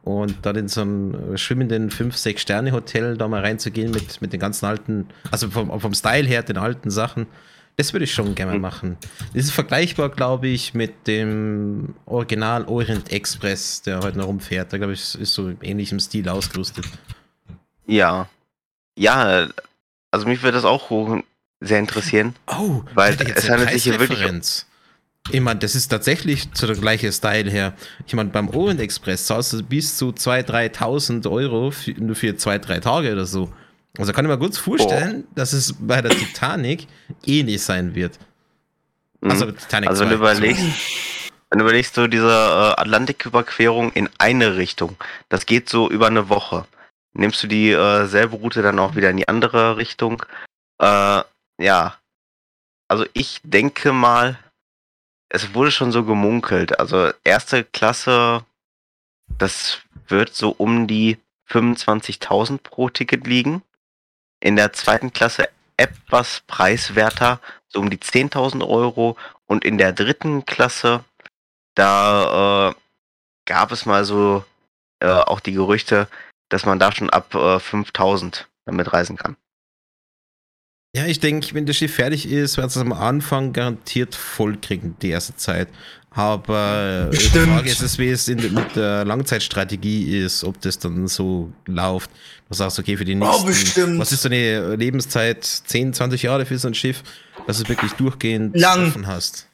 Und 0.02 0.34
dann 0.42 0.56
in 0.56 0.68
so 0.68 0.80
ein 0.82 1.34
äh, 1.34 1.38
schwimmenden 1.38 1.90
5-6-Sterne-Hotel 1.90 3.18
da 3.18 3.28
mal 3.28 3.42
reinzugehen 3.42 3.90
mit, 3.90 4.22
mit 4.22 4.32
den 4.32 4.40
ganzen 4.40 4.64
alten, 4.64 5.08
also 5.30 5.50
vom, 5.50 5.78
vom 5.78 5.92
Style 5.92 6.26
her, 6.26 6.42
den 6.42 6.56
alten 6.56 6.90
Sachen, 6.90 7.26
das 7.76 7.92
würde 7.92 8.04
ich 8.04 8.14
schon 8.14 8.34
gerne 8.34 8.52
mal 8.52 8.58
machen. 8.58 8.96
Das 9.34 9.44
ist 9.44 9.50
vergleichbar, 9.52 10.08
glaube 10.08 10.48
ich, 10.48 10.72
mit 10.72 11.06
dem 11.06 11.94
Original 12.06 12.64
Orient 12.64 13.12
Express, 13.12 13.82
der 13.82 14.00
heute 14.00 14.16
noch 14.16 14.28
rumfährt. 14.28 14.72
Da 14.72 14.78
glaube 14.78 14.94
ich, 14.94 15.14
ist 15.20 15.34
so 15.34 15.50
im 15.50 15.58
ähnlichen 15.60 16.00
Stil 16.00 16.26
ausgerüstet. 16.30 16.86
Ja. 17.86 18.30
Ja, 18.96 19.48
also 20.10 20.26
mich 20.26 20.42
würde 20.42 20.56
das 20.56 20.64
auch 20.64 20.90
sehr 21.60 21.78
interessieren. 21.78 22.34
Oh, 22.46 22.82
Weil 22.94 23.16
es 23.34 23.48
handelt 23.48 23.70
sich 23.70 23.84
hier 23.84 24.00
wirklich-. 24.00 24.66
Ich 25.32 25.40
meine, 25.40 25.58
das 25.58 25.74
ist 25.74 25.88
tatsächlich 25.88 26.52
zu 26.52 26.66
der 26.66 26.76
gleichen 26.76 27.12
Style 27.12 27.50
her. 27.50 27.74
Ich 28.06 28.14
meine, 28.14 28.30
beim 28.30 28.48
Orient 28.48 28.80
Express 28.80 29.26
zahlst 29.26 29.52
du 29.52 29.62
bis 29.62 29.96
zu 29.96 30.10
2.000, 30.10 30.76
3.000 30.76 31.30
Euro 31.30 31.70
für, 31.72 31.92
nur 31.92 32.14
für 32.14 32.36
zwei, 32.36 32.58
drei 32.58 32.78
Tage 32.78 33.12
oder 33.12 33.26
so. 33.26 33.52
Also 33.98 34.12
kann 34.12 34.24
ich 34.24 34.30
mir 34.30 34.38
gut 34.38 34.56
vorstellen, 34.56 35.24
dass 35.34 35.52
es 35.52 35.74
bei 35.78 36.00
der 36.00 36.12
Titanic 36.12 36.86
ähnlich 37.26 37.62
sein 37.62 37.94
wird. 37.94 38.18
Mhm. 39.20 39.30
Also 39.30 39.50
Titanic 39.50 39.88
Also 39.88 40.04
wenn 40.04 40.10
du 40.10 40.18
2. 40.18 40.20
überlegst, 40.20 40.64
wenn 41.50 41.58
du 41.58 41.64
überlegst, 41.64 41.94
so 41.94 42.06
diese 42.06 42.28
äh, 42.28 42.80
Atlantiküberquerung 42.80 43.92
in 43.92 44.08
eine 44.18 44.56
Richtung, 44.56 44.96
das 45.28 45.46
geht 45.46 45.68
so 45.68 45.90
über 45.90 46.06
eine 46.06 46.28
Woche. 46.28 46.66
Nimmst 47.16 47.42
du 47.42 47.46
die 47.46 47.70
äh, 47.70 48.06
selbe 48.06 48.36
Route 48.36 48.60
dann 48.60 48.78
auch 48.78 48.94
wieder 48.94 49.10
in 49.10 49.16
die 49.16 49.28
andere 49.28 49.78
Richtung? 49.78 50.22
Äh, 50.78 51.22
ja. 51.58 51.98
Also 52.88 53.06
ich 53.14 53.40
denke 53.42 53.92
mal, 53.92 54.38
es 55.30 55.54
wurde 55.54 55.70
schon 55.70 55.92
so 55.92 56.04
gemunkelt. 56.04 56.78
Also 56.78 57.10
erste 57.24 57.64
Klasse, 57.64 58.44
das 59.38 59.78
wird 60.08 60.34
so 60.34 60.50
um 60.50 60.86
die 60.86 61.18
25.000 61.48 62.58
pro 62.58 62.90
Ticket 62.90 63.26
liegen. 63.26 63.62
In 64.40 64.56
der 64.56 64.74
zweiten 64.74 65.12
Klasse 65.12 65.48
etwas 65.78 66.42
preiswerter, 66.46 67.40
so 67.68 67.80
um 67.80 67.88
die 67.88 67.98
10.000 67.98 68.66
Euro. 68.66 69.16
Und 69.46 69.64
in 69.64 69.78
der 69.78 69.92
dritten 69.92 70.44
Klasse, 70.44 71.02
da 71.74 72.70
äh, 72.70 72.74
gab 73.46 73.72
es 73.72 73.86
mal 73.86 74.04
so 74.04 74.44
äh, 75.00 75.08
auch 75.08 75.40
die 75.40 75.52
Gerüchte, 75.52 76.08
dass 76.48 76.64
man 76.66 76.78
da 76.78 76.92
schon 76.92 77.10
ab 77.10 77.34
äh, 77.34 77.58
5000 77.58 78.48
damit 78.64 78.92
reisen 78.92 79.16
kann. 79.16 79.36
Ja, 80.94 81.04
ich 81.06 81.20
denke, 81.20 81.54
wenn 81.54 81.66
das 81.66 81.76
Schiff 81.76 81.94
fertig 81.94 82.26
ist, 82.30 82.56
wird 82.56 82.66
es 82.68 82.76
am 82.78 82.92
Anfang 82.92 83.52
garantiert 83.52 84.14
voll 84.14 84.56
kriegen, 84.56 84.96
die 85.02 85.10
erste 85.10 85.36
Zeit. 85.36 85.68
Aber 86.10 87.08
äh, 87.08 87.10
die 87.10 87.16
Bestimmt. 87.18 87.48
Frage 87.48 87.68
ist, 87.68 87.82
es, 87.82 87.98
wie 87.98 88.08
es 88.08 88.26
in, 88.28 88.54
mit 88.54 88.74
der 88.76 89.04
Langzeitstrategie 89.04 90.18
ist, 90.24 90.42
ob 90.44 90.58
das 90.62 90.78
dann 90.78 91.06
so 91.08 91.52
läuft. 91.66 92.10
Du 92.48 92.54
sagst, 92.54 92.78
okay, 92.78 92.96
für 92.96 93.04
die 93.04 93.14
nächsten. 93.14 93.46
bestimmt. 93.46 93.98
Was 93.98 94.12
ist 94.12 94.22
so 94.22 94.30
eine 94.30 94.76
Lebenszeit? 94.76 95.44
10, 95.44 95.92
20 95.92 96.22
Jahre 96.22 96.46
für 96.46 96.56
so 96.56 96.68
ein 96.68 96.74
Schiff, 96.74 97.02
dass 97.46 97.58
du 97.62 97.68
wirklich 97.68 97.92
durchgehend 97.92 98.56
Lang. 98.56 98.86
offen 98.88 99.06
hast. 99.06 99.48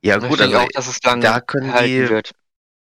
Ja 0.00 0.16
gut, 0.16 0.40
also 0.40 0.56
auch, 0.58 0.68
dass 0.72 0.86
es 0.88 1.02
lange 1.02 1.22
da 1.22 1.40
können 1.40 1.74
halten 1.74 1.86
die- 2.04 2.08
wird. 2.08 2.30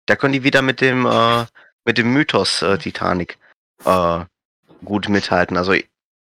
da 0.06 0.14
können 0.14 0.34
die 0.34 0.44
wieder 0.44 0.62
mit 0.62 0.80
dem 0.80 1.06
äh, 1.06 1.44
mit 1.88 1.96
dem 1.96 2.12
Mythos 2.12 2.60
äh, 2.60 2.76
Titanic 2.76 3.38
äh, 3.86 4.20
gut 4.84 5.08
mithalten. 5.08 5.56
Also 5.56 5.72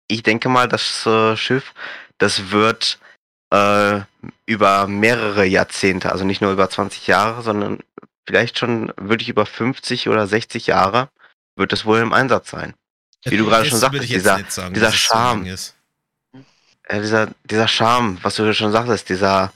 ich 0.06 0.22
denke 0.22 0.48
mal, 0.48 0.68
das 0.68 1.04
äh, 1.06 1.36
Schiff, 1.36 1.74
das 2.18 2.52
wird 2.52 3.00
äh, 3.52 4.00
über 4.46 4.86
mehrere 4.86 5.44
Jahrzehnte, 5.44 6.12
also 6.12 6.24
nicht 6.24 6.40
nur 6.40 6.52
über 6.52 6.70
20 6.70 7.08
Jahre, 7.08 7.42
sondern 7.42 7.80
vielleicht 8.28 8.60
schon 8.60 8.92
wirklich 8.96 9.28
über 9.28 9.44
50 9.44 10.08
oder 10.08 10.28
60 10.28 10.68
Jahre, 10.68 11.08
wird 11.56 11.72
es 11.72 11.84
wohl 11.84 11.98
im 11.98 12.12
Einsatz 12.12 12.50
sein. 12.50 12.74
Wie 13.24 13.36
du 13.36 13.46
gerade 13.46 13.62
Das 13.62 13.70
schon 13.70 13.80
sagtest, 13.80 14.08
dieser- 14.08 14.44
sagen, 14.48 14.72
dieser 14.72 14.92
so 14.92 14.96
Charme. 14.96 15.46
Ja, 16.88 16.98
dieser, 17.00 17.28
dieser 17.42 17.66
Charme, 17.66 18.18
was 18.22 18.36
du 18.36 18.54
schon 18.54 18.70
sagtest, 18.70 19.08
dieser, 19.08 19.52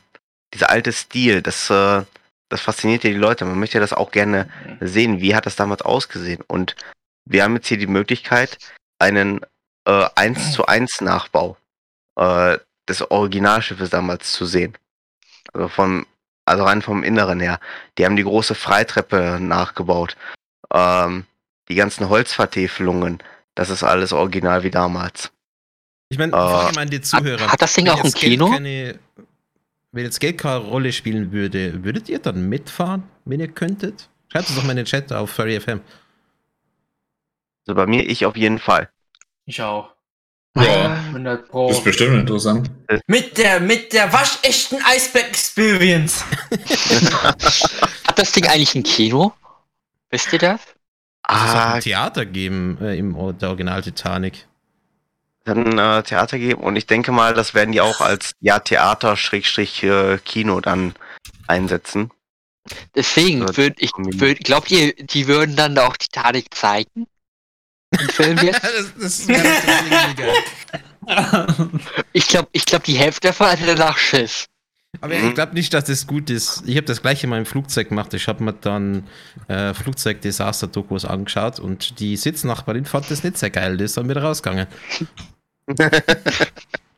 dieser 0.53 0.71
alte 0.71 0.91
Stil, 0.91 1.41
das, 1.41 1.71
äh, 1.71 2.03
das 2.49 2.61
fasziniert 2.61 3.05
ja 3.05 3.11
die 3.11 3.17
Leute. 3.17 3.45
Man 3.45 3.59
möchte 3.59 3.81
das 3.81 3.93
auch 3.93 4.11
gerne 4.11 4.49
sehen. 4.81 5.21
Wie 5.21 5.35
hat 5.35 5.47
das 5.47 5.57
damals 5.57 5.83
ausgesehen? 5.83 6.43
Und 6.47 6.77
wir 7.25 7.43
haben 7.43 7.55
jetzt 7.55 7.69
hier 7.69 7.79
die 7.79 7.87
Möglichkeit, 7.87 8.59
einen 8.99 9.41
äh, 9.87 10.09
1 10.15 10.53
zu 10.53 10.67
1 10.67 11.01
Nachbau 11.01 11.57
äh, 12.17 12.59
des 12.89 13.11
Originalschiffes 13.11 13.91
damals 13.91 14.33
zu 14.33 14.47
sehen. 14.47 14.77
Also 15.53 15.69
vom, 15.69 16.07
also 16.45 16.65
rein 16.65 16.83
vom 16.83 17.03
Inneren 17.03 17.41
her. 17.41 17.61
Die 17.99 18.05
haben 18.05 18.17
die 18.17 18.25
große 18.25 18.55
Freitreppe 18.55 19.39
nachgebaut. 19.41 20.17
Ähm, 20.73 21.25
die 21.69 21.75
ganzen 21.75 22.09
Holzvertäfelungen, 22.09 23.23
das 23.55 23.71
ist 23.71 23.83
alles 23.83 24.13
original 24.13 24.63
wie 24.63 24.71
damals. 24.71 25.33
Ich 26.11 26.19
meine, 26.19 26.33
Äh, 26.33 26.79
an 26.79 26.91
die 26.91 27.01
Zuhörer. 27.01 27.41
Hat, 27.45 27.53
hat 27.53 27.63
das 27.63 27.73
Ding 27.73 27.89
auch 27.89 28.05
ein 28.05 28.13
Kino? 28.13 28.51
Keine, 28.51 28.99
wenn 29.95 30.05
jetzt 30.05 30.19
Geld 30.21 30.39
keine 30.39 30.59
Rolle 30.59 30.93
spielen 30.93 31.31
würde, 31.31 31.85
würdet 31.85 32.09
ihr 32.09 32.19
dann 32.19 32.49
mitfahren, 32.49 33.05
wenn 33.25 33.41
ihr 33.41 33.49
könntet? 33.49 34.09
Schreibt 34.31 34.49
es 34.49 34.57
doch 34.57 34.65
mal 34.65 34.73
in 34.73 34.79
den 34.79 34.87
Chat 34.87 35.13
auf 35.13 35.31
Furry 35.31 35.61
FM. 35.61 35.81
Also 37.67 37.77
bei 37.77 37.87
mir, 37.87 38.05
ich 38.09 38.27
auf 38.27 38.37
jeden 38.37 38.59
Fall. 38.59 38.91
Ich 39.47 39.63
auch. 39.63 39.95
Ja. 40.57 40.95
100 41.09 41.49
Pro. 41.49 41.69
Das 41.69 41.79
ist 41.79 41.85
bestimmt 41.85 42.15
interessant. 42.21 42.71
Mit 43.07 43.39
der, 43.39 43.61
mit 43.61 43.93
der 43.93 44.13
waschechten 44.13 44.79
Iceberg 44.97 45.29
Experience. 45.29 46.25
Hat 48.07 48.19
das 48.19 48.33
Ding 48.33 48.47
eigentlich 48.47 48.75
ein 48.75 48.83
Kino? 48.83 49.33
Wisst 50.11 50.33
ihr 50.33 50.39
das? 50.39 50.61
Also 51.23 51.45
es 51.47 51.55
Ah, 51.55 51.73
ein 51.75 51.81
Theater 51.81 52.27
geben 52.27 52.79
äh, 52.81 52.99
im 52.99 53.15
der 53.39 53.49
Original 53.49 53.83
Titanic. 53.83 54.47
Dann 55.45 55.79
äh, 55.79 56.03
Theater 56.03 56.39
geben 56.39 56.63
und 56.63 56.77
ich 56.77 56.87
denke 56.87 57.13
mal, 57.13 57.35
das 57.35 57.55
werden 57.55 57.73
die 57.73 57.81
auch 57.81 58.01
als 58.01 58.33
ja 58.41 58.59
Theater 58.59 59.17
Schrägstrich 59.17 59.83
äh, 59.83 60.19
Kino 60.25 60.61
dann 60.61 60.95
einsetzen. 61.47 62.11
Deswegen 62.95 63.43
Ja, 63.43 63.57
würd 63.57 63.75
ich, 63.79 63.91
würd, 63.97 64.39
glaubt 64.43 64.71
ihr, 64.71 64.95
die 64.95 65.27
würden 65.27 65.55
dann 65.55 65.75
da 65.75 65.87
auch 65.87 65.97
Titanic 65.99 66.55
zeigen? 66.55 67.07
Im 67.93 68.09
Film 68.09 68.39
jetzt? 68.39 68.63
das, 68.99 69.27
das 69.27 69.27
geil. 70.17 70.33
Ich 72.15 72.29
glaube, 72.29 72.49
ich 72.53 72.65
glaub, 72.65 72.83
die 72.85 72.95
Hälfte 72.97 73.29
davon 73.29 73.49
hatte 73.49 73.67
danach 73.67 73.99
Schiss. 73.99 74.47
Aber 75.01 75.15
Mhm. 75.15 75.29
ich 75.29 75.35
glaube 75.35 75.55
nicht, 75.55 75.75
dass 75.75 75.85
das 75.85 76.07
gut 76.07 76.31
ist. 76.31 76.63
Ich 76.67 76.77
habe 76.77 76.87
das 76.87 77.03
gleiche 77.03 77.27
mal 77.27 77.39
im 77.39 77.47
Flugzeug 77.47 77.89
gemacht. 77.91 78.15
Ich 78.15 78.27
habe 78.29 78.43
mir 78.43 78.53
dann 78.55 79.07
äh, 79.49 79.75
Flugzeug-Desaster-Dokus 79.75 81.05
angeschaut 81.05 81.59
und 81.61 81.99
die 82.01 82.17
Sitznachbarin 82.17 82.87
fand 82.87 83.11
das 83.11 83.23
nicht 83.25 83.37
sehr 83.37 83.51
geil. 83.51 83.77
Die 83.77 83.85
ist 83.85 83.97
dann 83.97 84.09
wieder 84.09 84.23
rausgegangen. 84.23 84.67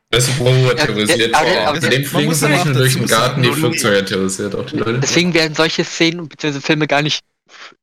Das 0.09 0.29
ist 0.29 0.39
terrorisiert. 0.39 1.33
Ja, 1.33 1.39
aber- 1.41 1.49
vor. 1.49 1.67
aber- 1.69 1.81
dem 1.81 2.03
man 2.03 2.11
fliegen 2.11 2.29
muss 2.29 2.41
sie 2.41 2.49
nicht 2.49 2.65
nur 2.65 2.75
durch 2.75 2.95
den 2.95 3.07
Garten, 3.07 3.43
die 3.43 3.53
Flugzeuge 3.53 4.05
terrorisiert 4.05 4.55
auch 4.55 4.67
die 4.67 4.77
Leute. 4.77 5.01
Deswegen 5.01 5.35
werden 5.35 5.55
solche 5.55 5.85
Szenen 5.85 6.29
bzw. 6.29 6.61
Filme 6.61 6.87
gar 6.87 7.03
nicht 7.03 7.25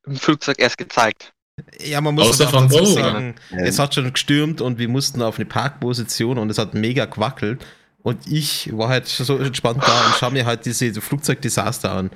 im 0.07 0.15
Flugzeug 0.15 0.57
erst 0.59 0.77
gezeigt. 0.77 1.33
Ja, 1.79 2.01
man 2.01 2.15
muss 2.15 2.29
Außer 2.29 2.47
auch 2.47 2.51
von 2.51 2.69
dazu 2.69 2.85
sagen, 2.85 3.35
es 3.51 3.77
hat 3.77 3.93
schon 3.93 4.11
gestürmt 4.11 4.61
und 4.61 4.79
wir 4.79 4.87
mussten 4.87 5.21
auf 5.21 5.35
eine 5.35 5.45
Parkposition 5.45 6.37
und 6.37 6.49
es 6.49 6.57
hat 6.57 6.73
mega 6.73 7.05
gewackelt. 7.05 7.63
Und 8.01 8.25
ich 8.27 8.69
war 8.75 8.89
halt 8.89 9.07
so 9.07 9.37
entspannt 9.37 9.83
da 9.85 10.05
und 10.07 10.15
schaue 10.15 10.31
mir 10.31 10.45
halt 10.45 10.65
diese 10.65 10.99
Flugzeugdesaster 11.01 11.91
an. 11.91 12.09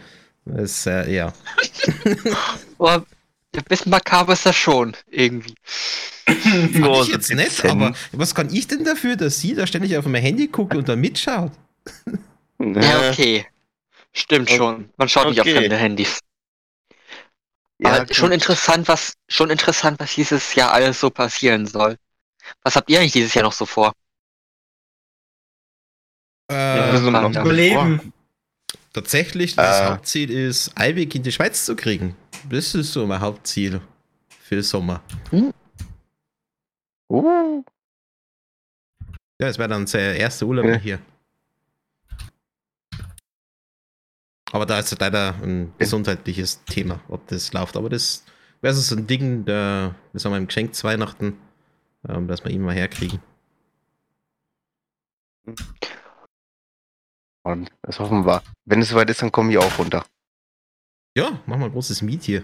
Das, 0.45 0.85
äh, 0.85 1.14
ja. 1.14 1.34
Aber 2.80 3.06
ein 3.56 3.64
bisschen 3.68 3.89
makaber 3.91 4.34
ist 4.34 4.45
das 4.45 4.56
schon, 4.56 4.95
irgendwie. 5.10 5.53
Fand 6.27 7.03
ich 7.03 7.07
jetzt 7.07 7.29
dezent. 7.29 7.71
aber 7.71 7.93
was 8.11 8.35
kann 8.35 8.53
ich 8.53 8.67
denn 8.67 8.83
dafür, 8.83 9.15
dass 9.15 9.39
sie 9.39 9.55
da 9.55 9.65
ständig 9.65 9.97
auf 9.97 10.05
mein 10.05 10.21
Handy 10.21 10.47
guckt 10.47 10.75
und 10.75 10.87
da 10.89 10.95
mitschaut? 10.95 11.51
Ja, 12.59 13.09
okay. 13.09 13.45
Stimmt 14.13 14.49
schon. 14.49 14.89
Man 14.97 15.07
schaut 15.07 15.29
nicht 15.29 15.39
auf 15.39 15.45
Okay. 15.47 15.55
fremde 15.57 15.77
Handys. 15.77 16.19
Ja, 17.79 18.05
schon 18.11 18.31
interessant, 18.31 18.87
was 18.87 19.13
schon 19.27 19.51
interessant, 19.51 19.99
was 19.99 20.15
dieses 20.15 20.55
Jahr 20.55 20.73
alles 20.73 20.99
so 20.99 21.09
passieren 21.11 21.67
soll. 21.67 21.95
Was 22.63 22.75
habt 22.75 22.89
ihr 22.89 22.99
eigentlich 22.99 23.11
dieses 23.11 23.33
Jahr 23.35 23.43
noch 23.43 23.53
so 23.53 23.65
vor? 23.65 23.93
Äh, 26.51 26.55
Ja. 26.55 27.29
Überleben. 27.41 28.13
Tatsächlich, 28.93 29.55
das 29.55 29.79
Äh. 29.81 29.85
Hauptziel 29.85 30.29
ist, 30.31 30.71
Eiweg 30.75 31.13
in 31.13 31.21
die 31.23 31.31
Schweiz 31.31 31.65
zu 31.65 31.75
kriegen. 31.75 32.15
Das 32.49 32.73
ist 32.73 32.93
so 32.93 33.05
mein 33.05 33.19
Hauptziel 33.19 33.79
für 34.41 34.55
den 34.55 34.63
Sommer. 34.63 35.01
Uh, 37.09 37.63
Ja, 39.39 39.47
es 39.47 39.57
wäre 39.57 39.69
dann 39.69 39.85
der 39.85 40.15
erste 40.17 40.45
Urlaub 40.45 40.65
Ja. 40.65 40.75
hier. 40.77 40.99
Aber 44.51 44.65
da 44.65 44.79
ist 44.79 44.97
leider 44.99 45.35
ein 45.43 45.73
gesundheitliches 45.77 46.63
Thema, 46.65 47.01
ob 47.09 47.27
das 47.27 47.51
läuft. 47.53 47.75
Aber 47.77 47.89
das 47.89 48.23
wäre 48.61 48.73
so 48.73 48.95
ein 48.95 49.05
Ding, 49.05 49.45
da, 49.45 49.93
das 50.13 50.25
haben 50.25 50.31
wir 50.31 50.38
im 50.38 50.47
Geschenk 50.47 50.73
zu 50.73 50.84
Weihnachten. 50.85 51.38
ähm, 52.07 52.27
dass 52.27 52.43
wir 52.45 52.51
ihn 52.51 52.61
mal 52.61 52.73
herkriegen. 52.75 53.19
Und 57.43 57.69
das 57.81 57.99
hoffen 57.99 58.25
wir. 58.25 58.41
Wenn 58.65 58.81
es 58.81 58.89
soweit 58.89 59.09
ist, 59.09 59.21
dann 59.21 59.31
komme 59.31 59.51
ich 59.51 59.57
auch 59.57 59.77
runter. 59.77 60.05
Ja, 61.17 61.41
machen 61.45 61.61
wir 61.61 61.65
ein 61.65 61.71
großes 61.71 62.01
Meet 62.01 62.23
hier. 62.23 62.43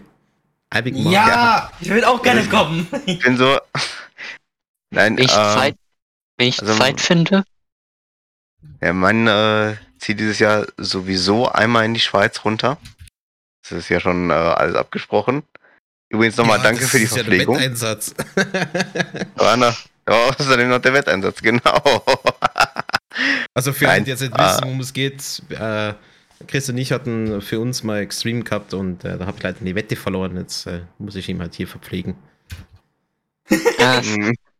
Ja, 1.13 1.71
ich 1.79 1.89
will 1.89 2.03
auch 2.03 2.21
gerne 2.21 2.43
kommen. 2.49 2.87
Ich 3.05 3.19
bin 3.19 3.37
so. 3.37 3.57
Nein, 4.93 5.17
Wenn 5.17 5.25
ich, 5.25 5.31
äh, 5.31 5.35
Zeit, 5.35 5.75
wenn 6.37 6.47
ich 6.47 6.61
also- 6.61 6.77
Zeit 6.77 7.01
finde, 7.01 7.43
Ja, 8.81 8.93
mein 8.93 9.27
äh, 9.27 9.75
zieht 9.97 10.19
dieses 10.19 10.39
Jahr 10.39 10.65
sowieso 10.77 11.49
einmal 11.49 11.85
in 11.85 11.93
die 11.93 11.99
Schweiz 11.99 12.43
runter. 12.45 12.77
Das 13.63 13.71
ist 13.71 13.89
ja 13.89 13.99
schon 13.99 14.29
äh, 14.29 14.33
alles 14.33 14.75
abgesprochen. 14.75 15.43
Übrigens 16.09 16.37
nochmal 16.37 16.57
Ja, 16.57 16.63
danke 16.63 16.81
das 16.81 16.91
für 16.91 16.97
die 16.99 17.05
ist 17.05 17.11
ja 17.15 17.23
der 17.23 17.25
Verpflegung. 17.25 17.55
Wetteinsatz. 17.57 18.13
Ja, 19.39 19.57
na, 19.57 19.75
ja, 20.07 20.13
außerdem 20.29 20.69
noch 20.69 20.79
der 20.79 20.93
Wetteinsatz, 20.93 21.41
genau. 21.41 21.81
also 23.53 23.73
für 23.73 23.89
alle, 23.89 24.03
die 24.03 24.11
jetzt 24.11 24.21
nicht 24.21 24.37
wissen, 24.37 24.63
worum 24.63 24.79
es 24.79 24.93
geht, 24.93 25.41
äh, 25.49 25.93
Chris 26.47 26.69
und 26.69 26.77
ich 26.77 26.91
hatten 26.91 27.41
für 27.41 27.59
uns 27.59 27.83
mal 27.83 27.99
Extreme 27.99 28.43
gehabt 28.43 28.73
und 28.73 29.03
äh, 29.05 29.17
da 29.17 29.25
habe 29.25 29.37
ich 29.37 29.43
leider 29.43 29.59
die 29.61 29.75
Wette 29.75 29.95
verloren. 29.95 30.37
Jetzt 30.37 30.67
äh, 30.67 30.81
muss 30.97 31.15
ich 31.15 31.27
ihn 31.29 31.39
halt 31.39 31.55
hier 31.55 31.67
verpflegen. 31.67 32.15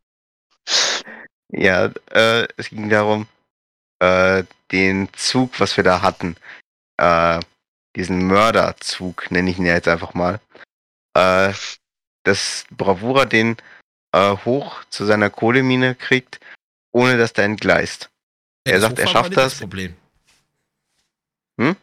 ja, 1.56 1.86
ja, 1.86 1.92
äh, 2.10 2.48
es 2.56 2.70
ging 2.70 2.88
darum, 2.88 3.26
äh, 4.00 4.44
den 4.72 5.08
Zug, 5.14 5.60
was 5.60 5.76
wir 5.76 5.84
da 5.84 6.02
hatten, 6.02 6.36
äh, 6.96 7.40
diesen 7.96 8.26
Mörderzug, 8.26 9.30
nenne 9.30 9.50
ich 9.50 9.58
ihn 9.58 9.66
ja 9.66 9.74
jetzt 9.74 9.88
einfach 9.88 10.14
mal, 10.14 10.40
äh, 11.14 11.52
dass 12.24 12.64
Bravura 12.70 13.24
den 13.24 13.56
äh, 14.12 14.36
hoch 14.44 14.84
zu 14.90 15.04
seiner 15.04 15.30
Kohlemine 15.30 15.94
kriegt, 15.94 16.40
ohne 16.92 17.16
dass 17.16 17.32
der 17.32 17.44
entgleist. 17.44 18.10
Er 18.64 18.74
das 18.74 18.82
sagt, 18.82 18.98
er 18.98 19.06
Hochfahren 19.06 19.12
schafft 19.12 19.30
nicht 19.30 19.38
das. 19.38 19.52
Das 19.52 19.60
Problem. 19.60 19.96
Hm? 21.60 21.76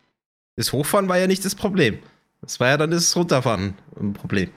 Das 0.55 0.73
Hochfahren 0.73 1.07
war 1.07 1.17
ja 1.17 1.27
nicht 1.27 1.45
das 1.45 1.55
Problem. 1.55 2.01
Das 2.41 2.59
war 2.59 2.69
ja 2.69 2.77
dann 2.77 2.91
das 2.91 3.15
Runterfahren 3.15 3.77
ein 3.99 4.13
Problem. 4.13 4.51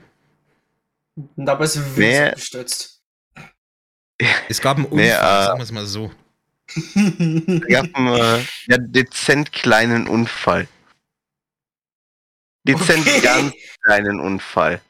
Und 1.15 1.45
dabei 1.45 1.65
ist 1.65 1.77
er 1.77 1.83
Nee. 1.95 2.31
gestürzt. 2.31 2.94
Es 4.49 4.61
gab 4.61 4.77
einen 4.77 4.85
Unfall, 4.85 5.05
Nee, 5.05 5.11
äh, 5.11 5.15
sagen 5.45 5.59
wir 5.59 5.63
es 5.63 5.71
mal 5.71 5.85
so. 5.85 6.11
Wir 6.95 7.77
hatten 7.79 8.07
äh, 8.07 8.39
ja, 8.67 8.77
dezent 8.79 9.51
kleinen 9.51 10.07
Unfall. 10.07 10.67
Dezent 12.67 13.07
Okay. 13.07 13.21
ganz 13.21 13.53
kleinen 13.83 14.19
Unfall. 14.19 14.81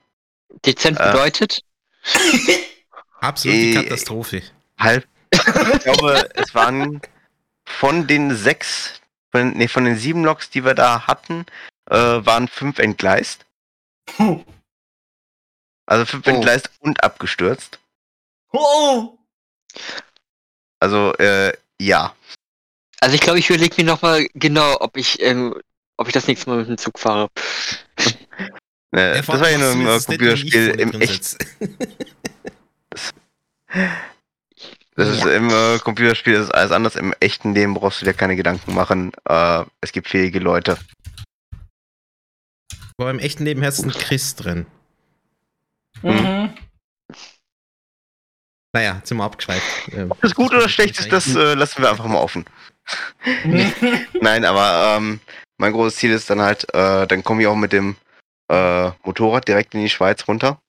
dezent 0.66 0.98
äh, 1.00 1.12
bedeutet, 1.12 1.62
Absolute 3.20 3.60
äh, 3.60 3.74
Katastrophe. 3.84 4.42
Halb. 4.80 5.06
Ich 5.32 5.80
glaube, 5.84 6.30
es 6.36 6.56
waren 6.56 7.02
von 7.66 8.08
den 8.08 8.34
sechs, 8.36 9.02
von, 9.32 9.52
nee, 9.52 9.68
von 9.68 9.84
den 9.84 9.98
sieben 9.98 10.24
Loks, 10.24 10.50
die 10.50 10.64
wir 10.64 10.76
da 10.76 11.08
hatten, 11.08 11.46
äh, 11.90 11.96
waren 11.98 12.48
fünf 12.48 12.80
entgleist. 12.80 13.46
Also 15.88 16.06
fünf 16.06 16.26
Oh. 16.28 16.30
entgleist 16.30 16.70
und 16.80 17.04
abgestürzt. 17.04 17.80
Oh! 18.58 19.18
Also, 20.80 21.14
äh, 21.16 21.54
ja. 21.80 22.16
also 23.00 23.16
ich 23.16 23.22
glaube, 23.22 23.40
ich 23.40 23.50
überlege 23.50 23.76
mir 23.78 23.86
nochmal 23.86 24.28
genau, 24.34 24.78
ob 24.80 24.98
ich, 24.98 25.22
ähm, 25.22 25.56
ob 25.98 26.08
ich 26.08 26.14
das 26.14 26.28
nächste 26.28 26.50
Mal 26.50 26.60
mit 26.60 26.68
dem 26.70 26.78
Zug 26.78 27.00
fahre. 27.00 27.30
Äh, 28.92 29.18
das 29.18 29.28
war 29.28 29.50
ja 29.50 29.58
nur 29.58 29.72
im 29.72 29.88
äh, 29.88 30.00
Computerspiel 30.00 30.70
im 30.80 31.02
echt. 31.02 31.38
Das 34.96 35.10
ist 35.10 35.26
Ja. 35.26 35.32
im 35.32 35.50
äh, 35.50 35.80
Computerspiel 35.80 36.34
das 36.34 36.46
ist 36.46 36.52
alles 36.52 36.72
anders. 36.72 36.96
Im 36.96 37.14
echten 37.20 37.54
Leben 37.54 37.74
brauchst 37.74 38.02
du 38.02 38.06
dir 38.06 38.14
keine 38.14 38.38
Gedanken 38.38 38.74
machen. 38.74 39.12
Äh, 39.28 39.66
es 39.82 39.92
gibt 39.92 40.08
fähige 40.08 40.40
Leute. 40.40 40.78
Aber 42.98 43.10
im 43.12 43.20
echten 43.20 43.44
Leben 43.44 43.62
herrscht 43.62 43.84
ein 43.84 43.92
Chris 43.92 44.36
drin. 44.36 44.66
Mhm. 46.02 46.54
Naja, 48.76 49.02
sind 49.06 49.16
wir 49.16 49.24
abgeschweift. 49.24 49.94
Ähm, 49.94 50.12
Ob 50.12 50.20
das 50.20 50.36
gut 50.36 50.52
oder 50.52 50.68
schlecht 50.68 51.00
ist, 51.00 51.10
das 51.10 51.34
äh, 51.34 51.54
lassen 51.54 51.82
wir 51.82 51.90
einfach 51.90 52.08
mal 52.08 52.20
offen. 52.20 52.44
Nein, 54.20 54.44
aber 54.44 54.98
ähm, 54.98 55.22
mein 55.56 55.72
großes 55.72 55.96
Ziel 55.96 56.12
ist 56.12 56.30
dann 56.30 56.42
halt, 56.42 56.66
äh, 56.74 57.08
dann 57.08 57.24
komme 57.24 57.42
ich 57.42 57.48
auch 57.48 57.56
mit 57.56 57.72
dem 57.72 57.96
äh, 58.52 58.92
Motorrad 59.04 59.48
direkt 59.48 59.76
in 59.76 59.80
die 59.80 59.90
Schweiz 59.90 60.28
runter. 60.28 60.62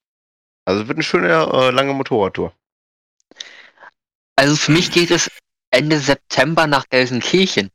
Also 0.63 0.83
es 0.83 0.87
wird 0.87 0.95
eine 0.95 1.03
schöne, 1.03 1.27
äh, 1.27 1.71
lange 1.71 1.91
Motorradtour. 1.91 2.53
Also 4.37 4.55
für 4.55 4.71
mich 4.71 4.89
geht 4.89 5.11
es 5.11 5.29
Ende 5.69 5.99
September 5.99 6.65
nach 6.65 6.87
Gelsenkirchen. 6.87 7.71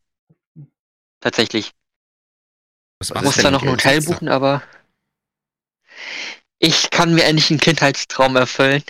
Tatsächlich. 1.20 1.72
Ich 3.02 3.14
muss 3.20 3.36
da 3.36 3.50
noch 3.50 3.62
ein 3.62 3.68
Hotel 3.68 4.00
buchen, 4.00 4.30
aber 4.30 4.62
ich 6.59 6.88
kann 6.88 7.14
mir 7.14 7.24
endlich 7.24 7.50
einen 7.50 7.60
Kindheitstraum 7.60 8.36
erfüllen. 8.36 8.82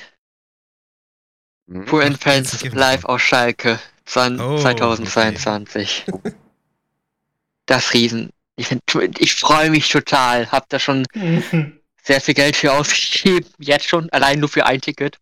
Mhm. 1.66 1.84
Pure 1.86 2.04
and 2.04 2.16
Ach, 2.16 2.22
Friends 2.22 2.50
Gelsenkirchen. 2.50 2.78
live 2.78 3.04
aus 3.04 3.22
Schalke 3.22 3.78
zwan- 4.04 4.40
Oh, 4.40 4.58
2022. 4.58 6.04
Das 7.66 7.92
Riesen. 7.94 8.30
Ich, 8.56 8.66
find- 8.68 8.82
ich 9.20 9.34
freue 9.34 9.70
mich 9.70 9.88
total. 9.88 10.50
Hab 10.50 10.68
da 10.68 10.78
schon 10.78 11.06
sehr 12.02 12.20
viel 12.20 12.34
Geld 12.34 12.56
für 12.56 12.72
ausgegeben. 12.72 13.48
Jetzt 13.58 13.86
schon. 13.88 14.10
Allein 14.10 14.40
nur 14.40 14.48
für 14.48 14.66
ein 14.66 14.80
Ticket. 14.80 15.18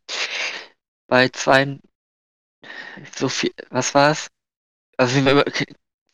Bei 1.07 1.29
zwei. 1.29 1.79
So 3.17 3.29
viel. 3.29 3.53
Was 3.71 3.95
war 3.95 4.11
es? 4.13 4.29
Also 4.97 5.15
sind 5.15 5.25
wir 5.27 5.33
über 5.33 5.45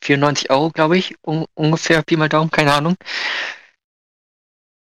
94 0.03 0.49
Euro, 0.51 0.69
glaube 0.69 0.97
ich. 0.97 1.15
Un 1.25 1.45
ungefähr. 1.55 2.03
Pi 2.03 2.17
mal 2.17 2.29
Daumen. 2.29 2.51
Keine 2.51 2.73
Ahnung. 2.73 2.95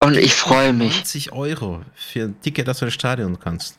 Und 0.03 0.17
ich 0.17 0.35
freue 0.35 0.73
mich. 0.73 0.95
90 0.97 1.33
Euro 1.33 1.83
für 1.95 2.25
ein 2.25 2.41
Ticket, 2.41 2.69
das 2.69 2.79
du 2.79 2.85
ins 2.87 2.95
Stadion 2.95 3.39
kannst. 3.41 3.79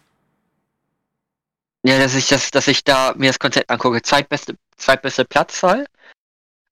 Ja, 1.83 1.97
dass 1.97 2.13
ich 2.15 2.27
das, 2.27 2.51
dass 2.51 2.67
ich 2.67 2.83
da 2.83 3.13
mir 3.17 3.29
das 3.29 3.39
Konzert 3.39 3.69
angucke. 3.69 4.01
Zweitbeste, 4.01 4.55
zweitbeste 4.77 5.25
Platzwahl. 5.25 5.85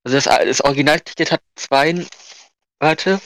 Also 0.04 0.18
das, 0.18 0.26
das 0.26 0.62
Originalticket 0.62 1.32
hat 1.32 1.42
zwei, 1.56 2.06
warte, 2.80 3.20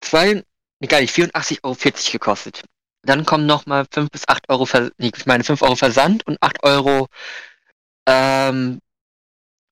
zwei, 0.00 0.44
nee, 0.80 0.86
gar 0.86 1.00
nicht, 1.00 1.14
84,40 1.14 1.64
Euro 1.64 1.76
gekostet. 2.12 2.64
Dann 3.02 3.24
kommen 3.24 3.46
nochmal 3.46 3.86
5 3.90 4.10
bis 4.10 4.28
8 4.28 4.48
Euro, 4.48 4.66
Vers 4.66 4.90
nee, 4.98 5.10
ich 5.16 5.26
meine 5.26 5.44
5 5.44 5.62
Euro 5.62 5.76
Versand 5.76 6.26
und 6.26 6.38
8 6.40 6.62
Euro, 6.64 7.08
ähm, 8.06 8.80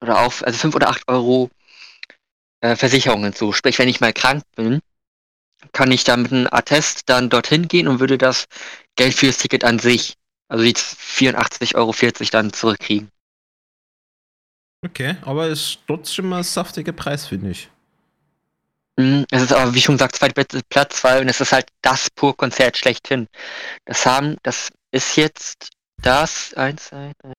oder 0.00 0.20
auch, 0.20 0.42
also 0.42 0.58
5 0.58 0.74
oder 0.74 0.88
8 0.88 1.08
Euro 1.08 1.50
äh, 2.60 2.76
Versicherungen 2.76 3.34
zu. 3.34 3.52
Sprich, 3.52 3.78
wenn 3.78 3.88
ich 3.88 4.00
mal 4.00 4.12
krank 4.12 4.44
bin, 4.56 4.80
kann 5.72 5.92
ich 5.92 6.04
da 6.04 6.16
mit 6.16 6.32
einem 6.32 6.48
Attest 6.50 7.08
dann 7.08 7.30
dorthin 7.30 7.68
gehen 7.68 7.88
und 7.88 8.00
würde 8.00 8.18
das 8.18 8.46
Geld 8.96 9.14
fürs 9.14 9.38
Ticket 9.38 9.64
an 9.64 9.78
sich 9.78 10.16
also 10.48 10.64
die 10.64 10.74
84,40 10.74 11.74
Euro 11.74 11.94
dann 12.30 12.52
zurückkriegen. 12.52 13.10
Okay, 14.84 15.16
aber 15.22 15.46
es 15.48 15.60
ist 15.60 15.78
trotzdem 15.86 16.32
ein 16.32 16.42
saftiger 16.42 16.92
Preis, 16.92 17.26
finde 17.26 17.50
ich. 17.50 17.70
Mm, 18.96 19.22
Es 19.30 19.42
ist 19.42 19.52
aber, 19.52 19.74
wie 19.74 19.80
schon 19.80 19.96
gesagt, 19.96 20.16
zweitbeste 20.16 20.60
Platz, 20.68 21.02
weil 21.04 21.28
es 21.28 21.40
ist 21.40 21.52
halt 21.52 21.68
das 21.82 22.10
Pur-Konzert 22.10 22.76
schlechthin. 22.76 23.26
Das 23.86 24.06
haben, 24.06 24.36
das 24.42 24.70
ist 24.92 25.16
jetzt 25.16 25.70
das, 25.98 26.54
eins, 26.54 26.86
zwei, 26.86 27.12
drei. 27.20 27.32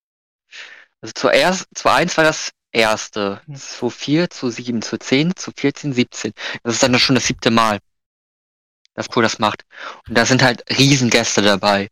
Also 1.01 1.13
zuerst, 1.15 1.67
zu 1.75 1.89
eins 1.89 2.17
war 2.17 2.23
das 2.23 2.51
erste, 2.71 3.41
zu 3.55 3.89
vier, 3.89 4.29
zu 4.29 4.49
sieben, 4.49 4.81
zu 4.81 4.97
zehn, 4.97 5.35
zu 5.35 5.51
14, 5.55 5.93
17. 5.93 6.33
Das 6.63 6.73
ist 6.75 6.83
dann 6.83 6.97
schon 6.99 7.15
das 7.15 7.27
siebte 7.27 7.51
Mal, 7.51 7.79
dass 8.93 9.09
Pur 9.09 9.23
das 9.23 9.39
macht. 9.39 9.63
Und 10.07 10.17
da 10.17 10.25
sind 10.25 10.41
halt 10.43 10.63
Riesengäste 10.77 11.41
dabei. 11.41 11.89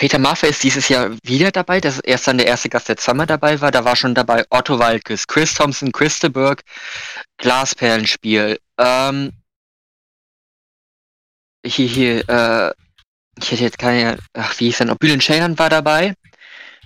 Peter 0.00 0.18
Maffay 0.18 0.48
ist 0.48 0.62
dieses 0.62 0.88
Jahr 0.88 1.10
wieder 1.24 1.50
dabei. 1.50 1.78
Das 1.78 1.96
ist 1.96 2.06
erst 2.06 2.26
dann 2.26 2.38
der 2.38 2.46
erste 2.46 2.70
Gast, 2.70 2.88
der 2.88 2.96
zweimal 2.96 3.26
dabei 3.26 3.60
war. 3.60 3.70
Da 3.70 3.84
war 3.84 3.96
schon 3.96 4.14
dabei 4.14 4.46
Otto 4.48 4.78
Walkes, 4.78 5.26
Chris 5.26 5.52
Thompson, 5.52 5.92
Christeberg, 5.92 6.62
Glasperlenspiel. 7.36 8.58
Ähm, 8.78 9.32
hier, 11.62 11.86
hier, 11.86 12.28
äh, 12.30 12.72
ich 13.36 13.52
hätte 13.52 13.62
jetzt 13.62 13.78
keine, 13.78 14.18
ach, 14.32 14.58
wie 14.58 14.68
hieß 14.68 14.78
denn 14.78 14.88
noch? 14.88 14.96
Bülent 14.96 15.22
Ceylan 15.22 15.58
war 15.58 15.68
dabei. 15.68 16.14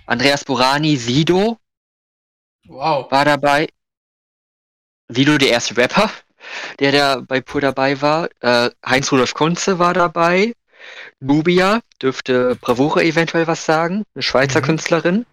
Andreas 0.06 0.44
Burani, 0.44 0.96
Sido 0.96 1.60
Wow. 2.66 3.12
war 3.12 3.24
dabei. 3.24 3.68
Sido, 5.06 5.38
der 5.38 5.50
erste 5.50 5.76
Rapper, 5.76 6.10
der 6.80 6.90
da 6.90 7.20
bei 7.20 7.40
Pur 7.40 7.60
dabei 7.60 8.02
war. 8.02 8.28
Äh, 8.40 8.70
Heinz-Rudolf 8.84 9.34
Kunze 9.34 9.78
war 9.78 9.94
dabei. 9.94 10.52
Nubia 11.20 11.80
dürfte 12.00 12.56
Bravura 12.56 13.00
eventuell 13.02 13.46
was 13.46 13.64
sagen. 13.64 14.04
Eine 14.14 14.22
Schweizer 14.22 14.60
Mhm. 14.60 14.64
Künstlerin. 14.64 15.26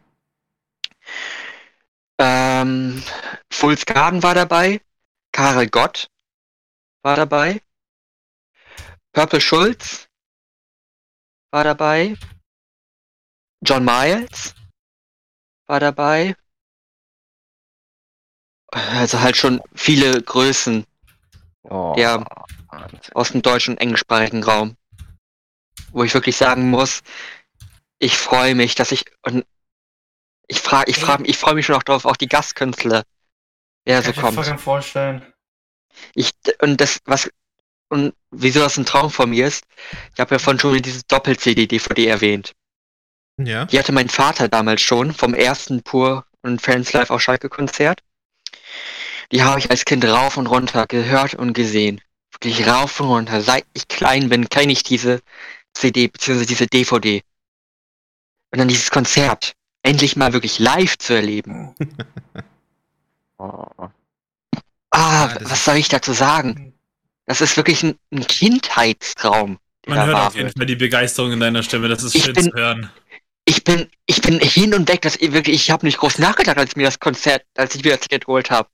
Ähm, 2.19 3.03
Fulls 3.51 3.85
Garden 3.85 4.23
war 4.23 4.35
dabei. 4.35 4.81
Karel 5.31 5.69
Gott 5.69 6.07
war 7.03 7.15
dabei. 7.15 7.61
Purple 9.13 9.41
Schulz 9.41 10.07
war 11.51 11.63
dabei. 11.63 12.15
John 13.63 13.83
Miles 13.83 14.53
war 15.67 15.79
dabei. 15.79 16.35
Also 18.71 19.19
halt 19.19 19.35
schon 19.35 19.61
viele 19.75 20.21
Größen 20.21 20.85
Oh. 21.63 21.93
Wahnsinn. 21.95 23.13
aus 23.13 23.31
dem 23.31 23.41
deutschen 23.41 23.73
und 23.75 23.81
englischsprachigen 23.81 24.43
Raum. 24.43 24.77
Wo 25.91 26.03
ich 26.03 26.13
wirklich 26.13 26.37
sagen 26.37 26.69
muss, 26.69 27.01
ich 27.99 28.17
freue 28.17 28.55
mich, 28.55 28.75
dass 28.75 28.91
ich 28.91 29.05
und 29.23 29.45
ich 30.47 30.59
frage, 30.59 30.89
ich 30.89 30.97
frage, 30.97 31.25
ich 31.25 31.37
freue 31.37 31.53
mich 31.53 31.65
schon 31.65 31.75
auch 31.75 31.83
drauf, 31.83 32.05
auch 32.05 32.17
die 32.17 32.27
Gastkünstler, 32.27 33.03
wer 33.85 34.01
so 34.01 34.05
Kann 34.05 34.11
ich 34.11 34.17
mir 34.17 34.21
kommt. 34.21 34.35
vollkommen 34.35 34.59
vorstellen. 34.59 35.33
Ich 36.15 36.31
und 36.61 36.79
das 36.81 36.99
was 37.05 37.29
und 37.89 38.13
wieso 38.31 38.61
das 38.61 38.77
ein 38.77 38.85
Traum 38.85 39.11
von 39.11 39.29
mir 39.29 39.47
ist, 39.47 39.65
ich 40.13 40.19
habe 40.19 40.35
ja 40.35 40.39
von 40.39 40.59
schon 40.59 40.81
diese 40.81 41.03
Doppel-CD 41.03 41.67
DVD 41.67 42.07
erwähnt. 42.07 42.53
Ja. 43.37 43.65
Die 43.65 43.77
hatte 43.77 43.91
mein 43.91 44.09
Vater 44.09 44.47
damals 44.47 44.81
schon 44.81 45.13
vom 45.13 45.33
ersten 45.33 45.83
Pur 45.83 46.25
und 46.41 46.61
Friends 46.61 46.93
Live 46.93 47.09
auf 47.09 47.21
Schalke 47.21 47.49
Konzert. 47.49 48.01
Die 49.31 49.43
habe 49.43 49.59
ich 49.59 49.69
als 49.69 49.85
Kind 49.85 50.05
rauf 50.05 50.37
und 50.37 50.47
runter 50.47 50.85
gehört 50.87 51.35
und 51.35 51.53
gesehen. 51.53 52.01
Wirklich 52.31 52.67
rauf 52.67 52.99
und 52.99 53.07
runter. 53.07 53.41
Seit 53.41 53.65
ich 53.73 53.87
klein 53.87 54.29
bin, 54.29 54.49
kenne 54.49 54.71
ich 54.71 54.83
diese 54.83 55.21
CD 55.73 56.07
bzw. 56.07 56.45
diese 56.45 56.67
DVD. 56.67 57.21
Und 58.51 58.59
dann 58.59 58.67
dieses 58.67 58.91
Konzert. 58.91 59.53
Endlich 59.83 60.15
mal 60.15 60.33
wirklich 60.33 60.59
live 60.59 60.97
zu 60.97 61.13
erleben. 61.13 61.75
Oh. 63.37 63.65
Ah, 64.91 65.29
Ja, 65.33 65.37
was 65.49 65.65
soll 65.65 65.77
ich 65.77 65.87
dazu 65.87 66.13
sagen? 66.13 66.73
Das 67.25 67.41
ist 67.41 67.57
wirklich 67.57 67.81
ein, 67.81 67.97
ein 68.11 68.27
Kindheitstraum. 68.27 69.57
Man 69.87 70.05
hört 70.05 70.15
auf 70.27 70.35
jeden. 70.35 70.51
Fall 70.51 70.67
die 70.67 70.75
Begeisterung 70.75 71.31
in 71.31 71.39
deiner 71.39 71.63
Stimme. 71.63 71.87
Das 71.87 72.03
ist 72.03 72.13
Ich 72.13 72.25
schön 72.25 72.33
bin- 72.35 72.51
zu 72.51 72.53
hören. 72.53 72.91
ich 73.45 73.63
bin, 73.63 73.89
ich 74.05 74.21
bin 74.21 74.39
hin 74.39 74.75
und 74.75 74.87
weg, 74.89 75.01
dass 75.01 75.15
ich 75.15 75.31
wirklich, 75.33 75.55
ich 75.55 75.71
habe 75.71 75.87
nicht 75.87 75.97
groß 75.97 76.19
nachgedacht, 76.19 76.57
als 76.59 76.69
ich 76.71 76.75
mir 76.75 76.83
das 76.85 76.99
Konzert, 76.99 77.43
als 77.55 77.73
ich 77.73 77.83
mir 77.83 77.93
das 77.93 78.01
Ticket 78.01 78.25
geholt 78.25 78.51
habe. 78.51 78.69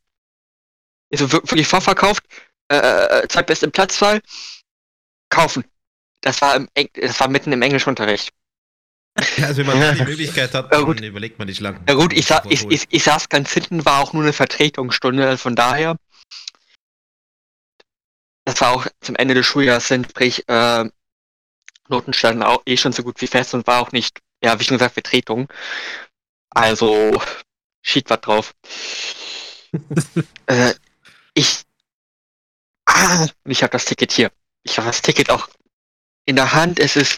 Also 1.14 1.32
wir- 1.32 1.44
wirklich 1.44 1.68
vorverkauft, 1.68 2.24
äh, 2.68 3.26
zweitbeste 3.30 3.70
Platzwahl, 3.72 4.20
kaufen. 5.30 5.64
Das 6.22 6.42
war 6.42 6.56
im, 6.56 6.68
Eng- 6.74 6.90
das 6.94 7.20
war 7.20 7.28
mitten 7.28 7.52
im 7.52 7.62
Englischunterricht. 7.62 8.32
Also 9.42 9.58
wenn 9.58 9.80
man 9.80 9.96
die 9.96 10.04
Möglichkeit 10.06 10.54
hat, 10.54 10.66
Ja, 10.66 10.78
dann 10.78 10.86
gut. 10.86 11.02
überlegt 11.02 11.40
man 11.40 11.48
nicht 11.48 11.60
lang. 11.60 11.84
Ja 11.88 11.96
gut, 11.96 12.14
ich, 12.14 12.26
sa 12.26 12.44
ich, 12.50 12.66
ich, 12.70 12.86
ich 12.90 13.04
saß 13.04 13.30
ganz 13.30 13.52
hinten, 13.52 13.86
war 13.86 14.02
auch 14.02 14.14
nur 14.14 14.24
eine 14.24 14.34
Vertretungsstunde, 14.34 15.26
also 15.26 15.38
von 15.38 15.56
daher. 15.56 15.98
Das 18.46 18.62
war 18.62 18.72
auch 18.72 18.88
zum 19.02 19.16
Ende 19.16 19.34
des 19.34 19.46
Schuljahres 19.46 19.88
hin, 19.88 20.06
sprich, 20.06 20.48
äh, 20.48 20.86
Noten 21.90 22.14
standen 22.14 22.44
auch 22.44 22.62
eh 22.66 22.78
schon 22.78 22.92
so 22.92 23.04
gut 23.04 23.20
wie 23.22 23.28
fest 23.28 23.54
und 23.54 23.66
war 23.68 23.82
auch 23.82 23.92
nicht, 23.92 24.20
ja, 24.44 24.60
wie 24.60 24.64
schon 24.64 24.78
gesagt, 24.78 24.94
Vertretung. 24.94 25.52
Also, 26.50 27.22
schied 27.82 28.10
was 28.10 28.22
drauf. 28.22 28.54
äh, 30.48 30.74
ich, 31.34 31.64
ah, 32.86 33.28
ich 33.46 33.64
habe 33.64 33.72
das 33.72 33.86
Ticket 33.86 34.12
hier. 34.12 34.32
Ich 34.64 34.78
habe 34.78 34.88
das 34.88 35.02
Ticket 35.02 35.30
auch 35.30 35.48
in 36.28 36.36
der 36.36 36.54
Hand. 36.54 36.80
Es 36.80 36.96
ist 36.96 37.18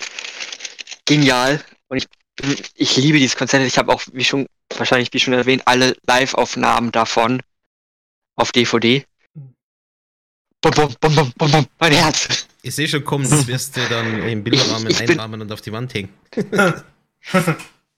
genial 1.05 1.61
und 1.89 1.97
ich 1.97 2.07
ich 2.75 2.95
liebe 2.95 3.19
dieses 3.19 3.35
Konzert. 3.35 3.63
Ich 3.63 3.77
habe 3.77 3.91
auch, 3.91 4.01
wie 4.13 4.23
schon, 4.23 4.47
wahrscheinlich 4.77 5.11
wie 5.11 5.19
schon 5.19 5.33
erwähnt, 5.33 5.63
alle 5.65 5.97
Live-Aufnahmen 6.07 6.93
davon 6.93 7.41
auf 8.37 8.53
DVD. 8.53 9.05
Bum, 10.61 10.71
bum, 10.73 10.95
bum, 11.01 11.15
bum, 11.15 11.33
bum, 11.37 11.51
bum, 11.51 11.65
mein 11.79 11.91
Herz. 11.93 12.47
Ich 12.61 12.75
sehe 12.75 12.87
schon 12.87 13.03
kommen, 13.03 13.29
das 13.29 13.47
wirst 13.47 13.75
du 13.75 13.81
dann 13.89 14.21
im 14.23 14.43
Bilderrahmen 14.43 14.87
Ich- 14.89 14.99
ich 14.99 15.05
bin- 15.05 15.11
einrahmen 15.11 15.41
und 15.41 15.51
auf 15.51 15.59
die 15.61 15.71
Wand 15.73 15.93
hängen. 15.93 16.13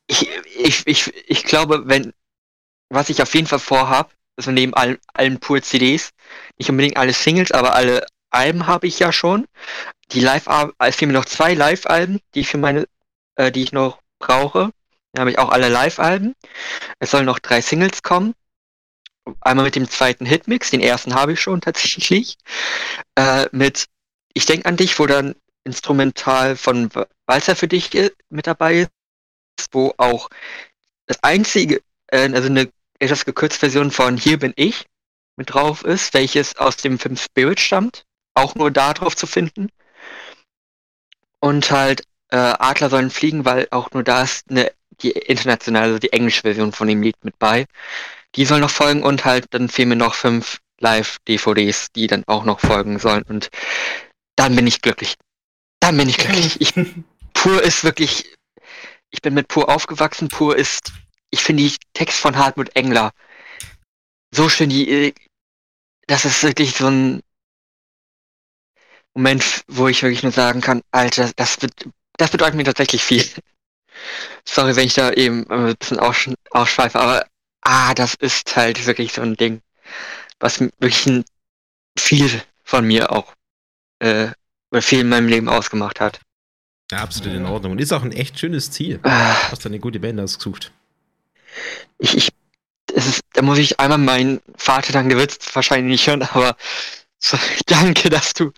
Ich, 0.08 0.28
ich, 0.58 0.88
ich, 0.88 1.14
ich 1.30 1.44
glaube, 1.46 1.84
wenn, 1.86 2.12
was 2.90 3.10
ich 3.10 3.22
auf 3.22 3.34
jeden 3.34 3.48
Fall 3.48 3.60
vorhab, 3.60 4.14
also 4.36 4.52
neben 4.52 4.74
allen, 4.74 4.98
allen 5.14 5.40
pur 5.40 5.62
CDs, 5.62 6.10
nicht 6.58 6.70
unbedingt 6.70 6.98
alle 6.98 7.14
Singles, 7.14 7.52
aber 7.52 7.76
alle 7.76 8.06
Alben 8.30 8.68
habe 8.68 8.88
ich 8.88 9.00
ja 9.00 9.14
schon. 9.14 9.46
Die 10.14 10.20
Live, 10.20 10.48
es 10.80 10.96
fehlen 10.96 11.12
mir 11.12 11.18
noch 11.18 11.26
zwei 11.26 11.54
Live-Alben, 11.54 12.20
die 12.34 12.42
ich 12.42 12.48
für 12.48 12.58
meine, 12.58 12.88
äh, 13.36 13.52
die 13.52 13.64
ich 13.64 13.72
noch 13.72 14.02
brauche. 14.20 14.72
Da 15.14 15.22
habe 15.22 15.32
ich 15.32 15.40
auch 15.40 15.50
alle 15.50 15.70
Live-Alben. 15.70 16.36
Es 17.00 17.12
sollen 17.12 17.26
noch 17.26 17.40
drei 17.40 17.62
Singles 17.62 18.04
kommen. 18.04 18.34
Einmal 19.40 19.66
mit 19.66 19.76
dem 19.76 19.90
zweiten 19.90 20.26
Hitmix, 20.26 20.72
den 20.72 20.82
ersten 20.82 21.16
habe 21.16 21.34
ich 21.34 21.42
schon 21.42 21.62
tatsächlich. 21.62 22.38
Äh, 23.16 23.48
mit 23.52 23.86
Ich 24.34 24.46
denk 24.46 24.66
an 24.66 24.78
dich, 24.78 24.98
wo 25.00 25.06
dann 25.06 25.36
instrumental 25.64 26.56
von 26.56 26.90
Walzer 27.28 27.56
für 27.56 27.68
dich 27.68 27.94
äh, 27.96 28.12
mit 28.30 28.48
dabei 28.48 28.82
ist 28.82 28.92
wo 29.72 29.94
auch 29.98 30.30
das 31.06 31.22
einzige, 31.24 31.82
äh, 32.08 32.30
also 32.34 32.48
eine 32.48 32.72
etwas 33.00 33.26
gekürzte 33.26 33.60
Version 33.60 33.92
von 33.92 34.18
Hier 34.18 34.40
bin 34.40 34.54
ich 34.56 34.86
mit 35.38 35.54
drauf 35.54 35.84
ist, 35.84 36.14
welches 36.14 36.58
aus 36.58 36.78
dem 36.78 37.00
Film 37.00 37.18
Spirit 37.18 37.60
stammt, 37.60 38.06
auch 38.34 38.56
nur 38.56 38.72
da 38.72 38.94
drauf 38.94 39.16
zu 39.16 39.28
finden. 39.28 39.70
Und 41.42 41.70
halt 41.72 42.04
äh, 42.30 42.38
Adler 42.38 42.90
sollen 42.90 43.10
fliegen, 43.10 43.44
weil 43.44 43.68
auch 43.72 43.92
nur 43.92 44.04
da 44.04 44.24
ist 44.24 44.50
eine, 44.50 44.72
die 45.02 45.12
internationale, 45.12 45.88
also 45.88 46.00
die 46.00 46.14
englische 46.14 46.42
Version 46.42 46.72
von 46.72 46.88
dem 46.88 47.02
Lied 47.02 47.18
mit 47.24 47.38
bei. 47.40 47.66
Die 48.36 48.46
soll 48.46 48.62
noch 48.62 48.70
folgen 48.70 49.04
und 49.04 49.26
halt 49.26 49.48
dann 49.50 49.68
fehlen 49.68 49.90
mir 49.90 49.96
noch 49.98 50.14
fünf 50.14 50.60
Live-DVDs, 50.80 51.92
die 51.96 52.08
dann 52.08 52.24
auch 52.28 52.46
noch 52.46 52.62
folgen 52.62 53.00
sollen. 53.00 53.24
Und 53.24 53.50
dann 54.38 54.56
bin 54.56 54.68
ich 54.68 54.82
glücklich. 54.82 55.16
Dann 55.82 55.98
bin 55.98 56.08
ich 56.08 56.18
glücklich. 56.18 56.62
Ich, 56.62 56.74
Pur 57.34 57.62
ist 57.62 57.84
wirklich 57.84 58.32
ich 59.12 59.22
bin 59.22 59.34
mit 59.34 59.48
Pur 59.50 59.70
aufgewachsen. 59.70 60.30
Pur 60.30 60.56
ist, 60.56 60.92
ich 61.30 61.44
finde 61.44 61.64
die 61.64 61.76
Text 61.94 62.20
von 62.20 62.38
Hartmut 62.38 62.76
Engler 62.76 63.12
so 64.34 64.48
schön, 64.50 64.70
die, 64.70 64.90
äh, 64.90 65.14
das 66.08 66.26
ist 66.26 66.42
wirklich 66.44 66.76
so 66.76 66.88
ein 66.88 67.22
Moment, 69.14 69.64
wo 69.68 69.88
ich 69.88 70.04
wirklich 70.04 70.24
nur 70.24 70.32
sagen 70.32 70.62
kann, 70.62 70.82
Alter, 70.92 71.32
das, 71.36 71.58
das 72.18 72.30
bedeutet 72.30 72.56
mir 72.56 72.64
tatsächlich 72.64 73.04
viel. 73.04 73.26
Sorry, 74.46 74.76
wenn 74.76 74.88
ich 74.88 74.94
da 74.94 75.12
eben 75.12 75.46
äh, 75.50 75.70
ein 75.70 75.76
bisschen 75.78 76.00
aussch 76.00 76.30
ausschweife, 76.52 77.00
aber 77.00 77.26
ah, 77.62 77.94
das 77.94 78.16
ist 78.16 78.56
halt 78.56 78.86
wirklich 78.86 79.14
so 79.14 79.22
ein 79.22 79.36
Ding, 79.36 79.62
was 80.40 80.60
wirklich 80.60 81.24
viel 82.00 82.42
von 82.64 82.86
mir 82.86 83.12
auch 83.12 83.34
äh, 84.00 84.30
oder 84.72 84.82
viel 84.82 85.02
in 85.02 85.10
meinem 85.10 85.28
Leben 85.28 85.50
ausgemacht 85.50 86.00
hat. 86.00 86.20
Ja, 86.92 87.00
absolut 87.00 87.34
in 87.34 87.46
Ordnung. 87.46 87.74
Und 87.74 87.82
ist 87.82 87.92
auch 87.94 88.04
ein 88.04 88.12
echt 88.12 88.40
schönes 88.40 88.72
Ziel. 88.72 89.00
Ah, 89.04 89.52
Hast 89.52 89.64
du 89.64 89.70
eine 89.70 89.80
gute 89.80 90.00
Band 90.00 90.20
ausgesucht. 90.20 90.72
ich, 92.00 92.18
ich, 92.18 92.30
es 92.94 93.08
ist, 93.08 93.22
da 93.34 93.42
muss 93.42 93.58
ich 93.58 93.80
einmal 93.80 93.98
meinen 93.98 94.42
Vater 94.58 94.92
dann 94.92 95.10
gewitzt 95.10 95.54
wahrscheinlich 95.56 95.92
nicht 95.92 96.08
hören, 96.08 96.24
aber 96.24 96.56
so, 97.22 97.38
danke, 97.68 98.10
dass 98.10 98.34
du, 98.34 98.52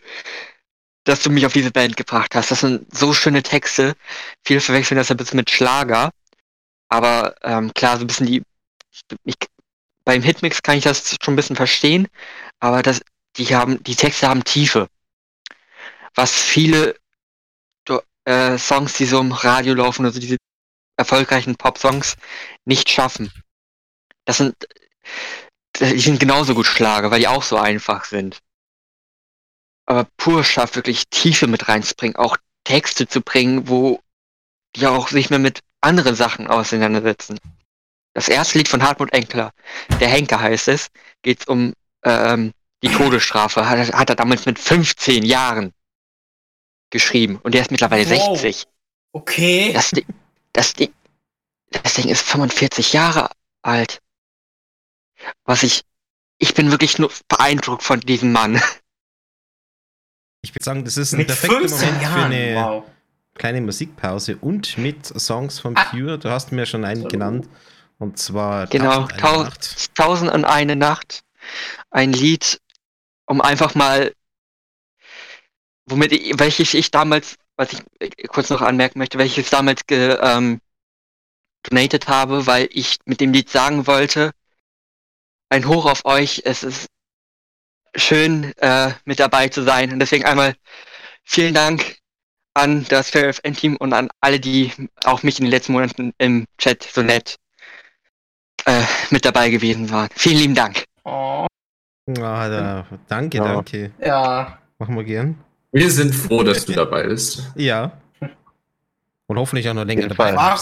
dass 1.04 1.22
du 1.22 1.30
mich 1.30 1.46
auf 1.46 1.54
diese 1.54 1.72
Band 1.72 1.98
gebracht 1.98 2.36
hast. 2.36 2.52
Das 2.52 2.62
sind 2.62 2.94
so 2.96 3.14
schöne 3.14 3.44
Texte. 3.44 3.96
Viele 4.46 4.62
verwechseln 4.62 4.98
das 4.98 5.12
ein 5.12 5.18
bisschen 5.18 5.38
mit 5.38 5.52
Schlager, 5.52 6.12
aber 6.90 7.36
ähm, 7.44 7.74
klar, 7.74 7.98
so 7.98 8.04
ein 8.04 8.08
bisschen 8.08 8.28
die, 8.28 8.44
ich, 9.26 9.36
beim 10.06 10.22
Hitmix 10.22 10.62
kann 10.62 10.78
ich 10.78 10.84
das 10.84 11.16
schon 11.22 11.34
ein 11.34 11.38
bisschen 11.38 11.56
verstehen, 11.56 12.08
aber 12.60 12.82
das, 12.84 13.02
die 13.38 13.56
haben, 13.56 13.84
die 13.84 13.96
Texte 13.96 14.28
haben 14.28 14.44
Tiefe. 14.44 14.88
Was 16.16 16.32
viele 16.32 16.96
äh, 18.26 18.58
Songs, 18.58 18.94
die 18.94 19.06
so 19.06 19.20
im 19.20 19.32
Radio 19.32 19.74
laufen, 19.74 20.06
also 20.06 20.20
diese 20.20 20.38
erfolgreichen 20.98 21.56
Pop-Songs, 21.56 22.16
nicht 22.66 22.90
schaffen. 22.90 23.32
Das 24.26 24.38
sind, 24.38 24.56
die 25.80 26.00
sind 26.00 26.20
genauso 26.20 26.54
gut 26.56 26.68
Schlager, 26.68 27.12
weil 27.12 27.20
die 27.20 27.28
auch 27.28 27.44
so 27.44 27.58
einfach 27.58 28.06
sind. 28.06 28.40
Aber 29.86 30.08
pur 30.18 30.44
schafft 30.44 30.76
wirklich 30.76 31.08
Tiefe 31.10 31.48
mit 31.48 31.68
reinzubringen, 31.68 32.16
auch 32.16 32.38
Texte 32.64 33.08
zu 33.08 33.22
bringen, 33.22 33.68
wo 33.68 34.00
die 34.76 34.88
auch 34.88 35.10
sich 35.10 35.30
mehr 35.30 35.40
mit 35.40 35.60
anderen 35.82 36.16
Sachen 36.16 36.48
auseinandersetzen. 36.48 37.40
Das 38.14 38.30
erste 38.30 38.58
Lied 38.58 38.68
von 38.68 38.84
Hartmut 38.84 39.12
Enkler, 39.14 39.52
der 40.00 40.08
Henker 40.08 40.40
heißt 40.40 40.68
es, 40.70 40.88
geht 41.24 41.48
um 41.48 41.74
ähm, 42.04 42.54
die 42.84 42.90
Todesstrafe. 42.90 43.68
Hat, 43.68 43.78
er- 43.90 43.98
hat 43.98 44.10
er 44.10 44.16
damals 44.16 44.46
mit 44.46 44.60
15 44.60 45.24
Jahren 45.26 45.74
geschrieben 46.92 47.40
und 47.44 47.54
der 47.54 47.62
ist 47.64 47.72
mittlerweile 47.72 48.08
Wow. 48.10 48.40
60. 48.40 48.68
Okay. 49.14 49.74
Das 49.74 49.90
Ding, 49.92 50.06
das 50.54 50.74
Ding, 50.74 50.94
das 51.72 51.96
Ding 51.96 52.08
ist 52.08 52.22
45 52.22 52.94
Jahre 52.94 53.30
alt. 53.64 54.00
Was 55.46 55.64
ich, 55.64 55.84
ich 56.38 56.54
bin 56.54 56.72
wirklich 56.72 57.00
nur 57.00 57.12
beeindruckt 57.28 57.84
von 57.84 58.00
diesem 58.00 58.32
Mann. 58.32 58.62
Ich 60.44 60.54
würde 60.54 60.64
sagen, 60.66 60.84
das 60.86 60.98
ist 60.98 61.14
ein 61.14 61.18
Mit 61.20 61.28
perfekter 61.28 61.58
15 61.60 61.80
Moment 61.88 61.98
für 61.98 62.04
Jahren. 62.04 62.32
eine 62.34 62.56
Wow. 62.56 62.84
kleine 63.34 63.62
Musikpause 63.62 64.38
und 64.38 64.78
mit 64.78 65.06
Songs 65.06 65.60
von 65.60 65.76
Ah. 65.78 65.86
Pure. 65.86 66.20
Du 66.20 66.30
hast 66.30 66.52
mir 66.52 66.66
schon 66.66 66.84
einen 66.86 67.04
So. 67.04 67.08
genannt. 67.08 67.48
Und 67.98 68.20
zwar 68.20 68.68
Genau, 68.68 68.92
Tausend 69.08 69.12
eine 69.14 69.22
Tau- 69.22 69.44
Nacht. 69.44 69.96
Tausend 69.96 70.32
und 70.34 70.46
eine 70.46 70.76
Nacht. 70.76 71.22
Ein 71.92 72.12
Lied, 72.12 72.60
um 73.26 73.40
einfach 73.42 73.74
mal, 73.76 74.14
womit 75.86 76.12
ich, 76.12 76.38
welches 76.40 76.74
ich 76.74 76.92
damals, 76.92 77.36
was 77.56 77.72
ich 77.74 77.80
äh, 78.00 78.10
kurz 78.28 78.50
noch 78.50 78.62
anmerken 78.62 79.00
möchte, 79.00 79.18
welches 79.18 79.50
damals 79.50 79.86
ge, 79.88 80.18
ähm, 80.22 80.60
donated 81.64 82.08
habe, 82.10 82.46
weil 82.48 82.68
ich 82.72 82.98
mit 83.06 83.22
dem 83.22 83.32
Lied 83.32 83.50
sagen 83.50 83.88
wollte, 83.88 84.32
ein 85.50 85.68
Hoch 85.68 85.86
auf 85.86 86.04
euch, 86.06 86.42
es 86.46 86.64
ist 86.64 86.88
schön, 87.96 88.54
äh, 88.58 88.92
mit 89.06 89.20
dabei 89.20 89.48
zu 89.50 89.64
sein. 89.64 89.92
Und 89.92 90.00
deswegen 90.00 90.26
einmal 90.26 90.56
vielen 91.24 91.54
Dank 91.54 91.98
an 92.54 92.86
das 92.90 93.10
FairFN-Team 93.10 93.78
und 93.78 93.94
an 93.94 94.10
alle, 94.22 94.40
die 94.40 94.72
auch 95.06 95.24
mich 95.24 95.40
in 95.40 95.46
den 95.46 95.52
letzten 95.52 95.74
Monaten 95.74 96.14
im 96.18 96.46
Chat 96.58 96.84
so 96.84 97.02
nett 97.02 97.38
äh, 98.66 98.84
mit 99.10 99.26
dabei 99.26 99.50
gewesen 99.50 99.90
waren. 99.92 100.10
Vielen 100.16 100.38
lieben 100.38 100.56
Dank. 100.56 100.84
Oh, 101.04 101.48
Ah, 102.20 102.50
da, 102.50 102.86
danke, 103.08 103.38
Ja. 103.38 103.44
danke. 103.46 103.92
ja. 104.00 104.58
Machen 104.78 104.96
wir 104.96 105.04
gern. 105.06 105.38
Wir 105.72 105.90
sind 105.90 106.14
froh, 106.14 106.44
dass 106.44 106.66
du 106.66 106.74
dabei 106.74 107.04
bist. 107.04 107.52
Ja. 107.56 107.98
Und 109.28 109.40
hoffentlich 109.40 109.68
auch 109.70 109.74
noch 109.74 109.86
länger 109.86 110.10
dabei. 110.10 110.34
Fall. 110.34 110.60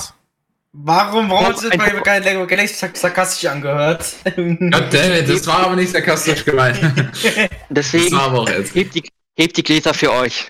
Warum, 0.74 1.30
warum 1.30 1.48
hat 1.48 1.60
sich 1.60 1.70
bei 1.78 1.90
kein 1.90 2.24
Lego 2.24 2.48
Galaxy 2.48 2.88
sarkastisch 2.94 3.50
angehört? 3.50 4.16
Goddammit, 4.24 5.28
das 5.28 5.46
war 5.46 5.66
aber 5.66 5.76
nicht 5.76 5.92
sarkastisch 5.92 6.46
gemeint. 6.46 6.80
Das 7.70 7.92
Deswegen 7.92 8.16
war 8.16 8.24
aber 8.24 8.40
auch 8.42 8.50
jetzt. 8.50 8.74
hebt 8.76 8.96
die, 8.96 9.04
hebt 9.38 9.58
die 9.58 9.64
Gläser 9.64 9.94
für 9.94 10.12
euch. 10.12 10.48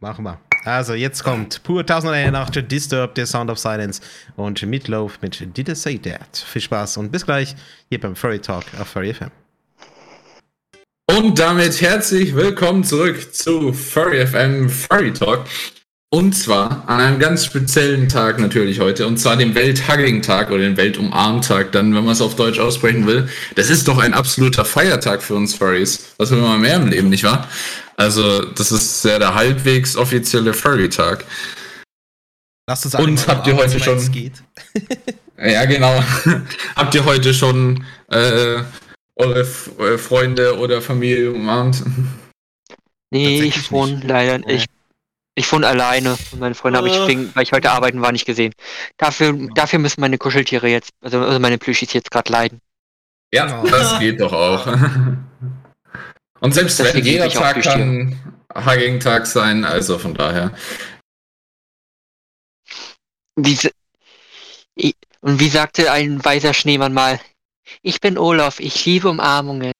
Machen 0.00 0.24
wir. 0.24 0.40
Also, 0.64 0.94
jetzt 0.94 1.22
kommt 1.22 1.62
Pur 1.62 1.80
1001 1.80 2.32
Nacht, 2.32 2.70
Disturbed, 2.72 3.16
The 3.16 3.26
Sound 3.26 3.50
of 3.50 3.58
Silence 3.58 4.00
und 4.36 4.62
Meatloaf 4.62 5.20
mit 5.20 5.56
Did 5.56 5.68
I 5.68 5.74
Say 5.74 5.98
That? 5.98 6.36
Viel 6.36 6.62
Spaß 6.62 6.96
und 6.98 7.10
bis 7.10 7.24
gleich 7.26 7.56
hier 7.88 8.00
beim 8.00 8.16
Furry 8.16 8.38
Talk 8.38 8.64
auf 8.78 8.88
Furry 8.88 9.12
FM. 9.12 9.30
Und 11.06 11.38
damit 11.38 11.80
herzlich 11.80 12.34
willkommen 12.34 12.84
zurück 12.84 13.34
zu 13.34 13.72
Furry 13.72 14.26
FM 14.26 14.68
Furry 14.68 15.12
Talk. 15.12 15.44
Und 16.10 16.32
zwar 16.32 16.88
an 16.88 17.00
einem 17.00 17.18
ganz 17.18 17.44
speziellen 17.44 18.08
Tag 18.08 18.38
natürlich 18.38 18.80
heute, 18.80 19.06
und 19.06 19.18
zwar 19.18 19.36
dem 19.36 19.54
Welthugging-Tag 19.54 20.50
oder 20.50 20.62
den 20.62 20.78
Weltumarm-Tag, 20.78 21.70
dann, 21.72 21.94
wenn 21.94 22.02
man 22.04 22.12
es 22.14 22.22
auf 22.22 22.34
Deutsch 22.34 22.58
aussprechen 22.58 23.06
will. 23.06 23.28
Das 23.56 23.68
ist 23.68 23.88
doch 23.88 23.98
ein 23.98 24.14
absoluter 24.14 24.64
Feiertag 24.64 25.22
für 25.22 25.34
uns 25.34 25.54
Furries. 25.54 26.14
Was 26.16 26.30
will 26.30 26.38
man 26.40 26.62
mehr 26.62 26.76
im 26.76 26.86
Leben, 26.88 27.10
nicht 27.10 27.24
wahr? 27.24 27.46
Also, 27.96 28.42
das 28.42 28.72
ist 28.72 29.04
ja 29.04 29.18
der 29.18 29.34
halbwegs 29.34 29.96
offizielle 29.96 30.54
Furry-Tag. 30.54 31.26
Lasst 32.66 32.86
uns 32.86 32.94
Und 32.94 33.28
habt 33.28 33.46
ihr 33.46 33.56
heute 33.56 33.78
schon- 33.78 33.98
es 33.98 34.10
geht. 34.10 34.32
Ja, 35.40 35.66
genau. 35.66 36.02
Habt 36.74 36.96
ihr 36.96 37.04
heute 37.04 37.32
schon 37.32 37.84
äh, 38.10 38.60
eure 39.14 39.40
F 39.42 39.70
äh, 39.78 39.96
Freunde 39.96 40.58
oder 40.58 40.82
Familie 40.82 41.30
umarmt? 41.30 41.84
Nee, 43.12 43.42
ich 43.42 43.70
wohne 43.70 43.92
nicht. 43.92 44.08
leider, 44.08 44.38
Nee. 44.38 44.64
Ich, 45.38 45.50
wohne 45.52 45.66
alleine 45.66 46.16
und 46.32 46.40
meine 46.40 46.54
Freunde 46.54 46.78
habe 46.78 46.88
ich, 46.88 46.96
Äh. 46.96 47.08
wegen, 47.08 47.34
weil 47.34 47.42
ich 47.42 47.52
heute 47.52 47.70
arbeiten 47.70 48.00
war, 48.02 48.12
nicht 48.12 48.26
gesehen. 48.26 48.52
Dafür, 48.96 49.34
dafür 49.54 49.78
müssen 49.78 50.00
meine 50.00 50.18
Kuscheltiere 50.18 50.68
jetzt, 50.68 50.90
also, 51.00 51.20
also 51.20 51.38
meine 51.38 51.58
Plüschis 51.58 51.92
jetzt 51.92 52.10
gerade 52.10 52.32
leiden. 52.32 52.60
Ja, 53.32 53.62
Oh. 53.62 53.66
das 53.66 53.98
geht 53.98 54.20
doch 54.20 54.32
auch. 54.32 54.66
Und 56.40 56.54
selbst 56.54 56.78
wenn 56.78 56.86
Deswegen 56.86 57.06
jeder 57.06 57.26
ich 57.26 57.36
auch 57.36 57.42
Tag 57.42 57.60
kann 57.62 58.16
Hugging-Tag 58.54 59.26
sein, 59.26 59.64
also 59.64 59.98
von 59.98 60.14
daher. 60.14 60.52
Wie, 63.36 63.58
und 65.20 65.40
wie 65.40 65.48
sagte 65.48 65.90
ein 65.90 66.24
weiser 66.24 66.54
Schneemann 66.54 66.94
mal, 66.94 67.18
ich 67.82 68.00
bin 68.00 68.18
Olaf, 68.18 68.60
ich 68.60 68.84
liebe 68.86 69.08
Umarmungen. 69.08 69.72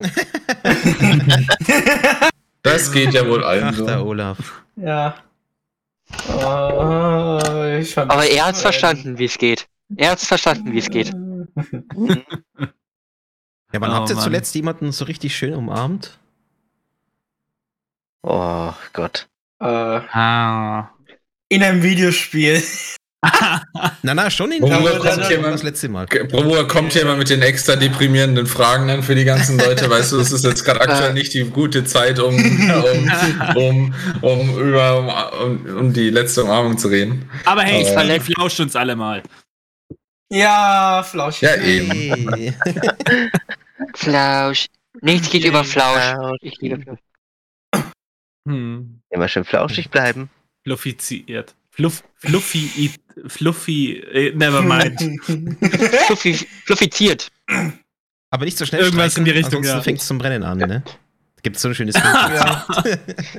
Das 2.62 2.92
geht 2.92 3.12
ja 3.14 3.26
wohl 3.28 3.44
allen 3.44 3.64
Ach, 3.64 3.76
der 3.76 3.98
so. 3.98 4.04
Olaf. 4.06 4.62
ja. 4.76 5.16
Oh, 6.28 7.40
Aber 7.96 8.26
er 8.26 8.46
hat's 8.46 8.62
verstanden, 8.62 9.18
wie 9.18 9.26
es 9.26 9.36
geht. 9.38 9.68
Er 9.96 10.10
hat's 10.12 10.26
verstanden, 10.26 10.72
wie 10.72 10.78
es 10.78 10.88
geht. 10.90 11.12
Ja, 13.70 13.82
wann 13.82 13.90
Oh, 13.90 13.94
habt 13.96 14.08
ihr 14.08 14.14
Mann. 14.14 14.24
zuletzt 14.24 14.54
jemanden 14.54 14.92
so 14.92 15.04
richtig 15.04 15.36
schön 15.36 15.52
umarmt? 15.54 16.18
Oh 18.22 18.72
Gott. 18.94 19.28
Äh, 19.60 19.64
Ah. 19.66 20.88
in 21.50 21.62
einem 21.62 21.82
Videospiel. 21.82 22.62
Na, 24.02 24.14
na, 24.14 24.30
schon 24.30 24.52
in 24.52 24.62
Wo 24.62 24.70
aber 24.70 24.98
kommt 24.98 25.28
jemand- 25.28 25.54
das 25.54 25.62
letzte 25.64 25.88
Mal. 25.88 26.06
Bro, 26.06 26.66
kommt 26.68 26.92
hier 26.92 27.04
mal 27.04 27.16
mit 27.16 27.28
den 27.30 27.42
extra 27.42 27.74
deprimierenden 27.74 28.46
Fragen 28.46 28.86
dann 28.86 29.02
für 29.02 29.14
die 29.16 29.24
ganzen 29.24 29.58
Leute. 29.58 29.90
Weißt 29.90 30.12
du, 30.12 30.20
es 30.20 30.30
ist 30.30 30.44
jetzt 30.44 30.64
gerade 30.64 30.80
aktuell 30.80 31.14
nicht 31.14 31.34
die 31.34 31.42
gute 31.44 31.84
Zeit, 31.84 32.20
um, 32.20 32.34
um, 32.36 33.12
um, 33.56 33.94
um 34.22 34.58
über 34.60 35.32
um, 35.44 35.66
um 35.66 35.92
die 35.92 36.10
letzte 36.10 36.44
Umarmung 36.44 36.78
zu 36.78 36.88
reden. 36.88 37.28
Aber 37.44 37.62
hey, 37.62 37.84
Aber- 37.86 37.94
Sally 38.06 38.20
flauscht 38.20 38.60
uns 38.60 38.76
alle 38.76 38.94
mal. 38.94 39.22
Ja, 40.30 41.02
Flausch. 41.02 41.40
Ja, 41.42 41.56
eben. 41.56 41.90
Hey. 42.34 42.52
Flausch. 43.94 44.66
Nichts 45.00 45.30
geht 45.30 45.44
über 45.44 45.64
Flausch. 45.64 46.36
Ich 46.40 46.58
liebe 46.60 46.80
Flausch. 46.80 46.98
Hm. 48.46 49.00
Immer 49.10 49.28
schön 49.28 49.44
flauschig 49.44 49.90
bleiben. 49.90 50.30
Fluffiziert. 50.64 51.54
Fluff, 51.70 52.02
fluffy, 52.16 52.92
fluffy, 53.26 53.98
äh, 53.98 54.34
never 54.34 54.62
mind. 54.62 55.00
Fluffi, 56.06 56.34
fluffiziert. 56.64 57.30
Aber 58.30 58.44
nicht 58.44 58.58
so 58.58 58.66
schnell 58.66 58.82
Irgendwas 58.82 59.12
streichen, 59.12 59.26
in 59.26 59.32
die 59.32 59.38
Richtung, 59.38 59.58
ansonsten 59.58 59.76
ja. 59.78 59.82
fängt 59.82 60.00
es 60.00 60.06
zum 60.06 60.18
Brennen 60.18 60.42
an, 60.42 60.58
ne? 60.58 60.82
Da 60.84 61.42
gibt 61.42 61.56
es 61.56 61.62
so 61.62 61.68
ein 61.68 61.74
schönes 61.74 61.94
Bild. 62.84 62.98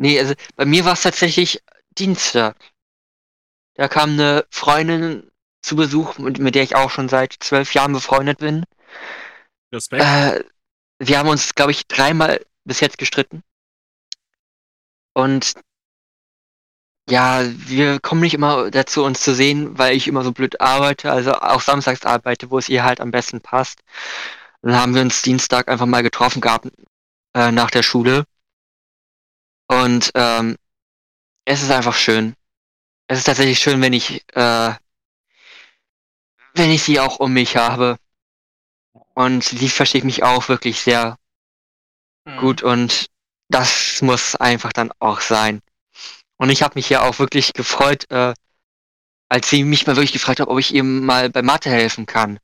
Nee, 0.00 0.20
also 0.20 0.34
bei 0.54 0.64
mir 0.64 0.84
war 0.84 0.92
es 0.92 1.02
tatsächlich 1.02 1.60
Dienstag. 1.98 2.56
Da 3.74 3.88
kam 3.88 4.10
eine 4.10 4.46
Freundin 4.48 5.28
zu 5.60 5.74
Besuch, 5.74 6.18
mit, 6.18 6.38
mit 6.38 6.54
der 6.54 6.62
ich 6.62 6.76
auch 6.76 6.90
schon 6.90 7.08
seit 7.08 7.34
zwölf 7.40 7.74
Jahren 7.74 7.92
befreundet 7.92 8.38
bin. 8.38 8.64
Respekt. 9.72 10.04
Äh, 10.04 10.44
wir 11.00 11.18
haben 11.18 11.28
uns, 11.28 11.54
glaube 11.56 11.72
ich, 11.72 11.88
dreimal 11.88 12.44
bis 12.64 12.78
jetzt 12.78 12.98
gestritten. 12.98 13.42
Und 15.14 15.54
ja, 17.10 17.42
wir 17.44 18.00
kommen 18.00 18.20
nicht 18.20 18.34
immer 18.34 18.70
dazu, 18.70 19.04
uns 19.04 19.20
zu 19.20 19.34
sehen, 19.34 19.78
weil 19.78 19.96
ich 19.96 20.08
immer 20.08 20.24
so 20.24 20.32
blöd 20.32 20.60
arbeite, 20.60 21.10
also 21.10 21.32
auch 21.34 21.60
samstags 21.62 22.04
arbeite, 22.04 22.50
wo 22.50 22.58
es 22.58 22.68
ihr 22.68 22.84
halt 22.84 23.00
am 23.00 23.10
besten 23.10 23.40
passt. 23.40 23.80
Dann 24.62 24.76
haben 24.76 24.94
wir 24.94 25.02
uns 25.02 25.22
Dienstag 25.22 25.68
einfach 25.68 25.86
mal 25.86 26.02
getroffen 26.02 26.40
gehabt 26.40 26.68
äh, 27.34 27.52
nach 27.52 27.70
der 27.70 27.82
Schule. 27.82 28.24
Und 29.68 30.10
ähm, 30.14 30.56
es 31.44 31.62
ist 31.62 31.70
einfach 31.70 31.94
schön. 31.96 32.34
Es 33.06 33.18
ist 33.18 33.24
tatsächlich 33.24 33.58
schön, 33.58 33.80
wenn 33.80 33.92
ich, 33.92 34.24
äh, 34.34 34.74
wenn 36.54 36.70
ich 36.70 36.82
sie 36.82 37.00
auch 37.00 37.20
um 37.20 37.32
mich 37.32 37.56
habe. 37.56 37.98
Und 39.14 39.44
sie 39.44 39.68
versteht 39.68 40.04
mich 40.04 40.22
auch 40.22 40.48
wirklich 40.48 40.80
sehr 40.80 41.18
gut 42.36 42.62
und 42.62 43.06
das 43.48 44.02
muss 44.02 44.36
einfach 44.36 44.72
dann 44.72 44.92
auch 44.98 45.20
sein. 45.20 45.60
Und 46.38 46.50
ich 46.50 46.62
habe 46.62 46.74
mich 46.76 46.88
ja 46.88 47.02
auch 47.02 47.18
wirklich 47.18 47.52
gefreut, 47.52 48.10
äh, 48.10 48.32
als 49.28 49.50
sie 49.50 49.64
mich 49.64 49.86
mal 49.86 49.96
wirklich 49.96 50.12
gefragt 50.12 50.40
hat, 50.40 50.48
ob 50.48 50.58
ich 50.58 50.74
ihr 50.74 50.84
mal 50.84 51.30
bei 51.30 51.42
Mathe 51.42 51.68
helfen 51.68 52.06
kann. 52.06 52.38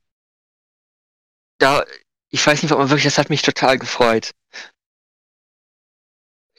Da, 1.57 1.83
ich 2.29 2.45
weiß 2.45 2.61
nicht, 2.61 2.71
ob 2.73 2.79
man 2.79 2.89
wirklich, 2.89 3.05
das 3.05 3.17
hat 3.17 3.29
mich 3.29 3.41
total 3.41 3.79
gefreut. 3.79 4.31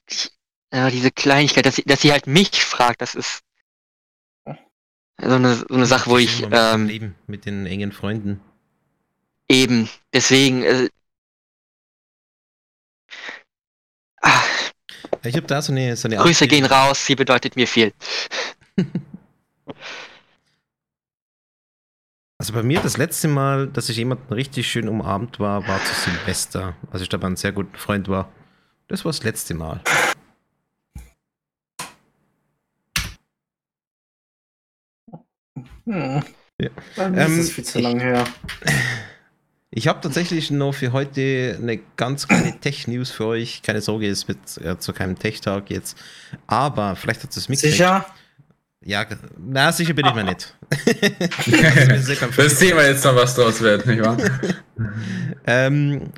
Ich, 0.09 0.33
ja, 0.73 0.91
diese 0.91 1.13
Kleinigkeit, 1.13 1.67
dass 1.67 1.77
sie, 1.77 1.85
dass 1.85 2.01
sie 2.01 2.13
halt 2.13 2.27
mich 2.27 2.65
fragt, 2.65 3.03
das 3.03 3.15
ist 3.15 3.43
so 5.19 5.35
eine, 5.35 5.55
so 5.57 5.67
eine 5.71 5.87
Sache, 5.87 6.11
wo 6.11 6.19
ich 6.19 6.43
ähm, 6.51 6.87
Leben 6.87 7.15
mit 7.27 7.47
den 7.47 7.67
engen 7.67 7.93
Freunden. 7.93 8.41
eben, 9.49 9.89
deswegen, 10.13 10.63
äh, 10.63 10.89
Ja, 14.27 14.43
Ich 15.25 15.37
habe 15.37 15.47
da 15.47 15.61
so 15.63 15.73
eine, 15.73 15.97
so 15.97 16.09
eine 16.09 16.17
Grüße 16.17 16.45
Art- 16.45 16.51
gehen 16.51 16.65
raus, 16.65 17.05
sie 17.07 17.15
bedeutet 17.17 17.57
mir 17.57 17.67
viel. 17.67 17.93
Also 22.39 22.53
bei 22.53 22.63
mir 22.63 22.81
das 22.81 22.99
letzte 22.99 23.29
Mal, 23.29 23.67
dass 23.69 23.89
ich 23.89 23.97
jemanden 23.97 24.31
richtig 24.33 24.71
schön 24.71 24.89
umarmt 24.89 25.41
war, 25.41 25.67
war 25.67 25.83
zu 25.83 25.95
Silvester. 25.95 26.77
als 26.91 27.01
ich 27.01 27.09
da 27.09 27.17
bei 27.17 27.27
einem 27.27 27.37
sehr 27.37 27.53
guten 27.53 27.75
Freund 27.77 28.09
war. 28.09 28.31
Das 28.89 29.05
war 29.07 29.13
das 29.13 29.23
letzte 29.23 29.55
Mal. 29.55 29.81
Hm. 35.87 36.23
Ja. 36.61 36.71
Bei 36.97 37.09
mir 37.11 37.21
Ähm, 37.23 37.33
ist 37.39 37.45
es 37.47 37.53
viel 37.53 37.65
zu 37.65 37.79
lange 37.81 38.01
her. 38.03 38.25
Ich 39.71 39.89
habe 39.89 40.01
tatsächlich 40.01 40.51
noch 40.51 40.73
für 40.75 40.93
heute 40.93 41.59
eine 41.61 41.79
ganz 41.97 42.29
kleine 42.29 42.59
Tech-News 42.61 43.11
für 43.11 43.27
euch. 43.27 43.63
Keine 43.63 43.81
Sorge, 43.81 44.09
es 44.09 44.29
wird 44.29 44.39
äh, 44.65 44.79
zu 44.79 44.93
keinem 44.93 45.19
Tech-Tag 45.19 45.71
jetzt. 45.71 45.99
Aber 46.47 46.97
vielleicht 46.97 47.23
hat 47.25 47.37
es 47.37 47.49
mitgekriegt. 47.49 47.77
Sicher? 47.77 48.07
Ja, 48.85 49.05
na, 49.37 49.73
sicher 49.73 49.95
bin 49.95 50.07
ich 50.07 50.15
mir 50.15 50.23
nicht. 50.25 50.55
Das 50.71 50.87
ist 51.77 51.89
mir 51.89 51.99
sehr 52.01 52.17
confused. 52.17 52.53
Das 52.53 52.59
sehen 52.61 52.77
wir 52.77 52.87
jetzt 52.89 53.05
noch, 53.05 53.17
was 53.17 53.35
draus 53.35 53.61
wird, 53.61 53.87
nicht 53.87 54.03
wahr? 54.05 54.17
Ähm, 55.49 56.11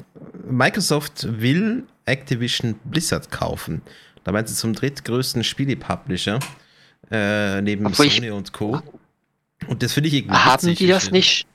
Microsoft 0.49 1.27
will 1.41 1.85
Activision 2.07 2.75
Blizzard 2.85 3.31
kaufen. 3.31 3.83
Da 4.25 4.33
meint 4.33 4.49
sie 4.49 4.55
zum 4.55 4.73
drittgrößten 4.75 5.45
Spielepublisher. 5.45 6.41
äh, 7.11 7.61
neben 7.61 7.87
Obwohl 7.87 8.11
Sony 8.11 8.31
und 8.31 8.53
Co. 8.53 8.81
Und 9.66 9.83
das 9.83 9.93
finde 9.93 10.09
ich 10.09 10.15
irgendwie 10.15 10.35
Haben 10.37 10.75
die 10.75 10.87
das 10.87 11.05
finde- 11.05 11.19
nicht? 11.19 11.47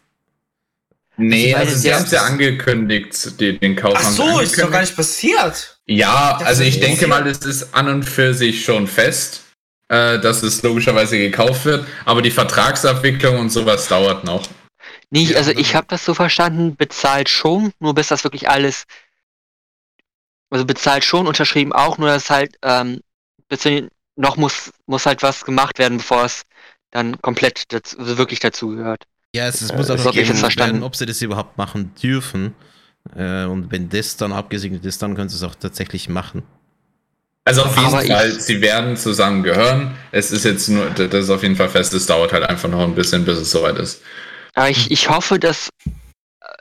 Nee, 1.16 1.54
also 1.54 1.76
sie 1.76 1.94
haben 1.94 2.06
es 2.06 2.12
ja 2.12 2.24
angekündigt, 2.24 3.40
die, 3.40 3.60
den 3.60 3.76
Kauf. 3.76 3.94
Ach 3.96 4.10
so, 4.10 4.40
ist 4.40 4.60
doch 4.60 4.72
gar 4.72 4.82
nicht 4.82 4.96
passiert. 4.96 5.78
Ja, 5.86 6.38
also 6.44 6.64
ich 6.64 6.80
denke 6.80 7.08
mal, 7.08 7.28
es 7.28 7.40
ist 7.40 7.74
an 7.74 7.88
und 7.88 8.04
für 8.04 8.34
sich 8.34 8.64
schon 8.64 8.88
fest, 8.88 9.44
äh, 9.90 10.20
dass 10.20 10.42
es 10.42 10.64
logischerweise 10.64 11.18
gekauft 11.18 11.66
wird, 11.66 11.88
aber 12.06 12.22
die 12.22 12.32
Vertragsabwicklung 12.32 13.38
und 13.38 13.50
sowas 13.52 13.88
dauert 13.88 14.24
noch. 14.24 14.48
Nee, 15.12 15.36
also 15.36 15.52
ich 15.52 15.76
habe 15.76 15.86
das 15.90 16.04
so 16.04 16.16
verstanden, 16.16 16.76
bezahlt 16.76 17.30
schon, 17.30 17.72
nur 17.80 17.94
bis 17.94 18.08
das 18.08 18.24
wirklich 18.24 18.50
alles, 18.50 18.86
also 20.50 20.66
bezahlt 20.66 21.04
schon, 21.04 21.28
unterschrieben 21.28 21.74
auch, 21.74 22.00
nur 22.00 22.08
dass 22.08 22.32
halt, 22.32 22.56
ähm, 22.64 23.02
noch 24.16 24.38
muss, 24.38 24.72
muss 24.88 25.06
halt 25.06 25.22
was 25.22 25.46
gemacht 25.46 25.78
werden, 25.78 26.00
bevor 26.00 26.26
es 26.26 26.44
dann 26.90 27.22
komplett 27.22 27.72
dazu, 27.72 28.00
also 28.00 28.18
wirklich 28.18 28.40
dazu 28.40 28.70
gehört. 28.70 29.06
Ja, 29.36 29.48
es, 29.48 29.62
es 29.62 29.72
Äh, 29.72 29.78
muss 29.78 29.90
auch 29.90 29.98
so 29.98 30.04
noch 30.06 30.16
werden, 30.58 30.84
ob 30.84 30.96
sie 30.96 31.06
das 31.06 31.22
überhaupt 31.22 31.58
machen 31.58 31.94
dürfen. 32.02 32.54
Äh, 33.16 33.46
und 33.46 33.72
wenn 33.72 33.90
das 33.90 34.18
dann 34.18 34.32
abgesegnet 34.34 34.86
ist, 34.86 35.02
dann 35.02 35.16
können 35.16 35.30
sie 35.30 35.36
es 35.38 35.44
auch 35.44 35.56
tatsächlich 35.56 36.10
machen. 36.10 36.44
Also 37.46 37.64
auf 37.64 37.76
jeden 37.78 37.90
Aber 37.90 38.02
Fall, 38.06 38.32
sie 38.32 38.62
werden 38.62 38.96
zusammen 38.96 39.44
gehören. 39.44 39.96
Es 40.12 40.32
ist 40.32 40.46
jetzt 40.46 40.70
nur, 40.70 40.90
das 40.92 41.26
ist 41.26 41.30
auf 41.30 41.44
jeden 41.44 41.58
Fall 41.58 41.70
fest, 41.70 41.94
es 41.94 42.06
dauert 42.06 42.32
halt 42.32 42.44
einfach 42.44 42.70
noch 42.70 42.82
ein 42.82 42.96
bisschen, 42.96 43.26
bis 43.26 43.38
es 43.38 43.52
soweit 43.52 43.78
ist. 43.78 44.02
Aber 44.56 44.70
ich, 44.70 44.92
ich 44.92 45.10
hoffe, 45.10 45.40
dass, 45.40 45.70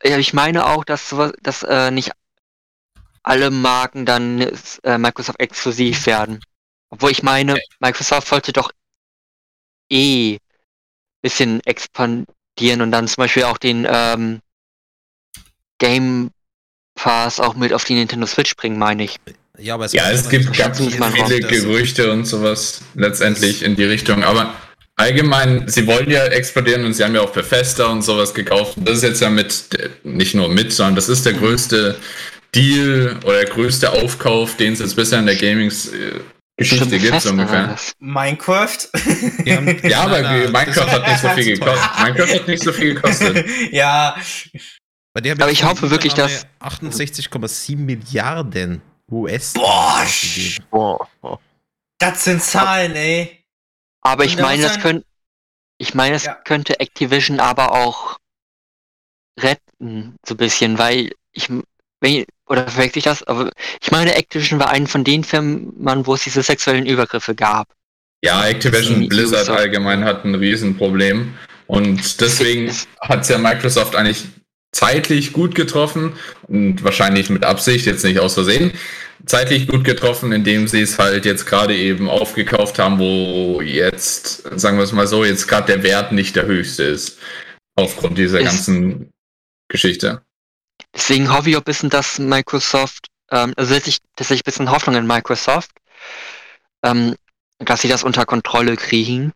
äh, 0.03 0.11
ja, 0.11 0.19
ich 0.19 0.33
meine 0.35 0.67
auch, 0.67 0.85
dass, 0.85 1.09
sowas- 1.11 1.35
dass 1.43 1.63
äh, 1.65 1.91
nicht 1.91 2.13
alle 3.25 3.51
Marken 3.51 4.07
dann 4.07 4.41
äh, 4.85 4.99
Microsoft 4.99 5.41
exklusiv 5.41 6.07
werden. 6.07 6.41
Obwohl 6.91 7.11
ich 7.11 7.23
meine, 7.23 7.61
Microsoft 7.81 8.29
sollte 8.29 8.53
doch 8.53 8.71
eh 9.91 10.39
bisschen 11.23 11.61
expandieren 11.67 12.27
und 12.61 12.93
dann 12.93 13.09
zum 13.09 13.17
Beispiel 13.17 13.45
auch 13.45 13.59
den 13.59 13.87
ähm, 13.91 14.41
Game 15.79 16.31
Pass 16.95 17.41
auch 17.41 17.55
mit 17.55 17.73
auf 17.73 17.85
die 17.85 17.95
Nintendo 17.95 18.27
Switch 18.27 18.55
bringen, 18.57 18.79
meine 18.79 19.05
ich. 19.05 19.17
Ja, 19.59 19.75
aber 19.75 19.87
es, 19.87 19.93
Ja, 19.93 20.11
es 20.11 20.29
gibt 20.29 20.57
ganz 20.57 20.79
viele 20.79 21.41
Gerüchte 21.41 22.13
und 22.13 22.25
sowas 22.25 22.83
letztendlich 22.95 23.63
in 23.63 23.77
die 23.77 23.85
Richtung. 23.85 24.23
Aber 24.25 24.55
allgemein, 24.97 25.69
sie 25.69 25.87
wollen 25.87 26.11
ja 26.11 26.25
expandieren 26.27 26.85
und 26.85 26.93
sie 26.95 27.05
haben 27.05 27.15
ja 27.15 27.23
auch 27.23 27.33
Bethesda 27.33 27.87
und 27.87 28.03
sowas 28.03 28.35
gekauft. 28.35 28.77
Und 28.77 28.89
das 28.89 28.99
ist 28.99 29.05
jetzt 29.05 29.21
ja 29.21 29.31
mit, 29.31 29.69
nicht 30.05 30.35
nur 30.35 30.49
mit, 30.49 30.73
sondern 30.73 30.97
das 30.97 31.09
ist 31.09 31.25
der 31.27 31.33
größte 31.35 31.97
Deal 32.55 33.19
oder 33.25 33.39
der 33.39 33.49
größte 33.49 33.91
Aufkauf, 33.91 34.57
den 34.57 34.75
es 34.75 34.81
jetzt 34.81 34.97
bisher 34.97 35.19
in 35.19 35.27
der 35.27 35.37
Gaming-Geschichte 35.37 36.21
Stimmt, 36.61 36.91
gibt, 36.91 37.13
oder 37.13 37.31
ungefähr. 37.31 37.77
Minecraft. 37.99 38.79
Ja, 39.45 40.03
aber 40.03 40.21
Minecraft 40.23 40.75
das- 40.87 40.93
hat 40.93 41.07
nicht 41.09 41.21
so 41.21 41.29
viel 41.31 41.59
das 41.59 41.59
gekostet. 41.59 41.99
Minecraft 42.05 42.35
hat 42.35 42.49
nicht 42.49 42.63
so 42.63 42.73
viel 42.73 42.95
gekostet. 42.95 43.47
ja, 43.73 44.17
Aber 45.15 45.51
ich 45.51 45.65
hoffe 45.65 45.91
wirklich, 45.91 46.15
dass- 46.15 46.47
68,7 46.61 47.77
Milliarden 47.77 48.83
US. 49.11 49.55
Boah. 49.55 50.07
Boah. 50.71 51.09
boah. 51.21 51.41
das 51.99 52.25
sind 52.25 52.43
Zahlen, 52.43 52.95
ey. 52.97 53.45
Aber 54.03 54.25
ich 54.25 54.37
meine, 54.39 54.63
das 54.63 54.79
könnte, 54.81 55.07
ich 55.79 55.95
meine, 55.95 56.17
es 56.17 56.25
Ja. 56.25 56.35
könnte 56.35 56.81
Activision 56.81 57.41
aber 57.41 57.73
auch 57.73 58.19
retten, 59.41 60.17
so 60.27 60.35
ein 60.35 60.37
bisschen, 60.37 60.79
weil 60.79 61.13
ich, 61.33 61.49
wenn, 62.01 62.25
oder 62.53 62.69
verwechsel 62.69 62.99
ich 62.99 63.05
das, 63.05 63.23
aber 63.25 63.51
ich 63.83 63.91
meine, 63.91 64.15
Activision 64.15 64.61
war 64.61 64.71
eine 64.71 64.87
von 64.87 65.03
den 65.05 65.25
Firmen, 65.25 65.73
wo 66.07 66.15
es 66.15 66.23
diese 66.25 66.43
sexuellen 66.43 66.87
Übergriffe 66.87 67.35
gab. 67.35 67.69
Ja, 68.25 68.47
Activision 68.47 69.01
Die 69.01 69.09
Blizzard 69.09 69.41
Ubisoft. 69.49 69.59
allgemein 69.59 70.05
hat 70.05 70.25
ein 70.25 70.35
Riesenproblem. 70.37 71.35
Und 71.67 72.21
deswegen 72.21 72.67
Es- 72.69 72.87
hat 73.01 73.23
es 73.23 73.29
ja 73.29 73.39
Microsoft 73.39 73.97
eigentlich 73.97 74.25
zeitlich 74.75 75.33
gut 75.33 75.55
getroffen 75.55 76.13
und 76.49 76.83
wahrscheinlich 76.85 77.29
mit 77.31 77.45
Absicht, 77.45 77.85
jetzt 77.87 78.05
nicht 78.05 78.19
aus 78.21 78.35
Versehen, 78.35 78.73
zeitlich 79.27 79.67
gut 79.69 79.85
getroffen, 79.85 80.33
indem 80.33 80.67
sie 80.69 80.81
es 80.81 80.99
halt 80.99 81.25
jetzt 81.25 81.47
gerade 81.47 81.77
eben 81.77 82.09
aufgekauft 82.09 82.79
haben, 82.79 82.99
wo 82.99 83.61
jetzt, 83.61 84.43
sagen 84.59 84.77
wir 84.79 84.85
es 84.85 84.93
mal 84.93 85.07
so, 85.07 85.25
jetzt 85.25 85.47
gerade 85.49 85.67
der 85.73 85.83
Wert 85.83 86.13
nicht 86.13 86.37
der 86.37 86.47
höchste 86.47 86.85
ist. 86.85 87.19
Aufgrund 87.77 88.19
dieser 88.19 88.41
Ist- 88.41 88.47
ganzen 88.47 89.11
Geschichte. 89.69 90.23
Deswegen 90.95 91.33
hoffe 91.33 91.51
ich 91.51 91.57
auch 91.57 91.61
ein 91.61 91.65
bisschen, 91.65 91.91
dass 91.91 92.19
Microsoft, 92.19 93.09
ähm, 93.31 93.53
also 93.57 93.73
setze 93.75 93.91
ich 93.91 93.99
tatsächlich 94.17 94.43
ein 94.43 94.51
bisschen 94.51 94.71
Hoffnung 94.71 94.97
in 94.97 95.07
Microsoft, 95.07 95.71
ähm, 96.85 97.17
dass 97.59 97.83
sie 97.83 97.89
das 97.89 98.03
unter 98.03 98.25
Kontrolle 98.25 98.77
kriegen. 98.77 99.33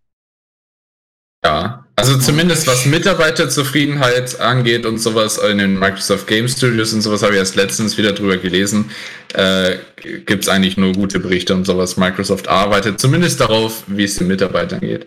Ja, 1.45 1.87
also 1.95 2.19
zumindest 2.19 2.67
was 2.67 2.87
Mitarbeiterzufriedenheit 2.87 4.41
angeht 4.41 4.85
und 4.85 4.99
sowas 4.99 5.39
in 5.39 5.59
den 5.59 5.79
Microsoft 5.79 6.27
Game 6.27 6.49
Studios 6.49 6.93
und 6.93 7.03
sowas 7.03 7.23
habe 7.23 7.35
ich 7.35 7.39
erst 7.39 7.55
letztens 7.55 7.97
wieder 7.97 8.13
drüber 8.13 8.37
gelesen, 8.37 8.91
äh, 9.33 9.79
gibt 10.03 10.43
es 10.43 10.49
eigentlich 10.49 10.77
nur 10.77 10.93
gute 10.93 11.21
Berichte 11.21 11.55
und 11.55 11.65
sowas. 11.65 11.97
Microsoft 11.97 12.49
arbeitet 12.49 13.01
zumindest 13.01 13.41
darauf, 13.41 13.85
wie 13.87 14.05
es 14.05 14.17
den 14.17 14.27
Mitarbeitern 14.27 14.81
geht. 14.81 15.07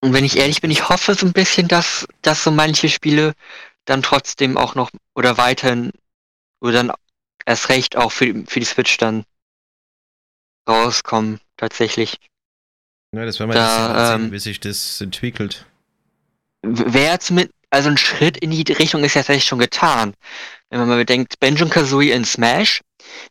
Und 0.00 0.12
wenn 0.12 0.24
ich 0.24 0.36
ehrlich 0.36 0.60
bin, 0.60 0.70
ich 0.70 0.88
hoffe 0.88 1.14
so 1.14 1.24
ein 1.24 1.32
bisschen, 1.32 1.66
dass, 1.66 2.06
dass 2.22 2.44
so 2.44 2.50
manche 2.50 2.88
Spiele 2.88 3.32
dann 3.86 4.02
trotzdem 4.02 4.58
auch 4.58 4.74
noch 4.74 4.90
oder 5.14 5.38
weiterhin 5.38 5.92
oder 6.60 6.72
dann 6.72 6.92
erst 7.46 7.68
recht 7.70 7.96
auch 7.96 8.12
für, 8.12 8.44
für 8.46 8.60
die 8.60 8.66
Switch 8.66 8.98
dann 8.98 9.24
rauskommen, 10.68 11.40
tatsächlich. 11.56 12.18
Ja, 13.12 13.24
das 13.24 13.38
werden 13.38 13.50
wir 13.50 13.54
Da, 13.54 13.98
jetzt 13.98 14.08
sehen, 14.08 14.26
ähm, 14.26 14.32
wie 14.32 14.38
sich 14.38 14.60
das 14.60 15.00
entwickelt. 15.00 15.64
Wäre 16.62 17.18
zumindest, 17.20 17.54
also 17.70 17.88
ein 17.88 17.96
Schritt 17.96 18.36
in 18.36 18.50
die 18.50 18.70
Richtung 18.72 19.04
ist 19.04 19.14
ja 19.14 19.20
tatsächlich 19.20 19.46
schon 19.46 19.58
getan. 19.58 20.14
Wenn 20.70 20.80
man 20.80 20.88
mal 20.88 20.98
bedenkt, 20.98 21.38
Benjamin 21.38 21.72
Kazooie 21.72 22.12
in 22.12 22.24
Smash, 22.24 22.82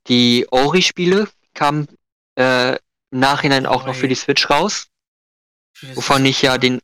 die 0.07 0.47
Ori-Spiele 0.49 1.29
kamen 1.53 1.87
äh, 2.35 2.75
im 3.11 3.19
Nachhinein 3.19 3.65
auch 3.65 3.85
noch 3.85 3.95
für 3.95 4.07
die 4.07 4.15
Switch 4.15 4.49
raus, 4.49 4.87
wovon 5.93 6.25
ich 6.25 6.41
ja 6.41 6.57
den 6.57 6.79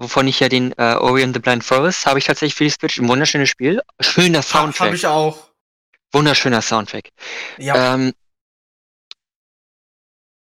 wovon 0.00 0.26
ich 0.26 0.40
ja 0.40 0.48
den 0.48 0.72
äh, 0.78 0.94
Ori 0.94 1.22
and 1.22 1.34
the 1.34 1.40
Blind 1.40 1.62
Forest 1.62 2.06
habe 2.06 2.18
ich 2.18 2.24
tatsächlich 2.24 2.54
für 2.54 2.64
die 2.64 2.70
Switch 2.70 2.98
ein 2.98 3.08
wunderschönes 3.08 3.50
Spiel, 3.50 3.82
schöner 4.00 4.42
Soundtrack. 4.42 4.72
Soundtrack, 4.72 4.88
Hab 4.88 4.94
ich 4.94 5.06
auch. 5.06 5.50
wunderschöner 6.12 6.62
Soundtrack. 6.62 7.10
Ja. 7.58 7.94
Ähm, 7.94 8.14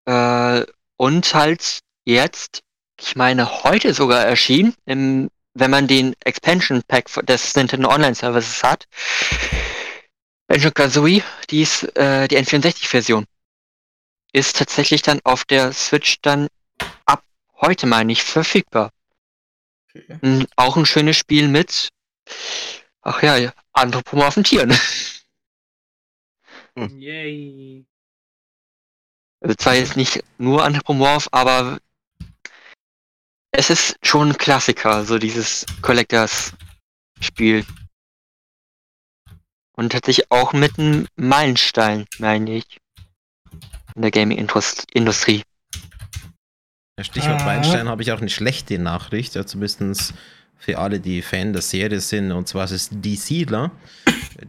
äh, 0.06 0.66
und 0.96 1.34
halt 1.34 1.78
jetzt, 2.04 2.62
ich 3.00 3.14
meine, 3.14 3.62
heute 3.62 3.94
sogar 3.94 4.24
erschienen, 4.24 4.74
im, 4.84 5.30
wenn 5.54 5.70
man 5.70 5.86
den 5.86 6.14
Expansion 6.24 6.82
Pack 6.82 7.08
des 7.26 7.54
Nintendo 7.54 7.88
Online 7.88 8.16
Services 8.16 8.64
hat, 8.64 8.86
Banjo 10.48 10.72
Kazooie, 10.72 11.22
die 11.50 11.62
ist 11.62 11.84
äh, 11.96 12.26
die 12.26 12.36
N64-Version, 12.36 13.24
ist 14.32 14.56
tatsächlich 14.56 15.02
dann 15.02 15.20
auf 15.22 15.44
der 15.44 15.72
Switch 15.72 16.20
dann 16.22 16.48
ab 17.04 17.22
heute, 17.60 17.86
meine 17.86 18.12
ich, 18.12 18.24
verfügbar. 18.24 18.90
Okay. 20.04 20.18
N- 20.22 20.46
Auch 20.56 20.76
ein 20.76 20.86
schönes 20.86 21.16
Spiel 21.16 21.48
mit, 21.48 21.88
ach 23.02 23.22
ja, 23.22 23.52
anthropomorphen 23.72 24.44
Tieren. 24.44 24.76
Yay. 26.76 27.86
Also 29.40 29.54
zwar 29.54 29.74
jetzt 29.74 29.96
nicht 29.96 30.22
nur 30.38 30.64
anthropomorph, 30.64 31.28
aber 31.32 31.78
es 33.52 33.70
ist 33.70 33.96
schon 34.02 34.30
ein 34.30 34.36
Klassiker, 34.38 35.04
so 35.04 35.18
dieses 35.18 35.64
Collectors-Spiel. 35.80 37.64
Und 39.72 39.92
tatsächlich 39.92 40.30
auch 40.30 40.52
mit 40.52 40.78
einem 40.78 41.06
Meilenstein, 41.16 42.06
meine 42.18 42.56
ich, 42.56 42.78
in 43.94 44.02
der 44.02 44.10
Gaming-Industrie. 44.10 45.42
Stichwort 47.04 47.42
Ah. 47.42 47.46
Weinstein 47.46 47.88
habe 47.88 48.02
ich 48.02 48.10
auch 48.12 48.20
eine 48.20 48.30
schlechte 48.30 48.78
Nachricht, 48.78 49.34
ja, 49.34 49.44
zumindest 49.44 50.14
für 50.58 50.78
alle, 50.78 50.98
die 50.98 51.20
Fan 51.20 51.52
der 51.52 51.60
Serie 51.60 52.00
sind, 52.00 52.32
und 52.32 52.48
zwar 52.48 52.64
ist 52.64 52.70
es 52.70 52.88
Die 52.90 53.16
Siedler. 53.16 53.70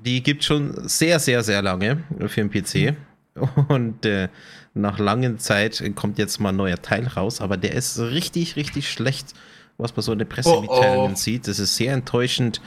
Die 0.05 0.23
gibt 0.23 0.43
schon 0.45 0.87
sehr, 0.87 1.19
sehr, 1.19 1.43
sehr 1.43 1.61
lange 1.61 2.03
für 2.27 2.41
den 2.45 2.49
PC. 2.49 2.95
Und 3.67 4.05
äh, 4.05 4.29
nach 4.73 4.97
langer 4.97 5.37
Zeit 5.37 5.83
kommt 5.95 6.17
jetzt 6.17 6.39
mal 6.39 6.49
ein 6.49 6.55
neuer 6.55 6.81
Teil 6.81 7.05
raus, 7.07 7.39
aber 7.41 7.55
der 7.57 7.73
ist 7.73 7.99
richtig, 7.99 8.55
richtig 8.55 8.89
schlecht, 8.89 9.33
was 9.77 9.95
man 9.95 10.03
so 10.03 10.13
in 10.13 10.19
den 10.19 10.27
Pressemitteilungen 10.29 11.11
Oh, 11.11 11.13
oh. 11.13 11.15
sieht. 11.15 11.47
Das 11.47 11.59
ist 11.59 11.75
sehr 11.75 11.93
enttäuschend. 11.93 12.61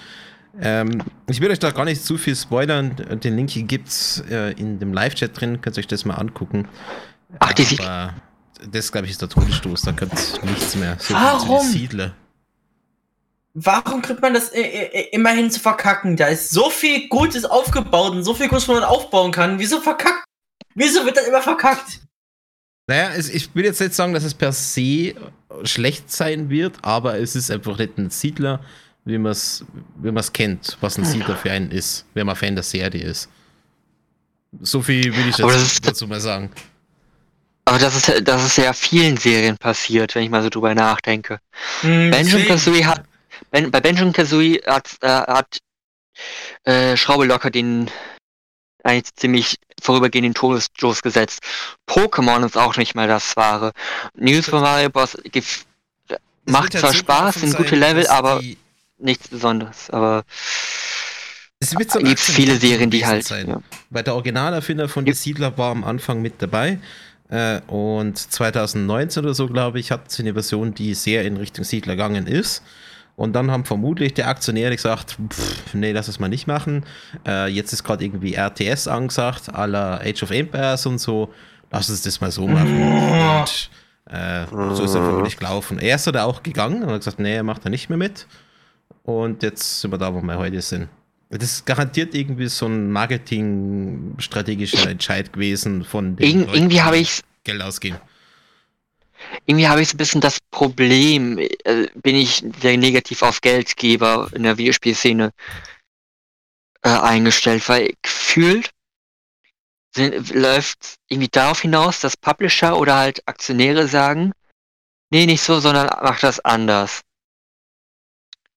Ähm, 0.60 1.02
ich 1.28 1.40
will 1.40 1.50
euch 1.50 1.58
da 1.58 1.70
gar 1.70 1.84
nicht 1.86 2.04
zu 2.04 2.18
viel 2.18 2.36
spoilern. 2.36 2.94
Den 3.22 3.36
Link 3.36 3.50
gibt 3.68 3.88
es 3.88 4.22
äh, 4.30 4.52
in 4.52 4.78
dem 4.78 4.92
Live-Chat 4.92 5.40
drin, 5.40 5.60
könnt 5.60 5.76
ihr 5.76 5.80
euch 5.80 5.86
das 5.88 6.04
mal 6.04 6.14
angucken. 6.14 6.68
Ach, 7.38 7.52
die 7.52 7.62
Siedler. 7.62 7.88
Aber 7.88 8.14
das, 8.70 8.90
glaube 8.90 9.06
ich, 9.06 9.12
ist 9.12 9.22
der 9.22 9.28
Todesstoß. 9.28 9.82
Da 9.82 9.92
kommt 9.92 10.12
nichts 10.44 10.76
mehr. 10.76 10.96
So 10.98 11.06
viel 11.06 11.16
Warum? 11.16 11.66
Siedler. 11.66 12.14
Warum 13.54 14.00
kriegt 14.00 14.22
man 14.22 14.32
das 14.34 14.50
äh, 14.52 14.60
äh, 14.60 15.08
immerhin 15.12 15.50
zu 15.50 15.58
verkacken? 15.58 16.16
Da 16.16 16.28
ist 16.28 16.50
so 16.50 16.70
viel 16.70 17.08
Gutes 17.08 17.44
aufgebaut 17.44 18.12
und 18.12 18.22
so 18.22 18.34
viel 18.34 18.48
Gutes, 18.48 18.68
was 18.68 18.76
man 18.76 18.84
aufbauen 18.84 19.32
kann. 19.32 19.58
Wieso 19.58 19.80
verkackt? 19.80 20.24
Wieso 20.74 21.04
wird 21.04 21.16
das 21.16 21.26
immer 21.26 21.42
verkackt? 21.42 22.00
Naja, 22.86 23.10
es, 23.16 23.28
ich 23.28 23.54
will 23.54 23.64
jetzt 23.64 23.80
nicht 23.80 23.94
sagen, 23.94 24.14
dass 24.14 24.24
es 24.24 24.34
per 24.34 24.52
se 24.52 25.14
schlecht 25.64 26.10
sein 26.10 26.48
wird, 26.48 26.76
aber 26.82 27.18
es 27.18 27.34
ist 27.34 27.50
einfach 27.50 27.76
nicht 27.78 27.98
ein 27.98 28.10
Siedler, 28.10 28.60
wie 29.04 29.18
man 29.18 29.32
es 29.32 29.64
wie 29.96 30.12
man's 30.12 30.32
kennt, 30.32 30.76
was 30.80 30.96
ein 30.96 31.04
Siedler 31.04 31.36
für 31.36 31.50
einen 31.50 31.70
ist, 31.70 32.04
wenn 32.14 32.26
man 32.26 32.36
Fan 32.36 32.54
der 32.54 32.64
Serie 32.64 33.02
ist. 33.02 33.28
So 34.60 34.82
viel 34.82 35.14
will 35.16 35.28
ich 35.28 35.38
jetzt 35.38 35.86
dazu 35.86 36.06
mal 36.06 36.20
sagen. 36.20 36.50
Aber 37.70 37.78
das 37.78 37.94
ist, 37.94 38.26
das 38.26 38.44
ist 38.44 38.56
ja 38.56 38.72
vielen 38.72 39.16
Serien 39.16 39.56
passiert, 39.56 40.16
wenn 40.16 40.24
ich 40.24 40.30
mal 40.30 40.42
so 40.42 40.48
drüber 40.48 40.74
nachdenke. 40.74 41.38
Hm, 41.82 42.10
Benjamin 42.10 42.48
Kazooie 42.48 42.84
hat, 42.84 43.04
ben, 43.52 43.70
bei 43.70 43.80
Benjamin 43.80 44.12
Kazooie 44.12 44.60
hat, 44.66 44.88
äh, 45.02 45.06
hat 45.06 45.58
äh, 46.64 46.96
Schraube 46.96 47.26
locker 47.26 47.48
den 47.48 47.88
eigentlich 48.82 49.14
ziemlich 49.14 49.56
vorübergehenden 49.80 50.34
Todesstoß 50.34 51.00
gesetzt. 51.02 51.42
Pokémon 51.88 52.44
ist 52.44 52.58
auch 52.58 52.76
nicht 52.76 52.96
mal 52.96 53.06
das 53.06 53.36
wahre. 53.36 53.70
News 54.14 54.48
von 54.48 54.62
Mario 54.62 54.90
Bros. 54.90 55.16
macht 56.46 56.72
zwar 56.72 56.92
Spaß, 56.92 57.36
sind 57.36 57.56
gute 57.56 57.76
Level, 57.76 58.08
aber 58.08 58.42
nichts 58.98 59.28
Besonderes. 59.28 59.90
Aber 59.90 60.24
es 61.60 61.78
wird 61.78 61.92
so 61.92 62.00
gibt 62.00 62.18
viele 62.18 62.56
Serien, 62.56 62.90
die 62.90 63.06
halt. 63.06 63.24
sein. 63.24 63.46
Ja. 63.46 63.62
Weil 63.90 64.02
der 64.02 64.14
Originalerfinder 64.14 64.88
von 64.88 65.04
die 65.04 65.12
Siedler 65.12 65.56
war 65.56 65.70
am 65.70 65.84
Anfang 65.84 66.20
mit 66.20 66.42
dabei. 66.42 66.80
Äh, 67.30 67.60
und 67.68 68.18
2019 68.18 69.24
oder 69.24 69.34
so, 69.34 69.46
glaube 69.46 69.78
ich, 69.78 69.90
hat 69.90 70.10
sie 70.10 70.22
eine 70.22 70.32
Version, 70.32 70.74
die 70.74 70.94
sehr 70.94 71.24
in 71.24 71.36
Richtung 71.36 71.64
Siedler 71.64 71.94
gegangen 71.94 72.26
ist. 72.26 72.62
Und 73.16 73.34
dann 73.34 73.50
haben 73.50 73.64
vermutlich 73.64 74.14
die 74.14 74.24
Aktionäre 74.24 74.74
gesagt, 74.74 75.18
pff, 75.28 75.74
nee, 75.74 75.92
lass 75.92 76.08
es 76.08 76.18
mal 76.18 76.28
nicht 76.28 76.46
machen. 76.46 76.84
Äh, 77.26 77.48
jetzt 77.48 77.72
ist 77.72 77.84
gerade 77.84 78.04
irgendwie 78.04 78.34
RTS 78.34 78.88
angesagt, 78.88 79.54
à 79.54 79.66
la 79.66 79.98
Age 79.98 80.22
of 80.22 80.30
Empires 80.30 80.86
und 80.86 80.98
so. 80.98 81.32
Lass 81.70 81.88
uns 81.88 82.02
das 82.02 82.20
mal 82.20 82.30
so 82.30 82.48
machen. 82.48 82.82
Und 82.82 83.70
äh, 84.10 84.46
so 84.74 84.82
ist 84.82 84.94
er 84.94 85.02
vermutlich 85.02 85.36
gelaufen. 85.36 85.78
Erst 85.78 86.08
hat 86.08 86.16
er 86.16 86.26
auch 86.26 86.42
gegangen 86.42 86.82
und 86.82 86.90
hat 86.90 87.00
gesagt, 87.00 87.20
nee, 87.20 87.36
er 87.36 87.42
macht 87.44 87.64
da 87.64 87.70
nicht 87.70 87.90
mehr 87.90 87.98
mit. 87.98 88.26
Und 89.04 89.42
jetzt 89.42 89.80
sind 89.80 89.92
wir 89.92 89.98
da, 89.98 90.12
wo 90.12 90.20
wir 90.20 90.38
heute 90.38 90.60
sind. 90.62 90.88
Das 91.30 91.52
ist 91.52 91.66
garantiert 91.66 92.14
irgendwie 92.14 92.48
so 92.48 92.66
ein 92.66 92.90
Marketing-strategischer 92.90 94.90
Entscheid 94.90 95.32
gewesen 95.32 95.84
von 95.84 96.16
den 96.16 96.26
Irg 96.26 96.46
Leuten, 96.46 96.54
irgendwie 96.54 96.82
habe 96.82 96.98
ich 96.98 97.22
Geld 97.44 97.62
ausgeben. 97.62 97.98
irgendwie 99.46 99.68
habe 99.68 99.80
ich 99.80 99.88
so 99.88 99.94
ein 99.94 99.98
bisschen 99.98 100.20
das 100.20 100.38
Problem, 100.50 101.38
äh, 101.38 101.86
bin 101.94 102.16
ich 102.16 102.44
sehr 102.60 102.76
negativ 102.76 103.22
auf 103.22 103.40
Geldgeber 103.40 104.28
in 104.34 104.42
der 104.42 104.58
Videospielszene 104.58 105.32
äh, 106.82 106.88
eingestellt, 106.88 107.68
weil 107.68 107.94
gefühlt 108.02 108.70
läuft 109.96 110.96
irgendwie 111.08 111.28
darauf 111.28 111.60
hinaus, 111.60 112.00
dass 112.00 112.16
Publisher 112.16 112.78
oder 112.78 112.96
halt 112.96 113.22
Aktionäre 113.26 113.88
sagen, 113.88 114.32
nee, 115.10 115.26
nicht 115.26 115.42
so, 115.42 115.60
sondern 115.60 115.88
mach 116.02 116.20
das 116.20 116.40
anders. 116.40 117.02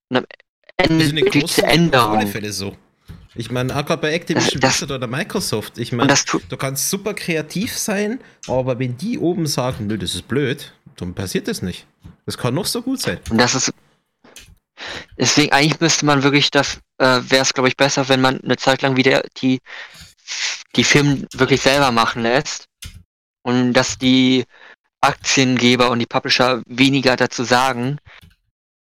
Und 0.09 0.25
eine 0.89 1.21
große, 1.21 1.61
auf 1.61 1.69
alle 1.69 1.73
Änderungen. 1.73 2.27
Fälle 2.27 2.51
so. 2.51 2.75
Ich 3.35 3.49
meine, 3.49 3.75
auch 3.75 3.85
gerade 3.85 4.01
bei 4.01 4.13
Activision 4.13 4.61
Das- 4.61 4.71
das- 4.71 4.77
Blizzard 4.79 4.97
oder 4.97 5.07
Microsoft, 5.07 5.77
ich 5.79 5.91
meine, 5.91 6.13
du 6.49 6.57
kannst 6.57 6.89
super 6.89 7.13
kreativ 7.13 7.75
sein, 7.77 8.19
aber 8.47 8.77
wenn 8.77 8.95
die 8.97 9.17
oben 9.17 9.47
sagen, 9.47 9.87
nö, 9.87 9.97
das 9.97 10.13
ist 10.13 10.27
blöd, 10.27 10.71
dann 10.97 11.13
passiert 11.15 11.47
das 11.47 11.61
nicht. 11.63 11.87
Das 12.25 12.37
kann 12.37 12.53
noch 12.53 12.67
so 12.67 12.81
gut 12.81 13.01
sein. 13.01 13.19
Und 13.29 13.37
das 13.39 13.55
ist. 13.55 13.73
Deswegen, 15.17 15.51
eigentlich 15.51 15.79
müsste 15.79 16.05
man 16.05 16.23
wirklich, 16.23 16.51
das 16.51 16.79
äh, 16.97 17.21
wäre 17.27 17.41
es, 17.41 17.53
glaube 17.53 17.69
ich, 17.69 17.77
besser, 17.77 18.07
wenn 18.09 18.21
man 18.21 18.39
eine 18.41 18.57
Zeit 18.57 18.81
lang 18.81 18.97
wieder 18.97 19.23
die, 19.41 19.59
die 20.75 20.83
Firmen 20.83 21.27
wirklich 21.33 21.61
selber 21.61 21.91
machen 21.91 22.23
lässt. 22.23 22.65
Und 23.43 23.73
dass 23.73 23.97
die 23.97 24.45
Aktiengeber 25.01 25.89
und 25.89 25.99
die 25.99 26.05
Publisher 26.05 26.61
weniger 26.65 27.15
dazu 27.15 27.43
sagen. 27.43 27.97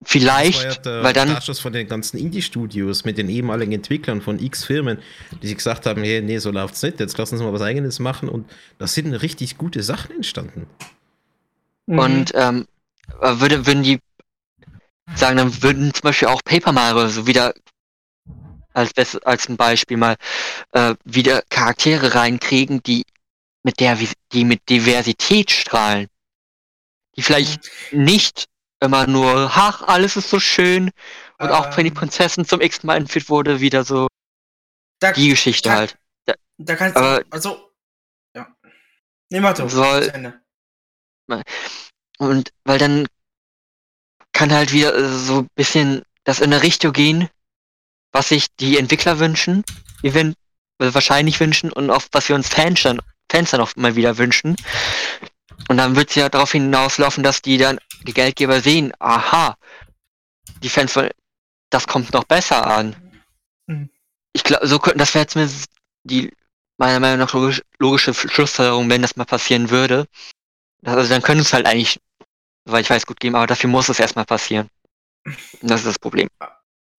Vielleicht, 0.04 0.58
das 0.58 0.64
war 0.64 0.72
ja 0.72 0.80
der 0.80 1.02
weil 1.02 1.12
dann. 1.12 1.28
Startschuss 1.28 1.58
von 1.58 1.72
den 1.72 1.88
ganzen 1.88 2.18
Indie-Studios 2.18 3.04
mit 3.04 3.18
den 3.18 3.28
ehemaligen 3.28 3.72
Entwicklern 3.72 4.20
von 4.22 4.38
x 4.38 4.64
Firmen, 4.64 4.98
die 5.42 5.48
sich 5.48 5.56
gesagt 5.56 5.86
haben, 5.86 6.02
hey, 6.02 6.22
nee, 6.22 6.38
so 6.38 6.52
läuft's 6.52 6.82
nicht, 6.82 7.00
jetzt 7.00 7.18
lassen 7.18 7.36
Sie 7.36 7.44
mal 7.44 7.52
was 7.52 7.62
eigenes 7.62 7.98
machen 7.98 8.28
und 8.28 8.48
da 8.78 8.86
sind 8.86 9.12
richtig 9.12 9.58
gute 9.58 9.82
Sachen 9.82 10.14
entstanden. 10.14 10.68
Mhm. 11.86 11.98
Und 11.98 12.32
ähm, 12.34 12.66
äh, 13.20 13.40
würde, 13.40 13.66
würden 13.66 13.82
die 13.82 13.98
sagen, 15.16 15.36
dann 15.36 15.62
würden 15.62 15.92
zum 15.92 16.02
Beispiel 16.02 16.28
auch 16.28 16.42
Paper 16.44 16.72
Mario 16.72 17.08
so 17.08 17.26
wieder 17.26 17.54
als, 18.72 18.92
als 19.24 19.48
ein 19.48 19.56
Beispiel 19.56 19.96
mal 19.96 20.16
äh, 20.72 20.94
wieder 21.04 21.42
Charaktere 21.50 22.14
reinkriegen, 22.14 22.82
die 22.82 23.04
mit 23.64 23.80
der 23.80 23.98
die 24.32 24.44
mit 24.44 24.68
Diversität 24.68 25.50
strahlen. 25.50 26.06
Die 27.16 27.22
vielleicht 27.22 27.68
nicht 27.90 28.44
immer 28.80 29.06
nur, 29.06 29.50
ach, 29.54 29.82
alles 29.82 30.16
ist 30.16 30.30
so 30.30 30.38
schön 30.40 30.90
und 31.38 31.50
auch 31.50 31.76
wenn 31.76 31.84
die 31.84 31.90
Ähm. 31.90 31.94
Prinzessin 31.96 32.44
zum 32.44 32.60
x 32.60 32.82
Mal 32.82 32.96
entführt 32.96 33.28
wurde, 33.28 33.60
wieder 33.60 33.84
so 33.84 34.06
da, 35.00 35.12
die 35.12 35.28
Geschichte 35.30 35.68
kann- 35.68 35.78
halt. 35.78 35.98
da 36.58 36.76
kannst 36.76 36.96
aber- 36.96 37.22
du, 37.24 37.30
also, 37.30 37.72
ja. 38.34 38.46
Nee, 39.30 39.40
mach 39.40 39.54
doch. 39.54 39.68
Soll-. 39.68 40.40
Und 42.18 42.50
weil 42.64 42.78
dann 42.78 43.06
kann 44.32 44.52
halt 44.52 44.72
wieder 44.72 44.94
äh, 44.94 45.08
so 45.08 45.40
ein 45.40 45.48
bisschen 45.54 46.02
das 46.24 46.40
in 46.40 46.52
eine 46.52 46.62
Richtung 46.62 46.92
gehen, 46.92 47.28
was 48.12 48.28
sich 48.30 48.46
die 48.58 48.78
Entwickler 48.78 49.18
wünschen, 49.18 49.64
event 50.02 50.34
äh, 50.80 50.92
wahrscheinlich 50.94 51.38
wünschen 51.40 51.72
und 51.72 51.90
auch 51.90 52.02
was 52.12 52.28
wir 52.28 52.36
uns 52.36 52.48
Fans 52.48 52.82
dann, 52.82 53.00
Fans 53.30 53.50
dann 53.50 53.60
auch 53.60 53.74
mal 53.76 53.94
wieder 53.96 54.18
wünschen. 54.18 54.56
Und 55.68 55.76
dann 55.76 55.96
wird 55.96 56.10
es 56.10 56.16
ja 56.16 56.28
darauf 56.28 56.52
hinauslaufen, 56.52 57.22
dass 57.22 57.42
die 57.42 57.58
dann, 57.58 57.78
die 58.02 58.14
Geldgeber 58.14 58.60
sehen, 58.60 58.92
aha, 58.98 59.56
die 60.62 60.68
Fans 60.68 60.96
wollen, 60.96 61.10
das 61.70 61.86
kommt 61.86 62.12
noch 62.12 62.24
besser 62.24 62.66
an. 62.66 62.96
Mhm. 63.66 63.90
Ich 64.32 64.44
glaube, 64.44 64.66
so 64.66 64.78
könnten, 64.78 64.98
das 64.98 65.14
wäre 65.14 65.26
zumindest 65.26 65.70
die 66.04 66.32
meiner 66.78 67.00
Meinung 67.00 67.18
nach 67.18 67.32
logisch, 67.34 67.62
logische 67.78 68.14
Schlussfolgerung, 68.14 68.88
wenn 68.88 69.02
das 69.02 69.16
mal 69.16 69.24
passieren 69.24 69.70
würde. 69.70 70.06
Also 70.84 71.08
dann 71.08 71.22
könnte 71.22 71.42
es 71.42 71.52
halt 71.52 71.66
eigentlich, 71.66 72.00
weil 72.64 72.82
ich 72.82 72.90
weiß, 72.90 73.04
gut 73.04 73.20
geben, 73.20 73.34
aber 73.34 73.46
dafür 73.46 73.68
muss 73.68 73.88
es 73.88 74.00
erstmal 74.00 74.24
passieren. 74.24 74.70
Und 75.24 75.70
das 75.70 75.80
ist 75.80 75.86
das 75.86 75.98
Problem. 75.98 76.28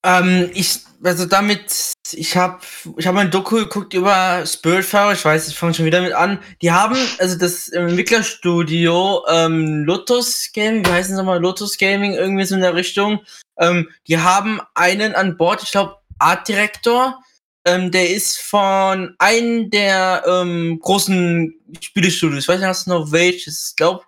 Ähm, 0.06 0.50
ich, 0.54 0.80
also 1.04 1.26
damit, 1.26 1.94
ich 2.14 2.38
habe 2.38 2.60
ich 2.98 3.06
hab 3.06 3.16
mal 3.16 3.22
ein 3.22 3.32
Doku 3.32 3.58
geguckt 3.58 3.94
über 3.94 4.46
Spiritfarer, 4.46 5.14
ich 5.14 5.26
weiß, 5.26 5.50
ich 5.50 5.58
fange 5.58 5.74
schon 5.74 5.86
wieder 5.86 6.02
mit 6.02 6.14
an. 6.14 6.40
Die 6.62 6.72
haben, 6.72 6.98
also 7.20 7.38
das 7.38 7.70
Entwicklerstudio 7.70 9.26
ähm, 9.28 9.84
Lotus 9.84 10.52
Gaming, 10.54 10.86
wie 10.86 10.92
heißen 10.92 11.16
sie 11.16 11.18
nochmal, 11.18 11.42
Lotus 11.42 11.78
Gaming, 11.78 12.14
irgendwie 12.14 12.46
so 12.46 12.56
in 12.56 12.62
der 12.62 12.76
Richtung, 12.76 13.20
ähm, 13.58 13.90
die 14.08 14.18
haben 14.18 14.62
einen 14.74 15.16
an 15.16 15.36
Bord, 15.36 15.64
ich 15.64 15.72
glaube, 15.72 15.98
Art 16.18 16.48
Director, 16.48 17.22
ähm, 17.66 17.92
der 17.92 18.10
ist 18.10 18.40
von 18.40 19.16
einem 19.20 19.70
der 19.70 20.24
ähm, 20.26 20.80
großen 20.82 21.54
Spielestudios, 21.82 22.44
ich 22.44 22.48
weiß 22.48 22.62
nicht, 22.62 22.88
du 22.88 22.90
noch 22.90 23.12
welches, 23.12 23.70
ich 23.72 23.76
glaube. 23.76 24.04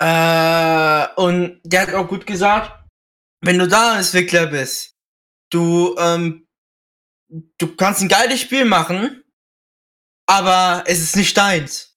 Äh, 0.00 1.06
und 1.14 1.60
der 1.62 1.82
hat 1.82 1.94
auch 1.94 2.08
gut 2.08 2.26
gesagt, 2.26 2.81
wenn 3.42 3.58
du 3.58 3.68
da 3.68 3.98
Entwickler 3.98 4.46
bist, 4.46 4.94
du, 5.50 5.94
ähm, 5.98 6.46
du 7.28 7.76
kannst 7.76 8.00
ein 8.00 8.08
geiles 8.08 8.40
Spiel 8.40 8.64
machen, 8.64 9.22
aber 10.26 10.84
es 10.86 11.00
ist 11.00 11.16
nicht 11.16 11.36
deins. 11.36 11.96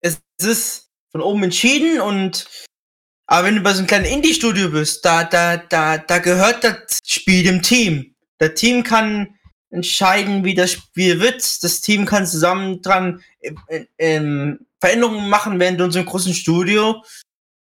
Es 0.00 0.20
ist 0.42 0.90
von 1.10 1.22
oben 1.22 1.44
entschieden 1.44 2.00
und 2.00 2.46
aber 3.30 3.46
wenn 3.46 3.56
du 3.56 3.60
bei 3.60 3.72
so 3.72 3.78
einem 3.78 3.86
kleinen 3.86 4.06
Indie-Studio 4.06 4.70
bist, 4.70 5.04
da, 5.04 5.22
da, 5.22 5.58
da, 5.58 5.98
da 5.98 6.18
gehört 6.18 6.64
das 6.64 6.98
Spiel 7.04 7.42
dem 7.42 7.60
Team. 7.60 8.14
Das 8.38 8.54
Team 8.54 8.82
kann 8.82 9.38
entscheiden, 9.70 10.44
wie 10.44 10.54
das 10.54 10.72
Spiel 10.72 11.20
wird. 11.20 11.62
Das 11.62 11.82
Team 11.82 12.06
kann 12.06 12.26
zusammen 12.26 12.80
dran 12.80 13.22
äh, 13.40 13.84
ähm, 13.98 14.66
Veränderungen 14.80 15.28
machen, 15.28 15.60
während 15.60 15.78
du 15.78 15.84
in 15.84 15.90
so 15.90 15.98
einem 15.98 16.08
großen 16.08 16.32
Studio 16.32 17.04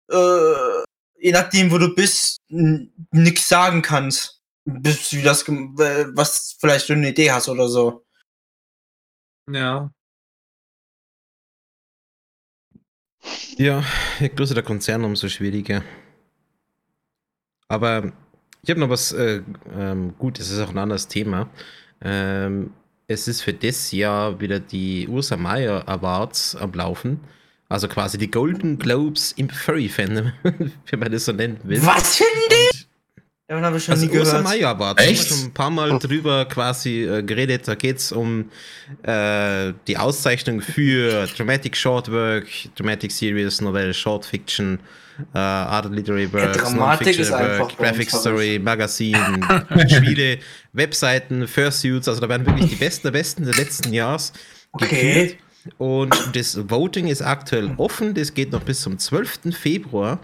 äh, 0.09 0.85
je 1.27 1.33
nachdem, 1.33 1.71
wo 1.73 1.79
du 1.79 1.93
bist, 1.93 2.41
nichts 2.49 3.49
sagen 3.49 3.83
kannst. 3.83 4.41
Bis 4.65 5.13
wie 5.13 5.23
das, 5.23 5.47
was 5.49 6.57
vielleicht 6.61 6.89
du 6.89 6.93
eine 6.93 7.09
Idee 7.09 7.33
hast 7.33 7.49
oder 7.49 7.69
so. 7.69 8.05
Ja. 9.51 9.91
Ja, 13.57 13.83
je 14.21 14.29
größer 14.29 14.55
der 14.55 14.63
Konzern, 14.63 15.05
umso 15.05 15.29
schwieriger. 15.29 15.83
Aber 17.69 18.13
ich 18.63 18.71
habe 18.71 18.79
noch 18.79 18.91
was, 18.91 19.11
äh, 19.13 19.43
ähm, 19.73 20.17
gut, 20.19 20.39
es 20.39 20.51
ist 20.51 20.61
auch 20.61 20.71
ein 20.71 20.79
anderes 20.79 21.09
Thema. 21.09 21.51
Ähm, 22.01 22.73
es 23.09 23.27
ist 23.27 23.43
für 23.43 23.55
das 23.55 23.91
Jahr 23.91 24.39
wieder 24.41 24.61
die 24.61 25.09
Ursa 25.09 25.37
Meyer 25.37 25.89
Awards 25.89 26.55
am 26.55 26.73
Laufen. 26.73 27.21
Also 27.69 27.89
quasi 27.89 28.17
die 28.19 28.31
Golden 28.31 28.79
Globes 28.79 29.33
im 29.33 29.49
Furry-Fandom, 29.51 30.33
wenn 30.91 30.99
man 31.01 31.11
das 31.11 31.25
so 31.25 31.33
nennen 31.33 31.59
will. 31.65 31.85
Was 31.85 32.17
für 32.17 32.25
ein 32.25 32.31
Und 32.51 32.87
Davon 33.49 33.65
habe 33.65 33.77
ich 33.77 33.85
schon 33.85 33.93
Also 33.95 34.07
nie 34.07 34.17
Ursa 34.17 34.41
gehört. 34.41 34.61
War, 34.61 34.79
da 34.79 34.89
haben 34.89 34.99
wir 34.99 35.05
Echt? 35.05 35.29
schon 35.29 35.39
ein 35.45 35.53
paar 35.53 35.71
Mal 35.71 35.99
drüber 35.99 36.45
quasi 36.47 37.05
äh, 37.05 37.23
geredet. 37.23 37.67
Da 37.67 37.75
geht 37.75 37.99
es 37.99 38.13
um 38.13 38.51
äh, 39.03 39.73
die 39.87 39.97
Auszeichnung 39.99 40.61
für 40.61 41.27
Dramatic 41.37 41.77
Short 41.77 42.11
Work, 42.11 42.47
Dramatic 42.77 43.11
Series, 43.11 43.61
Novelle, 43.61 43.95
Short 43.95 44.27
Fiction, 44.27 44.79
äh, 45.35 45.39
Art 45.39 45.91
Literary 45.93 46.33
Works, 46.33 46.73
einfach 47.33 47.73
bei 47.77 47.85
Graphic 47.91 48.11
Story, 48.11 48.61
Magazin, 48.63 49.17
Spiele, 49.89 50.39
Webseiten, 50.73 51.49
Fursuits. 51.49 52.07
Also 52.09 52.21
da 52.21 52.29
werden 52.29 52.47
wirklich 52.47 52.71
die 52.71 52.77
Besten 52.77 53.09
der 53.09 53.13
Besten 53.13 53.45
des 53.45 53.57
letzten 53.57 53.93
Jahres 53.93 54.33
Okay. 54.73 54.89
gekürt. 55.25 55.37
Und 55.79 56.15
das 56.35 56.71
Voting 56.71 57.09
ist 57.09 57.23
aktuell 57.23 57.75
offen. 57.77 58.15
Das 58.15 58.35
geht 58.35 58.53
noch 58.53 58.63
bis 58.63 58.81
zum 58.81 58.99
12. 58.99 59.55
Februar. 59.57 60.21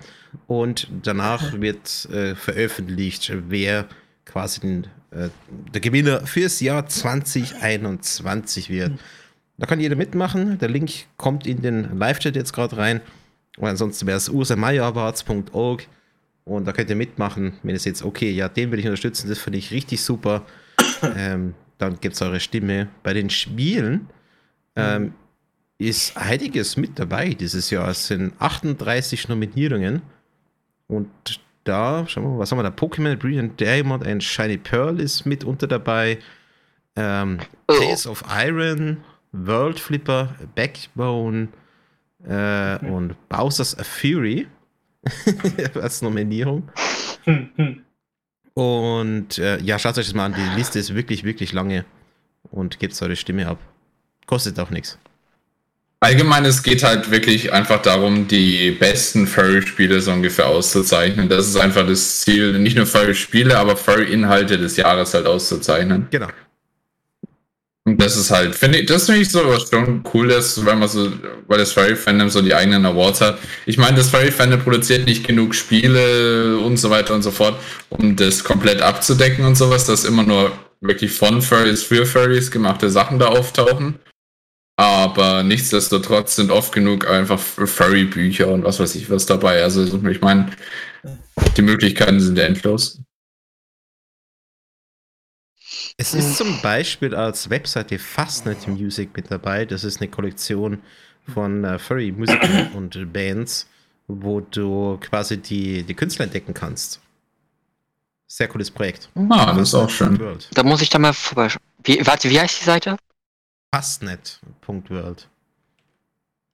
Und 0.46 0.88
danach 1.02 1.60
wird 1.60 2.08
äh, 2.10 2.34
veröffentlicht, 2.34 3.32
wer 3.48 3.86
quasi 4.24 4.60
den, 4.60 4.86
äh, 5.10 5.28
der 5.72 5.80
Gewinner 5.80 6.26
fürs 6.26 6.60
Jahr 6.60 6.86
2021 6.86 8.70
wird. 8.70 8.92
Da 9.58 9.66
kann 9.66 9.80
jeder 9.80 9.96
mitmachen. 9.96 10.58
Der 10.58 10.68
Link 10.68 10.90
kommt 11.16 11.46
in 11.46 11.62
den 11.62 11.98
Live-Chat 11.98 12.34
jetzt 12.34 12.52
gerade 12.52 12.76
rein. 12.76 13.00
Und 13.58 13.68
ansonsten 13.68 14.06
wäre 14.06 14.16
es 14.16 14.28
ursamayerawards.org. 14.28 15.86
Und 16.44 16.64
da 16.64 16.72
könnt 16.72 16.90
ihr 16.90 16.96
mitmachen, 16.96 17.54
wenn 17.62 17.74
ihr 17.74 17.80
jetzt, 17.80 18.02
okay, 18.02 18.30
ja, 18.30 18.48
den 18.48 18.72
will 18.72 18.78
ich 18.78 18.86
unterstützen, 18.86 19.28
das 19.28 19.38
finde 19.38 19.58
ich 19.58 19.70
richtig 19.70 20.02
super. 20.02 20.42
ähm, 21.16 21.54
dann 21.78 22.00
gibt 22.00 22.14
es 22.14 22.22
eure 22.22 22.40
Stimme. 22.40 22.88
Bei 23.02 23.12
den 23.12 23.30
Spielen 23.30 24.08
ähm, 24.74 25.14
ist 25.88 26.16
einiges 26.16 26.76
mit 26.76 26.98
dabei 26.98 27.30
dieses 27.34 27.70
Jahr. 27.70 27.88
Es 27.88 28.06
sind 28.06 28.34
38 28.38 29.28
Nominierungen. 29.28 30.02
Und 30.88 31.08
da, 31.64 32.06
schauen 32.08 32.24
wir 32.24 32.30
mal, 32.30 32.38
was 32.38 32.50
haben 32.50 32.58
wir 32.58 32.62
da? 32.64 32.70
Pokémon 32.70 33.16
Brilliant 33.16 33.58
Diamond 33.60 34.06
and 34.06 34.22
Shiny 34.22 34.58
Pearl 34.58 35.00
ist 35.00 35.24
mit 35.24 35.44
unter 35.44 35.66
dabei. 35.66 36.18
Ähm, 36.96 37.38
Oh. 37.68 37.78
Tales 37.78 38.06
of 38.06 38.22
Iron, 38.28 38.98
World 39.32 39.80
Flipper, 39.80 40.34
Backbone 40.54 41.48
äh, 42.26 42.78
und 42.86 43.16
Bowser's 43.28 43.76
Fury 43.80 44.46
als 45.74 46.02
Nominierung. 46.02 46.70
Hm, 47.24 47.48
hm. 47.56 47.82
Und 48.54 49.38
äh, 49.38 49.58
ja, 49.62 49.78
schaut 49.78 49.96
euch 49.96 50.06
das 50.06 50.14
mal 50.14 50.26
an. 50.26 50.34
Die 50.34 50.58
Liste 50.58 50.78
ist 50.78 50.94
wirklich, 50.94 51.24
wirklich 51.24 51.52
lange. 51.52 51.84
Und 52.50 52.78
gebt 52.78 53.00
eure 53.00 53.16
Stimme 53.16 53.46
ab. 53.48 53.58
Kostet 54.26 54.58
auch 54.58 54.70
nichts. 54.70 54.98
Allgemein, 56.02 56.44
es 56.44 56.64
geht 56.64 56.82
halt 56.82 57.12
wirklich 57.12 57.52
einfach 57.52 57.80
darum, 57.80 58.26
die 58.26 58.72
besten 58.72 59.28
Furry-Spiele 59.28 60.00
so 60.00 60.10
ungefähr 60.10 60.48
auszuzeichnen. 60.48 61.28
Das 61.28 61.46
ist 61.46 61.56
einfach 61.56 61.86
das 61.86 62.22
Ziel, 62.22 62.58
nicht 62.58 62.76
nur 62.76 62.86
Furry-Spiele, 62.86 63.56
aber 63.56 63.76
Furry-Inhalte 63.76 64.58
des 64.58 64.76
Jahres 64.76 65.14
halt 65.14 65.26
auszuzeichnen. 65.26 66.08
Genau. 66.10 66.26
Und 67.84 68.02
das 68.02 68.16
ist 68.16 68.32
halt, 68.32 68.56
finde 68.56 68.78
ich, 68.78 68.86
das 68.86 69.06
finde 69.06 69.20
ich 69.20 69.30
so 69.30 69.46
was 69.46 69.70
schon 69.70 70.02
Cooles, 70.02 70.66
wenn 70.66 70.80
man 70.80 70.88
so, 70.88 71.12
weil 71.46 71.58
das 71.58 71.70
Furry-Fandom 71.70 72.30
so 72.30 72.42
die 72.42 72.52
eigenen 72.52 72.84
Awards 72.84 73.20
hat. 73.20 73.38
Ich 73.66 73.78
meine, 73.78 73.96
das 73.96 74.08
Furry-Fandom 74.08 74.58
produziert 74.58 75.06
nicht 75.06 75.24
genug 75.24 75.54
Spiele 75.54 76.56
und 76.58 76.78
so 76.78 76.90
weiter 76.90 77.14
und 77.14 77.22
so 77.22 77.30
fort, 77.30 77.60
um 77.90 78.16
das 78.16 78.42
komplett 78.42 78.82
abzudecken 78.82 79.44
und 79.44 79.54
sowas, 79.54 79.84
dass 79.84 80.04
immer 80.04 80.24
nur 80.24 80.50
wirklich 80.80 81.12
von 81.12 81.42
Furries 81.42 81.84
für 81.84 82.06
Furries 82.06 82.50
gemachte 82.50 82.90
Sachen 82.90 83.20
da 83.20 83.26
auftauchen. 83.26 84.00
Aber 84.76 85.42
nichtsdestotrotz 85.42 86.36
sind 86.36 86.50
oft 86.50 86.72
genug 86.72 87.08
einfach 87.08 87.38
Furry-Bücher 87.38 88.48
und 88.48 88.64
was 88.64 88.80
weiß 88.80 88.94
ich 88.94 89.10
was 89.10 89.26
dabei. 89.26 89.62
Also 89.62 89.84
ich 89.84 90.20
meine, 90.20 90.50
die 91.56 91.62
Möglichkeiten 91.62 92.20
sind 92.20 92.38
ja 92.38 92.44
endlos. 92.44 93.00
Es 95.96 96.14
ist 96.14 96.36
zum 96.36 96.60
Beispiel 96.62 97.14
als 97.14 97.50
Webseite 97.50 97.98
Fastnet 97.98 98.66
Music 98.66 99.10
mit 99.14 99.30
dabei. 99.30 99.66
Das 99.66 99.84
ist 99.84 100.00
eine 100.00 100.10
Kollektion 100.10 100.82
von 101.32 101.64
äh, 101.64 101.78
Furry-Musikern 101.78 102.72
und 102.74 103.12
Bands, 103.12 103.68
wo 104.08 104.40
du 104.40 104.98
quasi 105.00 105.36
die, 105.36 105.82
die 105.82 105.94
Künstler 105.94 106.24
entdecken 106.24 106.54
kannst. 106.54 107.00
Sehr 108.26 108.48
cooles 108.48 108.70
Projekt. 108.70 109.10
Ah, 109.28 109.52
das 109.52 109.68
ist 109.68 109.74
auch 109.74 109.90
schön. 109.90 110.18
Da 110.54 110.62
muss 110.62 110.80
ich 110.80 110.88
da 110.88 110.98
mal 110.98 111.12
vorbeischauen. 111.12 111.62
Wie, 111.84 112.04
warte, 112.06 112.30
wie 112.30 112.40
heißt 112.40 112.62
die 112.62 112.64
Seite? 112.64 112.96
Fastnet.world. 113.72 115.28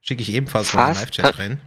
Schicke 0.00 0.22
ich 0.22 0.32
ebenfalls 0.32 0.72
mal 0.72 0.82
in 0.82 0.86
den 0.88 0.94
Fast- 0.94 1.16
Live-Chat 1.18 1.38
rein. 1.38 1.60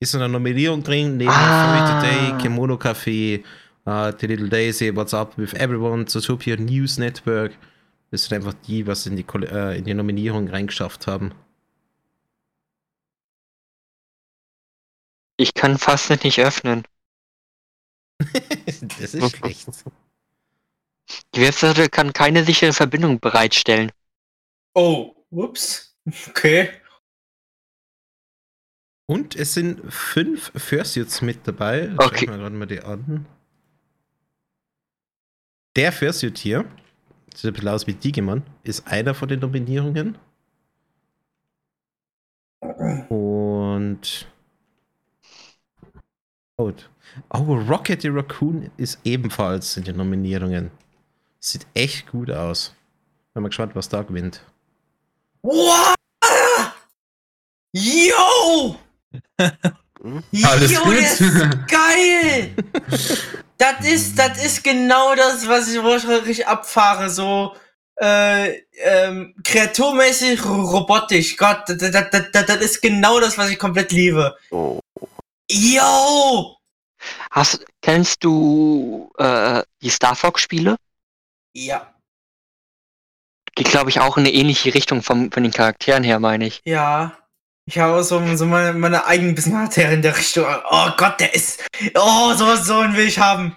Ist 0.00 0.14
eine 0.14 0.28
Nominierung 0.28 0.82
drin, 0.82 1.16
neben 1.16 1.30
Ah. 1.30 2.00
Furry 2.02 2.28
Today, 2.32 2.38
Kimono 2.42 2.74
Café, 2.76 3.42
uh, 3.86 4.12
The 4.18 4.26
Little 4.26 4.48
Daisy, 4.48 4.94
What's 4.94 5.14
Up 5.14 5.38
with 5.38 5.54
Everyone, 5.54 6.04
Zootopia 6.06 6.56
News 6.56 6.98
Network. 6.98 7.56
Das 8.10 8.24
sind 8.24 8.34
einfach 8.36 8.54
die, 8.66 8.86
was 8.86 9.06
in 9.06 9.16
die, 9.16 9.24
äh, 9.46 9.78
in 9.78 9.84
die 9.84 9.94
Nominierung 9.94 10.48
reingeschafft 10.48 11.06
haben. 11.06 11.32
Ich 15.38 15.54
kann 15.54 15.78
fast 15.78 16.10
nicht 16.10 16.38
öffnen. 16.40 16.82
das 19.00 19.14
ist 19.14 19.36
schlecht. 19.36 19.68
Die 21.34 21.40
Webseite 21.42 21.88
kann 21.88 22.12
keine 22.12 22.44
sichere 22.44 22.72
Verbindung 22.72 23.20
bereitstellen. 23.20 23.92
Oh, 24.74 25.14
ups. 25.30 25.88
Okay. 26.30 26.68
Und 29.06 29.36
es 29.36 29.54
sind 29.54 29.80
fünf 29.92 30.50
Fursuits 30.56 31.22
mit 31.22 31.46
dabei. 31.46 31.92
Schau 32.00 32.06
Okay. 32.06 32.24
ich 32.24 32.30
mal 32.30 32.38
gerade 32.38 32.56
mal 32.56 32.66
die 32.66 32.80
an. 32.80 33.26
Der 35.76 35.92
Fursuit 35.92 36.38
hier, 36.38 36.64
sieht 37.34 37.46
ein 37.46 37.52
bisschen 37.54 37.68
aus 37.68 37.86
wie 37.86 37.94
Digimon, 37.94 38.42
ist 38.64 38.86
einer 38.86 39.14
von 39.14 39.28
den 39.28 39.40
Nominierungen. 39.40 40.18
Und. 43.08 44.26
Oh, 46.58 46.72
oh, 47.30 47.54
Rocket 47.68 48.02
the 48.02 48.08
Raccoon 48.08 48.70
ist 48.76 48.98
ebenfalls 49.04 49.76
in 49.76 49.84
den 49.84 49.96
Nominierungen. 49.96 50.70
Sieht 51.44 51.66
echt 51.74 52.06
gut 52.06 52.30
aus. 52.30 52.72
Bin 53.34 53.42
mal 53.42 53.48
gespannt, 53.48 53.74
was 53.74 53.88
da 53.88 54.02
gewinnt. 54.02 54.40
What? 55.42 55.96
Yo! 57.72 58.76
Alles 60.44 60.70
Yo, 60.70 60.82
gut? 60.84 60.98
das 60.98 61.20
ist 61.20 61.68
geil! 61.68 62.54
das 63.58 63.84
ist, 63.84 64.16
das 64.16 64.44
ist 64.44 64.62
genau 64.62 65.16
das, 65.16 65.48
was 65.48 65.68
ich, 65.68 65.82
wo 65.82 65.96
ich 65.96 66.06
richtig 66.06 66.46
abfahre. 66.46 67.10
So, 67.10 67.56
äh, 67.96 68.60
ähm, 68.84 69.34
kreaturmäßig, 69.42 70.44
robotisch. 70.44 71.36
Gott, 71.36 71.64
das, 71.66 71.78
das, 71.78 72.10
das, 72.10 72.30
das, 72.30 72.46
das 72.46 72.56
ist 72.58 72.80
genau 72.80 73.18
das, 73.18 73.36
was 73.36 73.50
ich 73.50 73.58
komplett 73.58 73.90
liebe. 73.90 74.36
Oh. 74.52 74.78
Yo! 75.50 76.56
Hast, 77.32 77.64
kennst 77.80 78.22
du 78.22 79.10
äh, 79.18 79.64
die 79.82 79.90
Star 79.90 80.14
Fox-Spiele? 80.14 80.76
Ja, 81.54 81.88
Geht, 83.54 83.68
glaube 83.70 83.90
ich, 83.90 84.00
auch 84.00 84.16
in 84.16 84.24
eine 84.24 84.32
ähnliche 84.32 84.72
Richtung 84.72 85.02
vom, 85.02 85.30
von 85.30 85.42
den 85.42 85.52
Charakteren 85.52 86.02
her, 86.04 86.18
meine 86.20 86.46
ich. 86.46 86.62
ja. 86.64 87.16
Ich 87.64 87.78
habe 87.78 88.02
so, 88.02 88.20
so 88.34 88.44
meine, 88.44 88.72
meine 88.76 89.06
eigenen 89.06 89.36
bisschen 89.36 89.52
Charaktere 89.52 89.92
in 89.94 90.02
der 90.02 90.16
Richtung. 90.16 90.44
Oh 90.68 90.90
Gott, 90.96 91.20
der 91.20 91.32
ist. 91.32 91.62
Oh, 91.94 92.32
so, 92.34 92.56
so 92.56 92.78
einen 92.78 92.96
will 92.96 93.06
ich 93.06 93.20
haben. 93.20 93.54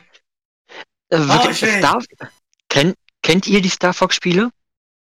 Äh, 1.09 1.17
wirklich, 1.17 1.57
schön. 1.57 1.79
Star, 1.79 2.03
kennt, 2.69 2.95
kennt 3.23 3.47
ihr 3.47 3.63
die 3.63 3.69
Star 3.69 3.95
Fox-Spiele? 3.95 4.51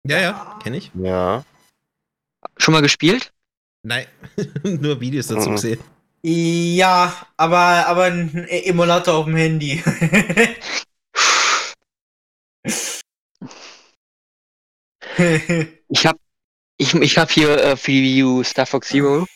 Ja, 0.06 0.18
ja, 0.20 0.58
kenne 0.62 0.76
ich. 0.76 0.90
Ja. 0.92 1.42
Schon 2.58 2.72
mal 2.72 2.82
gespielt? 2.82 3.32
Nein, 3.82 4.06
nur 4.62 5.00
Videos 5.00 5.28
dazu 5.28 5.48
Mhm. 5.48 5.54
gesehen. 5.54 5.80
Ja, 6.22 7.14
aber, 7.38 7.86
aber 7.86 8.04
ein 8.04 8.46
Emulator 8.48 9.14
auf 9.14 9.24
dem 9.24 9.36
Handy. 9.36 9.82
Ich 15.88 16.06
habe 16.06 16.18
ich, 16.78 16.94
ich 16.94 17.18
hab 17.18 17.30
hier 17.30 17.58
äh, 17.58 17.76
für 17.76 17.90
die 17.90 18.22
U 18.22 18.42
Star 18.42 18.66
Fox 18.66 18.88
Zero. 18.88 19.26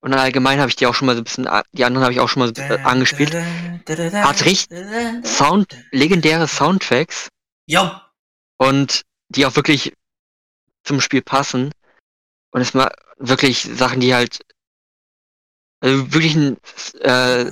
Und 0.00 0.14
allgemein 0.14 0.58
habe 0.60 0.70
ich 0.70 0.76
die 0.76 0.86
auch 0.86 0.94
schon 0.94 1.06
mal 1.06 1.14
so 1.14 1.20
ein 1.20 1.24
bisschen, 1.24 1.48
die 1.72 1.84
anderen 1.84 2.04
habe 2.04 2.14
ich 2.14 2.20
auch 2.20 2.28
schon 2.28 2.40
mal 2.40 2.52
so, 2.54 2.62
äh, 2.62 2.78
angespielt. 2.80 3.34
Hat 3.34 4.44
richtig 4.44 4.68
Sound, 5.24 5.76
legendäre 5.90 6.48
Soundtracks 6.48 7.28
Jo, 7.66 7.90
und 8.56 9.02
die 9.28 9.44
auch 9.44 9.56
wirklich 9.56 9.92
zum 10.84 11.00
Spiel 11.00 11.22
passen. 11.22 11.70
Und 12.50 12.62
es 12.62 12.74
mal 12.74 12.90
wirklich 13.18 13.62
Sachen, 13.62 14.00
die 14.00 14.14
halt 14.14 14.40
also 15.80 16.12
wirklich 16.12 16.34
ein, 16.34 16.56
äh, 17.00 17.50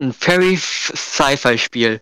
ein 0.00 0.12
Fairy 0.12 0.56
Sci-Fi-Spiel. 0.56 2.00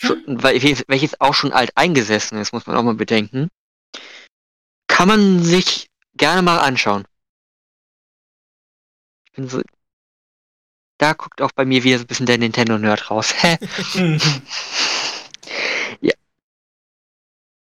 Schon- 0.00 0.42
weil- 0.42 0.62
Welches 0.88 1.20
auch 1.20 1.34
schon 1.34 1.52
alt 1.52 1.70
eingesessen 1.76 2.38
ist, 2.38 2.52
muss 2.52 2.66
man 2.66 2.76
auch 2.76 2.82
mal 2.82 2.94
bedenken. 2.94 3.48
Kann 4.86 5.08
man 5.08 5.42
sich 5.42 5.88
gerne 6.16 6.42
mal 6.42 6.58
anschauen. 6.58 7.04
Ich 9.26 9.32
bin 9.32 9.48
so, 9.48 9.60
da 10.98 11.12
guckt 11.12 11.42
auch 11.42 11.52
bei 11.52 11.64
mir 11.64 11.84
wieder 11.84 11.98
so 11.98 12.04
ein 12.04 12.08
bisschen 12.08 12.26
der 12.26 12.38
Nintendo-Nerd 12.38 13.10
raus. 13.10 13.34
Hä? 13.42 13.58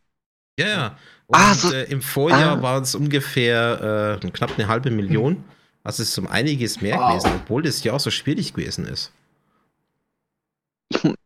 Ja, 0.59 0.67
ja. 0.67 0.97
Und 1.27 1.35
Ah, 1.39 1.53
so- 1.53 1.73
äh, 1.73 1.83
im 1.91 2.01
Vorjahr 2.01 2.57
ah. 2.59 2.61
waren 2.61 2.83
es 2.83 2.95
ungefähr 2.95 4.19
äh, 4.23 4.29
knapp 4.31 4.57
eine 4.57 4.67
halbe 4.67 4.89
Million. 4.91 5.43
Also 5.83 6.03
es 6.03 6.09
ist 6.09 6.17
um 6.17 6.27
einiges 6.27 6.81
mehr 6.81 6.97
Wow. 6.97 7.09
gewesen, 7.09 7.31
obwohl 7.43 7.61
das 7.63 7.83
Jahr 7.83 7.99
so 7.99 8.11
schwierig 8.11 8.53
gewesen 8.53 8.85
ist. 8.85 9.11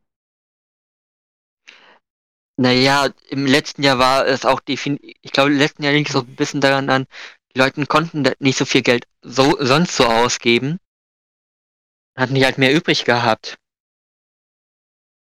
Naja, 2.57 3.09
im 3.29 3.45
letzten 3.47 3.81
Jahr 3.81 3.97
war 3.97 4.27
es 4.27 4.45
auch 4.45 4.59
definitiv, 4.59 5.15
ich 5.21 5.31
glaube, 5.31 5.51
im 5.51 5.57
letzten 5.57 5.83
Jahr 5.83 5.93
liegt 5.93 6.09
es 6.09 6.15
auch 6.15 6.27
ein 6.27 6.35
bisschen 6.35 6.61
daran 6.61 6.89
an, 6.91 7.07
die 7.55 7.59
Leute 7.59 7.83
konnten 7.87 8.29
nicht 8.39 8.57
so 8.57 8.65
viel 8.65 8.81
Geld 8.83 9.07
so, 9.23 9.57
sonst 9.59 9.95
so 9.95 10.05
ausgeben. 10.05 10.77
Hatten 12.15 12.35
die 12.35 12.45
halt 12.45 12.57
mehr 12.59 12.75
übrig 12.75 13.03
gehabt. 13.05 13.57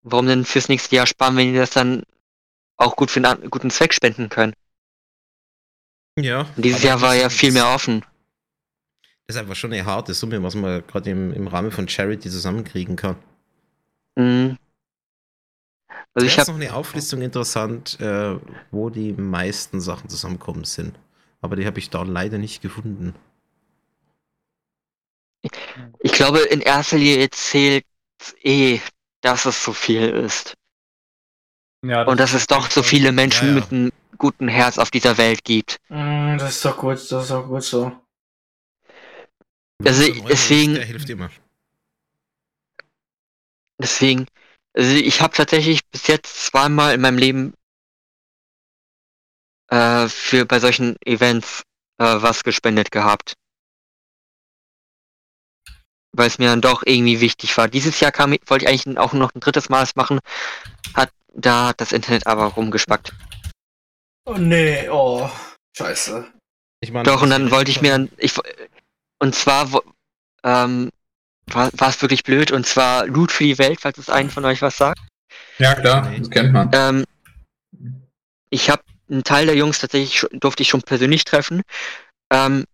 Warum 0.02 0.26
denn 0.26 0.44
fürs 0.44 0.68
nächste 0.68 0.97
Jahr 0.97 1.06
sparen, 1.06 1.36
wenn 1.36 1.52
die 1.52 1.59
das 1.59 1.70
dann 1.70 2.02
auch 2.81 2.97
gut 2.97 3.11
für 3.11 3.24
einen 3.24 3.51
guten 3.51 3.70
Zweck 3.70 3.93
spenden 3.93 4.28
können? 4.28 4.55
Ja. 6.19 6.47
Und 6.57 6.65
dieses 6.65 6.82
Jahr 6.82 7.01
war 7.01 7.15
ja 7.15 7.28
viel 7.28 7.52
mehr 7.52 7.69
offen. 7.69 8.05
Das 9.27 9.36
ist 9.36 9.43
einfach 9.43 9.55
schon 9.55 9.73
eine 9.73 9.85
harte 9.85 10.12
Summe, 10.12 10.43
was 10.43 10.55
man 10.55 10.85
gerade 10.86 11.11
im, 11.11 11.32
im 11.32 11.47
Rahmen 11.47 11.70
von 11.70 11.89
Charity 11.89 12.31
zusammenkriegen 12.31 12.97
kann. 12.97 13.16
Mhm. 14.16 14.59
Also 16.15 16.27
ich 16.27 16.39
habe 16.39 16.51
noch 16.51 16.59
eine 16.59 16.74
Auflistung 16.74 17.23
interessant, 17.23 18.01
äh, 18.01 18.36
wo 18.73 18.90
die 18.90 19.12
meisten 19.12 19.81
Sachen 19.81 20.09
zusammenkommen 20.09 20.65
sind. 20.65 20.98
Aber 21.40 21.57
die 21.57 21.66
habe 21.66 21.78
ich 21.78 21.90
da 21.90 22.02
leider 22.02 22.39
nicht 22.39 22.61
gefunden. 22.61 23.15
Ich 26.01 26.12
glaube, 26.12 26.40
in 26.40 26.61
erster 26.61 26.98
Linie 26.98 27.31
zählt 27.31 27.85
eh, 28.43 28.81
dass 29.20 29.47
es 29.47 29.62
so 29.62 29.73
viel 29.73 30.09
ist. 30.09 30.55
Ja, 31.82 32.02
Und 32.02 32.20
dass 32.20 32.35
es 32.35 32.47
doch 32.47 32.70
so 32.70 32.82
viele 32.82 33.11
Menschen 33.12 33.48
Ja, 33.48 33.55
ja. 33.55 33.61
mit 33.61 33.73
einem 33.73 33.93
guten 34.19 34.48
Herz 34.48 34.78
auf 34.78 34.90
dieser 34.90 35.16
Welt 35.16 35.44
gibt. 35.44 35.78
Mm, 35.89 36.36
Das 36.39 36.57
ist 36.57 36.65
doch 36.65 36.77
gut, 36.77 36.93
das 36.93 37.11
ist 37.12 37.31
doch 37.31 37.47
gut 37.47 37.62
so. 37.62 37.93
Also 39.82 40.12
deswegen- 40.24 40.74
Der 40.74 40.85
hilft 40.85 41.09
immer. 41.09 41.31
Deswegen, 43.81 44.27
also 44.74 44.94
ich 44.94 45.23
habe 45.23 45.35
tatsächlich 45.35 45.81
bis 45.86 46.07
jetzt 46.07 46.44
zweimal 46.44 46.94
in 46.94 47.01
meinem 47.01 47.16
Leben 47.16 47.55
äh, 49.69 50.07
für 50.09 50.44
bei 50.44 50.61
solchen 50.61 50.97
Events 51.07 51.62
äh, 51.98 52.05
was 52.20 52.44
gespendet 52.44 52.90
gehabt. 52.90 53.35
Weil 56.12 56.27
es 56.27 56.39
mir 56.39 56.48
dann 56.48 56.61
doch 56.61 56.82
irgendwie 56.85 57.20
wichtig 57.23 57.57
war. 57.57 57.69
Dieses 57.69 58.01
Jahr 58.01 58.12
kam, 58.12 58.32
wollte 58.47 58.65
ich 58.65 58.69
eigentlich 58.69 58.98
auch 58.98 59.15
noch 59.15 59.35
ein 59.35 59.40
drittes 59.40 59.70
Mal 59.70 59.82
es 59.85 59.97
machen. 59.97 60.19
Hat, 60.93 61.11
da 61.35 61.69
hat 61.69 61.81
das 61.81 61.93
Internet 61.93 62.27
aber 62.27 62.44
rumgespackt. 62.44 63.12
Oh 64.27 64.35
nee, 64.35 64.89
oh. 64.89 65.28
Scheiße. 65.77 66.32
Ich 66.81 66.93
meine, 66.93 67.05
Doch, 67.05 67.23
und 67.23 67.31
dann 67.31 67.51
wollte 67.51 67.70
ich 67.70 67.81
mir 67.81 68.09
ich, 68.16 68.35
und 69.19 69.35
zwar, 69.35 69.73
wo- 69.73 69.82
ähm, 70.44 70.90
war, 71.47 71.70
es 71.89 72.01
wirklich 72.01 72.23
blöd, 72.24 72.52
und 72.52 72.66
zwar 72.66 73.07
Loot 73.07 73.32
für 73.32 73.44
die 73.44 73.59
Welt, 73.59 73.81
falls 73.81 73.98
es 73.98 74.09
einen 74.09 74.31
von 74.31 74.44
euch 74.44 74.62
was 74.62 74.77
sagt. 74.77 75.01
Ja, 75.59 75.74
klar, 75.74 76.11
das 76.16 76.31
kennt 76.31 76.52
man. 76.52 76.70
Ähm, 76.73 77.05
ich 78.51 78.70
habe 78.70 78.82
einen 79.11 79.24
Teil 79.24 79.47
der 79.47 79.57
Jungs 79.57 79.78
tatsächlich 79.78 80.27
durfte 80.32 80.62
ich 80.62 80.69
schon 80.69 80.82
persönlich 80.82 81.24
treffen. 81.24 81.62
Ähm, 82.32 82.65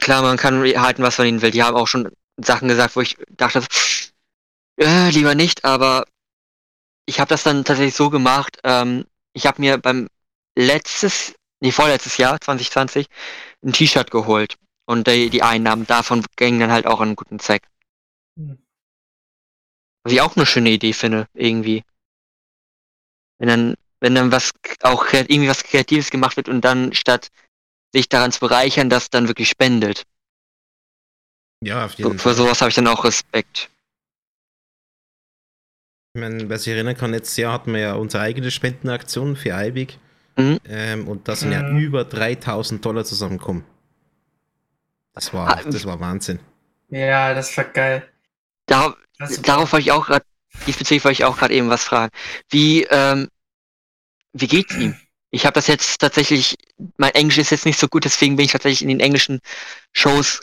klar, 0.00 0.22
man 0.22 0.36
kann 0.36 0.62
halten, 0.62 1.02
was 1.02 1.18
man 1.18 1.26
ihnen 1.26 1.42
will. 1.42 1.50
Die 1.50 1.62
haben 1.62 1.76
auch 1.76 1.86
schon 1.86 2.10
Sachen 2.36 2.68
gesagt, 2.68 2.96
wo 2.96 3.00
ich 3.00 3.16
dachte, 3.30 3.64
äh, 4.80 5.10
lieber 5.10 5.34
nicht, 5.34 5.64
aber 5.64 6.04
ich 7.06 7.20
habe 7.20 7.28
das 7.28 7.42
dann 7.42 7.64
tatsächlich 7.64 7.94
so 7.94 8.10
gemacht. 8.10 8.58
Ähm, 8.64 9.06
ich 9.32 9.46
habe 9.46 9.60
mir 9.60 9.78
beim 9.78 10.08
letztes, 10.56 11.34
nee, 11.60 11.72
vorletztes 11.72 12.16
Jahr, 12.16 12.40
2020, 12.40 13.06
ein 13.64 13.72
T-Shirt 13.72 14.10
geholt. 14.10 14.56
Und 14.86 15.06
die, 15.08 15.30
die 15.30 15.42
Einnahmen 15.42 15.86
davon 15.86 16.24
gingen 16.36 16.60
dann 16.60 16.72
halt 16.72 16.86
auch 16.86 17.00
an 17.00 17.08
einen 17.08 17.16
guten 17.16 17.38
Zweck. 17.38 17.62
Hm. 18.36 18.54
Was 20.02 20.12
ich 20.12 20.20
auch 20.20 20.36
eine 20.36 20.46
schöne 20.46 20.70
Idee 20.70 20.92
finde, 20.94 21.26
irgendwie. 21.34 21.84
Wenn 23.38 23.48
dann, 23.48 23.74
wenn 24.00 24.14
dann 24.14 24.32
was 24.32 24.52
auch 24.82 25.12
irgendwie 25.12 25.48
was 25.48 25.62
Kreatives 25.64 26.10
gemacht 26.10 26.36
wird 26.36 26.48
und 26.48 26.62
dann 26.62 26.92
statt 26.94 27.28
sich 27.94 28.08
daran 28.08 28.32
zu 28.32 28.40
bereichern, 28.40 28.90
das 28.90 29.10
dann 29.10 29.28
wirklich 29.28 29.48
spendet. 29.48 30.04
Ja, 31.60 31.84
auf 31.86 31.94
So, 31.98 32.10
jeden 32.10 32.18
für 32.18 32.34
Fall. 32.34 32.34
sowas 32.34 32.60
habe 32.60 32.68
ich 32.70 32.74
dann 32.74 32.88
auch 32.88 33.04
Respekt. 33.04 33.70
Ich 36.16 36.20
meine, 36.20 36.48
wer 36.48 36.58
sich 36.60 36.72
erinnern 36.72 36.96
kann, 36.96 37.10
letztes 37.10 37.36
Jahr 37.38 37.52
hatten 37.52 37.72
wir 37.72 37.80
ja 37.80 37.94
unsere 37.94 38.22
eigene 38.22 38.52
Spendenaktion 38.52 39.34
für 39.34 39.56
Eibig. 39.56 39.98
Mhm. 40.36 40.60
Ähm, 40.64 41.08
und 41.08 41.26
da 41.26 41.34
sind 41.34 41.50
ja 41.50 41.60
Mhm. 41.62 41.78
über 41.78 42.04
3000 42.04 42.84
Dollar 42.84 43.04
zusammengekommen. 43.04 43.64
Das 45.12 45.34
war, 45.34 45.58
Ah, 45.58 45.62
das 45.64 45.84
war 45.84 45.98
Wahnsinn. 45.98 46.38
Ja, 46.88 47.34
das 47.34 47.56
war 47.56 47.64
geil. 47.64 48.08
Dar 48.66 48.96
Das 49.18 49.42
darauf 49.42 49.72
wollte 49.72 49.86
ich 49.86 49.92
auch 49.92 50.06
gerade, 50.06 50.24
diesbezüglich 50.68 51.04
wollte 51.04 51.14
ich 51.14 51.24
auch 51.24 51.36
gerade 51.36 51.54
eben 51.54 51.68
was 51.68 51.82
fragen. 51.82 52.12
Wie, 52.48 52.84
ähm, 52.84 53.28
wie 54.34 54.46
geht's 54.46 54.76
ihm? 54.76 54.94
Ich 55.32 55.46
habe 55.46 55.54
das 55.54 55.66
jetzt 55.66 55.98
tatsächlich, 56.00 56.56
mein 56.96 57.12
Englisch 57.14 57.38
ist 57.38 57.50
jetzt 57.50 57.66
nicht 57.66 57.78
so 57.80 57.88
gut, 57.88 58.04
deswegen 58.04 58.36
bin 58.36 58.44
ich 58.44 58.52
tatsächlich 58.52 58.82
in 58.82 58.88
den 58.88 59.00
englischen 59.00 59.40
Shows 59.92 60.40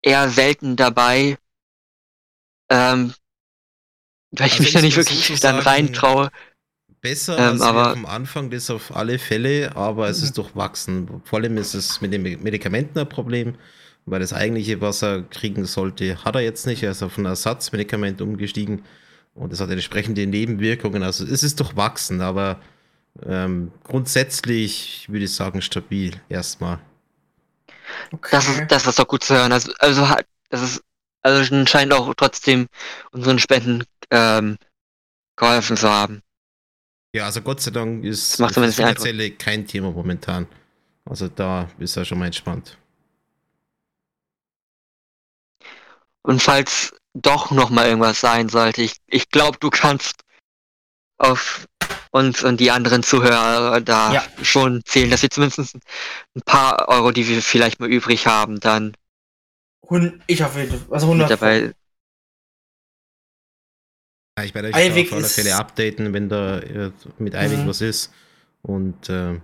eher 0.00 0.28
selten 0.28 0.76
dabei. 0.76 1.38
Ähm, 2.70 3.14
weil 4.32 4.46
ich 4.48 4.52
Also 4.54 4.62
mich 4.62 4.68
ich 4.68 4.74
da 4.74 4.80
nicht 4.82 4.96
wirklich 4.96 5.28
dazu 5.28 5.40
dann 5.42 5.56
sagen, 5.56 5.66
reintraue. 5.66 6.30
Besser 7.00 7.36
Ähm, 7.38 7.44
als 7.52 7.60
aber- 7.62 7.92
am 7.92 8.06
Anfang, 8.06 8.50
das 8.50 8.70
auf 8.70 8.94
alle 8.94 9.18
Fälle, 9.18 9.74
aber 9.76 10.08
es 10.08 10.22
ist 10.22 10.38
durchwachsen. 10.38 11.20
Vor 11.24 11.40
allem 11.40 11.56
ist 11.58 11.74
es 11.74 12.00
mit 12.00 12.12
den 12.12 12.22
Medikamenten 12.22 12.98
ein 12.98 13.08
Problem, 13.08 13.56
weil 14.06 14.20
das 14.20 14.32
eigentliche, 14.32 14.80
was 14.80 15.02
er 15.02 15.22
kriegen 15.22 15.64
sollte, 15.64 16.24
hat 16.24 16.34
er 16.36 16.42
jetzt 16.42 16.66
nicht. 16.66 16.82
Er 16.82 16.92
ist 16.92 17.02
auf 17.02 17.18
ein 17.18 17.24
Ersatzmedikament 17.24 18.20
umgestiegen 18.20 18.84
und 19.34 19.52
es 19.52 19.60
hat 19.60 19.70
entsprechende 19.70 20.26
Nebenwirkungen. 20.26 21.02
Also 21.02 21.24
es 21.24 21.42
ist 21.42 21.58
durchwachsen, 21.58 22.20
aber 22.20 22.60
ähm, 23.26 23.72
grundsätzlich 23.84 25.06
würde 25.08 25.24
ich 25.24 25.32
sagen 25.34 25.60
stabil 25.60 26.12
erstmal. 26.28 26.78
okay. 28.12 28.28
Das 28.30 28.48
ist, 28.48 28.62
das 28.68 28.86
ist 28.86 28.98
doch 28.98 29.08
gut 29.08 29.24
zu 29.24 29.34
hören. 29.34 29.50
Also, 29.52 29.72
also 29.80 30.06
das 30.50 30.62
ist, 30.62 30.82
also 31.22 31.66
scheint 31.66 31.92
auch 31.92 32.12
trotzdem 32.14 32.68
unseren 33.10 33.38
Spenden 33.38 33.84
ähm, 34.10 34.58
geholfen 35.36 35.76
zu 35.76 35.88
haben. 35.88 36.22
Ja, 37.14 37.26
also 37.26 37.42
Gott 37.42 37.60
sei 37.60 37.70
Dank 37.70 38.04
ist 38.04 38.40
Das. 38.40 38.74
Finanzielle 38.74 39.32
kein 39.32 39.66
Thema 39.66 39.90
momentan. 39.90 40.46
Also 41.04 41.28
da 41.28 41.68
ist 41.78 41.96
er 41.96 42.04
schon 42.04 42.18
mal 42.18 42.26
entspannt. 42.26 42.78
Und 46.22 46.40
falls 46.42 46.94
doch 47.14 47.50
noch 47.50 47.70
mal 47.70 47.86
irgendwas 47.88 48.20
sein 48.20 48.48
sollte, 48.48 48.82
ich, 48.82 48.96
ich 49.08 49.28
glaube, 49.28 49.58
du 49.58 49.70
kannst 49.70 50.22
auf 51.18 51.66
uns 52.12 52.42
und 52.44 52.58
die 52.60 52.70
anderen 52.70 53.02
Zuhörer 53.02 53.80
da 53.80 54.12
Ja. 54.12 54.24
schon 54.42 54.82
zählen, 54.84 55.10
dass 55.10 55.22
wir 55.22 55.30
zumindest 55.30 55.74
ein 56.36 56.42
paar 56.44 56.88
Euro, 56.88 57.10
die 57.10 57.26
wir 57.28 57.42
vielleicht 57.42 57.80
mal 57.80 57.90
übrig 57.90 58.26
haben, 58.26 58.60
dann 58.60 58.94
Ich 60.26 60.42
auf 60.44 60.56
jeden 60.56 60.70
Fall. 60.70 60.80
Also 60.90 61.06
mit 61.06 61.20
100 61.22 61.30
dabei. 61.30 61.72
Ja, 64.38 64.44
ich 64.44 64.54
werde 64.54 64.68
euch 64.68 64.74
auf 64.74 65.12
alle 65.12 65.24
Fälle 65.24 65.54
updaten, 65.56 66.12
wenn 66.14 66.28
da 66.28 66.58
äh, 66.60 66.90
mit 67.18 67.34
Eivik 67.34 67.58
Mhm. 67.60 67.66
was 67.68 67.80
ist. 67.80 68.12
Und 68.62 69.08
äh, 69.08 69.38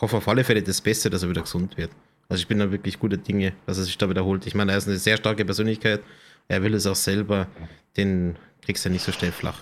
hoffe 0.00 0.16
auf 0.18 0.28
alle 0.28 0.44
Fälle 0.44 0.62
das 0.62 0.80
Beste, 0.80 1.08
dass 1.10 1.22
er 1.22 1.30
wieder 1.30 1.42
gesund 1.42 1.76
wird. 1.76 1.90
Also 2.28 2.42
ich 2.42 2.48
bin 2.48 2.58
da 2.58 2.70
wirklich 2.70 2.98
guter 2.98 3.16
Dinge, 3.16 3.54
dass 3.66 3.78
er 3.78 3.84
sich 3.84 3.96
da 3.96 4.10
wiederholt. 4.10 4.46
Ich 4.46 4.54
meine, 4.54 4.72
er 4.72 4.78
ist 4.78 4.86
eine 4.88 4.98
sehr 4.98 5.16
starke 5.16 5.44
Persönlichkeit. 5.44 6.02
Er 6.48 6.62
will 6.62 6.74
es 6.74 6.86
auch 6.86 6.96
selber. 6.96 7.46
Den 7.96 8.36
kriegst 8.62 8.84
du 8.84 8.90
nicht 8.90 9.04
so 9.04 9.12
schnell 9.12 9.32
flach. 9.32 9.60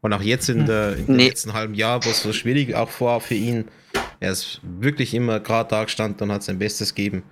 Und 0.00 0.12
auch 0.12 0.22
jetzt 0.22 0.48
in, 0.48 0.66
der, 0.66 0.96
in 0.96 1.06
dem 1.06 1.16
Nee. 1.16 1.28
letzten 1.28 1.54
halben 1.54 1.74
Jahr, 1.74 2.04
wo 2.04 2.10
es 2.10 2.22
so 2.22 2.32
schwierig 2.32 2.76
auch 2.76 3.00
war 3.00 3.20
für 3.20 3.34
ihn, 3.34 3.64
er 4.20 4.30
ist 4.30 4.60
wirklich 4.62 5.12
immer 5.12 5.40
gerade 5.40 5.70
da 5.70 5.82
gestanden 5.84 6.22
und 6.28 6.32
hat 6.32 6.44
sein 6.44 6.58
Bestes 6.60 6.94
gegeben. 6.94 7.24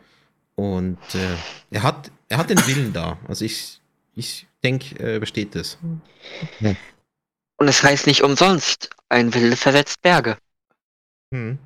Und 0.57 0.99
äh, 1.15 1.37
er, 1.71 1.83
hat, 1.83 2.11
er 2.29 2.39
hat 2.39 2.51
den 2.51 2.67
Willen 2.67 2.93
da. 2.93 3.19
Also 3.29 3.45
ich, 3.45 3.81
ich 4.15 4.47
denke, 4.65 4.99
er 4.99 5.17
übersteht 5.17 5.55
das. 5.55 5.79
Und 7.59 7.69
es 7.69 7.83
heißt 7.83 8.07
nicht 8.07 8.23
umsonst, 8.23 8.91
ein 9.09 9.33
Wille 9.35 9.57
versetzt 9.57 10.03
Berge. 10.03 10.39
Hm. 11.33 11.59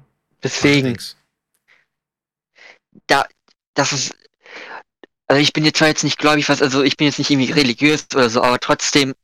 Deswegen, 0.43 0.99
da, 3.07 3.27
das 3.75 3.93
ist, 3.93 4.15
also 5.27 5.41
ich 5.41 5.53
bin 5.53 5.65
jetzt 5.65 5.79
zwar 5.79 5.89
jetzt 5.89 6.05
nicht 6.05 6.19
gläubig, 6.19 6.49
was, 6.49 6.63
also 6.63 6.83
ich 6.83 6.97
bin 6.97 7.07
jetzt 7.07 7.19
nicht 7.19 7.31
irgendwie 7.31 7.53
religiös 7.53 8.07
oder 8.15 8.31
so, 8.31 8.43
aber 8.43 8.59
trotzdem 8.59 9.15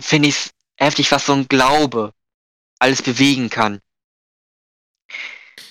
finde 0.00 0.28
ich 0.28 0.34
es 0.34 0.50
heftig, 0.76 1.10
was 1.12 1.26
so 1.26 1.32
ein 1.32 1.48
Glaube 1.48 2.12
alles 2.78 3.02
bewegen 3.02 3.48
kann. 3.48 3.80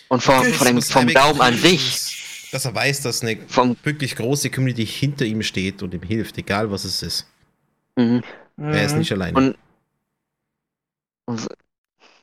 Und 0.07 0.21
vom, 0.21 0.35
Natürlich 0.35 0.57
von 0.57 0.67
dem, 0.67 0.81
vom 0.81 1.07
Glauben 1.07 1.41
an 1.41 1.57
sich, 1.57 2.22
Dass 2.53 2.65
er 2.65 2.75
weiß, 2.75 3.01
dass 3.01 3.23
eine 3.23 3.37
vom, 3.47 3.75
wirklich 3.83 4.15
große 4.15 4.51
Community 4.51 4.85
hinter 4.85 5.25
ihm 5.25 5.41
steht 5.41 5.81
und 5.81 5.93
ihm 5.93 6.03
hilft, 6.03 6.37
egal 6.37 6.69
was 6.71 6.83
es 6.83 7.01
ist. 7.01 7.27
mhm. 7.97 8.23
Er 8.57 8.85
ist 8.85 8.93
Mhm. 8.93 8.99
nicht 8.99 9.11
alleine. 9.11 9.37
Und, 9.37 9.57
und 11.25 11.47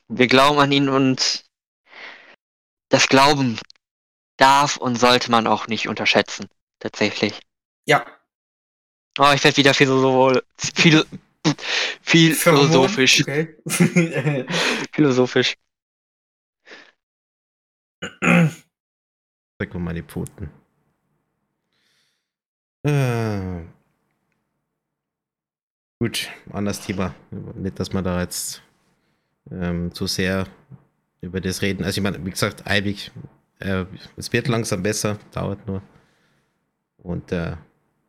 wir 0.07 0.27
glauben 0.27 0.59
an 0.59 0.71
ihn 0.71 0.87
und 0.87 1.43
das 2.89 3.09
Glauben 3.09 3.59
darf 4.37 4.77
und 4.77 4.95
sollte 4.97 5.29
man 5.31 5.47
auch 5.47 5.67
nicht 5.67 5.87
unterschätzen. 5.89 6.47
Tatsächlich. 6.79 7.39
Ja. 7.85 8.05
Oh, 9.19 9.31
ich 9.35 9.43
werde 9.43 9.57
wieder 9.57 9.73
philosoph 9.73 10.41
philo 10.57 11.03
viel 12.01 12.33
philosophisch. 12.35 13.21
Okay. 13.21 13.57
Philosophisch. 14.93 15.55
Zeig 19.61 19.75
mal 19.75 19.79
meine 19.79 20.01
Pfoten. 20.01 20.49
Äh. 22.81 23.61
Gut, 25.99 26.29
anderes 26.51 26.79
Thema. 26.81 27.13
Nicht, 27.29 27.79
dass 27.79 27.93
wir 27.93 28.01
da 28.01 28.21
jetzt 28.21 28.63
ähm, 29.51 29.93
zu 29.93 30.07
sehr 30.07 30.47
über 31.21 31.39
das 31.41 31.61
reden. 31.61 31.83
Also 31.83 31.99
ich 31.99 32.03
meine, 32.03 32.25
wie 32.25 32.31
gesagt, 32.31 32.65
Eibig, 32.65 33.11
äh, 33.59 33.85
es 34.17 34.33
wird 34.33 34.47
langsam 34.47 34.81
besser, 34.81 35.19
dauert 35.31 35.67
nur. 35.67 35.83
Und 36.97 37.31
äh, 37.31 37.55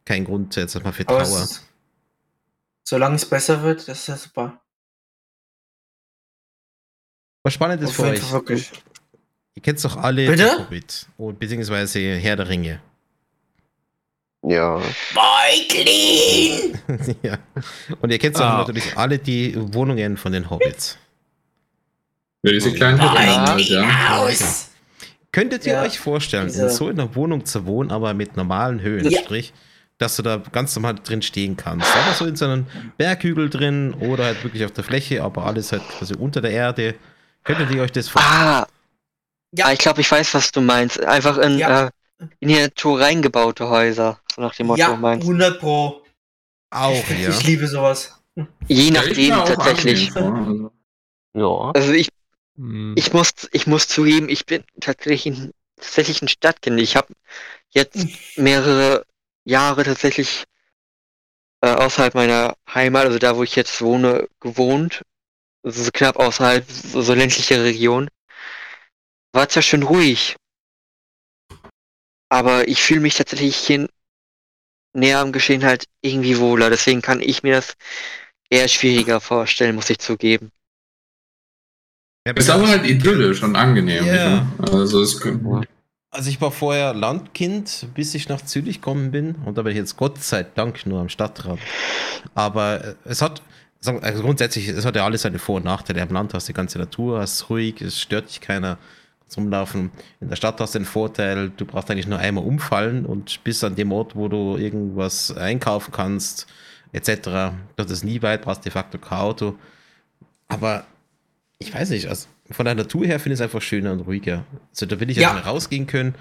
kein 0.07 0.25
Grund 0.25 0.57
jetzt 0.57 0.83
mal 0.83 0.91
für 0.91 1.07
Aber 1.07 1.23
Trauer. 1.23 1.43
es, 1.43 1.69
solange 2.83 3.17
es 3.17 3.29
besser 3.29 3.63
wird, 3.63 3.87
das 3.87 3.99
ist 3.99 4.07
ja 4.07 4.17
super. 4.17 4.59
Was 7.43 7.53
spannend 7.53 7.83
ist 7.83 7.91
Auf 7.91 7.97
für 7.97 8.03
euch. 8.05 8.21
Fall 8.21 8.33
wirklich. 8.33 8.73
Ihr 9.55 9.63
kennt 9.63 9.85
doch 9.85 9.97
alle 9.97 10.27
Bitte? 10.27 10.59
Hobbit 10.59 11.07
und 11.19 11.39
beziehungsweise 11.39 11.99
Herr 12.01 12.37
der 12.37 12.49
Ringe. 12.49 12.81
Ja. 14.45 14.81
Beutlin! 15.15 16.79
ja. 17.23 17.39
Und 18.01 18.11
ihr 18.11 18.19
kennt 18.19 18.37
auch 18.37 18.41
Ah. 18.41 18.59
natürlich 18.59 18.97
alle 18.97 19.19
die 19.19 19.55
Wohnungen 19.75 20.17
von 20.17 20.33
den 20.33 20.51
Hobbits. 20.51 20.99
Ja, 22.43 22.51
diese 22.53 22.73
kleinen 22.73 23.01
halt, 23.01 23.61
ja. 23.69 24.17
Aus! 24.19 24.69
Könntet 25.31 25.65
ihr 25.65 25.75
Ja, 25.75 25.83
euch 25.83 25.99
vorstellen, 25.99 26.49
in 26.49 26.69
so 26.71 26.89
einer 26.89 27.15
Wohnung 27.15 27.45
zu 27.47 27.65
wohnen, 27.67 27.91
aber 27.93 28.15
mit 28.15 28.37
normalen 28.37 28.81
Höhen, 28.81 29.09
Ja. 29.09 29.21
sprich, 29.23 29.53
dass 29.99 30.17
du 30.17 30.23
da 30.23 30.39
ganz 30.39 30.75
normal 30.75 30.97
drin 30.97 31.23
stehen 31.23 31.57
kannst? 31.57 31.87
Aber 31.95 32.13
so 32.15 32.27
in 32.27 32.35
so 32.35 32.47
einem 32.47 32.67
Berghügel 32.99 33.49
drin 33.49 33.95
oder 33.95 34.25
halt 34.25 34.43
wirklich 34.43 34.65
auf 34.65 34.73
der 34.73 34.83
Fläche, 34.83 35.23
aber 35.23 35.47
alles 35.47 35.71
halt 35.73 35.83
quasi 35.89 36.15
unter 36.15 36.41
der 36.41 36.51
Erde. 36.51 36.97
Könntet 37.45 37.71
ihr 37.71 37.81
euch 37.83 37.93
das 37.93 38.09
vorstellen? 38.09 38.37
Ah, 38.43 38.67
Ja. 39.55 39.67
ah, 39.67 39.73
ich 39.73 39.79
glaube, 39.79 40.01
ich 40.01 40.11
weiß, 40.11 40.35
was 40.35 40.51
du 40.53 40.61
meinst. 40.61 41.01
Einfach 41.05 41.39
in, 41.39 41.59
Ja. 41.59 41.87
äh, 41.89 41.91
in 42.41 42.49
die 42.49 42.59
Natur 42.61 43.01
reingebaute 43.01 43.69
Häuser. 43.69 44.19
So 44.35 44.41
nach 44.43 44.55
dem 44.55 44.69
Motto 44.69 44.81
Ja, 44.81 44.97
meinst. 44.97 45.27
100 45.27 45.61
Pro. 45.61 46.03
Auch, 46.71 47.09
ja. 47.11 47.29
Ich 47.29 47.43
liebe 47.45 47.67
sowas. 47.69 48.19
Je 48.67 48.85
ich 48.87 48.93
nachdem 48.93 49.31
tatsächlich. 49.45 50.15
also. 50.17 50.71
Ja. 51.35 51.71
Also 51.75 51.93
ich, 51.93 52.09
Hm. 52.57 52.95
ich 52.97 53.13
muss, 53.13 53.31
ich 53.53 53.67
muss 53.67 53.89
zugeben, 53.89 54.29
ich 54.29 54.45
bin 54.47 54.63
tatsächlich 54.81 55.27
ein, 55.39 55.53
tatsächlich 55.77 56.23
ein 56.23 56.29
Stadtkind. 56.29 56.81
Ich 56.81 56.97
habe 56.97 57.09
jetzt 57.71 57.97
mehrere 58.37 59.05
Jahre 59.45 59.85
tatsächlich 59.85 60.45
äh, 61.63 61.71
außerhalb 61.71 62.15
meiner 62.15 62.57
Heimat, 62.73 63.07
also 63.07 63.19
da, 63.19 63.37
wo 63.37 63.43
ich 63.43 63.55
jetzt 63.57 63.81
wohne, 63.83 64.29
gewohnt. 64.41 65.03
Also 65.63 65.83
so 65.85 65.91
knapp 65.93 66.17
außerhalb, 66.17 66.65
so, 66.71 67.03
so 67.03 67.15
ländliche 67.15 67.63
Region. 67.63 68.09
War 69.33 69.49
zwar 69.49 69.63
schön 69.63 69.83
ruhig, 69.83 70.37
aber 72.29 72.69
ich 72.69 72.83
fühle 72.83 73.01
mich 73.01 73.15
tatsächlich 73.15 73.57
hier 73.57 73.89
näher 74.95 75.21
am 75.21 75.33
Geschehen 75.33 75.65
halt 75.65 75.87
irgendwie 76.03 76.39
wohler. 76.39 76.71
Deswegen 76.71 77.03
kann 77.03 77.21
ich 77.21 77.43
mir 77.43 77.55
das 77.55 77.75
eher 78.51 78.69
schwieriger 78.69 79.21
vorstellen, 79.21 79.75
muss 79.75 79.91
ich 79.91 79.99
zugeben. 79.99 80.51
Ja, 82.27 82.35
Ist 82.35 82.51
aber 82.51 82.69
halt 82.69 82.87
idyllisch 82.87 83.43
und 83.43 83.57
angenehm. 83.57 84.07
Ja. 84.07 84.13
nicht 84.13 84.61
wahr? 84.61 84.79
Also 84.79 85.03
es 85.03 85.21
Also 86.11 86.31
ich 86.31 86.41
war 86.41 86.53
vorher 86.53 86.95
Landkind, 86.95 87.89
bis 87.95 88.15
ich 88.15 88.29
nach 88.29 88.43
Zürich 88.43 88.77
gekommen 88.77 89.11
bin 89.11 89.35
und 89.45 89.59
da 89.59 89.63
bin 89.63 89.73
ich 89.73 89.79
jetzt 89.79 89.97
Gott 89.97 90.23
sei 90.23 90.45
Dank 90.45 90.87
nur 90.87 91.01
am 91.01 91.09
Stadtrand. 91.09 91.61
Aber 92.35 92.85
äh, 92.85 92.95
es 93.05 93.23
hat, 93.23 93.43
also 93.85 94.23
grundsätzlich, 94.23 94.69
es 94.69 94.85
hat 94.85 94.95
ja 94.95 95.05
alles 95.05 95.23
seine 95.23 95.39
Vor- 95.39 95.57
und 95.57 95.65
Nachteile. 95.65 96.03
Am 96.03 96.11
Land 96.11 96.35
hast 96.35 96.49
du 96.49 96.53
die 96.53 96.57
ganze 96.57 96.79
Natur, 96.79 97.19
hast 97.21 97.51
ruhig, 97.51 97.81
es 97.81 98.01
stört 98.01 98.29
dich 98.29 98.41
keiner, 98.41 98.79
rumlaufen. 99.37 99.91
In 100.21 100.29
der 100.29 100.37
Stadt 100.37 100.61
hast 100.61 100.75
du 100.75 100.79
den 100.81 100.85
Vorteil, 100.87 101.51
du 101.57 101.65
brauchst 101.65 101.91
eigentlich 101.91 102.07
nur 102.07 102.19
einmal 102.19 102.45
umfallen 102.45 103.07
und 103.07 103.43
bist 103.45 103.63
an 103.65 103.75
dem 103.75 103.93
Ort, 103.93 104.15
wo 104.17 104.29
du 104.29 104.57
irgendwas 104.57 105.37
einkaufen 105.37 105.93
kannst, 105.93 106.47
etc. 106.93 107.53
Das 107.77 107.91
ist 107.91 108.05
nie 108.05 108.23
weit, 108.23 108.43
brauchst 108.43 108.65
de 108.65 108.73
facto 108.73 108.99
kein 108.99 109.19
Auto. 109.19 109.55
Aber 110.49 110.85
ich 111.59 111.73
weiß 111.75 111.91
nicht, 111.91 112.09
also 112.09 112.27
von 112.51 112.65
der 112.67 112.75
Natur 112.75 113.07
her 113.07 113.19
finde 113.21 113.35
ich 113.35 113.41
es 113.41 113.43
einfach 113.43 113.63
schöner 113.63 113.93
und 113.93 114.01
ruhiger. 114.01 114.45
Also 114.71 114.87
da 114.87 114.99
will 115.01 115.11
ich 115.11 115.17
Ja. 115.17 115.31
rausgehen 115.39 115.87
können, 115.87 116.15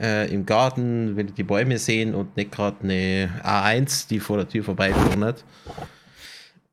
äh, 0.00 0.32
im 0.32 0.44
Garten, 0.44 1.16
will 1.16 1.26
ich 1.26 1.34
die 1.34 1.42
Bäume 1.44 1.78
sehen 1.78 2.14
und 2.14 2.36
nicht 2.36 2.52
gerade 2.52 2.76
eine 2.82 3.30
A1, 3.42 4.08
die 4.08 4.20
vor 4.20 4.36
der 4.36 4.48
Tür 4.48 4.64
vorbeifährt. 4.64 5.44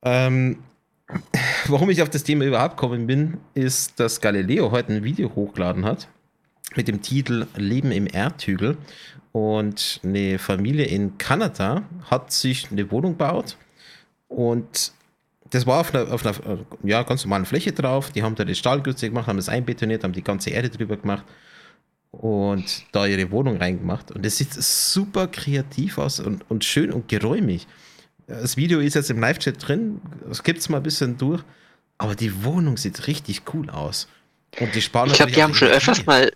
Ähm, 0.03 0.57
warum 1.67 1.89
ich 1.89 2.01
auf 2.01 2.09
das 2.09 2.23
Thema 2.23 2.45
überhaupt 2.45 2.77
gekommen 2.77 3.07
bin, 3.07 3.37
ist, 3.53 3.99
dass 3.99 4.21
Galileo 4.21 4.71
heute 4.71 4.93
ein 4.93 5.03
Video 5.03 5.33
hochgeladen 5.35 5.85
hat 5.85 6.07
mit 6.75 6.87
dem 6.87 7.01
Titel 7.01 7.47
Leben 7.55 7.91
im 7.91 8.07
Erdhügel. 8.07 8.77
Und 9.31 9.99
eine 10.03 10.39
Familie 10.39 10.85
in 10.85 11.17
Kanada 11.17 11.83
hat 12.09 12.31
sich 12.31 12.71
eine 12.71 12.89
Wohnung 12.89 13.13
gebaut 13.13 13.57
und 14.29 14.93
das 15.49 15.67
war 15.67 15.81
auf 15.81 15.93
einer, 15.93 16.11
auf 16.11 16.25
einer 16.25 16.59
ja, 16.83 17.03
ganz 17.03 17.23
normalen 17.23 17.45
Fläche 17.45 17.71
drauf. 17.71 18.11
Die 18.11 18.23
haben 18.23 18.35
da 18.35 18.45
die 18.45 18.55
Stahlgrütze 18.55 19.09
gemacht, 19.09 19.27
haben 19.27 19.37
das 19.37 19.49
einbetoniert, 19.49 20.03
haben 20.03 20.13
die 20.13 20.23
ganze 20.23 20.49
Erde 20.49 20.69
drüber 20.69 20.97
gemacht 20.97 21.25
und 22.11 22.85
da 22.91 23.05
ihre 23.05 23.29
Wohnung 23.31 23.57
reingemacht. 23.57 24.11
Und 24.11 24.25
das 24.25 24.37
sieht 24.37 24.53
super 24.53 25.27
kreativ 25.27 25.97
aus 25.97 26.19
und, 26.19 26.49
und 26.49 26.63
schön 26.63 26.91
und 26.91 27.07
geräumig. 27.07 27.67
Das 28.27 28.57
Video 28.57 28.79
ist 28.79 28.95
jetzt 28.95 29.09
im 29.11 29.19
Live-Chat 29.19 29.67
drin, 29.67 30.01
das 30.27 30.43
gibt 30.43 30.59
es 30.59 30.69
mal 30.69 30.77
ein 30.77 30.83
bisschen 30.83 31.17
durch, 31.17 31.43
aber 31.97 32.15
die 32.15 32.43
Wohnung 32.43 32.77
sieht 32.77 33.07
richtig 33.07 33.43
cool 33.53 33.69
aus. 33.69 34.07
Und 34.59 34.73
die 34.73 34.81
sparen 34.81 35.09
Ich 35.09 35.17
glaube, 35.17 35.31
die 35.31 35.43
haben 35.43 35.53
schon 35.53 35.67
öfters 35.67 36.05
mal, 36.05 36.31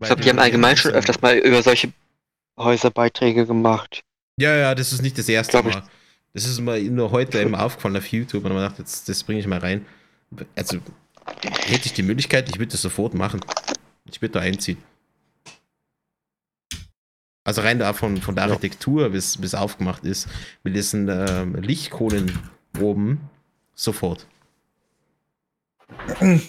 ich 0.00 0.06
glaube, 0.06 0.22
die 0.22 0.28
haben 0.28 0.38
allgemein 0.38 0.76
schon 0.76 0.92
öfters 0.92 1.20
mal 1.20 1.36
über 1.36 1.62
solche 1.62 1.92
Häuserbeiträge 2.58 3.46
gemacht. 3.46 4.04
Ja, 4.38 4.54
ja, 4.54 4.74
das 4.74 4.92
ist 4.92 5.02
nicht 5.02 5.18
das 5.18 5.28
erste. 5.28 5.62
Mal. 5.62 5.82
Das 6.34 6.44
ist 6.44 6.60
mir 6.60 6.78
nur 6.90 7.10
heute 7.10 7.40
eben 7.40 7.54
aufgefallen 7.54 7.96
auf 7.96 8.06
YouTube 8.06 8.44
und 8.44 8.52
man 8.52 8.62
dachte, 8.62 8.82
jetzt, 8.82 9.08
das 9.08 9.24
bringe 9.24 9.40
ich 9.40 9.46
mal 9.46 9.58
rein. 9.58 9.86
Also, 10.54 10.78
hätte 11.42 11.86
ich 11.86 11.94
die 11.94 12.02
Möglichkeit, 12.02 12.48
ich 12.48 12.58
würde 12.58 12.72
das 12.72 12.82
sofort 12.82 13.14
machen. 13.14 13.40
Ich 14.04 14.20
würde 14.20 14.34
da 14.34 14.40
einziehen. 14.40 14.76
Also 17.46 17.60
rein 17.62 17.78
da 17.78 17.92
von, 17.92 18.20
von 18.20 18.34
der 18.34 18.44
Architektur, 18.44 19.12
wie 19.12 19.18
es 19.18 19.40
wie 19.40 19.46
es 19.46 19.54
aufgemacht 19.54 20.04
ist, 20.04 20.28
mit 20.64 20.74
diesen 20.74 21.08
ähm, 21.08 21.54
Lichtkohlen 21.54 22.36
oben, 22.80 23.20
sofort. 23.74 24.26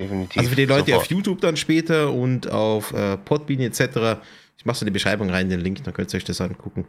Definitiv. 0.00 0.36
Also 0.36 0.50
für 0.50 0.56
die 0.56 0.64
Leute 0.64 0.90
Sofort. 0.90 1.04
auf 1.04 1.10
YouTube 1.10 1.40
dann 1.40 1.56
später 1.56 2.12
und 2.12 2.50
auf 2.50 2.92
äh, 2.92 3.16
Podbean 3.16 3.60
etc. 3.60 4.20
Ich 4.58 4.64
mache 4.64 4.78
so 4.78 4.82
in 4.82 4.86
die 4.86 4.92
Beschreibung 4.92 5.30
rein, 5.30 5.48
den 5.48 5.60
Link, 5.60 5.84
dann 5.84 5.94
könnt 5.94 6.12
ihr 6.12 6.16
euch 6.16 6.24
das 6.24 6.40
angucken. 6.40 6.86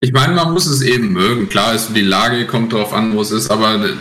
Ich 0.00 0.12
meine, 0.12 0.34
man 0.34 0.52
muss 0.52 0.66
es 0.66 0.82
eben 0.82 1.14
mögen. 1.14 1.48
Klar 1.48 1.74
ist 1.74 1.94
die 1.94 2.02
Lage, 2.02 2.46
kommt 2.46 2.74
drauf 2.74 2.92
an, 2.92 3.16
wo 3.16 3.22
es 3.22 3.30
ist, 3.30 3.50
aber 3.50 3.86
äh, 3.86 3.94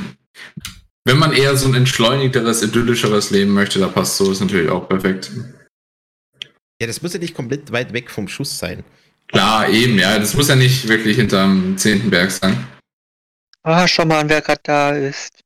wenn 1.05 1.17
man 1.17 1.33
eher 1.33 1.55
so 1.57 1.67
ein 1.67 1.73
entschleunigteres, 1.75 2.63
idyllischeres 2.63 3.29
Leben 3.31 3.53
möchte, 3.53 3.79
da 3.79 3.87
passt 3.87 4.17
so 4.17 4.31
ist 4.31 4.39
natürlich 4.41 4.69
auch 4.69 4.87
perfekt. 4.87 5.31
Ja, 6.81 6.87
das 6.87 7.01
muss 7.01 7.13
ja 7.13 7.19
nicht 7.19 7.35
komplett 7.35 7.71
weit 7.71 7.93
weg 7.93 8.09
vom 8.09 8.27
Schuss 8.27 8.57
sein. 8.57 8.83
Klar, 9.27 9.69
eben, 9.69 9.97
ja. 9.97 10.17
Das 10.19 10.33
muss 10.33 10.47
ja 10.47 10.55
nicht 10.55 10.87
wirklich 10.87 11.17
hinterm 11.17 11.77
zehnten 11.77 12.09
Berg 12.09 12.31
sein. 12.31 12.67
Ah, 13.63 13.87
schau 13.87 14.05
mal 14.05 14.19
an, 14.19 14.29
wer 14.29 14.41
gerade 14.41 14.61
da 14.63 14.91
ist. 14.95 15.39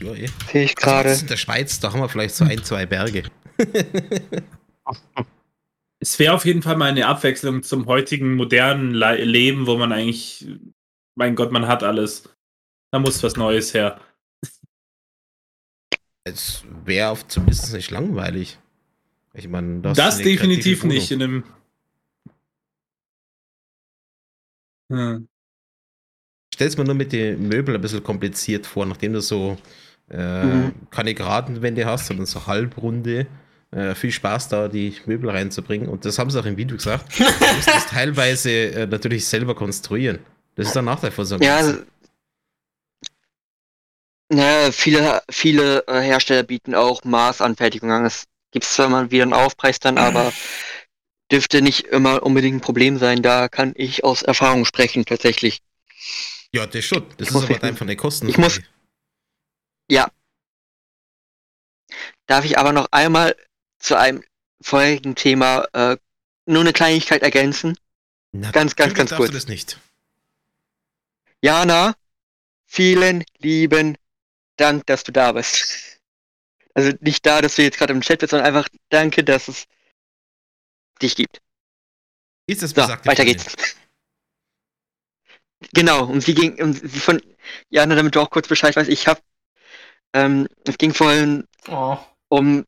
Ja, 0.00 0.12
eh. 0.14 0.28
Sehe 0.50 0.64
ich 0.64 0.76
Also, 0.76 0.86
gerade. 0.86 1.08
ist 1.10 1.22
in 1.22 1.28
der 1.28 1.36
Schweiz, 1.36 1.78
da 1.80 1.92
haben 1.92 2.00
wir 2.00 2.08
vielleicht 2.08 2.34
so 2.34 2.44
ein, 2.44 2.62
zwei 2.64 2.86
Berge. 2.86 3.24
Es 6.00 6.18
wäre 6.18 6.34
auf 6.34 6.44
jeden 6.44 6.60
Fall 6.60 6.76
mal 6.76 6.90
eine 6.90 7.06
Abwechslung 7.06 7.62
zum 7.62 7.86
heutigen 7.86 8.34
modernen 8.34 8.92
Le 8.92 9.24
Leben, 9.24 9.66
wo 9.66 9.78
man 9.78 9.90
eigentlich, 9.90 10.46
mein 11.14 11.34
Gott, 11.34 11.50
man 11.50 11.66
hat 11.66 11.82
alles. 11.82 12.28
Da 12.94 13.00
muss 13.00 13.20
was 13.24 13.34
Neues 13.34 13.74
her. 13.74 14.00
Es 16.22 16.62
wäre 16.84 17.18
zumindest 17.26 17.72
nicht 17.72 17.90
langweilig. 17.90 18.56
Ich 19.32 19.48
meine, 19.48 19.80
Das, 19.80 19.98
eine 19.98 20.22
definitiv 20.22 20.84
nicht 20.84 21.10
in 21.10 21.20
einem. 21.20 21.44
Hm. 24.92 25.26
Stell's 26.54 26.76
mir 26.76 26.84
nur 26.84 26.94
mit 26.94 27.10
den 27.12 27.48
Möbeln 27.48 27.76
ein 27.76 27.80
bisschen 27.80 28.04
kompliziert 28.04 28.64
vor, 28.64 28.86
nachdem 28.86 29.14
du 29.14 29.20
so 29.20 29.58
äh, 30.08 30.44
Mhm. 30.44 30.74
keine 30.90 31.14
geraden 31.14 31.62
Wände 31.62 31.86
hast, 31.86 32.06
sondern 32.06 32.26
so 32.26 32.46
halbrunde. 32.46 33.26
Äh, 33.72 33.96
viel 33.96 34.12
Spaß 34.12 34.50
da, 34.50 34.68
die 34.68 34.94
Möbel 35.06 35.30
reinzubringen. 35.30 35.88
Und 35.88 36.04
das 36.04 36.20
haben 36.20 36.30
sie 36.30 36.38
auch 36.40 36.46
im 36.46 36.56
Video 36.56 36.76
gesagt. 36.76 37.18
Du 37.18 37.24
musst 37.24 37.66
das 37.66 37.86
teilweise 37.90 38.50
äh, 38.52 38.86
natürlich 38.86 39.26
selber 39.26 39.56
konstruieren. 39.56 40.20
Das 40.54 40.68
ist 40.68 40.76
der 40.76 40.82
Nachteil 40.82 41.10
von 41.10 41.24
so 41.24 41.34
einem 41.34 41.42
Ja, 41.42 41.60
Ganzen. 41.60 41.86
Naja, 44.30 44.72
viele, 44.72 45.22
viele 45.30 45.84
äh, 45.86 46.00
Hersteller 46.00 46.42
bieten 46.42 46.74
auch 46.74 47.04
Maßanfertigung 47.04 47.90
an. 47.90 48.04
Es 48.04 48.24
gibt 48.50 48.64
zwar 48.64 48.88
mal 48.88 49.10
wieder 49.10 49.22
einen 49.24 49.32
Aufpreis 49.32 49.78
dann, 49.80 49.98
aber 49.98 50.32
dürfte 51.32 51.62
nicht 51.62 51.86
immer 51.86 52.22
unbedingt 52.22 52.56
ein 52.56 52.60
Problem 52.60 52.98
sein. 52.98 53.22
Da 53.22 53.48
kann 53.48 53.72
ich 53.76 54.04
aus 54.04 54.22
Erfahrung 54.22 54.64
sprechen, 54.64 55.04
tatsächlich. 55.04 55.60
Ja, 56.52 56.66
das 56.66 56.84
schon. 56.84 57.02
Das 57.10 57.14
Ich 57.18 57.28
ist 57.28 57.32
muss 57.32 57.44
aber 57.44 57.54
mich- 57.54 57.62
einfach 57.62 57.82
eine 57.82 57.96
Kosten. 57.96 58.28
ich 58.28 58.38
muss- 58.38 58.60
Darf 62.26 62.44
ich 62.46 62.56
aber 62.58 62.72
noch 62.72 62.88
einmal 62.90 63.36
zu 63.78 63.96
einem 63.98 64.24
vorherigen 64.62 65.14
Thema 65.14 65.66
äh, 65.74 65.98
nur 66.46 66.62
eine 66.62 66.72
Kleinigkeit 66.72 67.22
ergänzen? 67.22 67.76
Na, 68.32 68.50
ganz, 68.50 68.76
ganz, 68.76 68.94
ganz 68.94 69.14
kurz. 69.14 69.30
das 69.30 69.46
nicht. 69.46 69.78
Jana, 71.42 71.94
vielen 72.66 73.24
lieben 73.38 73.98
Dank, 74.56 74.86
dass 74.86 75.04
du 75.04 75.12
da 75.12 75.32
bist. 75.32 76.00
Also 76.74 76.92
nicht 77.00 77.24
da, 77.24 77.40
dass 77.40 77.56
du 77.56 77.62
jetzt 77.62 77.78
gerade 77.78 77.92
im 77.92 78.00
Chat 78.00 78.20
bist, 78.20 78.30
sondern 78.30 78.46
einfach 78.46 78.68
danke, 78.90 79.22
dass 79.24 79.48
es 79.48 79.64
dich 81.00 81.16
gibt. 81.16 81.40
Ist 82.46 82.62
das 82.62 82.70
So, 82.70 82.76
besagte 82.76 83.08
weiter 83.08 83.24
geht's. 83.24 83.54
Genau, 85.72 86.04
und 86.04 86.20
sie 86.20 86.34
ging, 86.34 86.60
und 86.62 86.74
sie 86.74 87.00
von 87.00 87.22
Jana, 87.70 87.94
damit 87.94 88.14
du 88.14 88.20
auch 88.20 88.30
kurz 88.30 88.48
Bescheid 88.48 88.76
weißt, 88.76 88.90
ich 88.90 89.06
hab, 89.08 89.22
ähm, 90.12 90.46
es 90.66 90.78
ging 90.78 90.92
vorhin 90.92 91.46
Oh. 91.68 91.96
um 92.28 92.64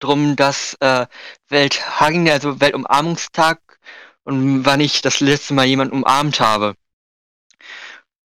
drum, 0.00 0.36
dass 0.36 0.76
äh, 0.80 1.06
Welthagen, 1.48 2.28
also 2.28 2.60
Weltumarmungstag 2.60 3.60
und 4.24 4.64
wann 4.66 4.80
ich 4.80 5.00
das 5.00 5.20
letzte 5.20 5.54
Mal 5.54 5.64
jemanden 5.66 5.94
umarmt 5.94 6.40
habe. 6.40 6.74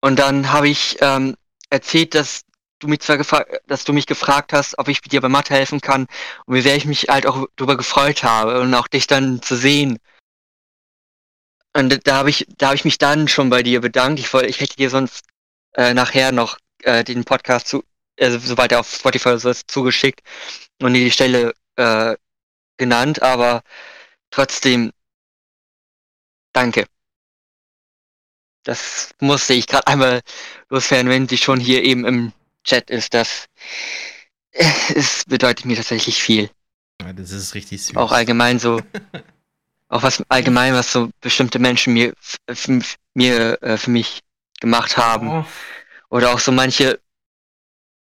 Und 0.01 0.17
dann 0.17 0.51
habe 0.51 0.69
ich 0.69 0.97
ähm, 1.01 1.35
erzählt, 1.69 2.15
dass 2.15 2.41
du 2.79 2.87
mich 2.87 2.99
zwar 3.01 3.17
gefragt, 3.17 3.61
dass 3.67 3.83
du 3.83 3.93
mich 3.93 4.05
gefragt 4.05 4.53
hast, 4.53 4.77
ob 4.77 4.87
ich 4.87 5.01
dir 5.01 5.21
bei 5.21 5.29
Mathe 5.29 5.53
helfen 5.53 5.81
kann 5.81 6.07
und 6.45 6.55
wie 6.55 6.61
sehr 6.61 6.75
ich 6.75 6.85
mich 6.85 7.07
halt 7.09 7.25
auch 7.25 7.47
darüber 7.55 7.77
gefreut 7.77 8.23
habe 8.23 8.61
und 8.61 8.73
auch 8.73 8.87
dich 8.87 9.07
dann 9.07 9.41
zu 9.41 9.55
sehen. 9.55 9.99
Und 11.73 12.07
da 12.07 12.15
habe 12.17 12.29
ich, 12.29 12.47
da 12.57 12.67
habe 12.67 12.75
ich 12.75 12.85
mich 12.85 12.97
dann 12.97 13.27
schon 13.27 13.49
bei 13.49 13.63
dir 13.63 13.81
bedankt. 13.81 14.19
Ich 14.19 14.33
wollte, 14.33 14.47
ich 14.47 14.59
hätte 14.59 14.75
dir 14.75 14.89
sonst 14.89 15.25
äh, 15.75 15.93
nachher 15.93 16.31
noch 16.31 16.57
äh, 16.83 17.03
den 17.03 17.23
Podcast 17.23 17.67
zu, 17.67 17.83
also 18.19 18.39
sobald 18.39 18.71
er 18.71 18.79
auf 18.79 18.91
Spotify 18.91 19.29
ist, 19.29 19.69
zugeschickt 19.69 20.21
und 20.81 20.93
dir 20.93 21.03
die 21.03 21.11
Stelle 21.11 21.53
äh, 21.75 22.15
genannt, 22.77 23.21
aber 23.21 23.63
trotzdem 24.31 24.91
danke. 26.53 26.85
Das 28.63 29.11
musste 29.21 29.53
ich 29.53 29.67
gerade 29.67 29.87
einmal 29.87 30.21
loswerden, 30.69 31.09
wenn 31.09 31.27
sie 31.27 31.37
schon 31.37 31.59
hier 31.59 31.83
eben 31.83 32.05
im 32.05 32.33
Chat 32.67 32.89
ist. 32.89 33.13
Das 33.13 33.47
äh, 34.51 34.71
es 34.95 35.23
bedeutet 35.25 35.65
mir 35.65 35.75
tatsächlich 35.75 36.21
viel. 36.21 36.49
Ja, 37.01 37.13
das 37.13 37.31
ist 37.31 37.55
richtig 37.55 37.83
süß. 37.83 37.95
Auch 37.95 38.11
allgemein 38.11 38.59
so, 38.59 38.81
auch 39.89 40.03
was 40.03 40.23
allgemein, 40.29 40.73
was 40.73 40.91
so 40.91 41.09
bestimmte 41.21 41.59
Menschen 41.59 41.93
mir, 41.93 42.13
mir 43.13 43.61
äh, 43.61 43.77
für 43.77 43.91
mich 43.91 44.21
gemacht 44.59 44.97
haben. 44.97 45.29
Oh. 45.29 45.45
Oder 46.09 46.33
auch 46.33 46.39
so 46.39 46.51
manche, 46.51 46.99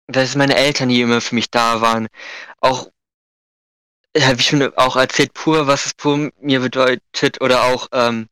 das 0.07 0.31
ist 0.31 0.37
meine 0.37 0.57
Eltern, 0.57 0.89
die 0.89 1.01
immer 1.01 1.21
für 1.21 1.35
mich 1.35 1.51
da 1.51 1.81
waren. 1.81 2.09
Auch, 2.61 2.91
habe 4.19 4.41
ich 4.41 4.47
schon 4.47 4.63
auch 4.77 4.97
erzählt, 4.97 5.33
pur, 5.35 5.67
was 5.67 5.87
es 5.87 5.95
pur 5.95 6.31
mir 6.41 6.61
bedeutet. 6.61 7.41
Oder 7.41 7.65
auch, 7.65 7.89
ähm, 7.93 8.29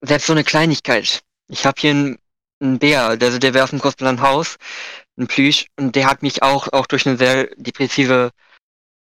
selbst 0.00 0.26
so 0.26 0.32
eine 0.32 0.44
Kleinigkeit. 0.44 1.20
Ich 1.48 1.66
habe 1.66 1.80
hier 1.80 1.90
einen, 1.90 2.18
einen 2.60 2.78
Bär, 2.78 3.04
also 3.20 3.38
der 3.38 3.54
wäre 3.54 3.64
auf 3.64 3.70
dem 3.70 3.78
großen 3.78 4.20
Haus, 4.20 4.56
ein 5.18 5.26
Plüsch, 5.26 5.66
und 5.76 5.96
der 5.96 6.06
hat 6.08 6.22
mich 6.22 6.42
auch, 6.42 6.68
auch 6.72 6.86
durch 6.86 7.06
eine 7.06 7.16
sehr 7.16 7.48
depressive 7.56 8.30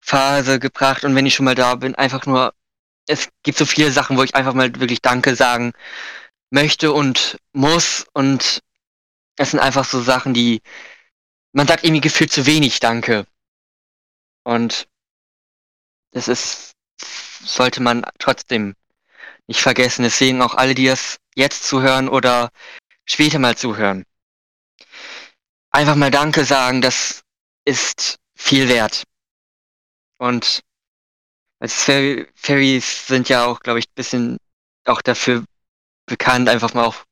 Phase 0.02 0.60
gebracht. 0.60 1.04
Und 1.04 1.16
wenn 1.16 1.26
ich 1.26 1.36
schon 1.36 1.46
mal 1.46 1.56
da 1.56 1.76
bin, 1.76 1.96
einfach 1.96 2.26
nur, 2.26 2.54
es 3.08 3.30
gibt 3.44 3.58
so 3.58 3.66
viele 3.66 3.92
Sachen, 3.92 4.18
wo 4.18 4.24
ich 4.24 4.36
einfach 4.36 4.54
mal 4.54 4.74
wirklich 4.80 5.02
Danke 5.02 5.36
sagen 5.36 5.74
möchte 6.50 6.92
und 6.94 7.38
muss. 7.54 8.06
Und 8.14 8.62
es 9.38 9.52
sind 9.52 9.60
einfach 9.60 9.86
so 9.86 10.02
Sachen, 10.02 10.34
die 10.34 10.62
man 11.54 11.68
sagt 11.68 11.84
irgendwie 11.84 12.02
gefühlt 12.02 12.32
zu 12.32 12.46
wenig 12.46 12.80
Danke. 12.80 13.26
Und 14.44 14.88
das 16.12 16.28
ist, 16.28 16.74
sollte 17.44 17.82
man 17.82 18.06
trotzdem 18.20 18.76
nicht 19.48 19.62
vergessen. 19.62 20.04
Deswegen 20.04 20.42
auch 20.42 20.56
alle, 20.56 20.76
die 20.76 20.86
das 20.86 21.18
jetzt 21.36 21.66
zuhören 21.66 22.10
oder 22.10 22.50
später 23.10 23.40
mal 23.40 23.58
zuhören. 23.58 24.04
Einfach 25.72 25.96
mal 25.96 26.12
Danke 26.12 26.46
sagen, 26.46 26.82
das 26.82 27.24
ist 27.66 28.18
viel 28.36 28.70
wert. 28.70 29.04
Und 30.20 30.62
als 31.60 31.84
Fairy, 31.84 32.28
Fairies 32.36 33.08
sind 33.08 33.30
ja 33.30 33.46
auch, 33.46 33.60
glaube 33.60 33.80
ich, 33.80 33.88
ein 33.88 33.96
bisschen 33.96 34.38
auch 34.86 35.02
dafür 35.02 35.44
bekannt, 36.06 36.50
einfach 36.50 36.74
mal 36.74 36.86
auch 36.86 37.04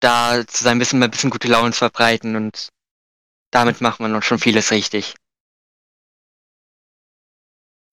da 0.00 0.46
zu 0.46 0.64
sein, 0.64 0.76
ein 0.76 0.78
bisschen, 0.78 0.98
mal 0.98 1.06
ein 1.06 1.10
bisschen 1.10 1.30
gute 1.30 1.48
Laune 1.48 1.72
zu 1.72 1.78
verbreiten 1.78 2.36
und 2.36 2.68
damit 3.50 3.80
macht 3.80 4.00
man 4.00 4.12
noch 4.12 4.22
schon 4.22 4.38
vieles 4.38 4.70
richtig. 4.70 5.14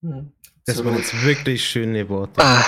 Hm. 0.02 0.32
Das 0.66 0.84
waren 0.84 0.98
jetzt 0.98 1.24
wirklich 1.24 1.68
schöne 1.68 2.10
Worte. 2.10 2.42
Ah, 2.42 2.66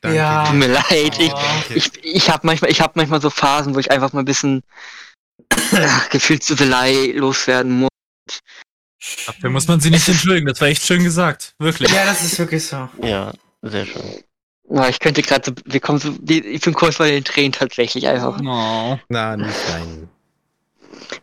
Danke 0.00 0.16
Ja. 0.16 0.44
tut 0.46 0.54
mir 0.56 0.68
leid. 0.68 1.18
Ich, 1.18 1.32
Oh. 1.32 1.72
ich, 1.74 1.90
ich 2.04 2.30
habe 2.30 2.46
manchmal, 2.46 2.70
ich 2.70 2.80
habe 2.80 2.92
manchmal 2.96 3.20
so 3.20 3.30
Phasen, 3.30 3.74
wo 3.74 3.78
ich 3.78 3.90
einfach 3.90 4.12
mal 4.12 4.20
ein 4.20 4.24
bisschen 4.24 4.62
äh, 5.72 5.88
Gefühlsduselei 6.10 7.12
loswerden 7.16 7.80
muss. 7.80 7.88
Dafür 9.26 9.50
muss 9.50 9.66
man 9.68 9.80
sie 9.80 9.90
nicht 9.90 10.08
entschuldigen. 10.08 10.46
Das 10.46 10.60
war 10.60 10.68
echt 10.68 10.84
schön 10.84 11.02
gesagt. 11.02 11.54
Wirklich. 11.58 11.90
Ja, 11.90 12.04
das 12.04 12.22
ist 12.22 12.38
wirklich 12.38 12.64
so. 12.66 12.88
Ja, 13.02 13.32
sehr 13.62 13.86
schön. 13.86 14.02
Ja, 14.70 14.88
ich 14.88 14.98
könnte 15.00 15.22
gerade 15.22 15.44
so, 15.46 15.52
wir 15.64 15.80
kommen 15.80 15.98
so, 15.98 16.14
ich 16.28 16.60
bin 16.60 16.74
kurz 16.74 16.98
bei 16.98 17.10
den 17.10 17.24
Tränen 17.24 17.52
tatsächlich 17.52 18.06
einfach. 18.06 18.38
Oh. 18.44 18.98
Na, 19.08 19.36
nicht 19.36 19.54
nein. 19.70 20.08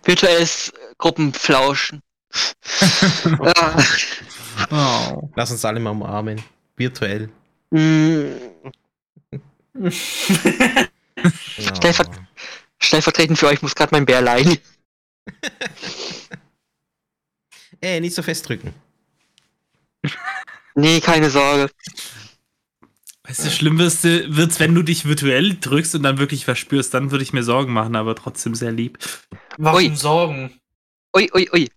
Virtuelles 0.03 0.73
Gruppenflauschen. 0.97 2.01
ah, 3.39 3.83
Oh. 4.71 5.29
Lass 5.35 5.51
uns 5.51 5.63
alle 5.65 5.79
mal 5.79 5.89
umarmen. 5.91 6.41
Virtuell. 6.77 7.29
Ja. 7.75 8.31
Stellver- 11.73 12.27
stellvertretend 12.79 13.37
für 13.37 13.47
euch 13.47 13.61
muss 13.61 13.75
gerade 13.75 13.93
mein 13.93 14.05
Bär 14.05 14.21
leiden. 14.21 14.57
Ey, 17.81 17.99
nicht 18.01 18.15
so 18.15 18.23
festdrücken. 18.23 18.73
Nee, 20.77 20.99
keine 20.99 21.29
Sorge. 21.29 21.71
Weißt 23.23 23.45
du, 23.45 23.49
schlimm 23.49 23.79
wird's, 23.79 24.03
wird's, 24.03 24.59
wenn 24.59 24.75
du 24.75 24.83
dich 24.83 25.05
virtuell 25.05 25.55
drückst 25.57 25.95
und 25.95 26.03
dann 26.03 26.17
wirklich 26.17 26.43
verspürst, 26.43 26.93
dann 26.93 27.11
würde 27.11 27.23
ich 27.23 27.31
mir 27.31 27.43
Sorgen 27.43 27.71
machen, 27.71 27.95
aber 27.95 28.13
trotzdem 28.13 28.55
sehr 28.55 28.73
lieb. 28.73 28.99
Warum 29.57 29.77
Ui. 29.77 29.95
Sorgen? 29.95 30.59
Ui, 31.15 31.31
ui, 31.33 31.49
ui. 31.53 31.69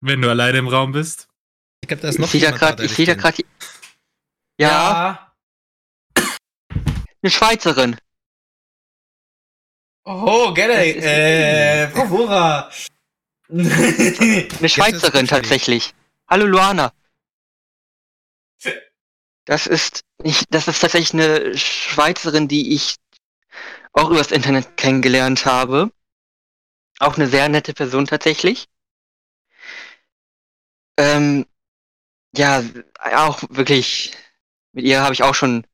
Wenn 0.00 0.22
du 0.22 0.30
alleine 0.30 0.56
im 0.56 0.68
Raum 0.68 0.92
bist. 0.92 1.28
Ich 1.82 1.88
glaube, 1.88 2.00
da 2.00 2.08
ist 2.08 2.14
Ich 2.14 2.20
noch 2.20 2.32
da 2.32 2.38
jemand 2.38 2.62
da, 2.62 2.72
der 2.72 2.86
ich 2.86 2.92
sehe 2.92 3.04
da 3.04 3.12
gerade. 3.12 3.44
Ja, 4.58 5.25
Eine 7.26 7.32
Schweizerin. 7.32 7.96
Oh, 10.04 10.54
gerne. 10.54 10.74
Äh, 10.74 11.90
Bravura. 11.92 12.70
Eine 13.48 14.68
Schweizerin 14.68 15.26
tatsächlich. 15.26 15.92
Hallo 16.28 16.46
Luana. 16.46 16.92
Das 19.44 19.66
ist 19.66 20.04
nicht, 20.22 20.46
das 20.50 20.68
ist 20.68 20.78
tatsächlich 20.78 21.14
eine 21.14 21.58
Schweizerin, 21.58 22.46
die 22.46 22.74
ich 22.76 22.94
auch 23.92 24.10
übers 24.10 24.30
Internet 24.30 24.76
kennengelernt 24.76 25.46
habe. 25.46 25.90
Auch 27.00 27.16
eine 27.16 27.26
sehr 27.26 27.48
nette 27.48 27.74
Person 27.74 28.06
tatsächlich. 28.06 28.68
Ähm, 30.96 31.44
ja, 32.36 32.62
auch 33.16 33.42
wirklich, 33.48 34.12
mit 34.70 34.84
ihr 34.84 35.00
habe 35.02 35.12
ich 35.12 35.24
auch 35.24 35.34
schon 35.34 35.66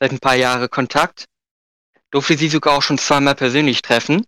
seit 0.00 0.12
ein 0.12 0.18
paar 0.18 0.34
Jahren 0.34 0.68
Kontakt. 0.70 1.26
Durfte 2.10 2.36
sie 2.36 2.48
sogar 2.48 2.76
auch 2.76 2.82
schon 2.82 2.98
zweimal 2.98 3.36
persönlich 3.36 3.82
treffen. 3.82 4.26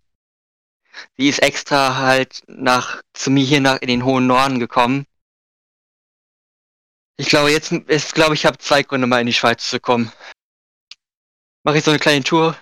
Sie 1.17 1.27
ist 1.27 1.39
extra 1.39 1.97
halt 1.97 2.43
nach, 2.47 3.01
zu 3.13 3.31
mir 3.31 3.43
hier 3.43 3.59
nach 3.59 3.81
in 3.81 3.87
den 3.87 4.05
hohen 4.05 4.27
Norden 4.27 4.59
gekommen. 4.59 5.05
Ich 7.17 7.27
glaube, 7.27 7.51
jetzt, 7.51 7.71
ist, 7.71 8.15
glaube 8.15 8.35
ich, 8.35 8.45
habe 8.45 8.57
zwei 8.57 8.83
Gründe, 8.83 9.07
mal 9.07 9.19
in 9.19 9.27
die 9.27 9.33
Schweiz 9.33 9.69
zu 9.69 9.79
kommen. 9.79 10.11
Mache 11.63 11.77
ich 11.77 11.83
so 11.83 11.91
eine 11.91 11.99
kleine 11.99 12.23
Tour. 12.23 12.55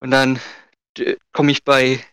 Und 0.00 0.10
dann 0.10 0.40
komme 1.32 1.52
ich 1.52 1.64
bei 1.64 2.04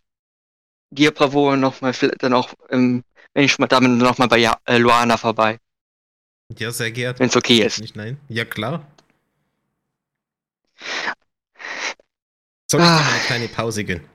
dir, 0.92 1.12
Bravo, 1.12 1.56
nochmal, 1.56 1.94
dann 1.94 2.34
auch, 2.34 2.54
ähm, 2.70 3.04
wenn 3.34 3.44
ich 3.44 3.58
mal 3.58 3.68
da 3.68 3.80
bin, 3.80 3.98
nochmal 3.98 4.28
bei 4.28 4.38
ja, 4.38 4.58
äh, 4.66 4.78
Luana 4.78 5.18
vorbei. 5.18 5.60
Ja, 6.58 6.72
sehr 6.72 6.92
geehrt. 6.92 7.20
Wenn 7.20 7.30
es 7.30 7.36
okay 7.36 7.64
ist. 7.64 7.80
Nicht 7.80 7.96
nein? 7.96 8.20
Ja, 8.30 8.46
klar. 8.46 8.86
Soll 12.70 12.82
ich 12.82 12.88
Ah. 12.88 12.98
eine 12.98 13.20
kleine 13.26 13.48
Pause 13.48 13.84
gönnen? 13.86 14.10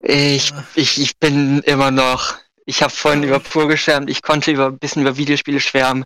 Ich, 0.00 0.52
ich, 0.74 1.00
ich 1.00 1.16
bin 1.18 1.60
immer 1.60 1.90
noch. 1.90 2.36
Ich 2.66 2.82
habe 2.82 2.92
vorhin 2.92 3.22
über 3.22 3.40
Pur 3.40 3.68
geschwärmt. 3.68 4.10
Ich 4.10 4.22
konnte 4.22 4.50
über 4.50 4.66
ein 4.66 4.78
bisschen 4.78 5.02
über 5.02 5.16
Videospiele 5.16 5.60
schwärmen, 5.60 6.04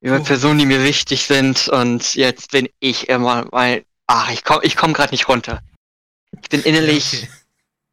über 0.00 0.18
Puh. 0.18 0.24
Personen, 0.24 0.58
die 0.58 0.66
mir 0.66 0.82
wichtig 0.84 1.24
sind. 1.24 1.68
Und 1.68 2.14
jetzt 2.14 2.50
bin 2.52 2.68
ich 2.80 3.08
immer 3.08 3.44
mal. 3.50 3.84
Ach, 4.06 4.30
ich 4.30 4.44
komme 4.44 4.64
ich 4.64 4.76
komm 4.76 4.92
gerade 4.92 5.12
nicht 5.12 5.28
runter. 5.28 5.62
Ich 6.42 6.48
bin 6.48 6.62
innerlich 6.62 7.12
Ja, 7.12 7.18
okay. 7.28 7.30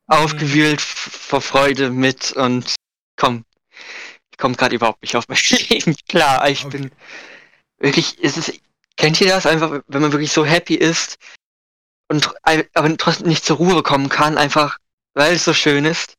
aufgewühlt 0.07 0.79
f- 0.79 0.85
vor 1.27 1.41
Freude 1.41 1.89
mit 1.89 2.31
und 2.33 2.75
komm. 3.15 3.45
Ich 4.31 4.37
komme 4.37 4.55
gerade 4.55 4.75
überhaupt 4.75 5.01
nicht 5.01 5.15
auf 5.15 5.27
mein 5.27 5.37
Leben 5.69 5.95
klar. 6.09 6.47
Ich 6.49 6.65
Okay. 6.65 6.77
bin 6.77 6.91
wirklich. 7.79 8.19
Ist 8.19 8.37
es, 8.37 8.53
kennt 8.97 9.21
ihr 9.21 9.29
das 9.29 9.45
einfach, 9.45 9.81
wenn 9.87 10.01
man 10.01 10.11
wirklich 10.11 10.31
so 10.31 10.45
happy 10.45 10.75
ist 10.75 11.17
und 12.09 12.33
aber 12.43 12.97
trotzdem 12.97 13.27
nicht 13.27 13.45
zur 13.45 13.57
Ruhe 13.57 13.83
kommen 13.83 14.09
kann, 14.09 14.37
einfach 14.37 14.77
weil 15.13 15.35
es 15.35 15.43
so 15.43 15.53
schön 15.53 15.85
ist? 15.85 16.17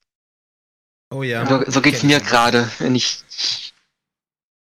Oh 1.11 1.23
ja. 1.23 1.47
So, 1.47 1.70
so 1.70 1.82
geht's 1.82 2.01
kenn 2.01 2.09
mir 2.09 2.20
gerade, 2.20 2.70
wenn 2.78 2.94
ich. 2.94 3.23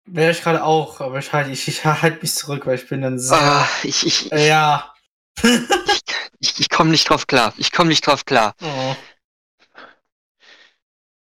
Wäre 0.07 0.33
ich 0.33 0.43
gerade 0.43 0.65
auch, 0.65 1.01
aber 1.01 1.19
ich 1.19 1.33
halte 1.33 1.51
ich, 1.51 1.69
ich 1.69 1.85
halt 1.85 2.23
mich 2.23 2.35
zurück, 2.35 2.67
weil 2.67 2.77
ich 2.77 2.89
bin 2.89 3.03
dann 3.03 3.19
sehr. 3.19 3.41
Ah, 3.41 3.69
ich, 3.83 4.07
ich, 4.07 4.33
Äh, 4.33 4.49
ja. 4.49 4.95
ich, 6.41 6.59
ich 6.59 6.69
komme 6.71 6.91
nicht 6.91 7.09
drauf 7.09 7.27
klar. 7.27 7.55
Ich 7.59 7.71
komme 7.71 7.91
nicht 7.91 8.07
drauf 8.07 8.25
klar. 8.25 8.55
Oh. 8.63 8.97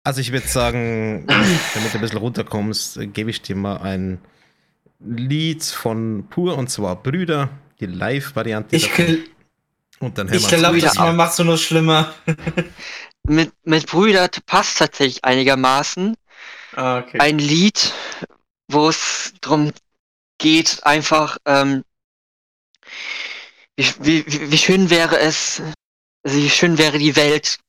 Also 0.04 0.22
ich 0.22 0.32
würde 0.32 0.48
sagen, 0.48 1.26
damit 1.28 1.94
du 1.94 1.98
ein 1.98 2.02
bisschen 2.02 2.20
runterkommst, 2.20 3.00
gebe 3.14 3.30
ich 3.30 3.42
dir 3.42 3.56
mal 3.56 3.78
ein 3.78 4.22
Lied 5.00 5.64
von 5.64 6.28
Pur 6.30 6.58
und 6.58 6.70
zwar 6.70 7.02
Brüder, 7.02 7.50
die 7.80 7.86
Live-Variante. 7.86 8.76
Ich, 8.76 8.90
und 10.00 10.18
dann 10.18 10.32
ich 10.32 10.48
glaube, 10.48 10.80
das 10.80 10.96
macht 10.96 11.34
so 11.34 11.44
nur 11.44 11.58
schlimmer. 11.58 12.14
Mit, 13.30 13.52
mit 13.66 13.88
Brüder 13.88 14.30
passt 14.46 14.78
tatsächlich 14.78 15.26
einigermaßen. 15.26 16.16
Ah, 16.78 17.00
okay. 17.00 17.20
Ein 17.20 17.40
Lied, 17.40 17.94
wo 18.70 18.88
es 18.88 19.34
drum 19.42 19.74
geht, 20.38 20.80
einfach, 20.84 21.38
ähm, 21.46 21.84
wie, 23.76 23.86
wie, 24.00 24.26
wie 24.28 24.52
wie 24.52 24.58
schön 24.58 24.90
wäre 24.90 25.20
es, 25.20 25.62
also 26.24 26.38
wie 26.38 26.50
schön 26.50 26.78
wäre 26.78 27.00
die 27.00 27.18
Welt, 27.18 27.60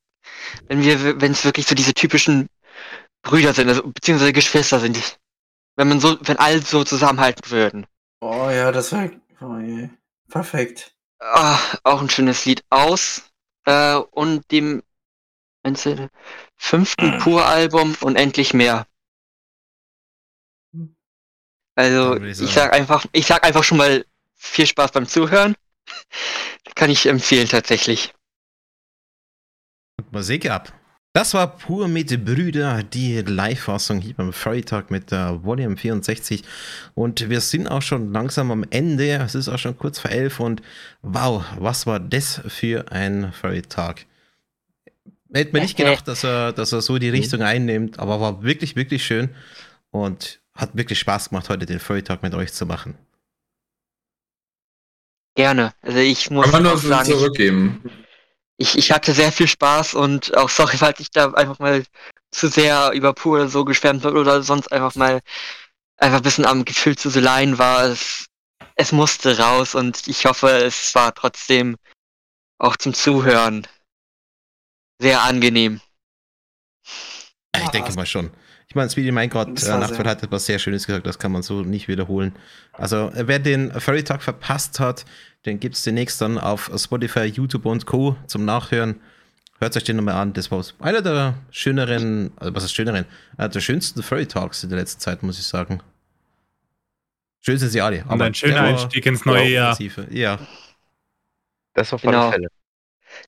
wenn 0.69 0.81
wir, 0.81 1.19
wenn 1.19 1.33
es 1.33 1.43
wirklich 1.43 1.67
so 1.67 1.75
diese 1.75 1.93
typischen 1.93 2.47
Brüder 3.21 3.53
sind, 3.53 3.67
also 3.67 3.83
beziehungsweise 3.83 4.31
Geschwister 4.31 4.79
sind. 4.79 5.18
Wenn 5.79 5.87
man 5.87 6.01
so, 6.01 6.17
wenn 6.23 6.35
alle 6.35 6.61
so 6.61 6.83
zusammenhalten 6.83 7.49
würden. 7.51 7.87
Oh 8.19 8.49
ja, 8.49 8.69
das 8.69 8.91
war. 8.91 9.09
Oh 9.39 9.57
je. 9.59 9.87
Perfekt. 10.29 10.93
Ah, 11.19 11.57
auch 11.85 12.01
ein 12.01 12.09
schönes 12.09 12.43
Lied 12.43 12.65
aus. 12.69 13.31
Äh, 13.63 13.95
und 13.95 14.51
dem 14.51 14.83
fünften 16.57 17.17
Pur-Album 17.19 17.95
und 18.01 18.17
endlich 18.17 18.53
mehr. 18.53 18.87
Also 21.75 22.17
ich 22.23 22.41
ich 22.41 22.51
sag 22.51 22.73
einfach, 22.73 23.05
ich 23.13 23.25
sag 23.25 23.45
einfach 23.45 23.63
schon 23.63 23.77
mal 23.77 24.05
viel 24.35 24.67
Spaß 24.67 24.91
beim 24.91 25.07
Zuhören. 25.07 25.55
Kann 26.75 26.89
ich 26.89 27.05
empfehlen 27.05 27.47
tatsächlich. 27.47 28.13
Und 29.97 30.11
Musik 30.11 30.49
ab. 30.49 30.73
Das 31.19 31.33
war 31.33 31.57
pur 31.57 31.89
mit 31.89 32.23
Brüder, 32.23 32.81
die 32.81 33.17
Live-Fassung 33.19 33.99
hier 33.99 34.13
beim 34.13 34.31
Freitag 34.31 34.89
mit 34.89 35.11
der 35.11 35.43
Volume 35.43 35.75
64. 35.75 36.45
Und 36.93 37.29
wir 37.29 37.41
sind 37.41 37.67
auch 37.67 37.81
schon 37.81 38.13
langsam 38.13 38.51
am 38.51 38.63
Ende. 38.69 39.17
Es 39.17 39.35
ist 39.35 39.49
auch 39.49 39.59
schon 39.59 39.77
kurz 39.77 39.99
vor 39.99 40.11
elf 40.11 40.39
und 40.39 40.61
wow, 41.01 41.43
was 41.57 41.85
war 41.85 41.99
das 41.99 42.39
für 42.47 42.93
ein 42.93 43.33
Freitag? 43.33 44.05
Hätte 45.33 45.51
mir 45.51 45.59
nicht 45.59 45.75
gedacht, 45.75 46.07
dass 46.07 46.23
er, 46.23 46.53
dass 46.53 46.71
er 46.71 46.79
so 46.79 46.97
die 46.99 47.09
Richtung 47.09 47.41
einnimmt, 47.41 47.99
aber 47.99 48.21
war 48.21 48.41
wirklich, 48.41 48.77
wirklich 48.77 49.05
schön 49.05 49.27
und 49.91 50.39
hat 50.53 50.77
wirklich 50.77 50.99
Spaß 50.99 51.31
gemacht, 51.31 51.49
heute 51.49 51.65
den 51.65 51.81
Freitag 51.81 52.23
mit 52.23 52.33
euch 52.33 52.53
zu 52.53 52.65
machen. 52.65 52.97
Gerne. 55.35 55.73
Also 55.81 55.99
ich 55.99 56.31
muss 56.31 56.45
Kann 56.45 56.63
man 56.63 56.63
nur 56.63 56.77
sagen, 56.77 57.11
zurückgeben. 57.11 57.81
ich, 57.83 58.08
ich 58.59 58.91
hatte 58.91 59.13
sehr 59.13 59.31
viel 59.31 59.47
Spaß 59.47 59.93
und 59.93 60.35
auch 60.35 60.49
sorry, 60.49 60.77
falls 60.77 60.99
ich 60.99 61.11
da 61.11 61.31
einfach 61.31 61.59
mal 61.59 61.83
zu 62.31 62.47
sehr 62.47 62.91
über 62.91 63.13
Pur 63.13 63.35
oder 63.39 63.49
so 63.49 63.65
geschwärmt 63.65 64.03
habe 64.03 64.19
oder 64.19 64.43
sonst 64.43 64.71
einfach 64.71 64.95
mal 64.95 65.21
einfach 65.97 66.17
ein 66.17 66.23
bisschen 66.23 66.45
am 66.45 66.65
Gefühl 66.65 66.97
zu 66.97 67.09
so 67.09 67.19
leiden 67.19 67.57
war. 67.57 67.85
Es, 67.85 68.25
es 68.75 68.91
musste 68.91 69.37
raus 69.39 69.75
und 69.75 70.07
ich 70.07 70.25
hoffe, 70.25 70.49
es 70.49 70.93
war 70.93 71.13
trotzdem 71.13 71.77
auch 72.57 72.75
zum 72.75 72.93
Zuhören 72.93 73.65
sehr 74.99 75.21
angenehm. 75.21 75.81
Ich 77.55 77.69
denke 77.69 77.93
mal 77.93 78.05
schon. 78.05 78.31
Ich 78.69 78.75
meine, 78.75 78.87
Speedy 78.89 79.11
Minecraft 79.11 79.45
Das 79.55 79.63
äh, 79.63 79.65
sehr- 79.65 80.05
hat 80.05 80.21
etwas 80.23 80.45
sehr 80.45 80.59
Schönes 80.59 80.85
gesagt, 80.85 81.07
das 81.07 81.17
kann 81.17 81.31
man 81.31 81.41
so 81.41 81.61
nicht 81.63 81.87
wiederholen. 81.87 82.35
Also, 82.71 83.09
äh, 83.09 83.27
wer 83.27 83.39
den 83.39 83.71
Furry 83.81 84.03
Talk 84.03 84.21
verpasst 84.21 84.79
hat, 84.79 85.05
den 85.45 85.59
gibt 85.59 85.75
es 85.75 85.81
demnächst 85.83 86.21
dann 86.21 86.37
auf 86.37 86.69
Spotify, 86.77 87.21
YouTube 87.23 87.65
und 87.65 87.87
Co. 87.87 88.15
zum 88.27 88.45
Nachhören. 88.45 89.01
Hört 89.59 89.75
euch 89.75 89.83
den 89.83 89.95
nochmal 89.95 90.15
an. 90.15 90.33
Das 90.33 90.51
war 90.51 90.63
einer 90.79 91.01
der 91.01 91.33
schöneren, 91.49 92.31
also 92.37 92.53
was 92.53 92.63
ist 92.63 92.73
schöneren, 92.75 93.05
einer 93.37 93.49
der 93.49 93.59
schönsten 93.59 94.03
Furry 94.03 94.27
Talks 94.27 94.63
in 94.63 94.69
der 94.69 94.77
letzten 94.79 95.01
Zeit, 95.01 95.23
muss 95.23 95.39
ich 95.39 95.45
sagen. 95.47 95.81
Schön 97.41 97.57
sind 97.57 97.69
sie 97.69 97.81
alle. 97.81 98.05
Und 98.07 98.21
ein 98.21 98.33
schöner 98.35 98.61
Einstieg 98.61 99.05
ins 99.05 99.25
neue 99.25 99.49
Jahr. 99.49 99.77
Ja, 100.11 100.37
Das 101.73 101.91
auf 101.91 102.01
Genau. 102.03 102.23
alle 102.23 102.31
Fälle. 102.33 102.47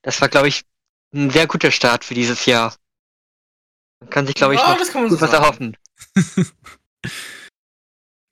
Das 0.03 0.21
war, 0.21 0.29
glaube 0.29 0.49
ich, 0.49 0.61
ein 1.13 1.31
sehr 1.31 1.47
guter 1.47 1.71
Start 1.71 2.05
für 2.05 2.13
dieses 2.13 2.45
Jahr. 2.45 2.75
Man 4.01 4.09
kann 4.09 4.25
sich, 4.25 4.35
glaube 4.35 4.55
ich, 4.55 4.59
Ja, 4.59 4.71
noch 4.71 4.77
das 4.77 4.91
kann 4.91 5.03
man 5.03 5.11
so 5.11 5.17
gut 5.17 5.21
was 5.27 5.33
erhoffen. 5.33 5.77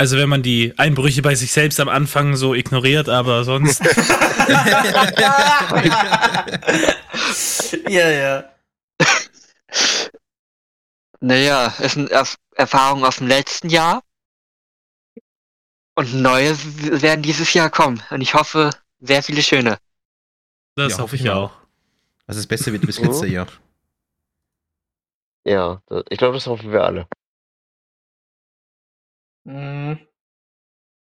Also 0.01 0.15
wenn 0.15 0.29
man 0.29 0.41
die 0.41 0.73
Einbrüche 0.77 1.21
bei 1.21 1.35
sich 1.35 1.51
selbst 1.51 1.77
am 1.81 1.89
Anfang 1.89 2.37
so 2.37 2.55
ignoriert, 2.55 3.09
aber 3.09 3.43
sonst. 3.43 3.81
ja, 7.89 8.09
ja. 8.09 8.49
Naja, 11.19 11.73
es 11.79 11.93
sind 11.93 12.11
Erf 12.11 12.37
Erfahrungen 12.55 13.03
aus 13.03 13.17
dem 13.17 13.27
letzten 13.27 13.69
Jahr. 13.69 14.01
Und 15.95 16.13
neue 16.13 16.57
werden 17.01 17.21
dieses 17.21 17.53
Jahr 17.53 17.69
kommen. 17.69 18.01
Und 18.09 18.21
ich 18.21 18.33
hoffe, 18.33 18.69
sehr 19.01 19.21
viele 19.21 19.43
schöne. 19.43 19.79
Das 20.75 20.93
Ja, 20.93 20.99
hoffe 20.99 21.17
ich 21.17 21.29
auch. 21.29 21.51
also 22.25 22.39
das 22.39 22.47
Beste 22.47 22.71
wird 22.71 22.85
bis 22.85 22.99
letzte 22.99 23.27
Jahr. 23.27 23.47
Ja, 25.45 25.81
das- 25.87 26.03
ich 26.09 26.17
glaube, 26.17 26.35
das 26.35 26.47
hoffen 26.47 26.71
wir 26.71 26.83
alle. 26.83 27.07
Mhm. 29.45 29.99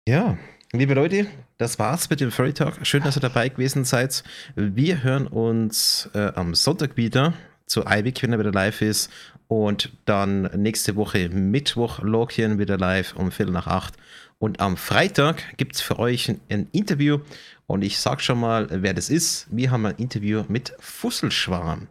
Ja, 0.08 0.38
liebe 0.72 0.94
Leute, 0.94 1.26
das 1.58 1.78
war's 1.78 2.08
mit 2.08 2.20
dem 2.20 2.30
Furry 2.30 2.54
Talk. 2.54 2.86
Schön, 2.86 3.02
dass 3.02 3.16
ihr 3.16 3.20
dabei 3.20 3.48
gewesen 3.48 3.84
seid. 3.84 4.24
Wir 4.54 5.02
hören 5.02 5.26
uns 5.26 6.08
äh, 6.14 6.32
am 6.34 6.54
Sonntag 6.54 6.96
wieder 6.96 7.34
zu 7.66 7.86
Eibig, 7.86 8.22
wenn 8.22 8.32
er 8.32 8.38
wieder 8.38 8.52
live 8.52 8.80
ist. 8.80 9.10
Und 9.48 9.92
dann 10.04 10.42
nächste 10.62 10.96
Woche 10.96 11.28
Mittwoch 11.30 12.00
Lokien 12.00 12.58
wieder 12.58 12.76
live 12.78 13.16
um 13.16 13.30
Viertel 13.32 13.52
nach 13.52 13.66
acht. 13.66 13.94
Und 14.38 14.60
am 14.60 14.76
Freitag 14.76 15.56
gibt 15.56 15.74
es 15.74 15.80
für 15.80 15.98
euch 15.98 16.28
ein, 16.28 16.40
ein 16.48 16.68
Interview. 16.72 17.18
Und 17.66 17.82
ich 17.82 17.98
sag 17.98 18.22
schon 18.22 18.40
mal, 18.40 18.68
wer 18.70 18.94
das 18.94 19.10
ist. 19.10 19.46
Wir 19.50 19.70
haben 19.70 19.84
ein 19.84 19.96
Interview 19.96 20.44
mit 20.48 20.74
Fusselschwarm. 20.78 21.88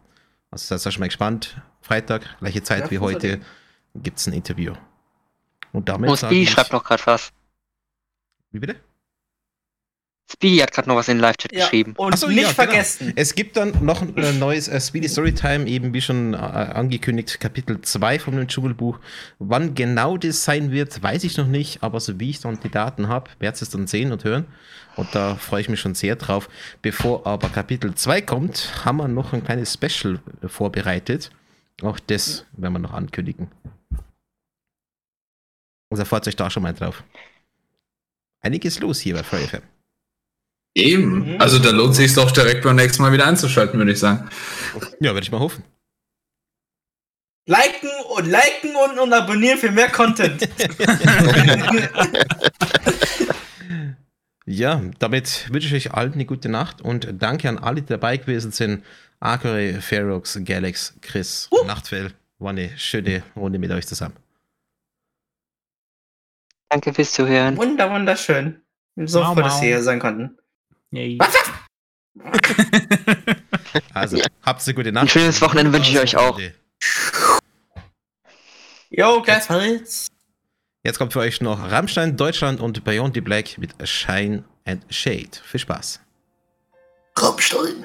Also 0.50 0.76
seid 0.76 0.86
ihr 0.86 0.92
schon 0.92 1.00
mal 1.00 1.06
gespannt. 1.08 1.60
Freitag, 1.88 2.22
gleiche 2.40 2.62
Zeit 2.62 2.84
Ja, 2.84 2.90
wie 2.90 2.98
heute, 2.98 3.40
gibt 3.94 4.18
es 4.18 4.26
ein 4.26 4.34
Interview. 4.34 4.74
Und 5.72 5.88
damit 5.88 6.10
Oh, 6.10 6.16
Speedy 6.16 6.46
schreibt 6.46 6.70
noch 6.72 6.84
gerade 6.84 7.02
was. 7.06 7.32
Wie 8.52 8.58
bitte? 8.58 8.76
Speedy 10.30 10.58
hat 10.58 10.72
gerade 10.72 10.86
noch 10.86 10.96
was 10.96 11.08
in 11.08 11.16
den 11.16 11.22
Live-Chat 11.22 11.52
Ja, 11.52 11.60
geschrieben. 11.64 11.94
und 11.96 12.18
so, 12.18 12.26
nicht 12.26 12.36
ja, 12.36 12.42
genau. 12.42 12.54
vergessen. 12.54 13.14
Es 13.16 13.34
gibt 13.34 13.56
dann 13.56 13.72
noch 13.82 14.02
ein 14.02 14.14
äh, 14.18 14.32
neues 14.34 14.68
äh, 14.68 14.78
Speedy 14.78 15.08
Storytime, 15.08 15.66
eben 15.66 15.94
wie 15.94 16.02
schon 16.02 16.34
äh, 16.34 16.36
angekündigt, 16.36 17.40
Kapitel 17.40 17.80
2 17.80 18.18
von 18.18 18.36
dem 18.36 18.46
Dschungelbuch. 18.46 18.98
Wann 19.38 19.74
genau 19.74 20.18
das 20.18 20.44
sein 20.44 20.70
wird, 20.70 21.02
weiß 21.02 21.24
ich 21.24 21.38
noch 21.38 21.46
nicht, 21.46 21.82
aber 21.82 22.00
so 22.00 22.20
wie 22.20 22.28
ich 22.28 22.40
dann 22.40 22.60
die 22.60 22.68
Daten 22.68 23.08
habe, 23.08 23.30
werdet 23.38 23.60
ihr 23.60 23.62
es 23.62 23.70
dann 23.70 23.86
sehen 23.86 24.12
und 24.12 24.24
hören. 24.24 24.44
Und 24.96 25.14
da 25.14 25.36
freue 25.36 25.62
ich 25.62 25.70
mich 25.70 25.80
schon 25.80 25.94
sehr 25.94 26.16
drauf. 26.16 26.50
Bevor 26.82 27.26
aber 27.26 27.48
Kapitel 27.48 27.94
2 27.94 28.20
kommt, 28.20 28.84
haben 28.84 28.98
wir 28.98 29.08
noch 29.08 29.32
ein 29.32 29.42
kleines 29.42 29.72
Special 29.72 30.20
äh, 30.42 30.48
vorbereitet. 30.48 31.30
Auch 31.82 31.98
das 32.00 32.44
werden 32.52 32.72
wir 32.74 32.80
noch 32.80 32.92
ankündigen. 32.92 33.50
Also 35.90 36.04
freut 36.04 36.26
euch 36.26 36.36
da 36.36 36.50
schon 36.50 36.62
mal 36.62 36.74
drauf. 36.74 37.04
Einiges 38.40 38.80
los 38.80 39.00
hier 39.00 39.14
bei 39.14 39.22
FM. 39.22 39.62
Eben. 40.74 41.34
Mhm. 41.34 41.40
Also 41.40 41.58
da 41.58 41.70
lohnt 41.70 41.94
sich 41.94 42.14
doch 42.14 42.30
direkt 42.30 42.62
beim 42.62 42.76
nächsten 42.76 43.02
Mal 43.02 43.12
wieder 43.12 43.26
einzuschalten, 43.26 43.78
würde 43.78 43.92
ich 43.92 43.98
sagen. 43.98 44.28
Ja, 45.00 45.14
werde 45.14 45.22
ich 45.22 45.32
mal 45.32 45.40
hoffen. 45.40 45.64
Liken 47.46 47.88
und 48.14 48.26
liken 48.26 48.76
und, 48.76 48.98
und 48.98 49.12
abonnieren 49.12 49.58
für 49.58 49.70
mehr 49.70 49.90
Content. 49.90 50.48
Ja, 54.50 54.80
damit 54.98 55.52
wünsche 55.52 55.68
ich 55.68 55.88
euch 55.88 55.94
allen 55.94 56.14
eine 56.14 56.24
gute 56.24 56.48
Nacht 56.48 56.80
und 56.80 57.06
danke 57.18 57.50
an 57.50 57.58
alle, 57.58 57.82
die 57.82 57.88
dabei 57.88 58.16
gewesen 58.16 58.50
sind. 58.50 58.82
Akore, 59.20 59.80
Ferox, 59.80 60.38
Galax, 60.44 60.94
Chris, 61.00 61.48
Nachtfell. 61.66 62.12
War 62.38 62.50
eine 62.50 62.76
schöne 62.78 63.24
Runde 63.34 63.58
mit 63.58 63.70
euch 63.72 63.86
zusammen. 63.86 64.14
Danke 66.68 66.94
fürs 66.94 67.12
Zuhören. 67.12 67.56
Wunder, 67.56 67.90
wunderschön. 67.90 68.62
So 68.96 69.20
Mau, 69.20 69.34
froh, 69.34 69.42
dass 69.42 69.60
wir 69.60 69.68
hier 69.68 69.82
sein 69.82 69.98
konnten. 69.98 70.38
Yay. 70.90 71.18
Also, 73.94 74.18
habt 74.42 74.64
eine 74.64 74.74
gute 74.74 74.92
Nacht. 74.92 75.04
Ein 75.04 75.08
schönes 75.08 75.40
Wochenende 75.42 75.72
wünsche 75.72 75.90
ich 75.90 75.98
euch 75.98 76.16
auch. 76.16 76.38
Jo, 78.90 79.20
gleichfalls. 79.22 80.06
Jetzt 80.84 80.98
kommt 80.98 81.12
für 81.12 81.20
euch 81.20 81.40
noch 81.40 81.70
Rammstein, 81.70 82.16
Deutschland 82.16 82.60
und 82.60 82.84
Beyond 82.84 83.14
the 83.14 83.20
Black 83.20 83.58
mit 83.58 83.74
Shine 83.86 84.44
and 84.64 84.84
Shade. 84.88 85.30
Viel 85.44 85.60
Spaß. 85.60 86.00
Rammstein. 87.16 87.84